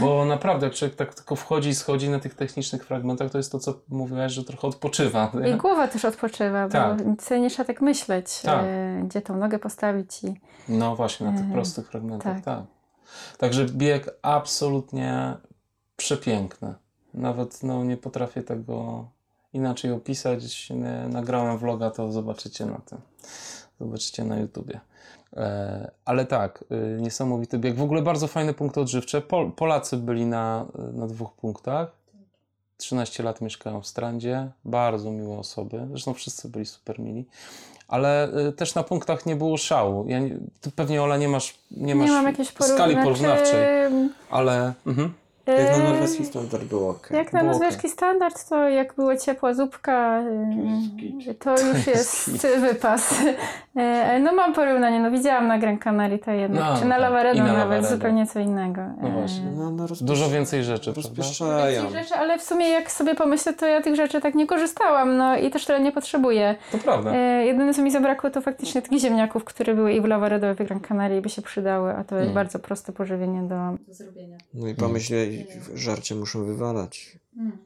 Bo 0.00 0.24
naprawdę, 0.24 0.66
jak 0.66 0.74
człowiek 0.74 0.96
tak 0.96 1.14
tylko 1.14 1.36
wchodzi 1.36 1.68
i 1.68 1.74
schodzi 1.74 2.10
na 2.10 2.18
tych 2.18 2.34
technicznych 2.34 2.86
fragmentach, 2.86 3.30
to 3.30 3.38
jest 3.38 3.52
to, 3.52 3.58
co 3.58 3.74
mówiłaś, 3.88 4.32
że 4.32 4.44
trochę 4.44 4.68
odpoczywa. 4.68 5.32
I 5.54 5.56
głowa 5.56 5.88
też 5.88 6.04
odpoczywa, 6.04 6.68
Tak. 6.68 6.96
bo 6.96 7.04
nic 7.10 7.30
nie 7.30 7.50
trzeba 7.50 7.66
tak 7.66 7.80
myśleć, 7.80 8.40
Tak. 8.40 8.64
e, 8.64 9.02
gdzie 9.04 9.20
tą 9.22 9.36
nogę 9.36 9.58
postawić 9.58 10.24
i 10.24 10.34
No 10.68 10.96
właśnie, 10.96 11.26
na 11.26 11.32
tych 11.32 11.40
Mhm. 11.40 11.54
prostych 11.54 11.88
fragmentach, 11.90 12.34
tak. 12.36 12.44
tak. 12.44 12.64
Także 13.38 13.64
bieg 13.66 14.10
absolutnie 14.22 15.36
przepiękny. 15.96 16.74
Nawet 17.14 17.62
no, 17.62 17.84
nie 17.84 17.96
potrafię 17.96 18.42
tego 18.42 19.08
inaczej 19.52 19.92
opisać. 19.92 20.72
Nagrałem 21.08 21.58
vloga, 21.58 21.90
to 21.90 22.12
zobaczycie 22.12 22.66
na 22.66 22.78
tym. 22.78 22.98
Zobaczycie 23.80 24.24
na 24.24 24.38
YouTubie. 24.38 24.80
E, 25.36 25.90
ale 26.04 26.24
tak, 26.26 26.64
y, 26.72 27.00
niesamowity 27.00 27.58
bieg. 27.58 27.76
W 27.76 27.82
ogóle 27.82 28.02
bardzo 28.02 28.26
fajne 28.26 28.54
punkty 28.54 28.80
odżywcze. 28.80 29.20
Pol, 29.20 29.52
Polacy 29.52 29.96
byli 29.96 30.26
na, 30.26 30.66
na 30.92 31.06
dwóch 31.06 31.32
punktach. 31.32 31.98
13 32.76 33.22
lat 33.22 33.40
mieszkają 33.40 33.80
w 33.80 33.86
Strandzie. 33.86 34.50
Bardzo 34.64 35.10
miłe 35.10 35.38
osoby. 35.38 35.86
Zresztą 35.90 36.14
wszyscy 36.14 36.48
byli 36.48 36.66
super 36.66 36.98
mili. 36.98 37.26
Ale 37.88 38.28
też 38.56 38.74
na 38.74 38.82
punktach 38.82 39.26
nie 39.26 39.36
było 39.36 39.56
szału. 39.56 40.08
Ja 40.08 40.18
ty 40.60 40.70
pewnie, 40.70 41.02
Ola, 41.02 41.16
nie 41.16 41.28
masz, 41.28 41.58
nie 41.70 41.94
masz 41.94 42.10
nie 42.10 42.22
jakiejś 42.22 42.48
skali 42.48 42.96
porówna- 42.96 43.02
porównawczej. 43.02 43.66
Ale... 44.30 44.72
Mhm. 44.86 45.14
Jak 45.52 45.78
na 45.78 45.84
norweski 45.90 46.24
standard 46.24 46.64
było 46.64 46.90
ok. 46.90 47.08
Jak 47.10 47.32
na 47.32 47.40
Było 47.40 47.52
norweski 47.52 47.88
standard, 47.88 48.48
to 48.48 48.68
jak 48.68 48.94
była 48.94 49.16
ciepła 49.16 49.54
zupka, 49.54 50.22
to 51.38 51.50
już 51.50 51.86
jest 51.94 52.46
wypas. 52.60 53.14
E, 53.76 54.20
No 54.20 54.32
mam 54.32 54.54
porównanie, 54.54 55.00
no 55.00 55.10
widziałam 55.10 55.46
na 55.48 55.58
Gran 55.58 55.78
Canaria 55.78 56.18
to 56.18 56.30
jednak, 56.30 56.64
No, 56.64 56.78
czy 56.78 56.84
na 56.84 56.94
tak. 56.94 57.00
Lavaredo 57.02 57.38
na 57.38 57.44
nawet, 57.46 57.58
Lavaredo. 57.58 57.88
zupełnie 57.88 58.26
co 58.26 58.40
innego. 58.40 58.80
No 59.02 59.08
E, 59.08 59.12
właśnie. 59.12 59.44
No, 59.56 59.70
no 59.70 59.86
rozpiesz... 59.86 60.08
Dużo 60.08 60.28
więcej 60.30 60.64
rzeczy, 60.64 60.92
prawda? 60.92 61.08
rozpieszczają. 61.08 61.82
Więcej 61.82 62.02
rzeczy, 62.02 62.14
ale 62.14 62.38
w 62.38 62.42
sumie 62.42 62.68
jak 62.68 62.90
sobie 62.90 63.14
pomyślę, 63.14 63.52
to 63.52 63.66
ja 63.66 63.82
tych 63.82 63.96
rzeczy 63.96 64.20
tak 64.20 64.34
nie 64.34 64.46
korzystałam, 64.46 65.16
no 65.16 65.36
i 65.36 65.50
też 65.50 65.64
tyle 65.66 65.80
nie 65.80 65.92
potrzebuję. 65.92 66.54
To 66.72 66.78
prawda. 66.78 67.12
E, 67.14 67.46
jedyne 67.46 67.74
co 67.74 67.82
mi 67.82 67.90
zabrakło 67.90 68.30
to 68.30 68.40
faktycznie 68.40 68.82
takich 68.82 68.98
ziemniaków, 69.00 69.44
które 69.44 69.74
były 69.74 69.92
i 69.92 70.00
w 70.00 70.04
Lavaredo 70.04 70.50
i 70.50 70.54
w 70.54 70.58
Gran 70.58 70.80
Canaria 70.80 71.20
by 71.20 71.28
się 71.28 71.42
przydały, 71.42 71.90
a 71.96 72.04
to 72.04 72.14
jest 72.14 72.24
Mm. 72.28 72.34
bardzo 72.34 72.58
proste 72.58 72.92
pożywienie 72.92 73.42
do, 73.42 73.54
do 73.88 73.94
zrobienia. 73.94 74.36
No 74.54 74.68
i 74.68 74.74
pomyśl, 74.74 75.14
żarcie 75.74 76.14
muszą 76.14 76.44
wywalać 76.44 77.18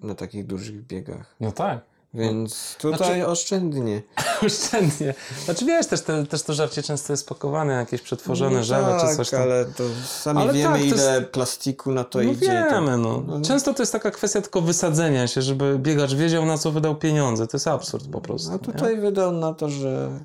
na 0.03 0.15
takich 0.15 0.47
dużych 0.47 0.87
biegach. 0.87 1.35
No 1.41 1.53
tak. 1.53 1.81
Więc 2.15 2.77
tutaj 2.81 2.99
Znaczy- 2.99 3.27
oszczędnie. 3.27 4.03
Oszczędnie. 4.47 5.15
Znaczy 5.45 5.65
wiesz, 5.65 5.87
też, 5.87 6.01
te, 6.03 6.27
też 6.27 6.43
to 6.43 6.53
żarcie 6.55 6.83
często 6.83 7.13
jest 7.13 7.29
pakowane, 7.29 7.73
jakieś 7.73 8.01
przetworzone 8.03 8.57
no 8.57 8.63
żele 8.65 8.87
tak, 8.87 9.11
czy 9.11 9.17
coś 9.17 9.31
tam. 9.31 9.43
ale 9.43 9.65
to 9.65 9.85
sami 10.07 10.41
Ale 10.43 10.53
wiemy, 10.53 10.75
tak, 10.79 10.87
ile 10.87 11.15
jest- 11.21 11.31
plastiku 11.31 11.93
na 11.93 12.05
to 12.05 12.19
no 12.19 12.25
idzie. 12.33 12.47
to- 12.71 12.75
wiemy, 12.75 12.99
no. 12.99 13.23
no. 13.27 13.41
Często 13.41 13.75
to 13.75 13.83
jest 13.83 13.93
taka 13.93 14.11
kwestia 14.11 14.41
tylko 14.41 14.61
wysadzenia 14.61 15.27
się, 15.27 15.43
żeby 15.43 15.79
biegacz 15.79 16.15
wiedział, 16.15 16.47
na 16.47 16.59
co 16.59 16.73
wydał 16.73 16.97
pieniądze. 16.97 17.47
To 17.47 17.57
jest 17.57 17.69
absurd 17.69 18.07
po 18.09 18.21
prostu. 18.21 18.49
A 18.51 18.53
nie? 18.53 18.59
tutaj 18.59 19.01
wydał 19.01 19.33
na 19.33 19.55
to, 19.55 19.69
że, 19.69 20.21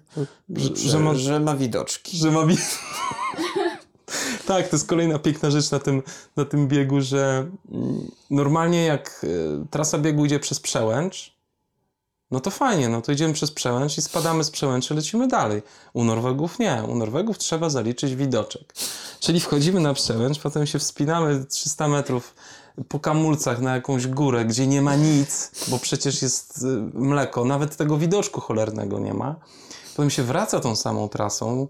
Że- 0.56 0.76
że, 0.76 0.90
że 0.90 1.00
ma- 1.00 1.16
że 1.16 1.40
ma 1.40 1.56
widoczki. 1.56 2.18
Że 2.18 2.32
ma 2.32 2.46
bi- 2.46 2.58
Tak, 4.48 4.68
to 4.68 4.76
jest 4.76 4.88
kolejna 4.88 5.20
piękna 5.20 5.52
rzecz 5.52 5.72
na 5.72 5.80
tym, 5.80 6.04
na 6.36 6.46
tym 6.46 6.68
biegu, 6.68 7.02
że 7.02 7.48
mm, 7.72 8.12
normalnie 8.30 8.86
jak 8.86 9.22
y, 9.24 9.66
trasa 9.70 9.98
biegu 9.98 10.26
idzie 10.26 10.40
przez 10.40 10.60
przełęcz, 10.60 11.38
no 12.32 12.40
to 12.40 12.52
fajnie, 12.52 12.90
no 12.90 13.02
to 13.02 13.12
idziemy 13.12 13.34
przez 13.34 13.52
przełęcz 13.52 13.98
i 13.98 14.02
spadamy 14.02 14.44
z 14.44 14.52
przełęczy, 14.52 14.94
lecimy 14.94 15.28
dalej. 15.28 15.62
U 15.94 16.04
Norwegów 16.04 16.60
nie. 16.60 16.84
U 16.88 16.96
Norwegów 16.96 17.38
trzeba 17.38 17.70
zaliczyć 17.70 18.16
widoczek. 18.16 18.74
Czyli 19.20 19.40
wchodzimy 19.40 19.80
na 19.80 19.94
przełęcz, 19.94 20.40
potem 20.40 20.68
się 20.68 20.80
wspinamy 20.80 21.46
300 21.46 21.88
metrów 21.88 22.36
po 22.88 23.00
kamulcach 23.00 23.62
na 23.62 23.76
jakąś 23.76 24.08
górę, 24.08 24.46
gdzie 24.46 24.68
nie 24.68 24.82
ma 24.82 24.96
nic, 24.96 25.52
bo 25.68 25.80
przecież 25.80 26.22
jest 26.22 26.58
y, 26.64 26.66
mleko, 26.94 27.46
nawet 27.46 27.76
tego 27.76 27.98
widoczku 27.98 28.42
cholernego 28.42 29.00
nie 29.00 29.14
ma. 29.14 29.36
Potem 29.96 30.10
się 30.10 30.24
wraca 30.24 30.60
tą 30.60 30.76
samą 30.76 31.10
trasą 31.10 31.68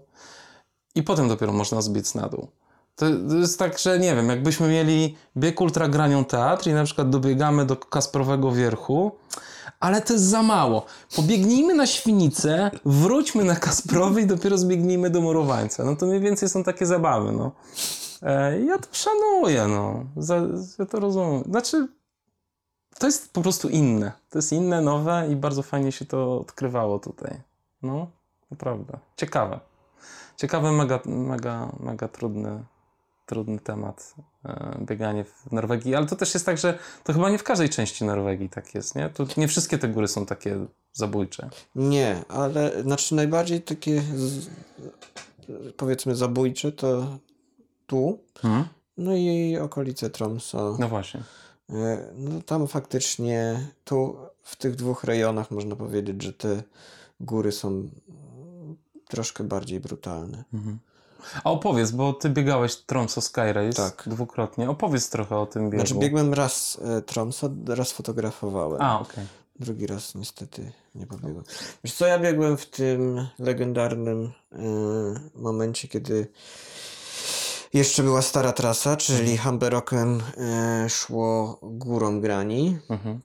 i 0.94 1.02
potem 1.02 1.28
dopiero 1.28 1.52
można 1.52 1.82
zbiec 1.82 2.14
na 2.14 2.28
dół. 2.28 2.48
To, 2.96 3.06
to 3.28 3.34
jest 3.34 3.58
tak, 3.58 3.78
że 3.78 3.98
nie 3.98 4.14
wiem, 4.14 4.28
jakbyśmy 4.28 4.68
mieli 4.68 5.16
bieg 5.36 5.60
ultragranią 5.60 6.24
teatr 6.24 6.66
i 6.66 6.72
na 6.72 6.84
przykład 6.84 7.10
dobiegamy 7.10 7.66
do 7.66 7.76
Kasprowego 7.76 8.52
Wierchu, 8.52 9.12
ale 9.80 10.02
to 10.02 10.12
jest 10.12 10.24
za 10.24 10.42
mało. 10.42 10.86
Pobiegnijmy 11.16 11.74
na 11.74 11.86
Świnicę, 11.86 12.70
wróćmy 12.84 13.44
na 13.44 13.56
Kasprowy 13.56 14.20
i 14.22 14.26
dopiero 14.26 14.58
zbiegnijmy 14.58 15.10
do 15.10 15.20
Morowańca. 15.20 15.84
No 15.84 15.96
to 15.96 16.06
mniej 16.06 16.20
więcej 16.20 16.48
są 16.48 16.64
takie 16.64 16.86
zabawy, 16.86 17.32
no. 17.32 17.52
E, 18.22 18.60
ja 18.60 18.78
to 18.78 18.88
szanuję, 18.92 19.68
no. 19.68 20.04
Za, 20.16 20.36
ja 20.78 20.86
to 20.86 21.00
rozumiem. 21.00 21.42
Znaczy, 21.44 21.88
to 22.98 23.06
jest 23.06 23.32
po 23.32 23.42
prostu 23.42 23.68
inne. 23.68 24.12
To 24.30 24.38
jest 24.38 24.52
inne, 24.52 24.80
nowe 24.80 25.28
i 25.30 25.36
bardzo 25.36 25.62
fajnie 25.62 25.92
się 25.92 26.04
to 26.04 26.40
odkrywało 26.40 26.98
tutaj. 26.98 27.40
No, 27.82 28.06
naprawdę. 28.50 28.98
Ciekawe. 29.16 29.60
Ciekawy, 30.38 30.72
mega, 30.72 31.00
mega, 31.06 31.72
mega 31.80 32.08
trudny, 32.08 32.64
trudny 33.26 33.58
temat. 33.58 34.14
e, 34.44 34.78
Bieganie 34.86 35.24
w 35.24 35.52
Norwegii, 35.52 35.94
ale 35.94 36.06
to 36.06 36.16
też 36.16 36.34
jest 36.34 36.46
tak, 36.46 36.58
że 36.58 36.78
to 37.04 37.12
chyba 37.12 37.30
nie 37.30 37.38
w 37.38 37.42
każdej 37.44 37.68
części 37.68 38.04
Norwegii 38.04 38.48
tak 38.48 38.74
jest, 38.74 38.94
nie? 38.94 39.08
Tu 39.10 39.26
nie 39.36 39.48
wszystkie 39.48 39.78
te 39.78 39.88
góry 39.88 40.08
są 40.08 40.26
takie 40.26 40.66
zabójcze. 40.92 41.50
Nie, 41.74 42.24
ale 42.28 42.82
znaczy 42.82 43.14
najbardziej 43.14 43.62
takie 43.62 44.00
z, 44.02 44.46
powiedzmy 45.76 46.16
zabójcze 46.16 46.72
to 46.72 47.18
tu, 47.86 48.18
Mhm. 48.44 48.64
no 48.96 49.16
i 49.16 49.56
okolice 49.62 50.10
Tromso. 50.10 50.76
No 50.78 50.88
właśnie. 50.88 51.22
E, 51.70 51.98
No 52.14 52.42
tam 52.42 52.66
faktycznie, 52.66 53.60
tu 53.84 54.16
w 54.42 54.56
tych 54.56 54.74
dwóch 54.76 55.04
rejonach 55.04 55.50
można 55.50 55.76
powiedzieć, 55.76 56.22
że 56.22 56.32
te 56.32 56.62
góry 57.20 57.52
są 57.52 57.88
troszkę 59.08 59.44
bardziej 59.44 59.80
brutalne. 59.80 60.44
Mhm. 60.54 60.78
A 61.44 61.50
opowiedz, 61.50 61.90
bo 61.90 62.12
ty 62.12 62.30
biegałeś 62.30 62.76
Tromso 62.76 63.20
Sky 63.20 63.52
Race 63.52 63.82
Tak. 63.90 64.02
dwukrotnie. 64.06 64.70
Opowiedz 64.70 65.10
trochę 65.10 65.36
o 65.38 65.46
tym 65.46 65.70
biegu. 65.70 65.86
Znaczy 65.86 66.00
biegłem 66.00 66.34
raz 66.34 66.78
e, 66.84 67.02
Tromso, 67.02 67.50
raz 67.68 67.92
fotografowałem. 67.92 68.82
A, 68.82 69.00
okej. 69.00 69.26
Drugi 69.60 69.86
raz 69.86 70.14
niestety 70.14 70.72
nie 70.94 71.06
pobiegłem. 71.06 71.44
Wiesz 71.84 71.94
co, 71.94 72.06
ja 72.06 72.18
biegłem 72.18 72.56
w 72.56 72.66
tym 72.66 73.26
legendarnym 73.38 74.32
e, 74.52 74.58
momencie, 75.34 75.88
kiedy 75.88 76.28
jeszcze 77.74 78.02
była 78.02 78.22
stara 78.22 78.52
trasa, 78.52 78.96
czyli 78.96 79.36
Hamberoken 79.36 80.22
e, 80.36 80.86
szło 80.88 81.58
górą 81.62 82.20
grani. 82.20 82.78
Mhm. 82.90 83.20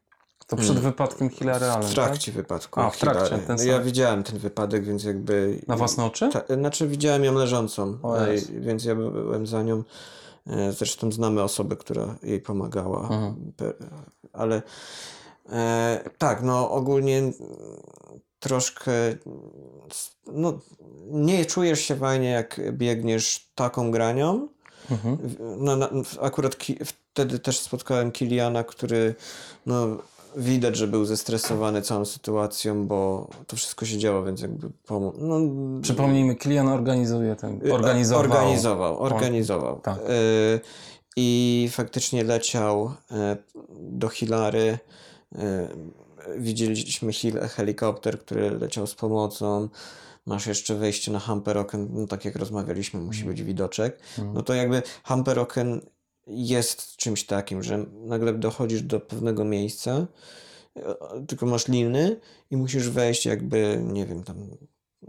To 0.56 0.62
przed 0.62 0.80
wypadkiem 0.80 1.30
Hillary 1.30 1.66
Allen, 1.66 1.88
W 1.90 1.94
trakcie 1.94 2.32
wypadku. 2.32 2.80
A, 2.82 2.90
w 2.90 2.98
trakcie, 2.98 3.38
ten 3.38 3.58
No 3.58 3.64
ja 3.64 3.76
sam. 3.76 3.84
widziałem 3.84 4.24
ten 4.24 4.38
wypadek, 4.40 4.86
więc 4.86 5.04
jakby... 5.04 5.56
tak? 5.60 5.68
Na 5.68 5.76
własne 5.78 6.06
oczy? 6.06 6.30
Ta, 6.30 6.56
znaczy 6.56 6.88
widziałem 6.88 7.24
ją 7.24 7.34
leżącą, 7.34 7.98
O 8.04 8.18
e, 8.28 8.36
więc 8.50 8.86
ja 8.86 8.96
byłem 8.96 9.48
za 9.48 9.64
nią. 9.64 9.84
E, 10.48 10.72
Zresztą 10.72 11.12
znamy 11.12 11.44
osobę, 11.44 11.76
która 11.76 12.16
jej 12.24 12.40
pomagała. 12.42 13.02
Mhm. 13.02 13.36
Ale 14.34 14.62
e, 15.50 16.10
tak, 16.18 16.44
no 16.44 16.72
ogólnie 16.72 17.22
troszkę 18.40 18.92
no, 20.28 20.60
nie 21.12 21.46
czujesz 21.46 21.80
się 21.80 21.96
fajnie, 21.96 22.30
jak 22.30 22.62
biegniesz 22.72 23.50
taką 23.56 23.92
granią. 23.92 24.48
Mhm. 24.92 25.18
No, 25.58 25.78
akurat 26.22 26.58
ki, 26.58 26.78
wtedy 26.86 27.40
też 27.40 27.60
spotkałem 27.60 28.12
Kiliana, 28.12 28.64
który 28.64 29.16
no, 29.66 29.88
widać, 30.36 30.76
że 30.76 30.88
był 30.88 31.06
zestresowany 31.06 31.82
całą 31.82 32.06
sytuacją, 32.06 32.88
bo 32.88 33.30
to 33.48 33.56
wszystko 33.56 33.86
się 33.86 33.98
działo, 33.98 34.24
więc 34.24 34.42
jakby 34.42 34.70
pomógł. 34.86 35.18
No, 35.22 35.40
Przypomnijmy, 35.82 36.36
Kilian 36.36 36.68
organizuje 36.68 37.36
ten. 37.36 37.60
Y, 37.68 37.74
Organizował. 37.74 38.22
Organizował, 38.24 39.00
organizował. 39.00 39.80
Tak. 39.80 39.98
Y, 39.98 40.60
I 41.16 41.70
faktycznie 41.72 42.24
leciał 42.24 42.92
y, 43.12 43.16
do 43.80 44.10
Hilary. 44.10 44.80
Y, 45.36 45.38
widzieliśmy 46.38 47.12
hel- 47.12 47.48
helikopter, 47.50 48.20
który 48.20 48.52
leciał 48.52 48.88
z 48.88 48.96
pomocą. 48.96 49.70
Masz 50.26 50.48
jeszcze 50.48 50.76
wejście 50.76 51.12
na 51.12 51.20
Hamperoken, 51.20 51.88
no 51.92 52.08
tak 52.08 52.26
jak 52.26 52.36
rozmawialiśmy, 52.36 53.00
musi 53.00 53.24
być 53.24 53.44
widoczek. 53.44 54.00
Mhm. 54.18 54.34
No 54.36 54.44
to 54.44 54.54
jakby 54.54 54.82
Hamperoken 55.04 55.82
jest 56.28 56.96
czymś 56.96 57.26
takim, 57.26 57.64
że 57.64 57.86
nagle 57.94 58.34
dochodzisz 58.34 58.82
do 58.82 59.00
pewnego 59.00 59.46
miejsca, 59.46 60.08
y, 60.78 60.82
tylko 61.28 61.46
masz 61.46 61.68
liny 61.68 62.20
i 62.52 62.58
musisz 62.58 62.90
wejść 62.90 63.26
jakby, 63.26 63.82
nie 63.84 64.06
wiem, 64.06 64.24
tam 64.24 64.50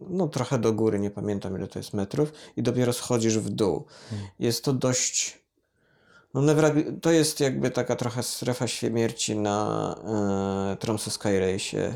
no 0.08 0.28
trochę 0.28 0.58
do 0.58 0.72
góry, 0.72 0.98
nie 0.98 1.10
pamiętam 1.10 1.56
ile 1.56 1.68
to 1.68 1.78
jest 1.78 1.94
metrów 1.94 2.32
i 2.56 2.62
dopiero 2.62 2.92
schodzisz 2.92 3.38
w 3.38 3.50
dół. 3.50 3.84
Jest 4.38 4.64
to 4.64 4.72
dość 4.72 5.44
no 6.34 6.42
to 7.02 7.10
jest 7.10 7.40
jakby 7.40 7.70
taka 7.70 7.96
trochę 7.96 8.22
strefa 8.22 8.66
śmierci 8.66 9.36
na 9.36 9.94
e, 10.72 10.76
Tromsø 10.76 11.10
Sky 11.10 11.38
Race, 11.40 11.94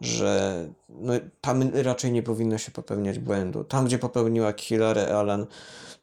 że 0.00 0.66
no, 0.88 1.12
tam 1.40 1.70
raczej 1.74 2.12
nie 2.12 2.22
powinno 2.22 2.58
się 2.58 2.72
popełniać 2.72 3.18
błędu. 3.18 3.64
Tam, 3.64 3.84
gdzie 3.84 3.98
popełniła 3.98 4.52
Hillary 4.52 5.12
Allen, 5.12 5.46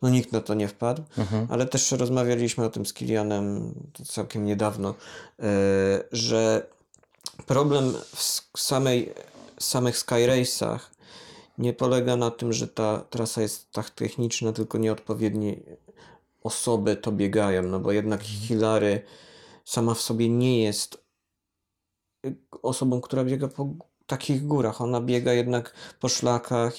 no 0.01 0.09
nikt 0.09 0.31
na 0.31 0.41
to 0.41 0.53
nie 0.53 0.67
wpadł, 0.67 1.03
Mhm. 1.17 1.47
ale 1.49 1.65
też 1.65 1.91
rozmawialiśmy 1.91 2.65
o 2.65 2.69
tym 2.69 2.85
z 2.85 2.93
Kilianem 2.93 3.73
całkiem 4.05 4.45
niedawno, 4.45 4.95
e, 5.39 5.43
że 6.11 6.67
problem 7.45 7.93
w 8.15 8.59
samej, 8.61 9.13
samych 9.59 9.97
Sky 9.97 10.15
Race'ach 10.15 10.79
nie 11.57 11.73
polega 11.73 12.15
na 12.15 12.31
tym, 12.31 12.53
że 12.53 12.67
ta 12.67 13.01
trasa 13.09 13.41
jest 13.41 13.71
tak 13.71 13.89
techniczna, 13.89 14.53
tylko 14.53 14.77
nieodpowiednie 14.77 15.55
osoby 16.43 16.95
to 16.95 17.11
biegają, 17.11 17.63
no 17.63 17.79
bo 17.79 17.91
jednak 17.91 18.21
Hilary 18.23 19.01
sama 19.65 19.93
w 19.93 20.01
sobie 20.01 20.29
nie 20.29 20.63
jest 20.63 20.97
y, 22.25 22.35
osobą, 22.61 23.01
która 23.01 23.23
biega 23.23 23.47
po 23.47 23.69
takich 24.07 24.47
górach. 24.47 24.81
Ona 24.81 25.01
biega 25.01 25.33
jednak 25.33 25.73
po 25.99 26.09
szlakach, 26.09 26.73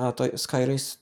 a 0.00 0.12
to 0.12 0.24
Sky 0.38 0.56
Race 0.66 0.72
s- 0.74 0.98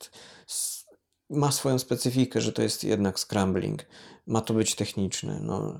ma 1.33 1.51
swoją 1.51 1.79
specyfikę, 1.79 2.41
że 2.41 2.53
to 2.53 2.61
jest 2.61 2.83
jednak 2.83 3.19
scrambling. 3.19 3.85
Ma 4.27 4.41
to 4.41 4.53
być 4.53 4.75
techniczne. 4.75 5.39
No. 5.41 5.79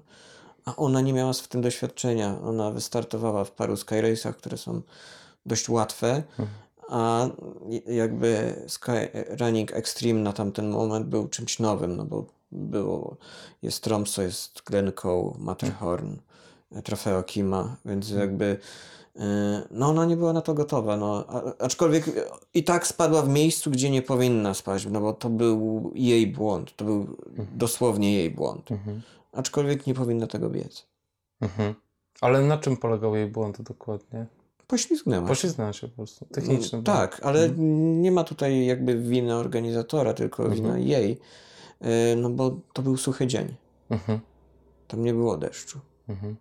A 0.65 0.75
ona 0.75 1.01
nie 1.01 1.13
miała 1.13 1.34
w 1.34 1.47
tym 1.47 1.61
doświadczenia. 1.61 2.39
Ona 2.43 2.71
wystartowała 2.71 3.45
w 3.45 3.51
paru 3.51 3.77
Sky 3.77 3.95
Race'ach, 3.95 4.34
które 4.34 4.57
są 4.57 4.81
dość 5.45 5.69
łatwe, 5.69 6.23
a 6.89 7.27
jakby 7.88 8.55
Sky 8.67 9.09
Running 9.39 9.73
Extreme 9.73 10.19
na 10.19 10.34
tamten 10.34 10.69
moment 10.69 11.07
był 11.07 11.27
czymś 11.27 11.59
nowym, 11.59 11.95
no 11.95 12.05
bo 12.05 12.25
było, 12.51 13.17
jest 13.61 13.84
Tromso, 13.84 14.21
jest 14.21 14.61
Glencoe, 14.65 15.35
Matterhorn, 15.39 16.15
Trofeo 16.84 17.23
Kima, 17.23 17.75
więc 17.85 18.09
jakby 18.09 18.45
e, 18.45 18.57
no 19.72 19.88
ona 19.90 20.06
nie 20.06 20.18
była 20.18 20.34
na 20.34 20.41
to 20.41 20.53
gotowa, 20.53 20.98
no, 20.98 21.26
aczkolwiek 21.60 22.06
i 22.53 22.64
tak 22.64 22.88
spadła 22.88 23.22
w 23.22 23.30
miejscu, 23.30 23.72
gdzie 23.72 23.90
nie 23.90 24.02
powinna 24.02 24.53
spaść, 24.53 24.88
no 24.91 25.02
bo 25.02 25.14
to 25.14 25.30
był 25.30 25.91
jej 25.95 26.27
błąd, 26.27 26.76
to 26.76 26.85
był 26.85 27.18
dosłownie 27.56 28.14
jej 28.14 28.31
błąd, 28.31 28.72
Mhm. 28.72 29.02
aczkolwiek 29.31 29.88
nie 29.88 29.94
powinna 29.94 30.27
tego 30.27 30.49
biec. 30.49 30.85
Mhm. 31.41 31.73
Ale 32.22 32.41
na 32.41 32.57
czym 32.57 32.77
polegał 32.77 33.15
jej 33.15 33.27
błąd 33.27 33.61
dokładnie? 33.61 34.26
Poślizgnęła. 34.68 35.27
Poślizgnęła 35.27 35.73
się 35.73 35.88
po 35.88 35.95
prostu. 35.95 36.26
Techniczny 36.26 36.77
No, 36.77 36.84
błąd. 36.84 36.85
tak, 36.85 37.19
ale 37.23 37.49
nie 38.02 38.11
ma 38.11 38.23
tutaj 38.23 38.65
jakby 38.65 38.98
winy 38.99 39.35
organizatora, 39.35 40.14
tylko 40.14 40.44
Mhm. 40.44 40.61
wina 40.61 40.77
jej, 40.77 41.19
e, 41.81 42.15
no 42.15 42.30
bo 42.30 42.56
to 42.73 42.81
był 42.81 42.98
suchy 42.98 43.27
dzień, 43.27 43.56
Mhm. 43.90 44.19
tam 44.88 45.03
nie 45.03 45.14
było 45.14 45.38
deszczu. 45.38 45.80
Mhm. 46.10 46.35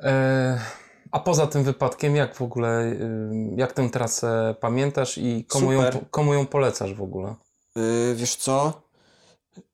E, 0.00 0.60
a 1.10 1.20
poza 1.20 1.46
tym 1.46 1.62
wypadkiem, 1.64 2.16
jak 2.16 2.34
w 2.34 2.42
ogóle, 2.42 2.84
y, 2.84 3.30
jak 3.56 3.72
tę 3.72 3.90
trasę 3.90 4.54
pamiętasz 4.60 5.18
i 5.18 5.44
komu 5.44 5.72
ją, 5.72 5.82
komu 6.10 6.34
ją 6.34 6.46
polecasz 6.46 6.94
w 6.94 7.02
ogóle? 7.02 7.34
Yy, 7.76 8.14
wiesz 8.14 8.36
co? 8.36 8.82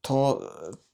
To, 0.03 0.41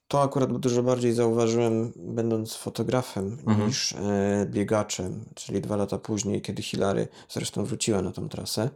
to 0.07 0.21
akurat 0.21 0.57
dużo 0.57 0.83
bardziej 0.83 1.13
zauważyłem, 1.13 1.93
będąc 1.95 2.55
fotografem, 2.55 3.37
Mhm. 3.47 3.67
niż 3.67 3.93
e, 3.93 3.97
biegaczem, 4.45 5.25
czyli 5.35 5.61
dwa 5.61 5.75
lata 5.75 5.97
później, 5.97 6.41
kiedy 6.41 6.61
Hilary 6.61 7.07
zresztą 7.29 7.65
wróciła 7.65 8.01
na 8.01 8.11
tą 8.11 8.29
trasę. 8.29 8.69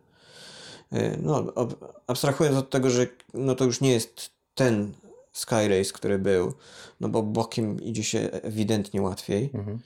E, 0.92 1.18
no, 1.18 1.38
ob, 1.56 1.96
abstrahując 2.08 2.58
od 2.58 2.70
tego, 2.70 2.90
że 2.90 3.08
no 3.34 3.56
to 3.56 3.66
już 3.66 3.82
nie 3.82 3.92
jest 3.92 4.30
ten 4.56 4.94
Sky 5.32 5.68
Race, 5.68 5.94
który 5.94 6.20
był, 6.20 6.54
no 7.00 7.10
bo 7.10 7.24
bokiem 7.24 7.82
idzie 7.82 8.04
się 8.04 8.20
ewidentnie 8.20 9.02
łatwiej, 9.02 9.50
Mhm. 9.54 9.80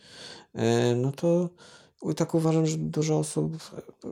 E, 0.58 0.96
no 0.96 1.12
to 1.12 1.50
tak 2.16 2.34
uważam, 2.34 2.66
że 2.66 2.78
dużo 2.78 3.20
osób 3.20 3.54
e, 4.06 4.08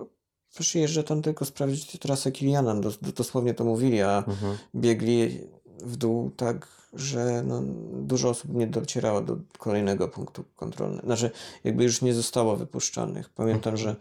przyjeżdża 0.59 1.03
tam 1.03 1.21
tylko 1.21 1.45
sprawdzić 1.45 1.99
trasę 1.99 2.31
Kiliana, 2.31 2.75
dos, 2.75 2.97
dosłownie 3.15 3.53
to 3.53 3.63
mówili, 3.63 4.01
a 4.01 4.17
Mhm. 4.27 4.57
biegli 4.75 5.39
w 5.83 5.95
dół 5.97 6.31
tak, 6.37 6.67
że 6.93 7.43
no, 7.45 7.61
dużo 7.93 8.29
osób 8.29 8.53
nie 8.53 8.67
docierało 8.67 9.21
do 9.21 9.37
kolejnego 9.57 10.07
punktu 10.07 10.43
kontrolnego. 10.55 11.05
Znaczy, 11.07 11.31
jakby 11.63 11.83
już 11.83 12.01
nie 12.01 12.13
zostało 12.13 12.55
wypuszczanych. 12.55 13.29
Pamiętam, 13.29 13.77
że 13.77 13.95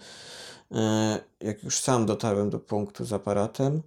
e, 0.72 1.20
jak 1.40 1.64
już 1.64 1.78
sam 1.78 2.06
dotarłem 2.06 2.50
do 2.50 2.58
punktu 2.58 3.04
z 3.04 3.12
aparatem, 3.12 3.82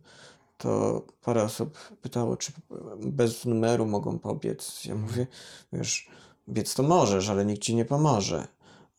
to 0.57 1.01
parę 1.21 1.43
osób 1.43 1.77
pytało, 2.01 2.37
czy 2.37 2.51
bez 3.01 3.45
numeru 3.45 3.85
mogą 3.85 4.19
pobiec. 4.19 4.85
Ja 4.85 4.95
mówię, 4.95 5.27
wiesz, 5.73 6.07
biec 6.49 6.73
to 6.73 6.83
możesz, 6.83 7.29
ale 7.29 7.45
nikt 7.45 7.61
ci 7.61 7.75
nie 7.75 7.85
pomoże. 7.85 8.47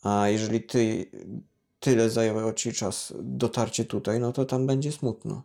A 0.03 0.29
jeżeli 0.29 0.63
ty 0.63 1.11
tyle 1.81 2.11
zajęło 2.11 2.53
ci 2.53 2.73
czas 2.73 3.13
dotarcie 3.21 3.85
tutaj, 3.85 4.21
no 4.21 4.33
to 4.33 4.45
tam 4.45 4.67
będzie 4.67 4.93
smutno. 4.93 5.43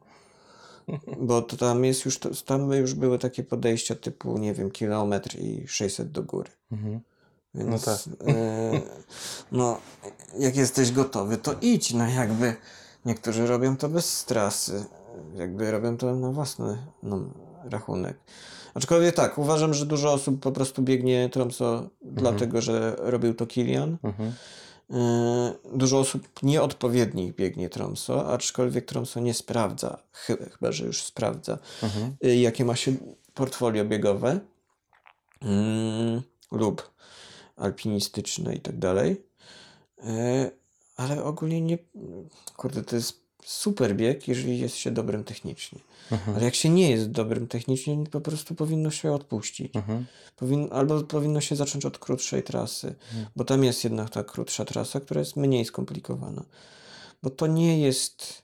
Bo 1.27 1.41
to 1.41 1.57
tam 1.57 1.85
jest 1.85 2.05
już, 2.05 2.19
tam 2.45 2.71
już 2.71 2.93
były 2.93 3.19
takie 3.19 3.43
podejścia 3.43 3.95
typu, 3.95 4.37
nie 4.37 4.53
wiem, 4.53 4.71
kilometr 4.71 5.39
i 5.39 5.67
600 5.67 6.11
do 6.11 6.23
góry. 6.23 6.51
Mhm. 6.71 6.99
Więc, 7.55 7.69
No 7.69 7.79
tak. 7.79 7.99
e, 8.27 8.81
no, 9.51 9.77
jak 10.39 10.55
jesteś 10.55 10.91
gotowy, 10.91 11.37
to 11.37 11.55
idź. 11.61 11.93
No 11.93 12.07
jakby 12.07 12.55
niektórzy 13.05 13.47
robią 13.47 13.77
to 13.77 13.89
bez 13.89 14.25
trasy. 14.25 14.85
Jakby 15.35 15.71
robią 15.71 15.97
to 15.97 16.15
na 16.15 16.31
własny 16.31 16.77
no, 17.03 17.19
rachunek. 17.63 18.17
Aczkolwiek 18.73 19.15
tak, 19.15 19.37
uważam, 19.37 19.73
że 19.73 19.85
dużo 19.85 20.13
osób 20.13 20.39
po 20.39 20.51
prostu 20.51 20.81
biegnie 20.81 21.29
Tromso 21.29 21.89
dlatego, 22.01 22.61
że 22.61 22.95
robił 22.99 23.33
to 23.33 23.47
Kilian. 23.47 23.97
Mhm. 24.03 24.33
E, 24.91 25.53
Dużo 25.75 25.99
osób 25.99 26.27
nieodpowiednich 26.43 27.35
biegnie 27.35 27.69
Tromso, 27.69 28.33
aczkolwiek 28.33 28.85
Tromso 28.85 29.19
nie 29.19 29.33
sprawdza, 29.33 29.97
chy- 30.13 30.49
chyba 30.51 30.71
że 30.71 30.85
już 30.85 31.03
sprawdza, 31.03 31.57
Mhm. 31.83 32.15
y, 32.25 32.35
jakie 32.35 32.65
ma 32.65 32.75
się 32.75 32.93
portfolio 33.33 33.85
biegowe 33.85 34.39
mm, 35.41 36.21
lub 36.51 36.91
alpinistyczne 37.57 38.55
i 38.55 38.59
tak 38.59 38.77
dalej. 38.79 39.21
E, 40.03 40.51
Ale 40.97 41.23
ogólnie 41.23 41.61
nie. 41.61 41.77
Kurde, 42.57 42.83
to 42.83 42.95
jest 42.95 43.22
super 43.45 43.95
bieg, 43.95 44.27
jeżeli 44.27 44.59
jest 44.59 44.75
się 44.75 44.91
dobrym 44.91 45.23
technicznie. 45.23 45.79
Mhm. 46.11 46.35
Ale 46.37 46.45
jak 46.45 46.55
się 46.55 46.69
nie 46.69 46.91
jest 46.91 47.11
dobrym 47.11 47.47
technicznie, 47.47 48.03
po 48.11 48.21
prostu 48.21 48.55
powinno 48.55 48.91
się 48.91 49.13
odpuścić. 49.13 49.75
Mhm. 49.75 50.05
Powin, 50.35 50.67
albo 50.71 51.03
powinno 51.03 51.41
się 51.41 51.55
zacząć 51.55 51.85
od 51.85 51.97
krótszej 51.97 52.43
trasy, 52.43 52.95
bo 53.35 53.43
tam 53.43 53.63
jest 53.63 53.83
jednak 53.83 54.09
ta 54.09 54.23
krótsza 54.23 54.65
trasa, 54.65 54.99
która 54.99 55.19
jest 55.19 55.35
mniej 55.35 55.65
skomplikowana. 55.65 56.43
Bo 57.23 57.29
to 57.29 57.47
nie 57.47 57.81
jest 57.81 58.43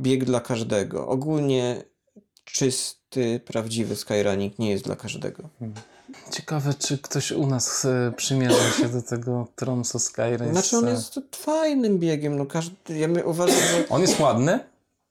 bieg 0.00 0.24
dla 0.24 0.40
każdego. 0.40 1.08
Ogólnie 1.08 1.82
czysty, 2.44 3.40
prawdziwy 3.44 3.96
skyrunning 3.96 4.58
nie 4.58 4.70
jest 4.70 4.84
dla 4.84 4.96
każdego. 4.96 5.48
Ciekawe, 6.30 6.74
czy 6.74 6.98
ktoś 6.98 7.32
u 7.32 7.46
nas 7.46 7.84
e, 7.84 8.12
przymierza 8.16 8.70
się 8.70 8.88
do 8.88 9.02
tego 9.02 9.46
Tromso 9.56 9.98
Sky 9.98 10.36
Race. 10.36 10.52
Znaczy 10.52 10.76
on 10.76 10.88
jest 10.88 11.20
fajnym 11.36 11.98
biegiem. 11.98 12.36
No 12.36 12.46
każdy, 12.46 12.98
ja 12.98 13.08
uważam, 13.24 13.56
że 13.56 13.88
On 13.88 14.00
jest 14.00 14.20
ładny? 14.20 14.60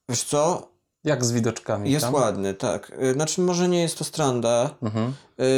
wiesz 0.10 0.24
co, 0.24 0.68
Jak 1.04 1.26
z 1.26 1.32
widoczkami 1.32 1.92
jest 1.92 2.06
tam? 2.06 2.14
ładny, 2.14 2.54
tak. 2.54 2.92
Y, 3.04 3.14
Znaczy 3.14 3.42
może 3.42 3.68
nie 3.70 3.82
jest 3.82 3.98
to 3.98 4.04
Stranda, 4.04 4.76
Mhm. 4.82 5.14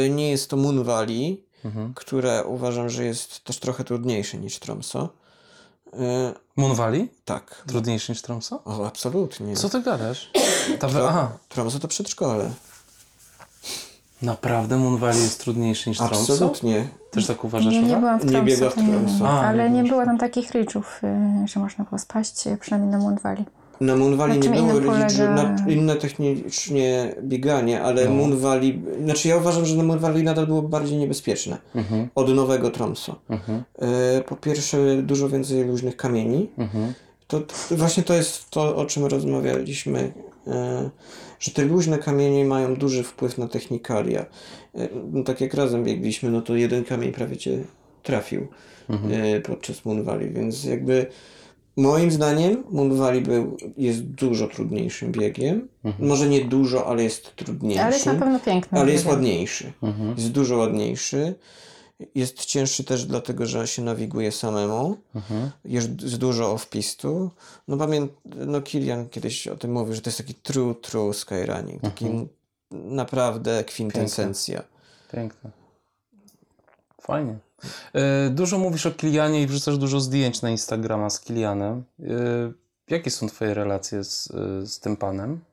y, 0.06 0.10
nie 0.10 0.30
jest 0.30 0.50
to 0.50 0.56
Moon 0.56 0.84
Valley, 0.84 1.44
Mhm. 1.64 1.94
które 1.94 2.44
uważam, 2.44 2.88
że 2.90 3.04
jest 3.04 3.44
też 3.44 3.58
trochę 3.58 3.84
trudniejsze 3.84 4.38
niż 4.38 4.58
Tromso. 4.58 5.08
Moon 6.56 6.74
Valley? 6.74 7.08
Tak. 7.24 7.62
Trudniejszy 7.66 8.12
niż 8.12 8.22
Tromso? 8.22 8.62
O, 8.64 8.86
absolutnie. 8.86 9.56
Co 9.56 9.68
ty 9.68 9.82
gadasz? 9.82 10.30
Ta. 10.80 10.88
Tro- 10.88 11.06
Aha, 11.08 11.38
Tromso 11.48 11.78
to 11.78 11.88
przedszkole. 11.88 12.50
Naprawdę 14.22 14.76
Moon 14.76 14.96
Valley 14.96 15.20
jest 15.22 15.40
trudniejszy 15.40 15.90
niż 15.90 15.98
Tromso? 15.98 16.18
Absolutnie. 16.32 16.88
Też 17.10 17.26
tak 17.26 17.44
uważasz, 17.44 17.72
Nie, 17.72 17.82
nie 17.82 17.96
byłam 17.96 18.20
w 18.20 18.24
Nie 18.24 18.30
Tromsø, 18.30 18.46
biegła 18.50 18.70
w 18.70 18.74
to 18.74 18.80
nie. 18.82 19.28
A, 19.28 19.40
Ale 19.40 19.70
nie 19.70 19.84
było 19.84 20.04
tam 20.04 20.18
takich 20.18 20.50
ridge'ów, 20.50 20.82
y, 21.44 21.48
że 21.48 21.60
można 21.60 21.84
było 21.84 21.98
spaść, 21.98 22.46
y, 22.46 22.56
przynajmniej 22.60 22.92
na 22.92 22.98
Moon 22.98 23.18
Valley. 23.22 23.44
Na 23.80 23.96
Moon 23.96 24.16
Valley 24.16 24.38
Na 24.38 24.46
nie 24.48 24.56
czym 24.56 24.66
było 24.66 24.80
polega- 24.80 25.34
na 25.34 25.56
inne 25.68 25.96
technicznie 25.96 27.14
bieganie, 27.22 27.82
ale 27.82 28.04
No. 28.04 28.10
Moon 28.14 28.36
Valley, 28.38 28.82
znaczy 29.04 29.28
ja 29.28 29.36
uważam, 29.36 29.64
że 29.64 29.76
na 29.76 29.82
Moon 29.82 29.98
Valley 29.98 30.22
nadal 30.22 30.46
było 30.46 30.62
bardziej 30.62 30.98
niebezpieczne 30.98 31.56
Mhm. 31.74 32.08
od 32.14 32.28
nowego 32.28 32.70
Tromso. 32.70 33.16
Mhm. 33.30 33.62
E, 33.78 34.20
po 34.20 34.36
pierwsze 34.36 34.76
dużo 35.02 35.28
więcej 35.28 35.64
luźnych 35.64 35.96
kamieni. 35.96 36.48
Mhm. 36.58 36.92
To, 37.26 37.40
to 37.40 37.76
właśnie 37.76 38.02
to 38.02 38.14
jest 38.14 38.50
to, 38.50 38.76
o 38.76 38.84
czym 38.86 39.04
rozmawialiśmy, 39.06 40.12
że 41.40 41.50
te 41.50 41.64
luźne 41.64 41.98
kamienie 41.98 42.44
mają 42.44 42.76
duży 42.76 43.02
wpływ 43.02 43.38
na 43.38 43.48
technikalia. 43.48 44.26
E, 44.74 44.88
no, 45.12 45.24
tak 45.24 45.40
jak 45.40 45.54
razem 45.54 45.84
biegliśmy, 45.84 46.30
no 46.30 46.42
to 46.42 46.56
jeden 46.56 46.84
kamień 46.84 47.12
prawie 47.12 47.36
cię 47.36 47.58
trafił 48.02 48.48
e, 49.10 49.40
podczas 49.40 49.84
Moon 49.84 50.02
Valley, 50.02 50.30
więc 50.30 50.64
jakby 50.64 51.06
moim 51.76 52.10
zdaniem 52.10 52.64
Moon 52.70 52.96
Valley 52.96 53.20
był, 53.20 53.56
jest 53.76 54.02
dużo 54.02 54.48
trudniejszym 54.48 55.12
biegiem. 55.12 55.68
Może 55.98 56.28
nie 56.28 56.44
dużo, 56.44 56.86
ale 56.86 57.02
jest 57.02 57.36
trudniejszy. 57.36 57.82
Ale 57.82 57.94
jest 57.94 58.06
na 58.06 58.14
pewno 58.14 58.40
piękny. 58.40 58.80
Ale 58.80 58.92
jest 58.92 59.04
bieg. 59.04 59.12
ładniejszy. 59.12 59.72
Mhm. 59.82 60.14
Jest 60.16 60.32
dużo 60.32 60.56
ładniejszy. 60.56 61.34
Jest 62.14 62.44
cięższy 62.44 62.84
też 62.84 63.04
dlatego, 63.04 63.46
że 63.46 63.66
się 63.66 63.82
nawiguje 63.82 64.32
samemu. 64.32 64.96
Mhm. 65.14 65.50
Jest 65.64 66.16
dużo 66.16 66.54
off-pistu. 66.54 67.28
No 67.68 67.76
pamiętam, 67.76 68.16
no 68.24 68.62
Kilian 68.62 69.08
kiedyś 69.08 69.48
o 69.48 69.56
tym 69.56 69.72
mówił, 69.72 69.94
że 69.94 70.00
to 70.00 70.10
jest 70.10 70.18
taki 70.18 70.34
true, 70.34 70.74
true 70.74 71.14
skyrunning. 71.14 71.82
Taki 71.82 72.06
naprawdę 72.70 73.64
kwintesencja. 73.64 74.62
Piękne. 75.12 75.50
Fajnie. 77.00 77.38
E, 77.94 78.30
Dużo 78.30 78.58
mówisz 78.58 78.86
o 78.86 78.90
Kilianie 78.90 79.42
i 79.42 79.46
wrzucasz 79.46 79.78
dużo 79.78 80.00
zdjęć 80.00 80.42
na 80.42 80.50
Instagrama 80.50 81.10
z 81.10 81.20
Kilianem. 81.20 81.84
E, 82.00 82.04
Jakie 82.88 83.10
są 83.10 83.28
twoje 83.28 83.54
relacje 83.54 84.04
z, 84.04 84.30
e, 84.30 84.66
z 84.66 84.80
tym 84.80 84.96
panem? 84.96 85.40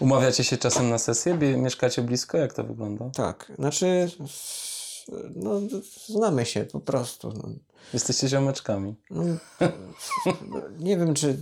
Umawiacie 0.00 0.44
się 0.44 0.56
czasem 0.56 0.90
na 0.90 0.98
sesję? 0.98 1.34
Mieszkacie 1.56 2.02
blisko? 2.02 2.38
Jak 2.38 2.52
to 2.54 2.64
wygląda? 2.64 3.10
Tak, 3.14 3.52
znaczy 3.58 4.10
no 5.34 5.60
znamy 6.06 6.46
się 6.46 6.64
po 6.64 6.80
prostu. 6.80 7.32
No. 7.36 7.48
Jesteście 7.94 8.28
ziomeczkami. 8.28 8.94
No, 9.10 9.24
nie 10.78 10.96
wiem, 10.96 11.14
czy. 11.14 11.36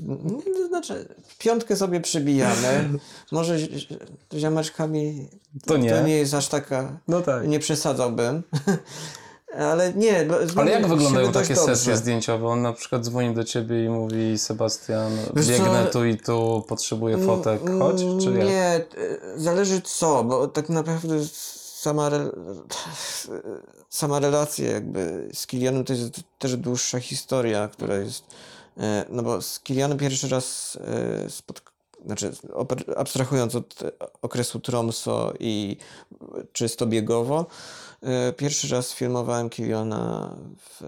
znaczy, 0.68 1.14
piątkę 1.38 1.76
sobie 1.76 2.00
przybijamy. 2.00 2.88
Może 3.32 3.58
zi- 3.58 3.86
ziomeczkami 4.34 5.28
To 5.66 5.76
nie. 5.76 5.90
to 5.90 6.02
nie 6.02 6.16
jest 6.16 6.34
aż 6.34 6.48
taka. 6.48 7.00
No 7.08 7.20
tak. 7.20 7.48
Nie 7.48 7.58
przesadzałbym. 7.58 8.42
Ale 9.58 9.92
nie, 9.94 10.26
z 10.46 10.58
Ale 10.58 10.70
jak 10.70 10.86
wyglądają 10.86 11.32
takie 11.32 11.54
dobrze. 11.54 11.76
sesje 11.76 11.96
zdjęciowe? 11.96 12.46
On 12.46 12.62
na 12.62 12.72
przykład 12.72 13.04
dzwoni 13.04 13.34
do 13.34 13.44
ciebie 13.44 13.84
i 13.84 13.88
mówi 13.88 14.38
Sebastian, 14.38 15.12
Wiesz 15.36 15.46
co, 15.46 15.52
biegnę 15.52 15.86
tu 15.92 16.04
i 16.04 16.16
tu, 16.16 16.64
potrzebuję 16.68 17.18
fotek, 17.18 17.60
Mm, 17.62 17.78
chodź? 17.80 18.00
Czy 18.24 18.30
jak? 18.32 18.46
Nie, 18.48 18.62
e, 18.64 18.84
zależy 19.36 19.80
co, 19.80 20.24
bo 20.24 20.48
tak 20.48 20.68
naprawdę 20.68 21.14
sama, 21.72 22.10
sama 23.88 24.18
relacja 24.18 24.70
jakby 24.70 25.28
z 25.34 25.46
Kilianem 25.46 25.84
to 25.84 25.92
jest 25.92 26.20
też 26.38 26.56
dłuższa 26.56 27.00
historia, 27.00 27.68
która 27.68 27.96
jest, 27.96 28.24
e, 28.78 29.04
no 29.08 29.22
bo 29.22 29.42
z 29.42 29.60
Kilianem 29.60 29.98
pierwszy 29.98 30.28
raz 30.28 30.78
e, 31.26 31.30
spot, 31.30 31.62
znaczy 32.06 32.32
abstrahując 32.96 33.54
od 33.54 33.74
okresu 34.22 34.60
Tromso 34.60 35.32
i 35.40 35.76
czysto 36.52 36.86
biegowo, 36.86 37.46
pierwszy 38.36 38.68
raz 38.68 38.92
filmowałem 38.92 39.50
Kiliana 39.50 40.36
w, 40.58 40.82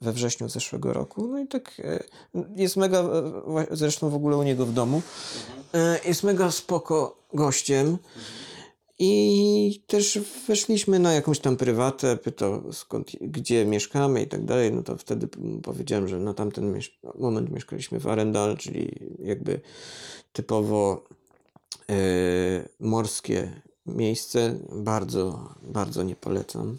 we 0.00 0.12
wrześniu 0.12 0.48
zeszłego 0.48 0.92
roku. 0.92 1.26
No 1.26 1.38
i 1.38 1.46
tak 1.46 1.80
e, 1.84 2.04
jest 2.56 2.76
mega, 2.76 2.98
e, 3.00 3.66
zresztą 3.70 4.10
w 4.10 4.14
ogóle 4.14 4.36
u 4.36 4.42
niego 4.42 4.66
w 4.66 4.72
domu, 4.72 5.02
e, 5.74 6.00
jest 6.04 6.22
mega 6.22 6.50
spoko 6.50 7.16
gościem. 7.34 7.98
I 9.02 9.82
też 9.86 10.18
weszliśmy 10.48 10.98
na 10.98 11.12
jakąś 11.12 11.38
tam 11.38 11.56
prywatę, 11.56 12.16
pytał 12.16 12.72
skąd, 12.72 13.10
gdzie 13.20 13.64
mieszkamy 13.64 14.22
i 14.22 14.26
tak 14.26 14.44
dalej. 14.44 14.72
No 14.72 14.82
to 14.82 14.96
wtedy 14.96 15.28
powiedziałem, 15.62 16.08
że 16.08 16.18
na 16.18 16.34
tamten 16.34 16.72
miesz- 16.72 16.98
moment 17.18 17.50
mieszkaliśmy 17.50 18.00
w 18.00 18.06
Arendal, 18.06 18.56
czyli 18.56 18.92
jakby 19.18 19.60
typowo 20.32 21.04
e, 21.90 21.94
morskie 22.80 23.62
miejsce. 23.96 24.54
Bardzo, 24.72 25.48
bardzo 25.62 26.02
nie 26.02 26.16
polecam. 26.16 26.76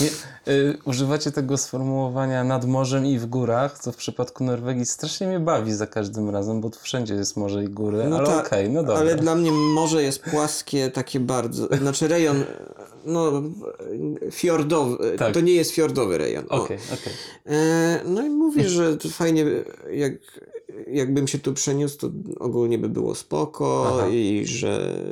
Nie, 0.00 0.06
y, 0.52 0.78
używacie 0.84 1.32
tego 1.32 1.58
sformułowania 1.58 2.44
nad 2.44 2.64
morzem 2.64 3.06
i 3.06 3.18
w 3.18 3.26
górach, 3.26 3.78
co 3.78 3.92
w 3.92 3.96
przypadku 3.96 4.44
Norwegii 4.44 4.86
strasznie 4.86 5.26
mnie 5.26 5.40
bawi 5.40 5.72
za 5.72 5.86
każdym 5.86 6.30
razem, 6.30 6.60
bo 6.60 6.70
tu 6.70 6.78
wszędzie 6.80 7.14
jest 7.14 7.36
morze 7.36 7.64
i 7.64 7.68
góry, 7.68 8.02
ale 8.02 8.26
tak, 8.26 8.46
okej, 8.46 8.70
no 8.70 8.82
dobra. 8.82 9.00
Ale 9.00 9.14
dla 9.14 9.34
mnie 9.34 9.52
morze 9.52 10.02
jest 10.02 10.22
płaskie, 10.22 10.90
takie 10.90 11.20
bardzo. 11.20 11.68
Znaczy 11.76 12.08
rejon, 12.08 12.44
no 13.04 13.42
fiordowy. 14.30 15.16
Tak. 15.18 15.34
To 15.34 15.40
nie 15.40 15.52
jest 15.54 15.70
fiordowy 15.70 16.18
rejon. 16.18 16.44
o. 16.48 16.62
Okej, 16.64 16.78
okej. 16.86 17.12
E, 17.46 18.00
no 18.04 18.22
i 18.26 18.30
mówi, 18.30 18.64
że 18.68 18.96
fajnie, 19.12 19.44
jak, 19.92 20.12
jakbym 20.92 21.28
się 21.28 21.38
tu 21.38 21.52
przeniósł, 21.54 21.98
to 21.98 22.10
ogólnie 22.40 22.78
by 22.78 22.88
było 22.88 23.14
spoko 23.14 23.84
Aha. 23.88 24.08
i 24.08 24.46
że 24.46 25.02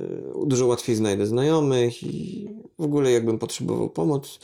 dużo 0.46 0.66
łatwiej 0.66 0.96
znajdę 0.96 1.26
znajomych 1.26 2.02
i 2.02 2.48
w 2.78 2.82
ogóle 2.82 3.10
jakbym 3.12 3.38
potrzebował 3.38 3.90
pomoc, 3.90 4.38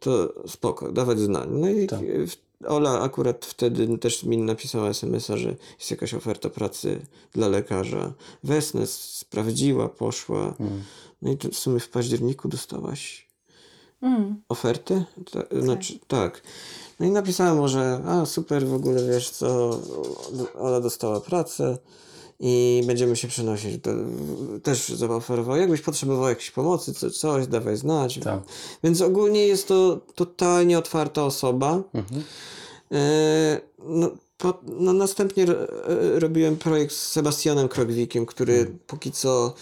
to 0.00 0.32
spoko, 0.46 0.92
dawać 0.92 1.18
znać. 1.18 1.48
No 1.52 1.68
i 1.68 1.86
Tak. 1.86 2.00
w- 2.00 2.50
Ola 2.66 3.00
akurat 3.00 3.46
wtedy 3.46 3.98
też 3.98 4.24
mi 4.24 4.38
napisała 4.38 4.88
SMS-a, 4.88 5.36
że 5.36 5.54
jest 5.78 5.90
jakaś 5.90 6.14
oferta 6.14 6.50
pracy 6.50 7.00
dla 7.32 7.48
lekarza. 7.48 8.12
Wesnę 8.44 8.86
sprawdziła, 8.86 9.88
poszła. 9.88 10.54
Mm. 10.60 10.82
No 11.22 11.32
i 11.32 11.36
to 11.36 11.48
w 11.48 11.54
sumie 11.54 11.80
w 11.80 11.88
październiku 11.88 12.48
dostałaś 12.48 13.28
Mm. 14.02 14.42
ofertę? 14.48 15.04
Ta, 15.32 15.60
Znaczy, 15.60 15.98
tak. 16.08 16.42
No 17.00 17.06
i 17.06 17.10
napisałem 17.10 17.56
mu, 17.56 17.68
że 17.68 18.00
a 18.06 18.26
super, 18.26 18.66
w 18.66 18.74
ogóle 18.74 19.06
wiesz 19.06 19.30
co, 19.30 19.80
Ola 20.58 20.80
dostała 20.80 21.20
pracę 21.20 21.78
i 22.40 22.82
będziemy 22.86 23.16
się 23.16 23.28
przenosić. 23.28 23.82
To 23.82 23.90
też 24.62 24.88
zaoferował, 24.88 25.56
jakbyś 25.56 25.80
potrzebował 25.80 26.28
jakiejś 26.28 26.50
pomocy, 26.50 26.94
co, 26.94 27.10
coś, 27.10 27.46
dawaj 27.46 27.76
znać. 27.76 28.18
Tak. 28.24 28.40
Więc 28.84 29.00
ogólnie 29.00 29.46
jest 29.46 29.68
to 29.68 30.00
totalnie 30.14 30.78
otwarta 30.78 31.24
osoba. 31.24 31.82
Mhm. 31.94 32.22
E, 32.92 33.60
no, 33.78 34.10
po, 34.38 34.54
no, 34.66 34.92
następnie 34.92 35.44
e, 35.44 36.20
robiłem 36.20 36.56
projekt 36.56 36.94
z 36.94 37.06
Sebastianem 37.12 37.68
Krogwikiem, 37.68 38.26
który 38.26 38.52
Mhm. 38.58 38.78
póki 38.86 39.12
co 39.12 39.54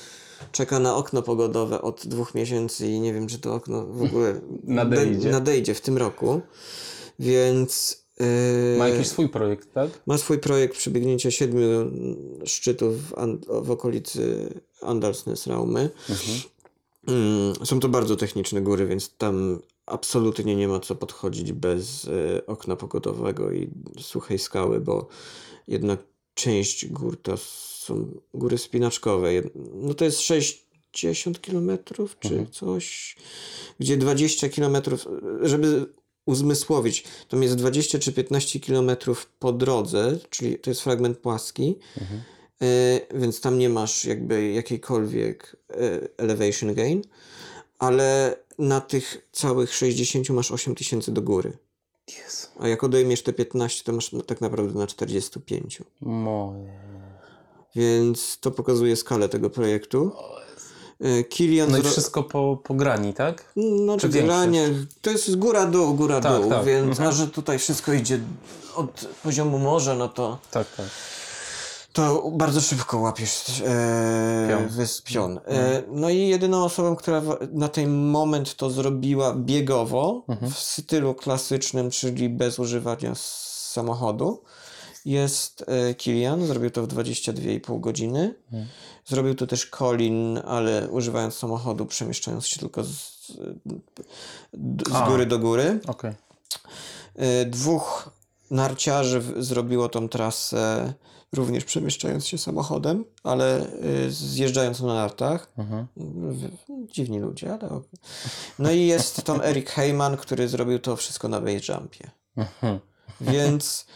czeka 0.53 0.79
na 0.79 0.97
okno 0.97 1.23
pogodowe 1.23 1.83
od 1.83 2.07
dwóch 2.07 2.35
miesięcy 2.35 2.87
i 2.87 3.01
nie 3.01 3.15
wiem, 3.15 3.27
czy 3.27 3.39
to 3.39 3.55
okno 3.55 3.87
w 3.87 4.03
ogóle 4.03 4.41
Nadejdzie. 4.65 5.31
nadejdzie 5.31 5.75
w 5.75 5.81
tym 5.81 5.97
roku. 5.99 6.41
Więc 7.19 8.05
e, 8.21 8.79
Ma 8.79 8.89
jakiś 8.89 9.09
swój 9.09 9.29
projekt, 9.29 9.73
tak? 9.73 9.91
ma 10.07 10.19
swój 10.19 10.39
projekt 10.39 10.77
przebiegnięcia 10.77 11.31
siedmiu 11.31 11.67
szczytów 12.45 13.09
w, 13.09 13.15
An- 13.19 13.41
w 13.63 13.71
okolicy 13.71 14.49
Andalsnesraumy. 14.83 15.91
Mhm. 16.11 16.39
Mm, 17.09 17.67
Są 17.67 17.81
to 17.81 17.89
bardzo 17.89 18.17
techniczne 18.17 18.61
góry, 18.61 18.87
więc 18.87 19.15
tam 19.19 19.59
absolutnie 19.87 20.57
nie 20.57 20.69
ma 20.69 20.81
co 20.81 20.95
podchodzić 20.95 21.53
bez 21.53 22.05
e, 22.05 22.47
okna 22.47 22.77
pogodowego 22.77 23.53
i 23.53 23.71
suchej 24.01 24.39
skały, 24.39 24.81
bo 24.81 25.09
jednak 25.69 26.01
część 26.35 26.87
gór 26.87 27.17
to 27.23 27.37
są 27.37 28.09
góry 28.35 28.59
spinaczkowe. 28.59 29.29
No 29.75 29.95
to 29.95 30.05
jest 30.05 30.21
60 30.21 31.41
kilometrów 31.41 32.17
czy 32.21 32.29
Mhm. 32.29 32.51
coś, 32.51 33.17
gdzie 33.81 33.97
20 33.97 34.49
kilometrów, 34.49 35.07
żeby 35.43 35.87
uzmysłowić, 36.29 37.05
to 37.29 37.37
jest 37.37 37.55
20 37.55 37.99
czy 37.99 38.13
15 38.13 38.61
kilometrów 38.61 39.27
po 39.39 39.53
drodze, 39.53 40.19
czyli 40.31 40.59
to 40.59 40.71
jest 40.71 40.81
fragment 40.81 41.19
płaski, 41.19 41.79
Mhm. 42.01 42.21
E, 42.63 43.01
więc 43.19 43.41
tam 43.41 43.59
nie 43.59 43.69
masz 43.69 44.05
jakby 44.05 44.53
jakiejkolwiek 44.53 45.57
e, 45.71 45.75
elevation 46.17 46.75
gain, 46.75 47.03
ale 47.79 48.37
na 48.59 48.81
tych 48.81 49.29
całych 49.33 49.75
60 49.75 50.31
masz 50.31 50.51
8000 50.51 51.13
do 51.13 51.23
góry. 51.23 51.53
Jezu. 52.09 52.47
A 52.59 52.69
jak 52.69 52.85
odejmiesz 52.85 53.23
te 53.23 53.33
15, 53.33 53.85
to 53.85 53.93
masz 53.93 54.11
tak 54.27 54.41
naprawdę 54.41 54.79
na 54.79 54.87
45. 54.87 55.83
Moje. 56.01 56.79
Więc 57.77 58.39
to 58.41 58.51
pokazuje 58.51 58.97
skalę 58.97 59.29
tego 59.29 59.51
projektu. 59.51 60.13
E, 61.01 61.25
Kilian 61.25 61.71
No 61.71 61.79
i 61.79 61.83
wszystko 61.83 62.23
po, 62.23 62.59
po 62.65 62.75
grani, 62.75 63.15
tak? 63.15 63.45
No, 63.57 63.95
Czy 63.97 64.01
czy 64.01 64.09
większość? 64.09 64.27
granie, 64.39 64.69
to 65.03 65.11
jest 65.11 65.37
góra 65.37 65.67
dół, 65.67 65.95
góra 65.95 66.21
Tak, 66.21 66.41
dół, 66.41 66.51
tak. 66.51 66.65
więc 66.65 66.89
Mhm. 66.89 67.09
a 67.09 67.13
że 67.13 67.29
tutaj 67.29 67.59
wszystko 67.59 67.93
idzie 67.93 68.21
od 68.75 69.09
poziomu 69.23 69.59
morza, 69.59 69.95
no 69.95 70.09
to 70.09 70.39
Tak, 70.51 70.67
tak. 70.77 70.87
to 71.93 72.31
bardzo 72.37 72.61
szybko 72.61 72.99
łapiesz 72.99 73.63
e, 73.67 74.47
Pion. 74.51 74.69
wys- 74.69 75.03
pion. 75.03 75.41
E, 75.47 75.83
no 75.93 76.11
i 76.11 76.29
jedyną 76.29 76.65
osobą, 76.65 76.97
która 76.97 77.23
na 77.53 77.69
ten 77.69 77.91
moment 78.11 78.55
to 78.55 78.71
zrobiła 78.71 79.35
biegowo, 79.35 80.23
Mhm. 80.29 80.53
w 80.53 80.59
stylu 80.59 81.15
klasycznym, 81.15 81.91
czyli 81.91 82.29
bez 82.29 82.59
używania 82.59 83.13
samochodu, 83.15 84.43
jest 85.09 85.65
e, 85.67 85.95
Kilian. 85.95 86.47
Zrobił 86.47 86.71
to 86.71 86.83
w 86.83 86.89
22,5 86.89 87.81
godziny. 87.81 88.35
Mhm. 88.45 88.67
Zrobił 89.07 89.35
to 89.35 89.47
też 89.47 89.67
Colin, 89.67 90.41
ale 90.45 90.89
używając 90.89 91.35
samochodu, 91.35 91.87
przemieszczając 91.87 92.47
się 92.47 92.61
tylko 92.61 92.85
z, 92.85 93.27
z 94.89 95.09
góry 95.09 95.27
do 95.27 95.39
góry. 95.39 95.81
Okej. 95.87 96.13
E, 97.17 97.45
Dwóch 97.45 98.11
narciarzy 98.51 99.23
zrobiło 99.37 99.89
tą 99.89 100.09
trasę 100.09 100.93
również 101.33 101.65
przemieszczając 101.65 102.27
się 102.27 102.39
samochodem, 102.39 103.05
ale 103.23 103.61
e, 103.61 104.11
zjeżdżając 104.11 104.81
na 104.81 104.95
nartach. 104.95 105.53
Mhm. 105.59 105.87
Dziwni 106.93 107.19
ludzie, 107.19 107.53
ale. 107.53 107.81
No 108.59 108.71
i 108.71 108.87
jest 108.87 109.23
tam 109.23 109.41
Eric 109.41 109.71
Heyman, 109.71 110.17
który 110.17 110.49
zrobił 110.49 110.79
to 110.79 110.97
wszystko 110.97 111.29
na 111.29 111.41
base 111.41 111.73
jumpie. 111.73 112.11
Mhm. 112.37 112.79
Więc 113.21 113.87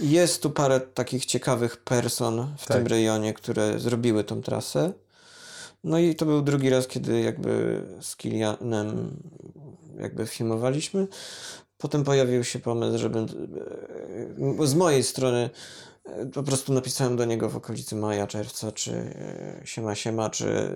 jest 0.00 0.42
tu 0.42 0.50
parę 0.50 0.80
takich 0.80 1.26
ciekawych 1.26 1.76
person 1.76 2.54
w 2.58 2.66
Tak. 2.66 2.76
tym 2.76 2.86
rejonie, 2.86 3.34
które 3.34 3.78
zrobiły 3.78 4.24
tą 4.24 4.42
trasę. 4.42 4.92
No 5.84 5.98
i 5.98 6.14
to 6.14 6.26
był 6.26 6.42
drugi 6.42 6.70
raz, 6.70 6.86
kiedy 6.86 7.20
jakby 7.20 7.82
z 8.00 8.16
Kilianem 8.16 9.16
jakby 10.00 10.26
filmowaliśmy. 10.26 11.06
Potem 11.78 12.04
pojawił 12.04 12.44
się 12.44 12.58
pomysł, 12.58 12.98
żeby 12.98 13.18
e, 13.18 14.66
z 14.66 14.74
mojej 14.74 15.02
strony 15.02 15.50
e, 16.04 16.26
po 16.26 16.42
prostu 16.42 16.72
napisałem 16.72 17.16
do 17.16 17.24
niego 17.24 17.48
w 17.48 17.56
okolicy 17.56 17.96
maja, 17.96 18.26
czerwca, 18.26 18.72
czy 18.72 18.92
e, 18.92 19.60
siema, 19.64 19.94
siema, 19.94 20.30
czy 20.30 20.70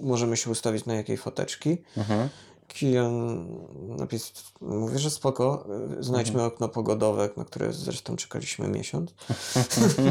możemy 0.00 0.36
się 0.36 0.50
ustawić 0.50 0.84
na 0.84 0.94
jakiej 0.94 1.16
foteczki. 1.16 1.76
Mhm. 1.96 2.28
Kilian 2.68 3.46
napis, 3.88 4.32
mówi, 4.60 4.98
że 4.98 5.10
spoko, 5.10 5.68
znajdźmy 6.00 6.42
okno 6.42 6.68
pogodowe, 6.68 7.28
na 7.36 7.44
które 7.44 7.72
zresztą 7.72 8.16
czekaliśmy 8.16 8.68
miesiąc. 8.68 9.14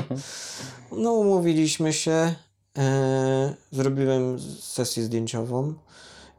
no 0.92 1.14
umówiliśmy 1.14 1.94
się, 1.94 2.36
e, 2.78 3.56
zrobiłem 3.72 4.40
sesję 4.60 5.04
zdjęciową, 5.04 5.74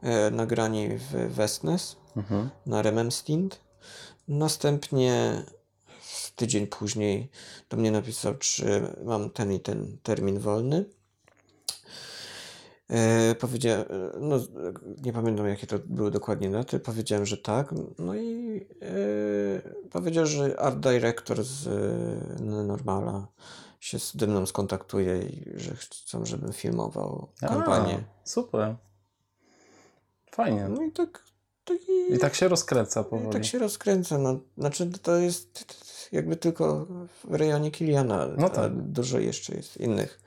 e, 0.01 0.31
nagranie 0.31 0.97
w 0.97 1.33
Westness 1.33 1.95
Mhm. 2.15 2.49
na 2.65 2.81
Rememstind. 2.81 3.59
Następnie 4.27 5.43
tydzień 6.35 6.67
później 6.67 7.29
do 7.69 7.77
mnie 7.77 7.91
napisał, 7.91 8.35
czy 8.35 8.87
mam 9.05 9.29
ten 9.29 9.51
i 9.51 9.59
ten 9.59 9.97
termin 10.03 10.39
wolny. 10.39 10.85
E, 12.89 13.35
powiedziałem, 13.35 13.81
e, 13.89 14.19
no 14.19 14.39
z- 14.39 14.49
nie 15.05 15.13
pamiętam 15.13 15.47
jakie 15.47 15.67
to 15.67 15.79
były 15.85 16.11
dokładnie 16.11 16.49
daty, 16.49 16.79
powiedziałem, 16.79 17.25
że 17.25 17.37
tak, 17.37 17.73
no 17.99 18.15
i 18.15 18.57
e, 18.81 19.89
powiedział, 19.89 20.25
że 20.25 20.59
art 20.59 20.79
director 20.79 21.43
z 21.43 21.67
e, 21.67 22.43
Normala 22.43 23.27
się 23.79 23.97
ze 24.19 24.27
mną 24.27 24.45
skontaktuje 24.45 25.21
i 25.21 25.59
że 25.59 25.75
chcą, 25.75 26.25
żebym 26.25 26.53
filmował 26.53 27.27
kampanię. 27.39 28.03
A, 28.23 28.27
super. 28.29 28.75
Fajnie. 30.31 30.67
No 30.69 30.83
i 30.83 30.91
tak, 30.91 31.23
tak 31.63 31.77
i, 31.89 32.13
I 32.13 32.19
tak 32.19 32.35
się 32.35 32.47
rozkręca 32.47 33.01
i 33.01 33.05
powoli. 33.05 33.33
tak 33.33 33.45
się 33.45 33.59
rozkręca, 33.59 34.17
no, 34.17 34.39
znaczy 34.57 34.91
to 35.01 35.15
jest 35.17 35.65
jakby 36.15 36.35
tylko 36.35 36.85
w 37.23 37.33
rejonie 37.33 37.71
Kiliana, 37.71 38.27
No 38.37 38.49
tak. 38.49 38.71
dużo 38.75 39.19
jeszcze 39.19 39.55
jest 39.55 39.77
innych 39.77 40.19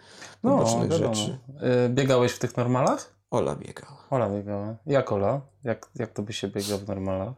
No, 0.43 0.59
pobocznych 0.59 0.91
wiadomo. 0.91 1.15
rzeczy. 1.15 1.39
Y, 1.87 1.89
Biegałeś 1.89 2.33
w 2.33 2.39
tych 2.39 2.57
normalach? 2.57 3.15
Ola 3.31 3.55
biegała. 3.57 3.97
Ola 4.11 4.31
biegała. 4.31 4.75
Jak 4.87 5.13
Ola? 5.13 5.41
Jak, 5.65 5.87
jak 5.97 6.13
to 6.13 6.23
by 6.23 6.33
się 6.33 6.49
biegał 6.49 6.79
w 6.79 6.89
normalach? 6.89 7.35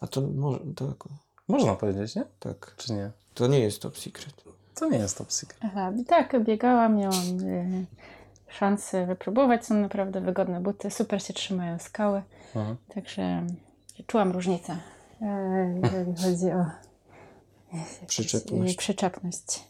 A 0.00 0.06
to 0.06 0.20
może, 0.20 0.58
to, 0.76 0.94
Można 1.48 1.74
powiedzieć, 1.74 2.16
nie? 2.16 2.24
tak, 2.40 2.74
Czy 2.76 2.92
nie? 2.92 3.10
to 3.34 3.46
nie 3.46 3.60
jest 3.60 3.82
top 3.82 3.98
secret. 3.98 4.34
To 4.74 4.88
nie 4.88 4.98
jest 4.98 5.18
top 5.18 5.32
secret. 5.32 5.60
Aha, 5.64 5.92
tak, 6.06 6.44
biegałam, 6.44 6.96
miałam 6.96 7.40
y, 7.48 7.86
szansę 8.48 9.06
wypróbować. 9.06 9.66
Są 9.66 9.74
naprawdę 9.74 10.20
wygodne 10.20 10.60
buty, 10.60 10.90
super 10.90 11.22
się 11.22 11.32
trzymają 11.34 11.78
skały. 11.78 12.22
Aha. 12.56 12.76
Także 12.94 13.46
czułam 14.06 14.32
różnicę, 14.32 14.76
e, 15.22 15.80
jeżeli 15.82 16.14
chodzi 16.16 16.50
o 16.52 16.64
Przyczepność. 18.06 18.76
przyczepność. 18.76 19.64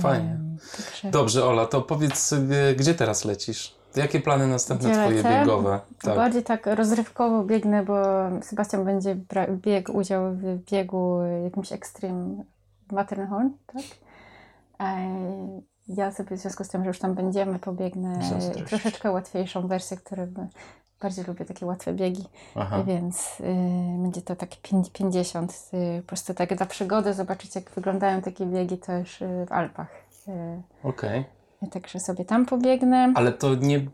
Fajnie. 0.00 0.38
Także 0.76 1.10
Dobrze, 1.10 1.44
Ola, 1.44 1.66
to 1.66 1.82
powiedz 1.82 2.18
sobie, 2.18 2.74
gdzie 2.76 2.94
teraz 2.94 3.24
lecisz? 3.24 3.74
Jakie 3.96 4.20
plany 4.20 4.46
następne 4.46 4.88
Gdzie 4.90 4.98
twoje 5.02 5.16
lecę? 5.22 5.40
biegowe? 5.40 5.80
Tak. 6.02 6.16
bardziej 6.16 6.42
tak 6.42 6.66
rozrywkowo 6.66 7.44
biegnę, 7.44 7.84
bo 7.84 7.96
Sebastian 8.42 8.84
będzie 8.84 9.16
biegł 9.64 9.96
udział 9.96 10.32
w 10.34 10.64
biegu 10.70 11.20
jakimś 11.44 11.72
Extreme 11.72 12.44
Matterhorn, 12.92 13.48
tak? 13.66 13.82
Ja 15.88 16.12
sobie 16.12 16.36
w 16.36 16.40
związku 16.40 16.64
z 16.64 16.68
tym, 16.68 16.82
że 16.82 16.88
już 16.88 16.98
tam 16.98 17.14
będziemy, 17.14 17.58
pobiegnę 17.58 18.28
Zazdrość. 18.30 18.68
troszeczkę 18.68 19.10
łatwiejszą 19.10 19.68
wersję, 19.68 19.96
którą 19.96 20.26
bardziej 21.00 21.24
lubię 21.24 21.44
takie 21.44 21.66
łatwe 21.66 21.92
biegi. 21.92 22.24
Aha. 22.54 22.82
Więc 22.86 23.40
y, 23.40 23.44
będzie 24.02 24.22
to 24.22 24.36
takie 24.36 24.56
pięć- 24.62 24.90
50. 24.92 25.52
Y, 25.98 26.02
po 26.02 26.06
prostu 26.08 26.34
tak 26.34 26.54
dla 26.54 26.66
przygody 26.66 27.14
zobaczyć, 27.14 27.54
jak 27.54 27.70
wyglądają 27.70 28.22
takie 28.22 28.46
biegi 28.46 28.78
też 28.78 29.22
y, 29.22 29.46
w 29.48 29.52
Alpach. 29.52 29.90
Y, 30.28 30.32
Okej. 30.88 31.24
Także 31.66 32.00
sobie 32.00 32.24
tam 32.24 32.46
pobiegnę. 32.46 33.12
Ale 33.16 33.32
to 33.32 33.54
nie... 33.54 33.86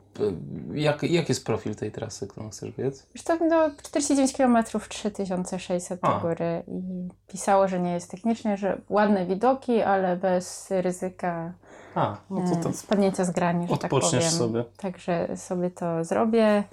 Jak, 0.75 1.03
jak 1.03 1.29
jest 1.29 1.47
profil 1.47 1.75
tej 1.75 1.93
trasy, 1.93 2.27
którą 2.27 2.51
chcesz 2.51 2.71
biec? 2.71 3.07
Już 3.15 3.23
to 3.23 3.37
no, 3.37 3.71
49 3.83 4.33
km 4.33 4.65
3600 4.89 6.01
do 6.01 6.21
góry 6.21 6.63
i 6.69 7.09
pisało, 7.27 7.69
że 7.69 7.81
nie 7.81 7.93
jest 7.93 8.11
technicznie, 8.11 8.57
że 8.57 8.81
ładne 8.89 9.27
widoki, 9.27 9.83
ale 9.83 10.17
bez 10.17 10.69
ryzyka 10.71 11.53
A, 11.95 12.17
no 12.31 12.41
to, 12.51 12.57
to 12.63 12.69
y, 12.69 12.73
spadnięcia 12.73 13.25
z 13.25 13.31
grani, 13.31 13.69
że 13.69 13.77
tak 13.77 13.91
powiem. 13.91 14.23
sobie. 14.23 14.65
Także 14.77 15.37
sobie 15.37 15.71
to 15.71 16.05
zrobię. 16.05 16.65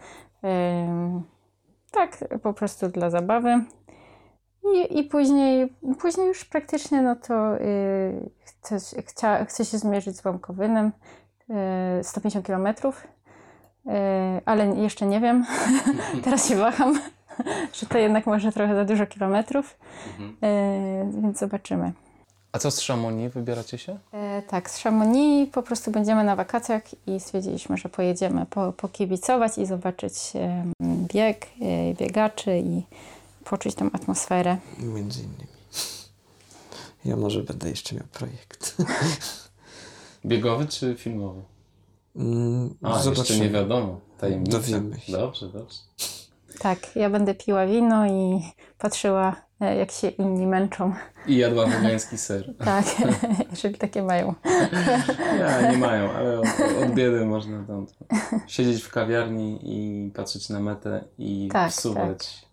Ym, 0.43 1.23
tak, 1.91 2.17
po 2.43 2.53
prostu 2.53 2.89
dla 2.89 3.09
zabawy. 3.09 3.63
I, 4.75 4.99
i 4.99 5.03
później, 5.03 5.73
później 5.99 6.27
już 6.27 6.45
praktycznie 6.45 7.01
no 7.01 7.15
to 7.15 7.57
y, 7.57 8.29
chcę, 8.61 8.79
chcia, 9.01 9.45
chcę 9.45 9.65
się 9.65 9.77
zmierzyć 9.77 10.17
z 10.17 10.25
Łomkowynem. 10.25 10.91
Y, 11.99 12.03
150 12.03 12.45
km. 12.45 12.67
Ale 14.45 14.65
jeszcze 14.65 15.05
nie 15.05 15.19
wiem. 15.19 15.45
Teraz 16.23 16.49
się 16.49 16.55
waham, 16.55 16.99
że 17.79 17.85
to 17.85 17.97
jednak 17.97 18.25
może 18.25 18.51
trochę 18.51 18.75
za 18.75 18.85
dużo 18.85 19.05
kilometrów. 19.05 19.77
Y, 20.19 21.21
więc 21.21 21.39
zobaczymy. 21.39 21.93
A 22.51 22.59
co 22.59 22.71
z 22.71 22.79
Szamonii? 22.79 23.29
Wybieracie 23.29 23.77
się? 23.77 23.97
E, 24.13 24.41
tak, 24.41 24.69
z 24.69 24.83
Chamonix 24.83 25.51
po 25.53 25.63
prostu 25.63 25.91
będziemy 25.91 26.23
na 26.23 26.35
wakacjach 26.35 26.81
i 27.07 27.19
stwierdziliśmy, 27.19 27.77
że 27.77 27.89
pojedziemy 27.89 28.45
po, 28.45 28.73
pokibicować 28.73 29.57
i 29.57 29.65
zobaczyć 29.65 30.13
em, 30.35 30.73
bieg, 31.13 31.45
e, 31.45 31.93
biegaczy 31.93 32.57
i 32.57 32.83
poczuć 33.43 33.75
tą 33.75 33.85
atmosferę. 33.85 34.57
Między 34.79 35.19
innymi. 35.19 35.50
Ja 37.05 37.15
może 37.15 37.43
będę 37.43 37.69
jeszcze 37.69 37.95
miał 37.95 38.03
projekt. 38.13 38.75
Biegowy 40.25 40.65
czy 40.67 40.95
filmowy? 40.97 41.41
Mm, 42.15 42.75
A, 42.81 42.89
jeszcze 42.89 43.03
zobaczymy. 43.03 43.39
nie 43.39 43.49
wiadomo. 43.49 43.99
Tajemnica. 44.17 44.51
Dowiemy 44.57 44.99
się. 44.99 45.11
Dobrze, 45.11 45.47
dobrze. 45.49 45.77
Tak, 46.59 46.95
ja 46.95 47.09
będę 47.09 47.35
piła 47.35 47.65
wino 47.67 48.07
i 48.07 48.41
patrzyła, 48.77 49.35
e, 49.61 49.75
jak 49.77 49.91
się 49.91 50.07
inni 50.07 50.47
męczą. 50.47 50.93
I 51.27 51.37
jadła 51.37 51.65
wegański 51.65 52.17
ser. 52.17 52.53
Tak, 52.65 52.85
jeżeli 53.51 53.75
takie 53.77 54.03
mają. 54.03 54.35
Nie, 55.37 55.71
nie 55.71 55.77
mają, 55.77 56.11
ale 56.11 56.39
od, 56.39 56.47
od 56.83 56.91
biedy 56.93 57.25
można 57.25 57.63
tam 57.63 57.87
siedzieć 58.47 58.83
w 58.83 58.89
kawiarni 58.91 59.59
i 59.63 60.11
patrzeć 60.11 60.49
na 60.49 60.59
metę 60.59 61.03
i 61.17 61.49
Tak, 61.51 61.71
wsuwać, 61.71 62.45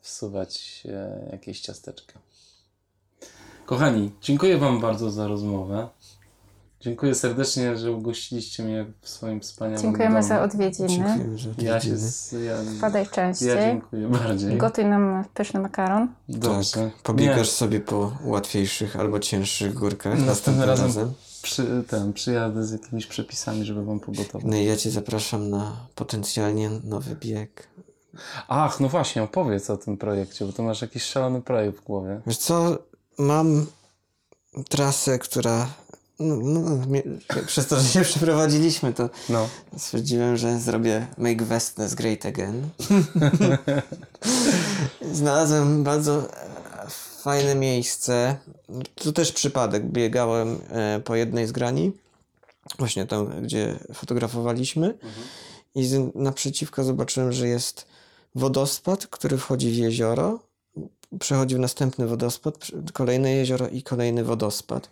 wsuwać 0.00 0.82
e, 0.88 1.28
jakieś 1.32 1.60
ciasteczka. 1.60 2.18
Kochani, 3.66 4.10
dziękuję 4.22 4.58
Wam 4.58 4.80
bardzo 4.80 5.10
za 5.10 5.28
rozmowę. 5.28 5.88
Dziękuję 6.80 7.14
serdecznie, 7.14 7.76
że 7.76 7.92
ugościliście 7.92 8.62
mnie 8.62 8.86
w 9.00 9.08
swoim 9.08 9.40
wspaniałym 9.40 9.82
Dziękujemy 9.82 10.14
domu. 10.14 10.28
za 10.28 10.42
odwiedziny. 10.42 10.88
Dziękujemy, 10.88 11.38
że 11.38 11.48
Ja 11.48 11.54
się... 11.54 11.76
odwiedziny. 11.76 11.96
z- 11.98 12.32
Ja, 12.32 12.56
Wpadaj 12.78 13.06
częściej. 13.08 13.48
ja 13.48 13.54
dziękuję 13.70 14.08
bardziej. 14.08 14.56
Gotuj 14.58 14.84
nam 14.84 15.24
pyszny 15.34 15.60
makaron. 15.60 16.08
Dobrze. 16.28 16.72
Tak, 16.90 17.02
pobiegasz 17.02 17.50
sobie 17.50 17.80
po 17.80 18.12
łatwiejszych 18.24 18.96
albo 18.96 19.18
cięższych 19.20 19.74
górkach 19.74 20.04
Następnym 20.12 20.26
następnym 20.26 20.68
razem 20.68 20.86
razem. 20.86 21.12
Przy, 21.42 21.84
ten, 21.88 22.12
przyjadę 22.12 22.64
z 22.64 22.72
jakimiś 22.72 23.06
przepisami, 23.06 23.64
żeby 23.64 23.84
Wam 23.84 24.00
pogotować. 24.00 24.44
No 24.50 24.56
i 24.56 24.64
ja 24.64 24.76
Cię 24.76 24.90
zapraszam 24.90 25.50
na 25.50 25.72
potencjalnie 25.94 26.70
nowy 26.84 27.16
bieg. 27.20 27.68
Ach, 28.48 28.80
no 28.80 28.88
właśnie, 28.88 29.22
opowiedz 29.22 29.70
o 29.70 29.76
tym 29.76 29.96
projekcie, 29.96 30.44
bo 30.44 30.52
to 30.52 30.62
masz 30.62 30.82
jakiś 30.82 31.02
szalony 31.02 31.42
projekt 31.42 31.78
w 31.78 31.84
głowie. 31.84 32.20
Wiesz 32.26 32.36
co, 32.38 32.78
mam 33.18 33.66
trasę, 34.68 35.18
która... 35.18 35.68
No, 36.18 36.36
no, 36.36 36.86
mnie, 36.86 37.02
przez 37.46 37.66
to, 37.66 37.80
że 37.80 37.88
się 37.88 38.02
przeprowadziliśmy, 38.02 38.92
to 38.92 39.10
No. 39.28 39.48
stwierdziłem, 39.78 40.36
że 40.36 40.60
zrobię 40.60 41.06
Make 41.18 41.42
Westness 41.42 41.94
Great 41.94 42.26
Again. 42.26 42.68
Znalazłem 45.12 45.84
bardzo 45.84 46.22
e, 46.22 46.46
fajne 47.22 47.54
miejsce. 47.54 48.36
To 48.94 49.12
też 49.12 49.32
przypadek. 49.32 49.84
Biegałem 49.86 50.58
e, 50.70 51.00
po 51.04 51.14
jednej 51.14 51.46
z 51.46 51.52
grani, 51.52 51.92
właśnie 52.78 53.06
tam, 53.06 53.42
gdzie 53.42 53.78
fotografowaliśmy. 53.94 54.98
I 55.74 55.86
z, 55.86 56.14
naprzeciwko 56.14 56.84
zobaczyłem, 56.84 57.32
że 57.32 57.48
jest 57.48 57.86
wodospad, 58.34 59.06
który 59.06 59.38
wchodzi 59.38 59.70
w 59.70 59.74
jezioro. 59.74 60.38
Przechodził 61.20 61.58
następny 61.58 62.06
wodospad, 62.06 62.66
kolejne 62.92 63.30
jezioro 63.32 63.68
i 63.68 63.82
kolejny 63.82 64.24
wodospad. 64.24 64.90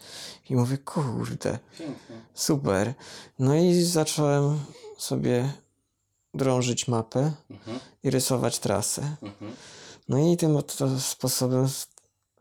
I 0.51 0.57
mówię, 0.57 0.78
kurde, 0.78 1.59
Pięknie. 1.78 2.16
super. 2.35 2.95
No 3.39 3.55
i 3.57 3.82
zacząłem 3.82 4.61
sobie 4.99 5.53
drążyć 6.35 6.89
mapę 6.89 7.32
Mhm, 7.51 7.78
i 8.03 8.11
rysować 8.11 8.59
trasę. 8.59 9.16
mhm. 9.23 9.53
No 10.09 10.19
i 10.19 10.36
tym 10.36 10.57
oto 10.57 11.01
sposobem 11.01 11.69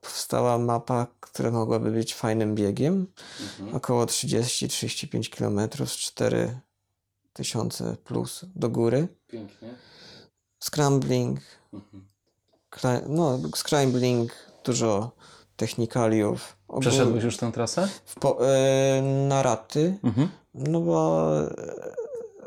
powstała 0.01 0.57
mapa, 0.57 1.07
która 1.19 1.51
mogłaby 1.51 1.91
być 1.91 2.15
fajnym 2.15 2.55
biegiem. 2.55 3.07
Mhm. 3.41 3.75
Około 3.75 4.05
30-35 4.05 5.29
km 5.37 5.59
z 5.87 5.91
4000 5.91 7.95
plus 8.03 8.45
do 8.55 8.69
góry. 8.69 9.07
Pięknie. 9.27 9.75
Scrambling, 10.59 11.39
Mhm. 11.73 12.07
No 13.07 13.39
scrambling, 13.55 14.31
dużo 14.65 15.11
technikaliów. 15.55 16.57
Ogól- 16.67 16.79
Przeszedłeś 16.81 17.23
już 17.23 17.37
tę 17.37 17.51
trasę? 17.51 17.87
po, 18.19 18.47
e, 18.47 19.01
na 19.27 19.43
raty, 19.43 19.97
Mhm. 20.03 20.29
no 20.53 20.81
bo 20.81 21.27
e, 21.41 21.53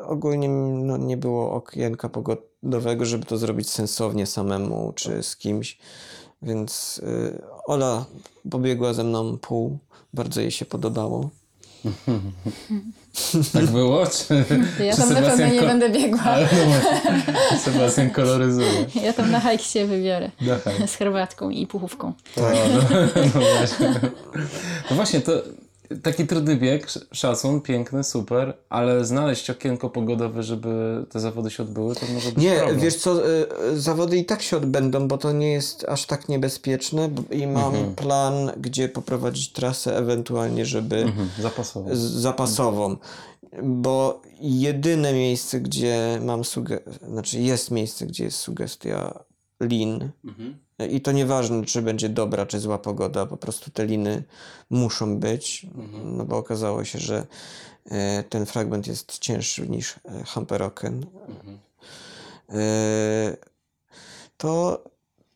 ogólnie 0.06 0.48
no, 0.48 0.96
nie 0.96 1.16
było 1.16 1.52
okienka 1.52 2.08
pogodowego, 2.08 3.04
żeby 3.04 3.24
to 3.26 3.38
zrobić 3.38 3.70
sensownie 3.70 4.26
samemu 4.26 4.92
czy 4.96 5.22
z 5.22 5.36
kimś. 5.36 5.78
Więc 6.42 6.98
y, 6.98 7.42
Ola 7.66 8.04
pobiegła 8.50 8.92
ze 8.94 9.04
mną 9.04 9.38
pół, 9.38 9.78
bardzo 10.14 10.40
jej 10.40 10.50
się 10.50 10.64
podobało. 10.64 11.30
Tak 13.52 13.66
było? 13.66 14.06
Czy, 14.06 14.44
Ja 14.84 14.92
czy 14.92 14.98
tam 15.00 15.12
na 15.12 15.20
pewno 15.22 15.46
nie 15.46 15.60
ko- 15.60 15.66
będę 15.66 15.90
biegła. 15.90 16.20
Ale 16.20 16.48
no 16.52 16.64
właśnie, 16.66 17.58
Sebastian 17.58 18.10
koloryzuje. 18.10 18.86
Ja 19.02 19.12
tam 19.12 19.30
na 19.30 19.40
hajk 19.40 19.60
się 19.62 19.86
wybiorę. 19.86 20.30
Z 20.86 20.94
herbatką 20.94 21.50
i 21.50 21.66
puchówką. 21.66 22.12
No, 22.36 22.42
no, 22.42 22.98
no 23.34 23.40
właśnie. 23.58 23.94
No 24.90 24.96
właśnie, 24.96 25.20
to 25.20 25.32
Taki 26.02 26.26
trudny 26.26 26.56
bieg, 26.56 26.84
sz- 26.84 27.06
szacun, 27.12 27.60
piękny, 27.60 28.04
super, 28.04 28.54
ale 28.68 29.04
znaleźć 29.04 29.50
okienko 29.50 29.90
pogodowe, 29.90 30.42
żeby 30.42 31.04
te 31.10 31.20
zawody 31.20 31.50
się 31.50 31.62
odbyły, 31.62 31.94
to 31.94 32.06
może 32.14 32.28
być 32.32 32.44
Nie, 32.44 32.56
problem. 32.56 32.80
wiesz 32.80 32.96
co, 32.96 33.28
y, 33.30 33.46
y, 33.72 33.80
zawody 33.80 34.16
i 34.18 34.24
tak 34.24 34.42
się 34.42 34.56
odbędą, 34.56 35.08
bo 35.08 35.18
to 35.18 35.32
nie 35.32 35.52
jest 35.52 35.84
aż 35.88 36.06
tak 36.06 36.28
niebezpieczne 36.28 37.10
i 37.30 37.46
mam 37.46 37.74
Mhm. 37.74 37.94
plan, 37.94 38.50
gdzie 38.56 38.88
poprowadzić 38.88 39.52
trasę 39.52 39.96
ewentualnie, 39.98 40.66
żeby 40.66 40.96
Mhm, 40.96 41.28
zapasowo. 41.40 41.96
z- 41.96 41.98
zapasową. 42.00 42.96
Bo 43.62 44.22
jedyne 44.40 45.12
miejsce, 45.12 45.60
gdzie 45.60 46.20
mam 46.24 46.44
sugestia, 46.44 46.90
znaczy 47.08 47.38
jest 47.40 47.70
miejsce, 47.70 48.06
gdzie 48.06 48.24
jest 48.24 48.38
sugestia 48.38 49.24
lin 49.60 50.10
Mhm. 50.24 50.58
I 50.90 51.00
to 51.00 51.12
nieważne, 51.12 51.64
czy 51.64 51.82
będzie 51.82 52.08
dobra, 52.08 52.46
czy 52.46 52.60
zła 52.60 52.78
pogoda, 52.78 53.26
po 53.26 53.36
prostu 53.36 53.70
te 53.70 53.86
liny 53.86 54.22
muszą 54.70 55.18
być, 55.18 55.66
Mhm. 55.74 56.16
no 56.16 56.24
bo 56.24 56.36
okazało 56.36 56.84
się, 56.84 56.98
że 56.98 57.26
e, 57.90 58.22
ten 58.22 58.46
fragment 58.46 58.86
jest 58.86 59.18
cięższy 59.18 59.68
niż 59.68 59.94
e, 60.04 60.24
Hamperoken. 60.24 61.06
Mhm. 61.28 61.58
E, 62.50 63.36
to, 64.36 64.82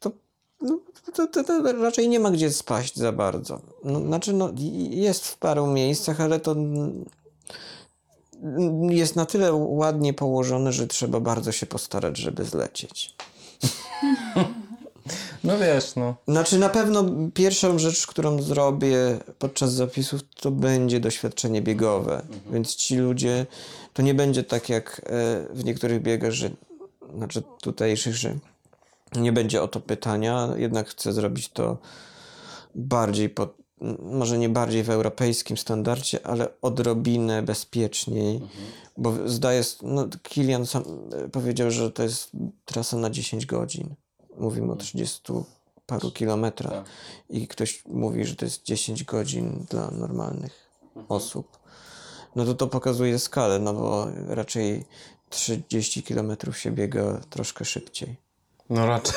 to, 0.00 0.10
no, 0.60 0.78
to, 1.14 1.26
to, 1.26 1.44
to 1.44 1.72
raczej 1.72 2.08
nie 2.08 2.20
ma 2.20 2.30
gdzie 2.30 2.50
spaść 2.50 2.96
za 2.96 3.12
bardzo. 3.12 3.60
No, 3.84 4.00
znaczy, 4.00 4.32
no, 4.32 4.50
jest 4.90 5.26
w 5.26 5.36
paru 5.38 5.66
miejscach, 5.66 6.20
ale 6.20 6.40
to 6.40 6.56
jest 8.90 9.16
na 9.16 9.26
tyle 9.26 9.52
ładnie 9.52 10.14
położone, 10.14 10.72
że 10.72 10.86
trzeba 10.86 11.20
bardzo 11.20 11.52
się 11.52 11.66
postarać, 11.66 12.16
żeby 12.16 12.44
zlecieć. 12.44 13.14
No 15.44 15.58
wiesz, 15.58 15.96
no. 15.96 16.14
Znaczy 16.28 16.58
na 16.58 16.68
pewno 16.68 17.04
pierwszą 17.34 17.78
rzecz, 17.78 18.06
którą 18.06 18.42
zrobię 18.42 18.96
podczas 19.38 19.72
zapisów, 19.72 20.20
to 20.40 20.50
będzie 20.50 21.00
doświadczenie 21.00 21.62
biegowe. 21.62 22.22
Więc 22.52 22.76
ci 22.76 22.96
ludzie, 22.96 23.46
to 23.92 24.02
nie 24.02 24.14
będzie 24.14 24.44
tak 24.44 24.68
jak 24.68 25.00
e, 25.04 25.10
w 25.54 25.64
niektórych 25.64 26.02
biegach, 26.02 26.30
że 26.32 26.50
znaczy 27.16 27.42
tutejszych, 27.62 28.14
że 28.16 28.34
nie 29.16 29.32
będzie 29.32 29.62
o 29.62 29.68
to 29.68 29.80
pytania, 29.80 30.48
jednak 30.56 30.88
chcę 30.88 31.12
zrobić 31.12 31.48
to 31.48 31.78
bardziej 32.74 33.28
pod, 33.28 33.54
może 34.02 34.38
nie 34.38 34.48
bardziej 34.48 34.82
w 34.82 34.90
europejskim 34.90 35.56
standardzie, 35.56 36.26
ale 36.26 36.48
odrobinę 36.62 37.42
bezpieczniej, 37.42 38.40
bo 38.96 39.14
zdaję, 39.28 39.60
s- 39.60 39.78
no 39.82 40.08
Kilian 40.22 40.66
sam 40.66 40.84
e, 41.24 41.28
powiedział, 41.28 41.70
że 41.70 41.90
to 41.90 42.02
jest 42.02 42.30
trasa 42.64 42.96
na 42.96 43.10
10 43.10 43.46
godzin. 43.46 43.94
Mówimy 44.38 44.72
o 44.72 44.76
30 44.76 45.20
paru 45.86 46.10
kilometrach 46.10 46.72
Tak. 46.72 46.84
i 47.30 47.48
ktoś 47.48 47.84
mówi, 47.86 48.24
że 48.24 48.36
to 48.36 48.44
jest 48.44 48.62
10 48.64 49.04
godzin 49.04 49.66
dla 49.70 49.90
normalnych 49.90 50.70
osób. 51.08 51.58
No 52.36 52.44
to 52.44 52.54
to 52.54 52.66
pokazuje 52.66 53.18
skalę, 53.18 53.58
no 53.58 53.74
bo 53.74 54.06
raczej 54.28 54.84
30 55.30 56.02
kilometrów 56.02 56.58
się 56.58 56.70
biega 56.72 57.20
troszkę 57.30 57.64
szybciej. 57.64 58.16
No 58.70 58.86
raczej. 58.86 59.14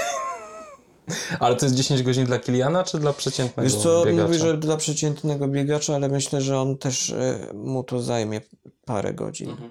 Ale 1.40 1.56
to 1.56 1.66
jest 1.66 1.76
10 1.76 2.04
godzin 2.04 2.26
dla 2.26 2.40
Kiliana, 2.40 2.84
czy 2.84 3.00
dla 3.00 3.14
przeciętnego 3.14 3.70
Wiesz 3.70 3.84
co, 3.84 4.06
biegacza? 4.06 4.28
mówi, 4.28 4.40
że 4.40 4.58
dla 4.58 4.78
przeciętnego 4.78 5.48
biegacza, 5.48 5.96
ale 5.96 6.10
myślę, 6.10 6.42
że 6.42 6.60
on 6.60 6.78
też 6.78 7.10
e, 7.10 7.52
mu 7.54 7.84
to 7.84 8.02
zajmie 8.02 8.42
parę 8.86 9.14
godzin. 9.14 9.50
Mhm. 9.50 9.70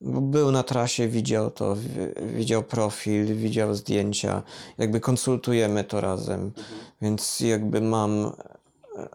Był 0.00 0.50
na 0.50 0.62
trasie, 0.62 1.08
widział 1.08 1.50
to, 1.50 1.76
wi- 1.76 2.34
widział 2.36 2.62
profil, 2.62 3.36
widział 3.36 3.74
zdjęcia, 3.74 4.42
jakby 4.78 5.00
konsultujemy 5.00 5.84
to 5.84 6.00
razem, 6.00 6.40
Mhm. 6.40 6.64
więc 7.02 7.40
jakby 7.40 7.80
mam 7.80 8.32
e, 8.96 9.08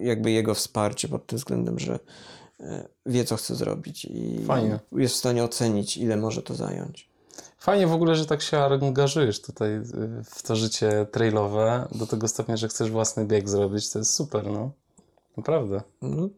jakby 0.00 0.30
jego 0.30 0.54
wsparcie 0.54 1.08
pod 1.08 1.26
tym 1.26 1.38
względem, 1.38 1.78
że 1.78 1.98
e, 2.60 2.88
wie 3.06 3.24
co 3.24 3.36
chce 3.36 3.54
zrobić 3.54 4.04
i 4.04 4.44
Fajnie. 4.46 4.78
jest 4.92 5.14
w 5.14 5.18
stanie 5.18 5.44
ocenić 5.44 5.96
ile 5.96 6.16
może 6.16 6.42
to 6.42 6.54
zająć. 6.54 7.08
Fajnie 7.58 7.86
w 7.86 7.92
ogóle, 7.92 8.14
że 8.16 8.26
tak 8.26 8.42
się 8.42 8.58
angażujesz 8.58 9.42
tutaj 9.42 9.70
y, 9.74 9.82
w 10.24 10.42
to 10.42 10.56
życie 10.56 11.06
trailowe, 11.12 11.88
do 11.94 12.06
tego 12.06 12.28
stopnia, 12.28 12.56
że 12.56 12.68
chcesz 12.68 12.90
własny 12.90 13.24
bieg 13.24 13.48
zrobić. 13.48 13.90
To 13.90 13.98
jest 13.98 14.14
super, 14.14 14.46
no. 14.46 14.70
Naprawdę. 15.36 15.82
No, 16.02 16.28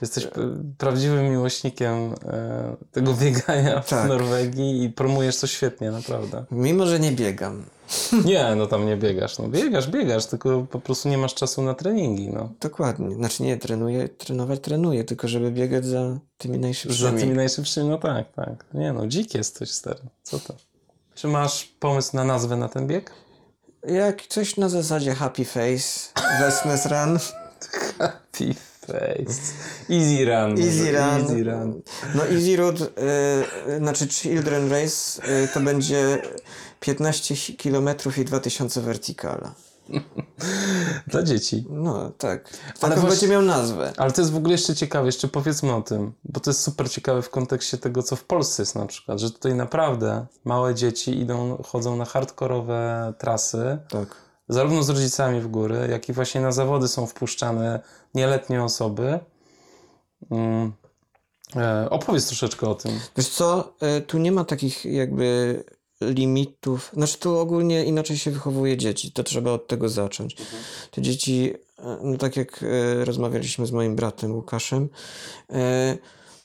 Jesteś 0.00 0.26
p- 0.26 0.40
prawdziwym 0.78 1.30
miłośnikiem 1.30 2.14
e, 2.24 2.76
tego 2.92 3.14
biegania 3.14 3.80
w 3.80 3.88
Tak. 3.88 4.08
Norwegii 4.08 4.84
i 4.84 4.90
promujesz 4.90 5.36
to 5.40 5.46
świetnie, 5.46 5.90
naprawdę. 5.90 6.44
mimo, 6.50 6.86
że 6.86 7.00
nie 7.00 7.12
biegam, 7.12 7.64
Nie, 8.24 8.54
no 8.56 8.66
tam 8.66 8.86
nie 8.86 8.96
biegasz. 8.96 9.38
No 9.38 9.48
biegasz, 9.48 9.88
biegasz, 9.88 10.26
tylko 10.26 10.66
po 10.70 10.80
prostu 10.80 11.08
nie 11.08 11.18
masz 11.18 11.34
czasu 11.34 11.62
na 11.62 11.74
treningi, 11.74 12.28
no. 12.28 12.48
dokładnie, 12.60 13.14
znaczy 13.14 13.42
nie, 13.42 13.56
trenuję, 13.56 14.08
trenować 14.08 14.60
trenuję, 14.60 15.04
tylko 15.04 15.28
żeby 15.28 15.50
biegać 15.50 15.86
za 15.86 16.18
tymi 16.38 16.54
Za 16.54 16.60
najszybszymi. 16.60 17.18
tymi 17.20 17.34
najszybszymi, 17.34 17.88
no 17.88 17.98
tak, 17.98 18.32
tak. 18.32 18.64
Nie 18.74 18.92
no, 18.92 19.06
dzik 19.06 19.34
jesteś, 19.34 19.70
stary. 19.70 20.00
Co 20.22 20.38
to? 20.38 20.54
Czy 21.14 21.28
masz 21.28 21.64
pomysł 21.80 22.16
na 22.16 22.24
nazwę 22.24 22.56
na 22.56 22.68
ten 22.68 22.86
bieg? 22.86 23.10
Jak 23.86 24.26
coś 24.26 24.56
na 24.56 24.68
zasadzie 24.68 25.14
happy 25.14 25.44
face, 25.44 26.10
Westness 26.40 26.86
Run, 26.92 27.18
Happy 27.98 28.54
face. 28.92 29.40
Easy 29.90 30.24
run. 30.24 30.58
easy 30.58 30.92
run. 30.92 31.22
Easy 31.22 31.44
run. 31.44 31.82
No 32.14 32.22
easy 32.26 32.56
road, 32.56 32.80
y, 32.80 33.78
znaczy 33.78 34.08
children 34.08 34.70
race, 34.70 35.22
y, 35.44 35.48
to 35.54 35.60
będzie 35.60 36.22
15 36.80 37.34
km 37.62 37.88
i 38.16 38.24
2000 38.24 38.80
verticala. 38.80 39.54
Dla 41.06 41.22
dzieci. 41.22 41.66
No 41.70 42.10
tak. 42.18 42.50
Ale 42.64 42.74
Taką 42.80 42.90
właśnie- 42.94 43.08
będzie 43.08 43.28
miał 43.28 43.42
nazwę. 43.42 43.92
Ale 43.96 44.12
to 44.12 44.20
jest 44.20 44.32
w 44.32 44.36
ogóle 44.36 44.52
jeszcze 44.52 44.74
ciekawe, 44.74 45.06
jeszcze 45.06 45.28
powiedzmy 45.28 45.74
o 45.74 45.82
tym, 45.82 46.12
bo 46.24 46.40
to 46.40 46.50
jest 46.50 46.60
super 46.60 46.90
ciekawe 46.90 47.22
w 47.22 47.30
kontekście 47.30 47.78
tego, 47.78 48.02
co 48.02 48.16
w 48.16 48.24
Polsce 48.24 48.62
jest 48.62 48.74
na 48.74 48.86
przykład, 48.86 49.20
że 49.20 49.30
tutaj 49.30 49.54
naprawdę 49.54 50.26
małe 50.44 50.74
dzieci 50.74 51.20
idą, 51.20 51.62
chodzą 51.66 51.96
na 51.96 52.04
hardkorowe 52.04 53.12
trasy, 53.18 53.78
Tak. 53.88 54.16
Zarówno 54.50 54.82
z 54.82 54.88
rodzicami 54.88 55.40
w 55.40 55.48
góry, 55.48 55.88
jak 55.90 56.08
i 56.08 56.12
właśnie 56.12 56.40
na 56.40 56.52
zawody 56.52 56.88
są 56.88 57.06
wpuszczane 57.06 57.80
nieletnie 58.14 58.62
osoby. 58.64 59.18
Mm. 60.30 60.72
E, 61.56 61.90
opowiedz 61.90 62.26
troszeczkę 62.26 62.68
o 62.68 62.74
tym. 62.74 63.00
Wiesz 63.16 63.28
co, 63.28 63.72
y, 63.98 64.00
tu 64.00 64.18
nie 64.18 64.32
ma 64.32 64.44
takich 64.44 64.84
jakby 64.84 65.64
limitów. 66.00 66.90
Znaczy 66.92 67.18
tu 67.18 67.38
ogólnie 67.38 67.84
inaczej 67.84 68.18
się 68.18 68.30
wychowuje 68.30 68.76
dzieci. 68.76 69.12
To 69.12 69.22
trzeba 69.22 69.50
od 69.50 69.68
tego 69.68 69.88
zacząć. 69.88 70.36
Te 70.90 71.02
dzieci, 71.02 71.54
y, 71.54 71.82
no 72.02 72.18
tak 72.18 72.36
jak 72.36 72.64
rozmawialiśmy 73.04 73.66
z 73.66 73.72
moim 73.72 73.96
bratem 73.96 74.34
Łukaszem, 74.34 74.88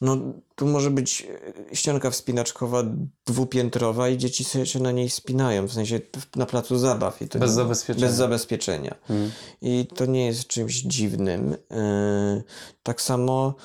no 0.02 0.18
tu 0.56 0.68
może 0.68 0.92
być 0.92 1.28
y, 1.72 1.76
ścianka 1.76 2.12
wspinaczkowa 2.12 2.84
dwupiętrowa 3.26 4.10
i 4.10 4.18
dzieci 4.18 4.44
sobie 4.44 4.66
się 4.66 4.80
na 4.80 4.92
niej 4.92 5.10
wspinają, 5.10 5.68
w 5.68 5.74
sensie 5.74 6.00
na 6.36 6.46
placu 6.46 6.78
zabaw. 6.78 7.22
I 7.22 7.28
to 7.28 7.40
Bez 7.40 7.50
nie- 7.50 7.56
zabezpieczenia. 7.56 8.08
Bez 8.08 8.16
zabezpieczenia. 8.16 8.96
Mm. 9.10 9.32
I 9.62 9.88
to 9.96 10.06
nie 10.06 10.26
jest 10.26 10.48
czymś 10.48 10.76
dziwnym. 10.76 11.50
Yy, 11.72 12.44
tak 12.84 13.02
samo 13.02 13.56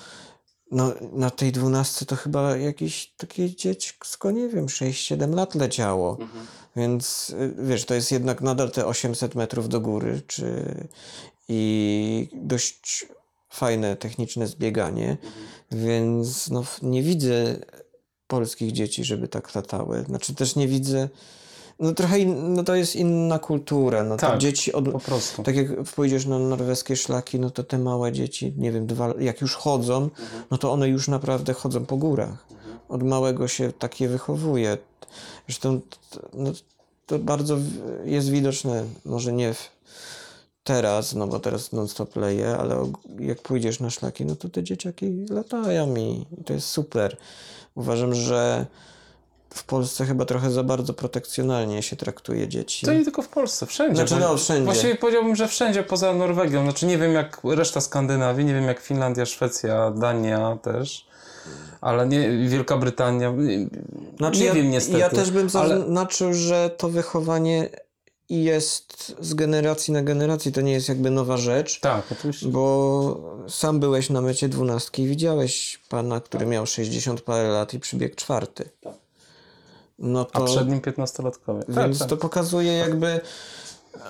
no, 0.71 0.93
na 1.13 1.31
tej 1.31 1.53
dwunastce 1.53 2.07
to 2.07 2.17
chyba 2.17 2.57
jakieś 2.57 3.13
takie 3.17 3.57
dziecko, 3.57 4.31
nie 4.31 4.49
wiem, 4.49 4.67
6-7 4.67 5.35
lat 5.35 5.55
leciało. 5.55 6.19
Więc 6.77 7.31
y, 7.31 7.55
wiesz, 7.59 7.85
to 7.85 7.95
jest 7.95 8.13
jednak 8.13 8.41
nadal 8.41 8.71
te 8.71 8.87
800 8.87 9.35
metrów 9.35 9.69
do 9.69 9.81
góry, 9.81 10.23
czy 10.27 10.75
i 11.49 12.29
dość 12.33 13.07
fajne 13.51 13.97
techniczne 13.97 14.47
zbieganie, 14.47 15.17
więc 15.71 16.51
no, 16.51 16.65
nie 16.83 17.03
widzę 17.03 17.57
polskich 18.27 18.73
dzieci, 18.73 19.05
żeby 19.05 19.29
tak 19.29 19.55
latały. 19.55 20.05
Znaczy 20.09 20.35
też 20.35 20.57
nie 20.57 20.69
widzę, 20.69 21.09
no 21.81 21.95
trochę, 21.95 22.19
in, 22.19 22.55
no 22.55 22.65
to 22.65 22.75
jest 22.75 22.97
inna 22.97 23.39
kultura, 23.39 24.05
no 24.05 24.17
Tak, 24.17 24.39
dzieci 24.39 24.73
od, 24.73 24.89
Po 24.89 25.01
prostu. 25.01 25.43
tak 25.43 25.57
jak 25.57 25.83
pójdziesz 25.83 26.27
na 26.27 26.39
norweskie 26.39 26.97
szlaki, 26.97 27.41
no 27.41 27.51
to 27.51 27.65
te 27.65 27.79
małe 27.79 28.13
dzieci, 28.13 28.55
nie 28.57 28.73
wiem, 28.73 28.87
dwa, 28.87 29.15
jak 29.19 29.41
już 29.41 29.55
chodzą, 29.55 30.11
no 30.51 30.59
to 30.59 30.73
one 30.73 30.89
już 30.89 31.09
naprawdę 31.09 31.53
chodzą 31.53 31.87
po 31.87 31.97
górach. 31.97 32.47
Od 32.89 33.03
małego 33.03 33.49
się 33.49 33.73
takie 33.73 34.09
wychowuje. 34.09 34.79
Zresztą 35.47 35.81
no, 36.35 36.53
to 37.07 37.19
bardzo 37.19 37.57
jest 38.05 38.31
widoczne, 38.31 38.85
może 39.05 39.33
nie 39.33 39.55
w, 39.55 39.71
teraz, 40.75 41.15
no 41.15 41.27
bo 41.27 41.41
teraz 41.41 41.73
non-stop 41.73 42.17
leje, 42.17 42.57
ale 42.57 42.93
jak 43.19 43.43
pójdziesz 43.43 43.81
na 43.81 43.91
szlaki, 43.91 44.25
no 44.25 44.37
to 44.37 44.49
te 44.49 44.63
dzieciaki 44.63 45.27
latają 45.31 45.97
i, 45.97 46.27
i 46.41 46.45
to 46.45 46.53
jest 46.53 46.67
super. 46.69 47.17
Uważam, 47.75 48.15
że 48.15 48.67
w 49.55 49.65
Polsce 49.65 50.07
chyba 50.07 50.25
trochę 50.25 50.51
za 50.51 50.63
bardzo 50.63 50.95
protekcjonalnie 50.95 51.83
się 51.83 51.97
traktuje 51.97 52.49
dzieci. 52.49 52.87
To 52.87 52.93
nie 52.93 53.05
tylko 53.05 53.23
w 53.23 53.29
Polsce, 53.29 53.67
wszędzie. 53.67 54.07
Znaczy, 54.07 54.25
no, 54.25 54.37
wszędzie. 54.37 54.65
Właściwie 54.65 54.95
powiedziałbym, 54.95 55.37
że 55.37 55.49
wszędzie 55.49 55.83
poza 55.83 56.13
Norwegią. 56.13 56.63
Znaczy 56.65 56.87
nie 56.87 56.99
wiem 56.99 57.13
jak 57.13 57.41
reszta 57.45 57.81
Skandynawii, 57.81 58.45
nie 58.45 58.55
wiem 58.55 58.65
jak 58.65 58.81
Finlandia, 58.81 59.27
Szwecja, 59.27 59.91
Dania 59.91 60.59
też, 60.63 61.07
ale 61.81 62.07
nie 62.07 62.49
Wielka 62.49 62.77
Brytania. 62.77 63.35
Znaczy 64.19 64.41
nie 64.41 64.47
ja, 64.47 64.55
wiem 64.55 64.71
niestety. 64.71 64.99
Ja 64.99 65.09
też 65.09 65.31
bym 65.31 65.49
ale- 65.55 65.79
zaznaczył, 65.79 66.35
że 66.35 66.71
to 66.77 66.89
wychowanie 66.89 67.69
i 68.31 68.45
jest 68.45 69.15
z 69.21 69.35
generacji 69.35 69.93
na 69.93 70.03
generację. 70.03 70.53
To 70.53 70.61
nie 70.61 70.73
jest 70.73 70.89
jakby 70.89 71.11
nowa 71.11 71.37
rzecz. 71.37 71.81
Tak, 71.81 72.13
oczywiście. 72.13 72.49
Bo 72.49 73.37
sam 73.49 73.81
byłeś 73.81 74.11
na 74.11 74.21
mecie 74.21 74.49
dwunastki 74.49 75.03
i 75.03 75.09
widziałeś 75.09 75.81
pana, 75.89 76.21
który 76.21 76.47
miał 76.47 76.67
60 76.67 77.21
parę 77.21 77.49
lat 77.49 77.75
i 77.75 77.81
przybiegł 77.81 78.15
czwarty. 78.15 78.71
No 79.99 80.27
A 80.33 80.39
to, 80.39 80.45
przed 80.45 80.69
nim 80.69 80.81
15-latkowie. 80.81 81.65
Tak, 81.65 81.85
więc 81.85 81.99
tak. 81.99 82.09
to 82.09 82.17
pokazuje 82.17 82.73
jakby... 82.73 83.21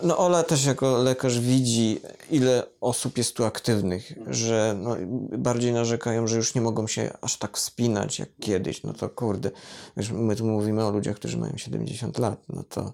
No 0.03 0.19
Ola 0.19 0.43
też 0.43 0.65
jako 0.65 0.99
lekarz 0.99 1.41
widzi, 1.41 2.01
ile 2.31 2.63
osób 2.81 3.19
jest 3.19 3.35
tu 3.35 3.45
aktywnych, 3.45 4.13
że 4.27 4.77
no, 4.79 4.97
bardziej 5.39 5.73
narzekają, 5.73 6.27
że 6.27 6.37
już 6.37 6.55
nie 6.55 6.61
mogą 6.61 6.87
się 6.87 7.13
aż 7.21 7.37
tak 7.37 7.57
wspinać 7.57 8.19
jak 8.19 8.29
kiedyś. 8.41 8.83
No 8.83 8.93
to 8.93 9.09
kurde, 9.09 9.51
wiesz, 9.97 10.11
my 10.11 10.37
tu 10.37 10.47
mówimy 10.47 10.85
o 10.85 10.91
ludziach, 10.91 11.17
którzy 11.17 11.39
mają 11.39 11.53
70 11.57 12.19
lat, 12.19 12.39
no 12.49 12.63
to 12.69 12.93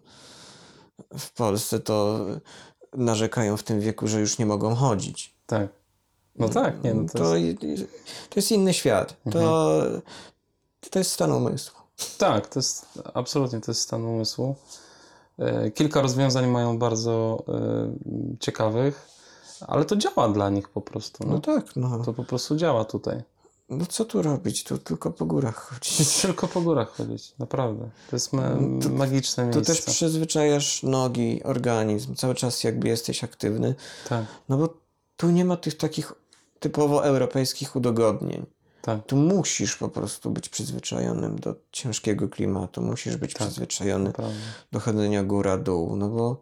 w 1.19 1.33
Polsce 1.33 1.81
to 1.81 2.19
narzekają 2.93 3.57
w 3.57 3.63
tym 3.63 3.81
wieku, 3.81 4.09
że 4.09 4.21
już 4.21 4.39
nie 4.39 4.47
mogą 4.47 4.75
chodzić. 4.75 5.35
tak. 5.47 5.69
No 6.39 6.49
tak, 6.49 6.85
nie, 6.85 6.95
no 6.95 7.09
to, 7.09 7.19
To, 7.19 7.37
jest, 7.37 7.61
to 8.31 8.37
jest 8.37 8.53
inny 8.53 8.75
świat. 8.75 9.17
To, 9.33 9.83
to 10.91 10.99
jest 10.99 11.13
stan 11.13 11.33
umysłu. 11.33 11.81
tak, 12.19 12.47
to 12.47 12.59
jest 12.59 12.87
absolutnie 13.15 13.61
to 13.61 13.71
jest 13.71 13.81
stan 13.81 14.05
umysłu. 14.05 14.55
E, 15.39 15.71
Kilka 15.71 16.01
rozwiązań 16.01 16.47
mają 16.47 16.79
bardzo 16.79 17.45
e, 17.49 18.37
ciekawych, 18.41 19.09
ale 19.67 19.85
to 19.85 19.97
działa 19.97 20.29
dla 20.29 20.51
nich 20.51 20.69
po 20.69 20.81
prostu. 20.81 21.25
No 21.27 21.33
No. 21.33 21.41
tak, 21.41 21.77
no. 21.77 22.05
To 22.05 22.13
po 22.13 22.25
prostu 22.25 22.57
działa 22.57 22.85
tutaj. 22.85 23.23
No 23.69 23.87
co 23.87 24.05
tu 24.05 24.23
robić? 24.23 24.65
Tu 24.65 24.79
tylko 24.79 25.11
po 25.11 25.25
górach 25.27 25.57
chodzić. 25.57 26.17
Tylko 26.23 26.49
po 26.49 26.61
górach 26.61 26.89
chodzić, 26.97 27.35
naprawdę. 27.39 27.91
To 28.11 28.17
jest 28.17 28.33
ma- 28.33 28.55
No 28.55 28.83
to- 28.83 28.89
magiczne 28.89 29.51
Tu 29.51 29.57
miejsce. 29.59 29.75
też 29.75 29.83
przyzwyczajasz 29.95 30.83
nogi, 30.83 31.41
organizm. 31.45 32.15
Cały 32.15 32.35
czas 32.35 32.65
jakby 32.65 32.89
jesteś 32.89 33.25
aktywny. 33.25 33.75
Tak, 34.09 34.25
No 34.49 34.57
bo 34.59 34.75
tu 35.17 35.31
nie 35.31 35.45
ma 35.45 35.57
tych 35.57 35.77
takich 35.77 36.13
typowo 36.61 37.05
europejskich 37.05 37.77
udogodnień. 37.77 38.47
Tak. 38.87 39.07
Tu 39.07 39.17
musisz 39.17 39.77
po 39.77 39.89
prostu 39.89 40.31
być 40.31 40.49
przyzwyczajonym 40.49 41.39
do 41.39 41.55
ciężkiego 41.73 42.29
klimatu. 42.29 42.83
Musisz 42.83 43.17
być 43.17 43.35
Tak. 43.35 43.43
przyzwyczajony 43.49 44.05
Naprawdę. 44.05 44.37
do 44.73 44.81
chodzenia 44.81 45.25
góra-dół. 45.25 45.97
No 45.97 46.09
bo 46.09 46.41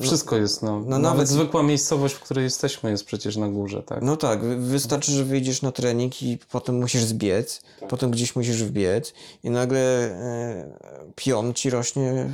Wszystko 0.00 0.36
jest, 0.36 0.62
no, 0.62 0.70
no 0.80 0.84
nawet, 0.98 1.02
nawet- 1.02 1.28
zwykła 1.28 1.62
miejscowość, 1.62 2.14
w 2.14 2.20
której 2.20 2.44
jesteśmy 2.44 2.90
jest 2.90 3.04
przecież 3.04 3.36
na 3.36 3.48
górze, 3.48 3.82
tak? 3.82 4.02
No 4.02 4.16
tak, 4.16 4.44
wy- 4.44 4.56
wystarczy, 4.56 5.12
że 5.12 5.24
wyjdziesz 5.24 5.62
na 5.62 5.72
trening 5.72 6.22
i 6.22 6.38
potem 6.50 6.78
musisz 6.80 7.02
zbiec, 7.04 7.62
potem 7.88 8.10
gdzieś 8.10 8.36
musisz 8.36 8.62
wbiec 8.64 9.12
i 9.44 9.50
nagle 9.50 9.80
e, 9.80 10.72
pion 11.14 11.54
ci 11.54 11.70
rośnie 11.70 12.30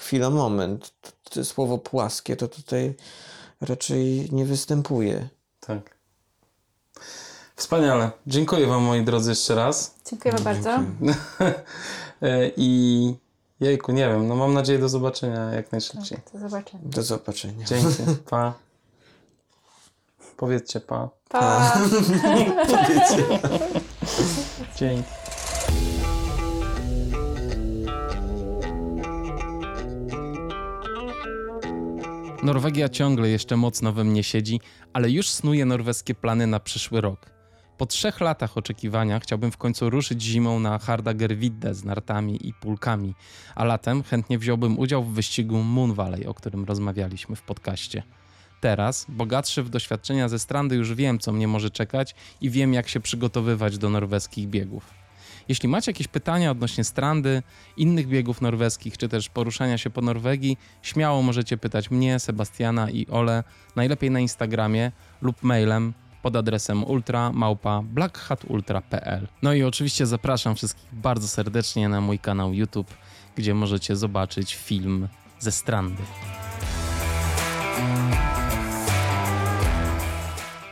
chwila, 0.00 0.30
moment. 0.30 0.92
To, 1.00 1.10
to 1.30 1.44
słowo 1.44 1.78
płaskie 1.78 2.36
to 2.36 2.48
tutaj 2.48 2.94
raczej 3.60 4.28
nie 4.32 4.44
występuje. 4.44 5.28
Tak. 5.60 5.91
Wspaniale. 7.56 8.10
Dziękuję 8.26 8.66
Wam, 8.66 8.82
moi 8.82 9.02
drodzy, 9.04 9.30
jeszcze 9.30 9.54
raz. 9.54 9.94
Dziękujemy 10.10 10.40
bardzo. 10.40 10.70
E, 12.22 12.50
I 12.56 13.14
jejku, 13.60 13.92
nie 13.92 14.08
wiem, 14.08 14.28
no 14.28 14.36
mam 14.36 14.54
nadzieję 14.54 14.78
do 14.78 14.88
zobaczenia 14.88 15.40
jak 15.40 15.72
najszybciej. 15.72 16.18
Do 16.32 16.38
zobaczenia. 16.38 16.82
Do 16.84 17.02
zobaczenia. 17.02 17.64
Dzięki. 17.64 18.02
Pa. 18.30 18.54
Powiedzcie 20.36 20.80
pa. 20.80 21.08
Pa! 21.28 21.72
Dzięki. 24.76 25.08
Norwegia 32.42 32.88
ciągle 32.88 33.28
jeszcze 33.28 33.56
mocno 33.56 33.92
we 33.92 34.04
mnie 34.04 34.24
siedzi, 34.24 34.60
ale 34.92 35.10
już 35.10 35.30
snuję 35.30 35.64
norweskie 35.64 36.14
plany 36.14 36.46
na 36.46 36.60
przyszły 36.60 37.00
rok. 37.00 37.32
Po 37.82 37.86
trzech 37.86 38.20
latach 38.20 38.56
oczekiwania 38.58 39.20
chciałbym 39.20 39.50
w 39.50 39.56
końcu 39.56 39.90
ruszyć 39.90 40.22
zimą 40.22 40.60
na 40.60 40.78
Hardagervidde 40.78 41.74
z 41.74 41.84
nartami 41.84 42.48
i 42.48 42.54
pulkami, 42.54 43.14
a 43.54 43.64
latem 43.64 44.02
chętnie 44.02 44.38
wziąłbym 44.38 44.78
udział 44.78 45.04
w 45.04 45.14
wyścigu 45.14 45.62
Moon 45.62 45.92
Valley, 45.92 46.26
o 46.26 46.34
którym 46.34 46.64
rozmawialiśmy 46.64 47.36
w 47.36 47.42
podcaście. 47.42 48.02
Teraz, 48.60 49.06
bogatszy 49.08 49.62
w 49.62 49.70
doświadczenia 49.70 50.28
ze 50.28 50.38
strandy, 50.38 50.76
już 50.76 50.94
wiem, 50.94 51.18
co 51.18 51.32
mnie 51.32 51.48
może 51.48 51.70
czekać 51.70 52.14
i 52.40 52.50
wiem, 52.50 52.74
jak 52.74 52.88
się 52.88 53.00
przygotowywać 53.00 53.78
do 53.78 53.90
norweskich 53.90 54.48
biegów. 54.48 54.94
Jeśli 55.48 55.68
macie 55.68 55.90
jakieś 55.90 56.08
pytania 56.08 56.50
odnośnie 56.50 56.84
strandy, 56.84 57.42
innych 57.76 58.08
biegów 58.08 58.40
norweskich, 58.40 58.98
czy 58.98 59.08
też 59.08 59.28
poruszania 59.28 59.78
się 59.78 59.90
po 59.90 60.00
Norwegii, 60.00 60.58
śmiało 60.82 61.22
możecie 61.22 61.56
pytać 61.56 61.90
mnie, 61.90 62.18
Sebastiana 62.18 62.90
i 62.90 63.06
Ole, 63.06 63.44
najlepiej 63.76 64.10
na 64.10 64.20
Instagramie 64.20 64.92
lub 65.22 65.42
mailem 65.42 65.94
pod 66.22 66.36
adresem 66.36 66.84
ultra.blackhatultra.pl. 66.84 69.28
No 69.42 69.52
i 69.52 69.62
oczywiście 69.62 70.06
zapraszam 70.06 70.54
wszystkich 70.54 70.88
bardzo 70.92 71.28
serdecznie 71.28 71.88
na 71.88 72.00
mój 72.00 72.18
kanał 72.18 72.52
YouTube, 72.52 72.94
gdzie 73.36 73.54
możecie 73.54 73.96
zobaczyć 73.96 74.54
film 74.54 75.08
ze 75.38 75.52
strandy. 75.52 76.02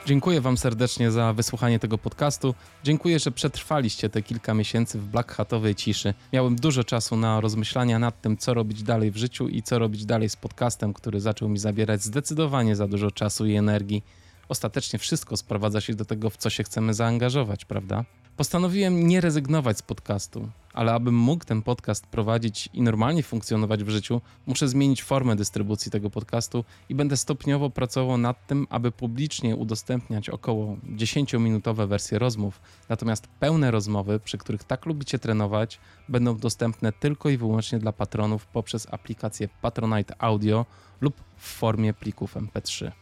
Dziękuję 0.07 0.41
Wam 0.41 0.59
serdecznie 0.59 1.11
za 1.11 1.33
wysłuchanie 1.33 1.79
tego 1.79 1.99
podcastu. 1.99 2.55
Dziękuję, 2.85 3.19
że 3.19 3.31
przetrwaliście 3.31 4.09
te 4.09 4.23
kilka 4.23 4.55
miesięcy 4.55 4.99
w 4.99 5.07
Black 5.07 5.33
Hatowej 5.33 5.75
ciszy. 5.75 6.15
Miałem 6.33 6.57
dużo 6.57 6.85
czasu 6.85 7.17
na 7.17 7.41
rozmyślania 7.41 7.99
nad 7.99 8.21
tym, 8.21 8.37
co 8.37 8.55
robić 8.55 8.83
dalej 8.83 9.11
w 9.11 9.17
życiu 9.17 9.49
i 9.49 9.63
co 9.63 9.79
robić 9.79 10.07
dalej 10.07 10.29
z 10.29 10.37
podcastem, 10.37 10.95
który 10.95 11.21
zaczął 11.21 11.49
mi 11.49 11.59
zabierać 11.59 12.03
zdecydowanie 12.03 12.77
za 12.77 12.89
dużo 12.89 13.11
czasu 13.11 13.47
i 13.47 13.55
energii. 13.55 14.03
Ostatecznie 14.51 14.99
wszystko 14.99 15.37
sprowadza 15.37 15.81
się 15.81 15.95
do 15.95 16.05
tego, 16.05 16.31
w 16.31 16.37
co 16.37 16.51
się 16.51 16.65
chcemy 16.65 16.95
zaangażować, 16.95 17.65
prawda? 17.65 18.05
Postanowiłem 18.37 19.07
nie 19.07 19.21
rezygnować 19.21 19.79
z 19.79 19.83
podcastu, 19.83 20.49
ale 20.73 20.93
abym 20.93 21.15
mógł 21.15 21.45
ten 21.45 21.63
podcast 21.63 22.07
prowadzić 22.07 22.69
i 22.75 22.83
normalnie 22.83 23.23
funkcjonować 23.23 23.85
w 23.85 23.89
życiu, 23.89 24.21
muszę 24.47 24.69
zmienić 24.69 25.03
formę 25.03 25.37
dystrybucji 25.37 25.91
tego 25.91 26.11
podcastu 26.11 26.65
i 26.89 26.95
będę 26.95 27.17
stopniowo 27.17 27.71
pracował 27.71 28.19
nad 28.19 28.47
tym, 28.47 28.67
aby 28.71 28.93
publicznie 28.93 29.57
udostępniać 29.57 30.29
około 30.29 30.77
10-minutowe 30.97 31.89
wersje 31.89 32.19
rozmów, 32.19 32.61
natomiast 32.89 33.29
pełne 33.41 33.71
rozmowy, 33.71 34.21
przy 34.21 34.39
których 34.39 34.65
tak 34.65 34.87
lubicie 34.87 35.19
trenować, 35.19 35.81
będą 36.09 36.37
dostępne 36.37 36.93
tylko 36.93 37.29
i 37.29 37.37
wyłącznie 37.37 37.79
dla 37.79 37.93
patronów 37.93 38.47
poprzez 38.47 38.87
aplikację 38.91 39.49
Patronite 39.63 40.15
Audio 40.19 40.67
lub 41.01 41.15
w 41.37 41.47
formie 41.47 41.95
plików 41.95 42.37
MP3. 42.37 42.93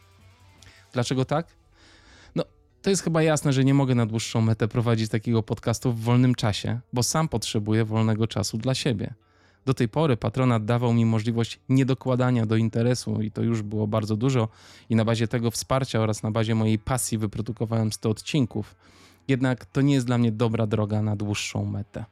Dlaczego 0.93 1.25
tak? 1.25 1.47
No, 2.35 2.43
to 2.81 2.89
jest 2.89 3.03
chyba 3.03 3.23
jasne, 3.23 3.53
że 3.53 3.63
nie 3.63 3.73
mogę 3.73 3.95
na 3.95 4.05
dłuższą 4.05 4.41
metę 4.41 4.67
prowadzić 4.67 5.09
takiego 5.09 5.43
podcastu 5.43 5.93
w 5.93 5.99
wolnym 5.99 6.35
czasie, 6.35 6.79
bo 6.93 7.03
sam 7.03 7.27
potrzebuję 7.27 7.85
wolnego 7.85 8.27
czasu 8.27 8.57
dla 8.57 8.75
siebie. 8.75 9.13
Do 9.65 9.73
tej 9.73 9.89
pory 9.89 10.17
patronat 10.17 10.65
dawał 10.65 10.93
mi 10.93 11.05
możliwość 11.05 11.59
niedokładania 11.69 12.45
do 12.45 12.55
interesu 12.55 13.21
i 13.21 13.31
to 13.31 13.41
już 13.41 13.61
było 13.61 13.87
bardzo 13.87 14.15
dużo 14.15 14.47
i 14.89 14.95
na 14.95 15.05
bazie 15.05 15.27
tego 15.27 15.51
wsparcia 15.51 15.99
oraz 15.99 16.23
na 16.23 16.31
bazie 16.31 16.55
mojej 16.55 16.79
pasji 16.79 17.17
wyprodukowałem 17.17 17.91
100 17.91 18.09
odcinków. 18.09 18.75
Jednak 19.27 19.65
to 19.65 19.81
nie 19.81 19.93
jest 19.93 20.05
dla 20.05 20.17
mnie 20.17 20.31
dobra 20.31 20.67
droga 20.67 21.01
na 21.01 21.15
dłuższą 21.15 21.65
metę. 21.65 22.05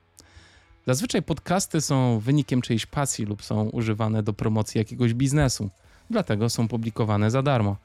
Zazwyczaj 0.87 1.23
podcasty 1.23 1.81
są 1.81 2.19
wynikiem 2.19 2.61
czyjejś 2.61 2.85
pasji 2.85 3.25
lub 3.25 3.43
są 3.43 3.69
używane 3.69 4.23
do 4.23 4.33
promocji 4.33 4.79
jakiegoś 4.79 5.13
biznesu, 5.13 5.69
dlatego 6.09 6.49
są 6.49 6.67
publikowane 6.67 7.31
za 7.31 7.41
darmo. 7.41 7.77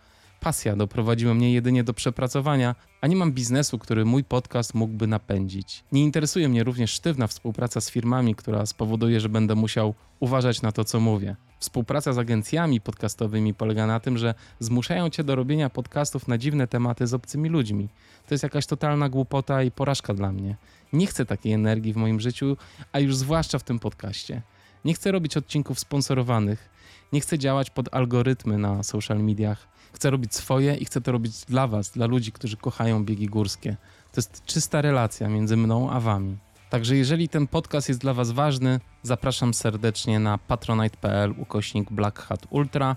Pasja 0.42 0.76
doprowadziła 0.76 1.34
mnie 1.34 1.52
jedynie 1.52 1.84
do 1.84 1.94
przepracowania, 1.94 2.74
a 3.00 3.06
nie 3.06 3.16
mam 3.16 3.32
biznesu, 3.32 3.78
który 3.78 4.04
mój 4.04 4.24
podcast 4.24 4.74
mógłby 4.74 5.06
napędzić. 5.06 5.84
Nie 5.92 6.02
interesuje 6.02 6.48
mnie 6.48 6.64
również 6.64 6.90
sztywna 6.90 7.26
współpraca 7.26 7.80
z 7.80 7.90
firmami, 7.90 8.34
która 8.34 8.66
spowoduje, 8.66 9.20
że 9.20 9.28
będę 9.28 9.54
musiał 9.54 9.94
uważać 10.20 10.62
na 10.62 10.72
to, 10.72 10.84
co 10.84 11.00
mówię. 11.00 11.36
Współpraca 11.58 12.12
z 12.12 12.18
agencjami 12.18 12.80
podcastowymi 12.80 13.54
polega 13.54 13.86
na 13.86 14.00
tym, 14.00 14.18
że 14.18 14.34
zmuszają 14.60 15.10
cię 15.10 15.24
do 15.24 15.34
robienia 15.34 15.70
podcastów 15.70 16.28
na 16.28 16.38
dziwne 16.38 16.66
tematy 16.66 17.06
z 17.06 17.14
obcymi 17.14 17.48
ludźmi. 17.48 17.88
To 18.28 18.34
jest 18.34 18.42
jakaś 18.42 18.66
totalna 18.66 19.08
głupota 19.08 19.62
i 19.62 19.70
porażka 19.70 20.14
dla 20.14 20.32
mnie. 20.32 20.56
Nie 20.92 21.06
chcę 21.06 21.26
takiej 21.26 21.52
energii 21.52 21.92
w 21.92 21.96
moim 21.96 22.20
życiu, 22.20 22.56
a 22.92 22.98
już 23.00 23.16
zwłaszcza 23.16 23.58
w 23.58 23.64
tym 23.64 23.78
podcaście. 23.78 24.42
Nie 24.84 24.94
chcę 24.94 25.12
robić 25.12 25.36
odcinków 25.36 25.80
sponsorowanych. 25.80 26.68
Nie 27.12 27.20
chcę 27.20 27.38
działać 27.38 27.70
pod 27.70 27.94
algorytmy 27.94 28.58
na 28.58 28.82
social 28.82 29.18
mediach. 29.18 29.71
Chcę 29.92 30.10
robić 30.10 30.34
swoje 30.34 30.74
i 30.74 30.84
chcę 30.84 31.00
to 31.00 31.12
robić 31.12 31.44
dla 31.44 31.66
Was, 31.66 31.90
dla 31.90 32.06
ludzi, 32.06 32.32
którzy 32.32 32.56
kochają 32.56 33.04
biegi 33.04 33.26
górskie. 33.26 33.76
To 34.12 34.18
jest 34.20 34.44
czysta 34.44 34.80
relacja 34.80 35.28
między 35.28 35.56
mną 35.56 35.90
a 35.90 36.00
Wami. 36.00 36.36
Także 36.70 36.96
jeżeli 36.96 37.28
ten 37.28 37.46
podcast 37.46 37.88
jest 37.88 38.00
dla 38.00 38.14
Was 38.14 38.30
ważny, 38.30 38.80
zapraszam 39.02 39.54
serdecznie 39.54 40.18
na 40.20 40.38
patronite.pl 40.38 41.34
ukośnik 41.38 41.90
Black 41.90 42.18
Hat 42.18 42.46
Ultra. 42.50 42.96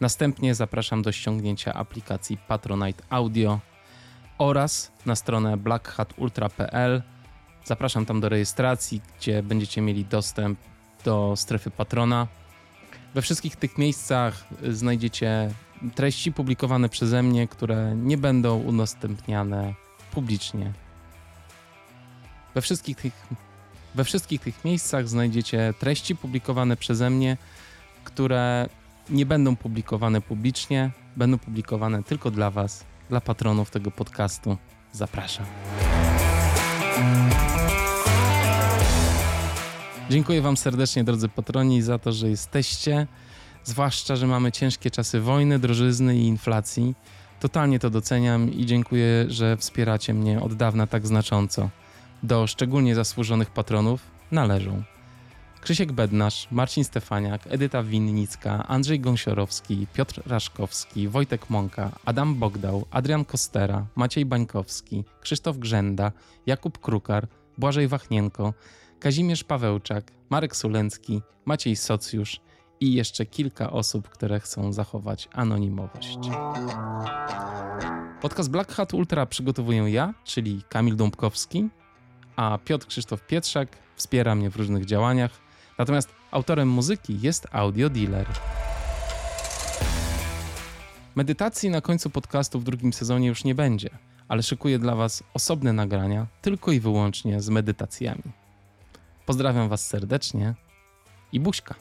Następnie 0.00 0.54
zapraszam 0.54 1.02
do 1.02 1.12
ściągnięcia 1.12 1.74
aplikacji 1.74 2.38
Patronite 2.48 3.02
Audio 3.10 3.60
oraz 4.38 4.92
na 5.06 5.16
stronę 5.16 5.56
blackhatultra.pl. 5.56 7.02
Zapraszam 7.64 8.06
tam 8.06 8.20
do 8.20 8.28
rejestracji, 8.28 9.00
gdzie 9.18 9.42
będziecie 9.42 9.80
mieli 9.80 10.04
dostęp 10.04 10.58
do 11.04 11.34
strefy 11.36 11.70
patrona. 11.70 12.26
We 13.14 13.22
wszystkich 13.22 13.56
tych 13.56 13.78
miejscach 13.78 14.44
znajdziecie 14.68 15.50
treści 15.94 16.32
publikowane 16.32 16.88
przeze 16.88 17.22
mnie, 17.22 17.48
które 17.48 17.96
nie 17.96 18.18
będą 18.18 18.58
udostępniane 18.62 19.74
publicznie. 20.10 20.72
We 22.54 22.60
wszystkich 22.60 22.96
tych, 22.96 23.12
we 23.94 24.04
wszystkich 24.04 24.40
tych 24.40 24.64
miejscach 24.64 25.08
znajdziecie 25.08 25.74
treści 25.78 26.16
publikowane 26.16 26.76
przeze 26.76 27.10
mnie, 27.10 27.36
które 28.04 28.68
nie 29.10 29.26
będą 29.26 29.56
publikowane 29.56 30.20
publicznie, 30.20 30.90
będą 31.16 31.38
publikowane 31.38 32.02
tylko 32.02 32.30
dla 32.30 32.50
Was, 32.50 32.84
dla 33.08 33.20
patronów 33.20 33.70
tego 33.70 33.90
podcastu. 33.90 34.56
Zapraszam. 34.92 35.46
Dziękuję 40.10 40.42
Wam 40.42 40.56
serdecznie, 40.56 41.04
drodzy 41.04 41.28
patroni, 41.28 41.82
za 41.82 41.98
to, 41.98 42.12
że 42.12 42.28
jesteście. 42.28 43.06
Zwłaszcza, 43.66 44.16
że 44.16 44.26
mamy 44.26 44.52
ciężkie 44.52 44.90
czasy 44.90 45.20
wojny, 45.20 45.58
drożyzny 45.58 46.16
i 46.16 46.26
inflacji. 46.26 46.94
Totalnie 47.40 47.78
to 47.78 47.90
doceniam 47.90 48.52
i 48.52 48.66
dziękuję, 48.66 49.24
że 49.28 49.56
wspieracie 49.56 50.14
mnie 50.14 50.40
od 50.40 50.54
dawna 50.54 50.86
tak 50.86 51.06
znacząco. 51.06 51.70
Do 52.22 52.46
szczególnie 52.46 52.94
zasłużonych 52.94 53.50
patronów 53.50 54.00
należą 54.30 54.82
Krzysiek 55.60 55.92
Bednarz, 55.92 56.48
Marcin 56.50 56.84
Stefaniak, 56.84 57.42
Edyta 57.46 57.82
Winnicka, 57.82 58.66
Andrzej 58.68 59.00
Gąsiorowski, 59.00 59.86
Piotr 59.94 60.22
Raszkowski, 60.26 61.08
Wojtek 61.08 61.50
Mąka, 61.50 61.90
Adam 62.04 62.34
Bogdał, 62.34 62.86
Adrian 62.90 63.24
Kostera, 63.24 63.86
Maciej 63.96 64.26
Bańkowski, 64.26 65.04
Krzysztof 65.20 65.58
Grzenda, 65.58 66.12
Jakub 66.46 66.78
Krukar, 66.78 67.28
Błażej 67.58 67.88
Wachnienko, 67.88 68.54
Kazimierz 69.00 69.44
Pawełczak, 69.44 70.12
Marek 70.30 70.56
Sulencki, 70.56 71.22
Maciej 71.44 71.76
Socjusz 71.76 72.40
i 72.80 72.94
jeszcze 72.94 73.26
kilka 73.26 73.70
osób, 73.70 74.08
które 74.08 74.40
chcą 74.40 74.72
zachować 74.72 75.28
anonimowość. 75.32 76.18
Podcast 78.20 78.50
Black 78.50 78.72
Hat 78.72 78.94
Ultra 78.94 79.26
przygotowuję 79.26 79.90
ja, 79.90 80.14
czyli 80.24 80.62
Kamil 80.68 80.96
Dąbkowski, 80.96 81.68
a 82.36 82.58
Piotr 82.64 82.86
Krzysztof 82.86 83.26
Pietrzak 83.26 83.68
wspiera 83.96 84.34
mnie 84.34 84.50
w 84.50 84.56
różnych 84.56 84.84
działaniach. 84.84 85.30
Natomiast 85.78 86.08
autorem 86.30 86.68
muzyki 86.68 87.20
jest 87.20 87.46
Audio 87.52 87.90
Dealer. 87.90 88.26
Medytacji 91.14 91.70
na 91.70 91.80
końcu 91.80 92.10
podcastu 92.10 92.60
w 92.60 92.64
drugim 92.64 92.92
sezonie 92.92 93.28
już 93.28 93.44
nie 93.44 93.54
będzie, 93.54 93.90
ale 94.28 94.42
szykuję 94.42 94.78
dla 94.78 94.94
Was 94.94 95.22
osobne 95.34 95.72
nagrania 95.72 96.26
tylko 96.42 96.72
i 96.72 96.80
wyłącznie 96.80 97.40
z 97.40 97.48
medytacjami. 97.48 98.22
Pozdrawiam 99.26 99.68
Was 99.68 99.86
serdecznie 99.86 100.54
i 101.32 101.40
buźka. 101.40 101.74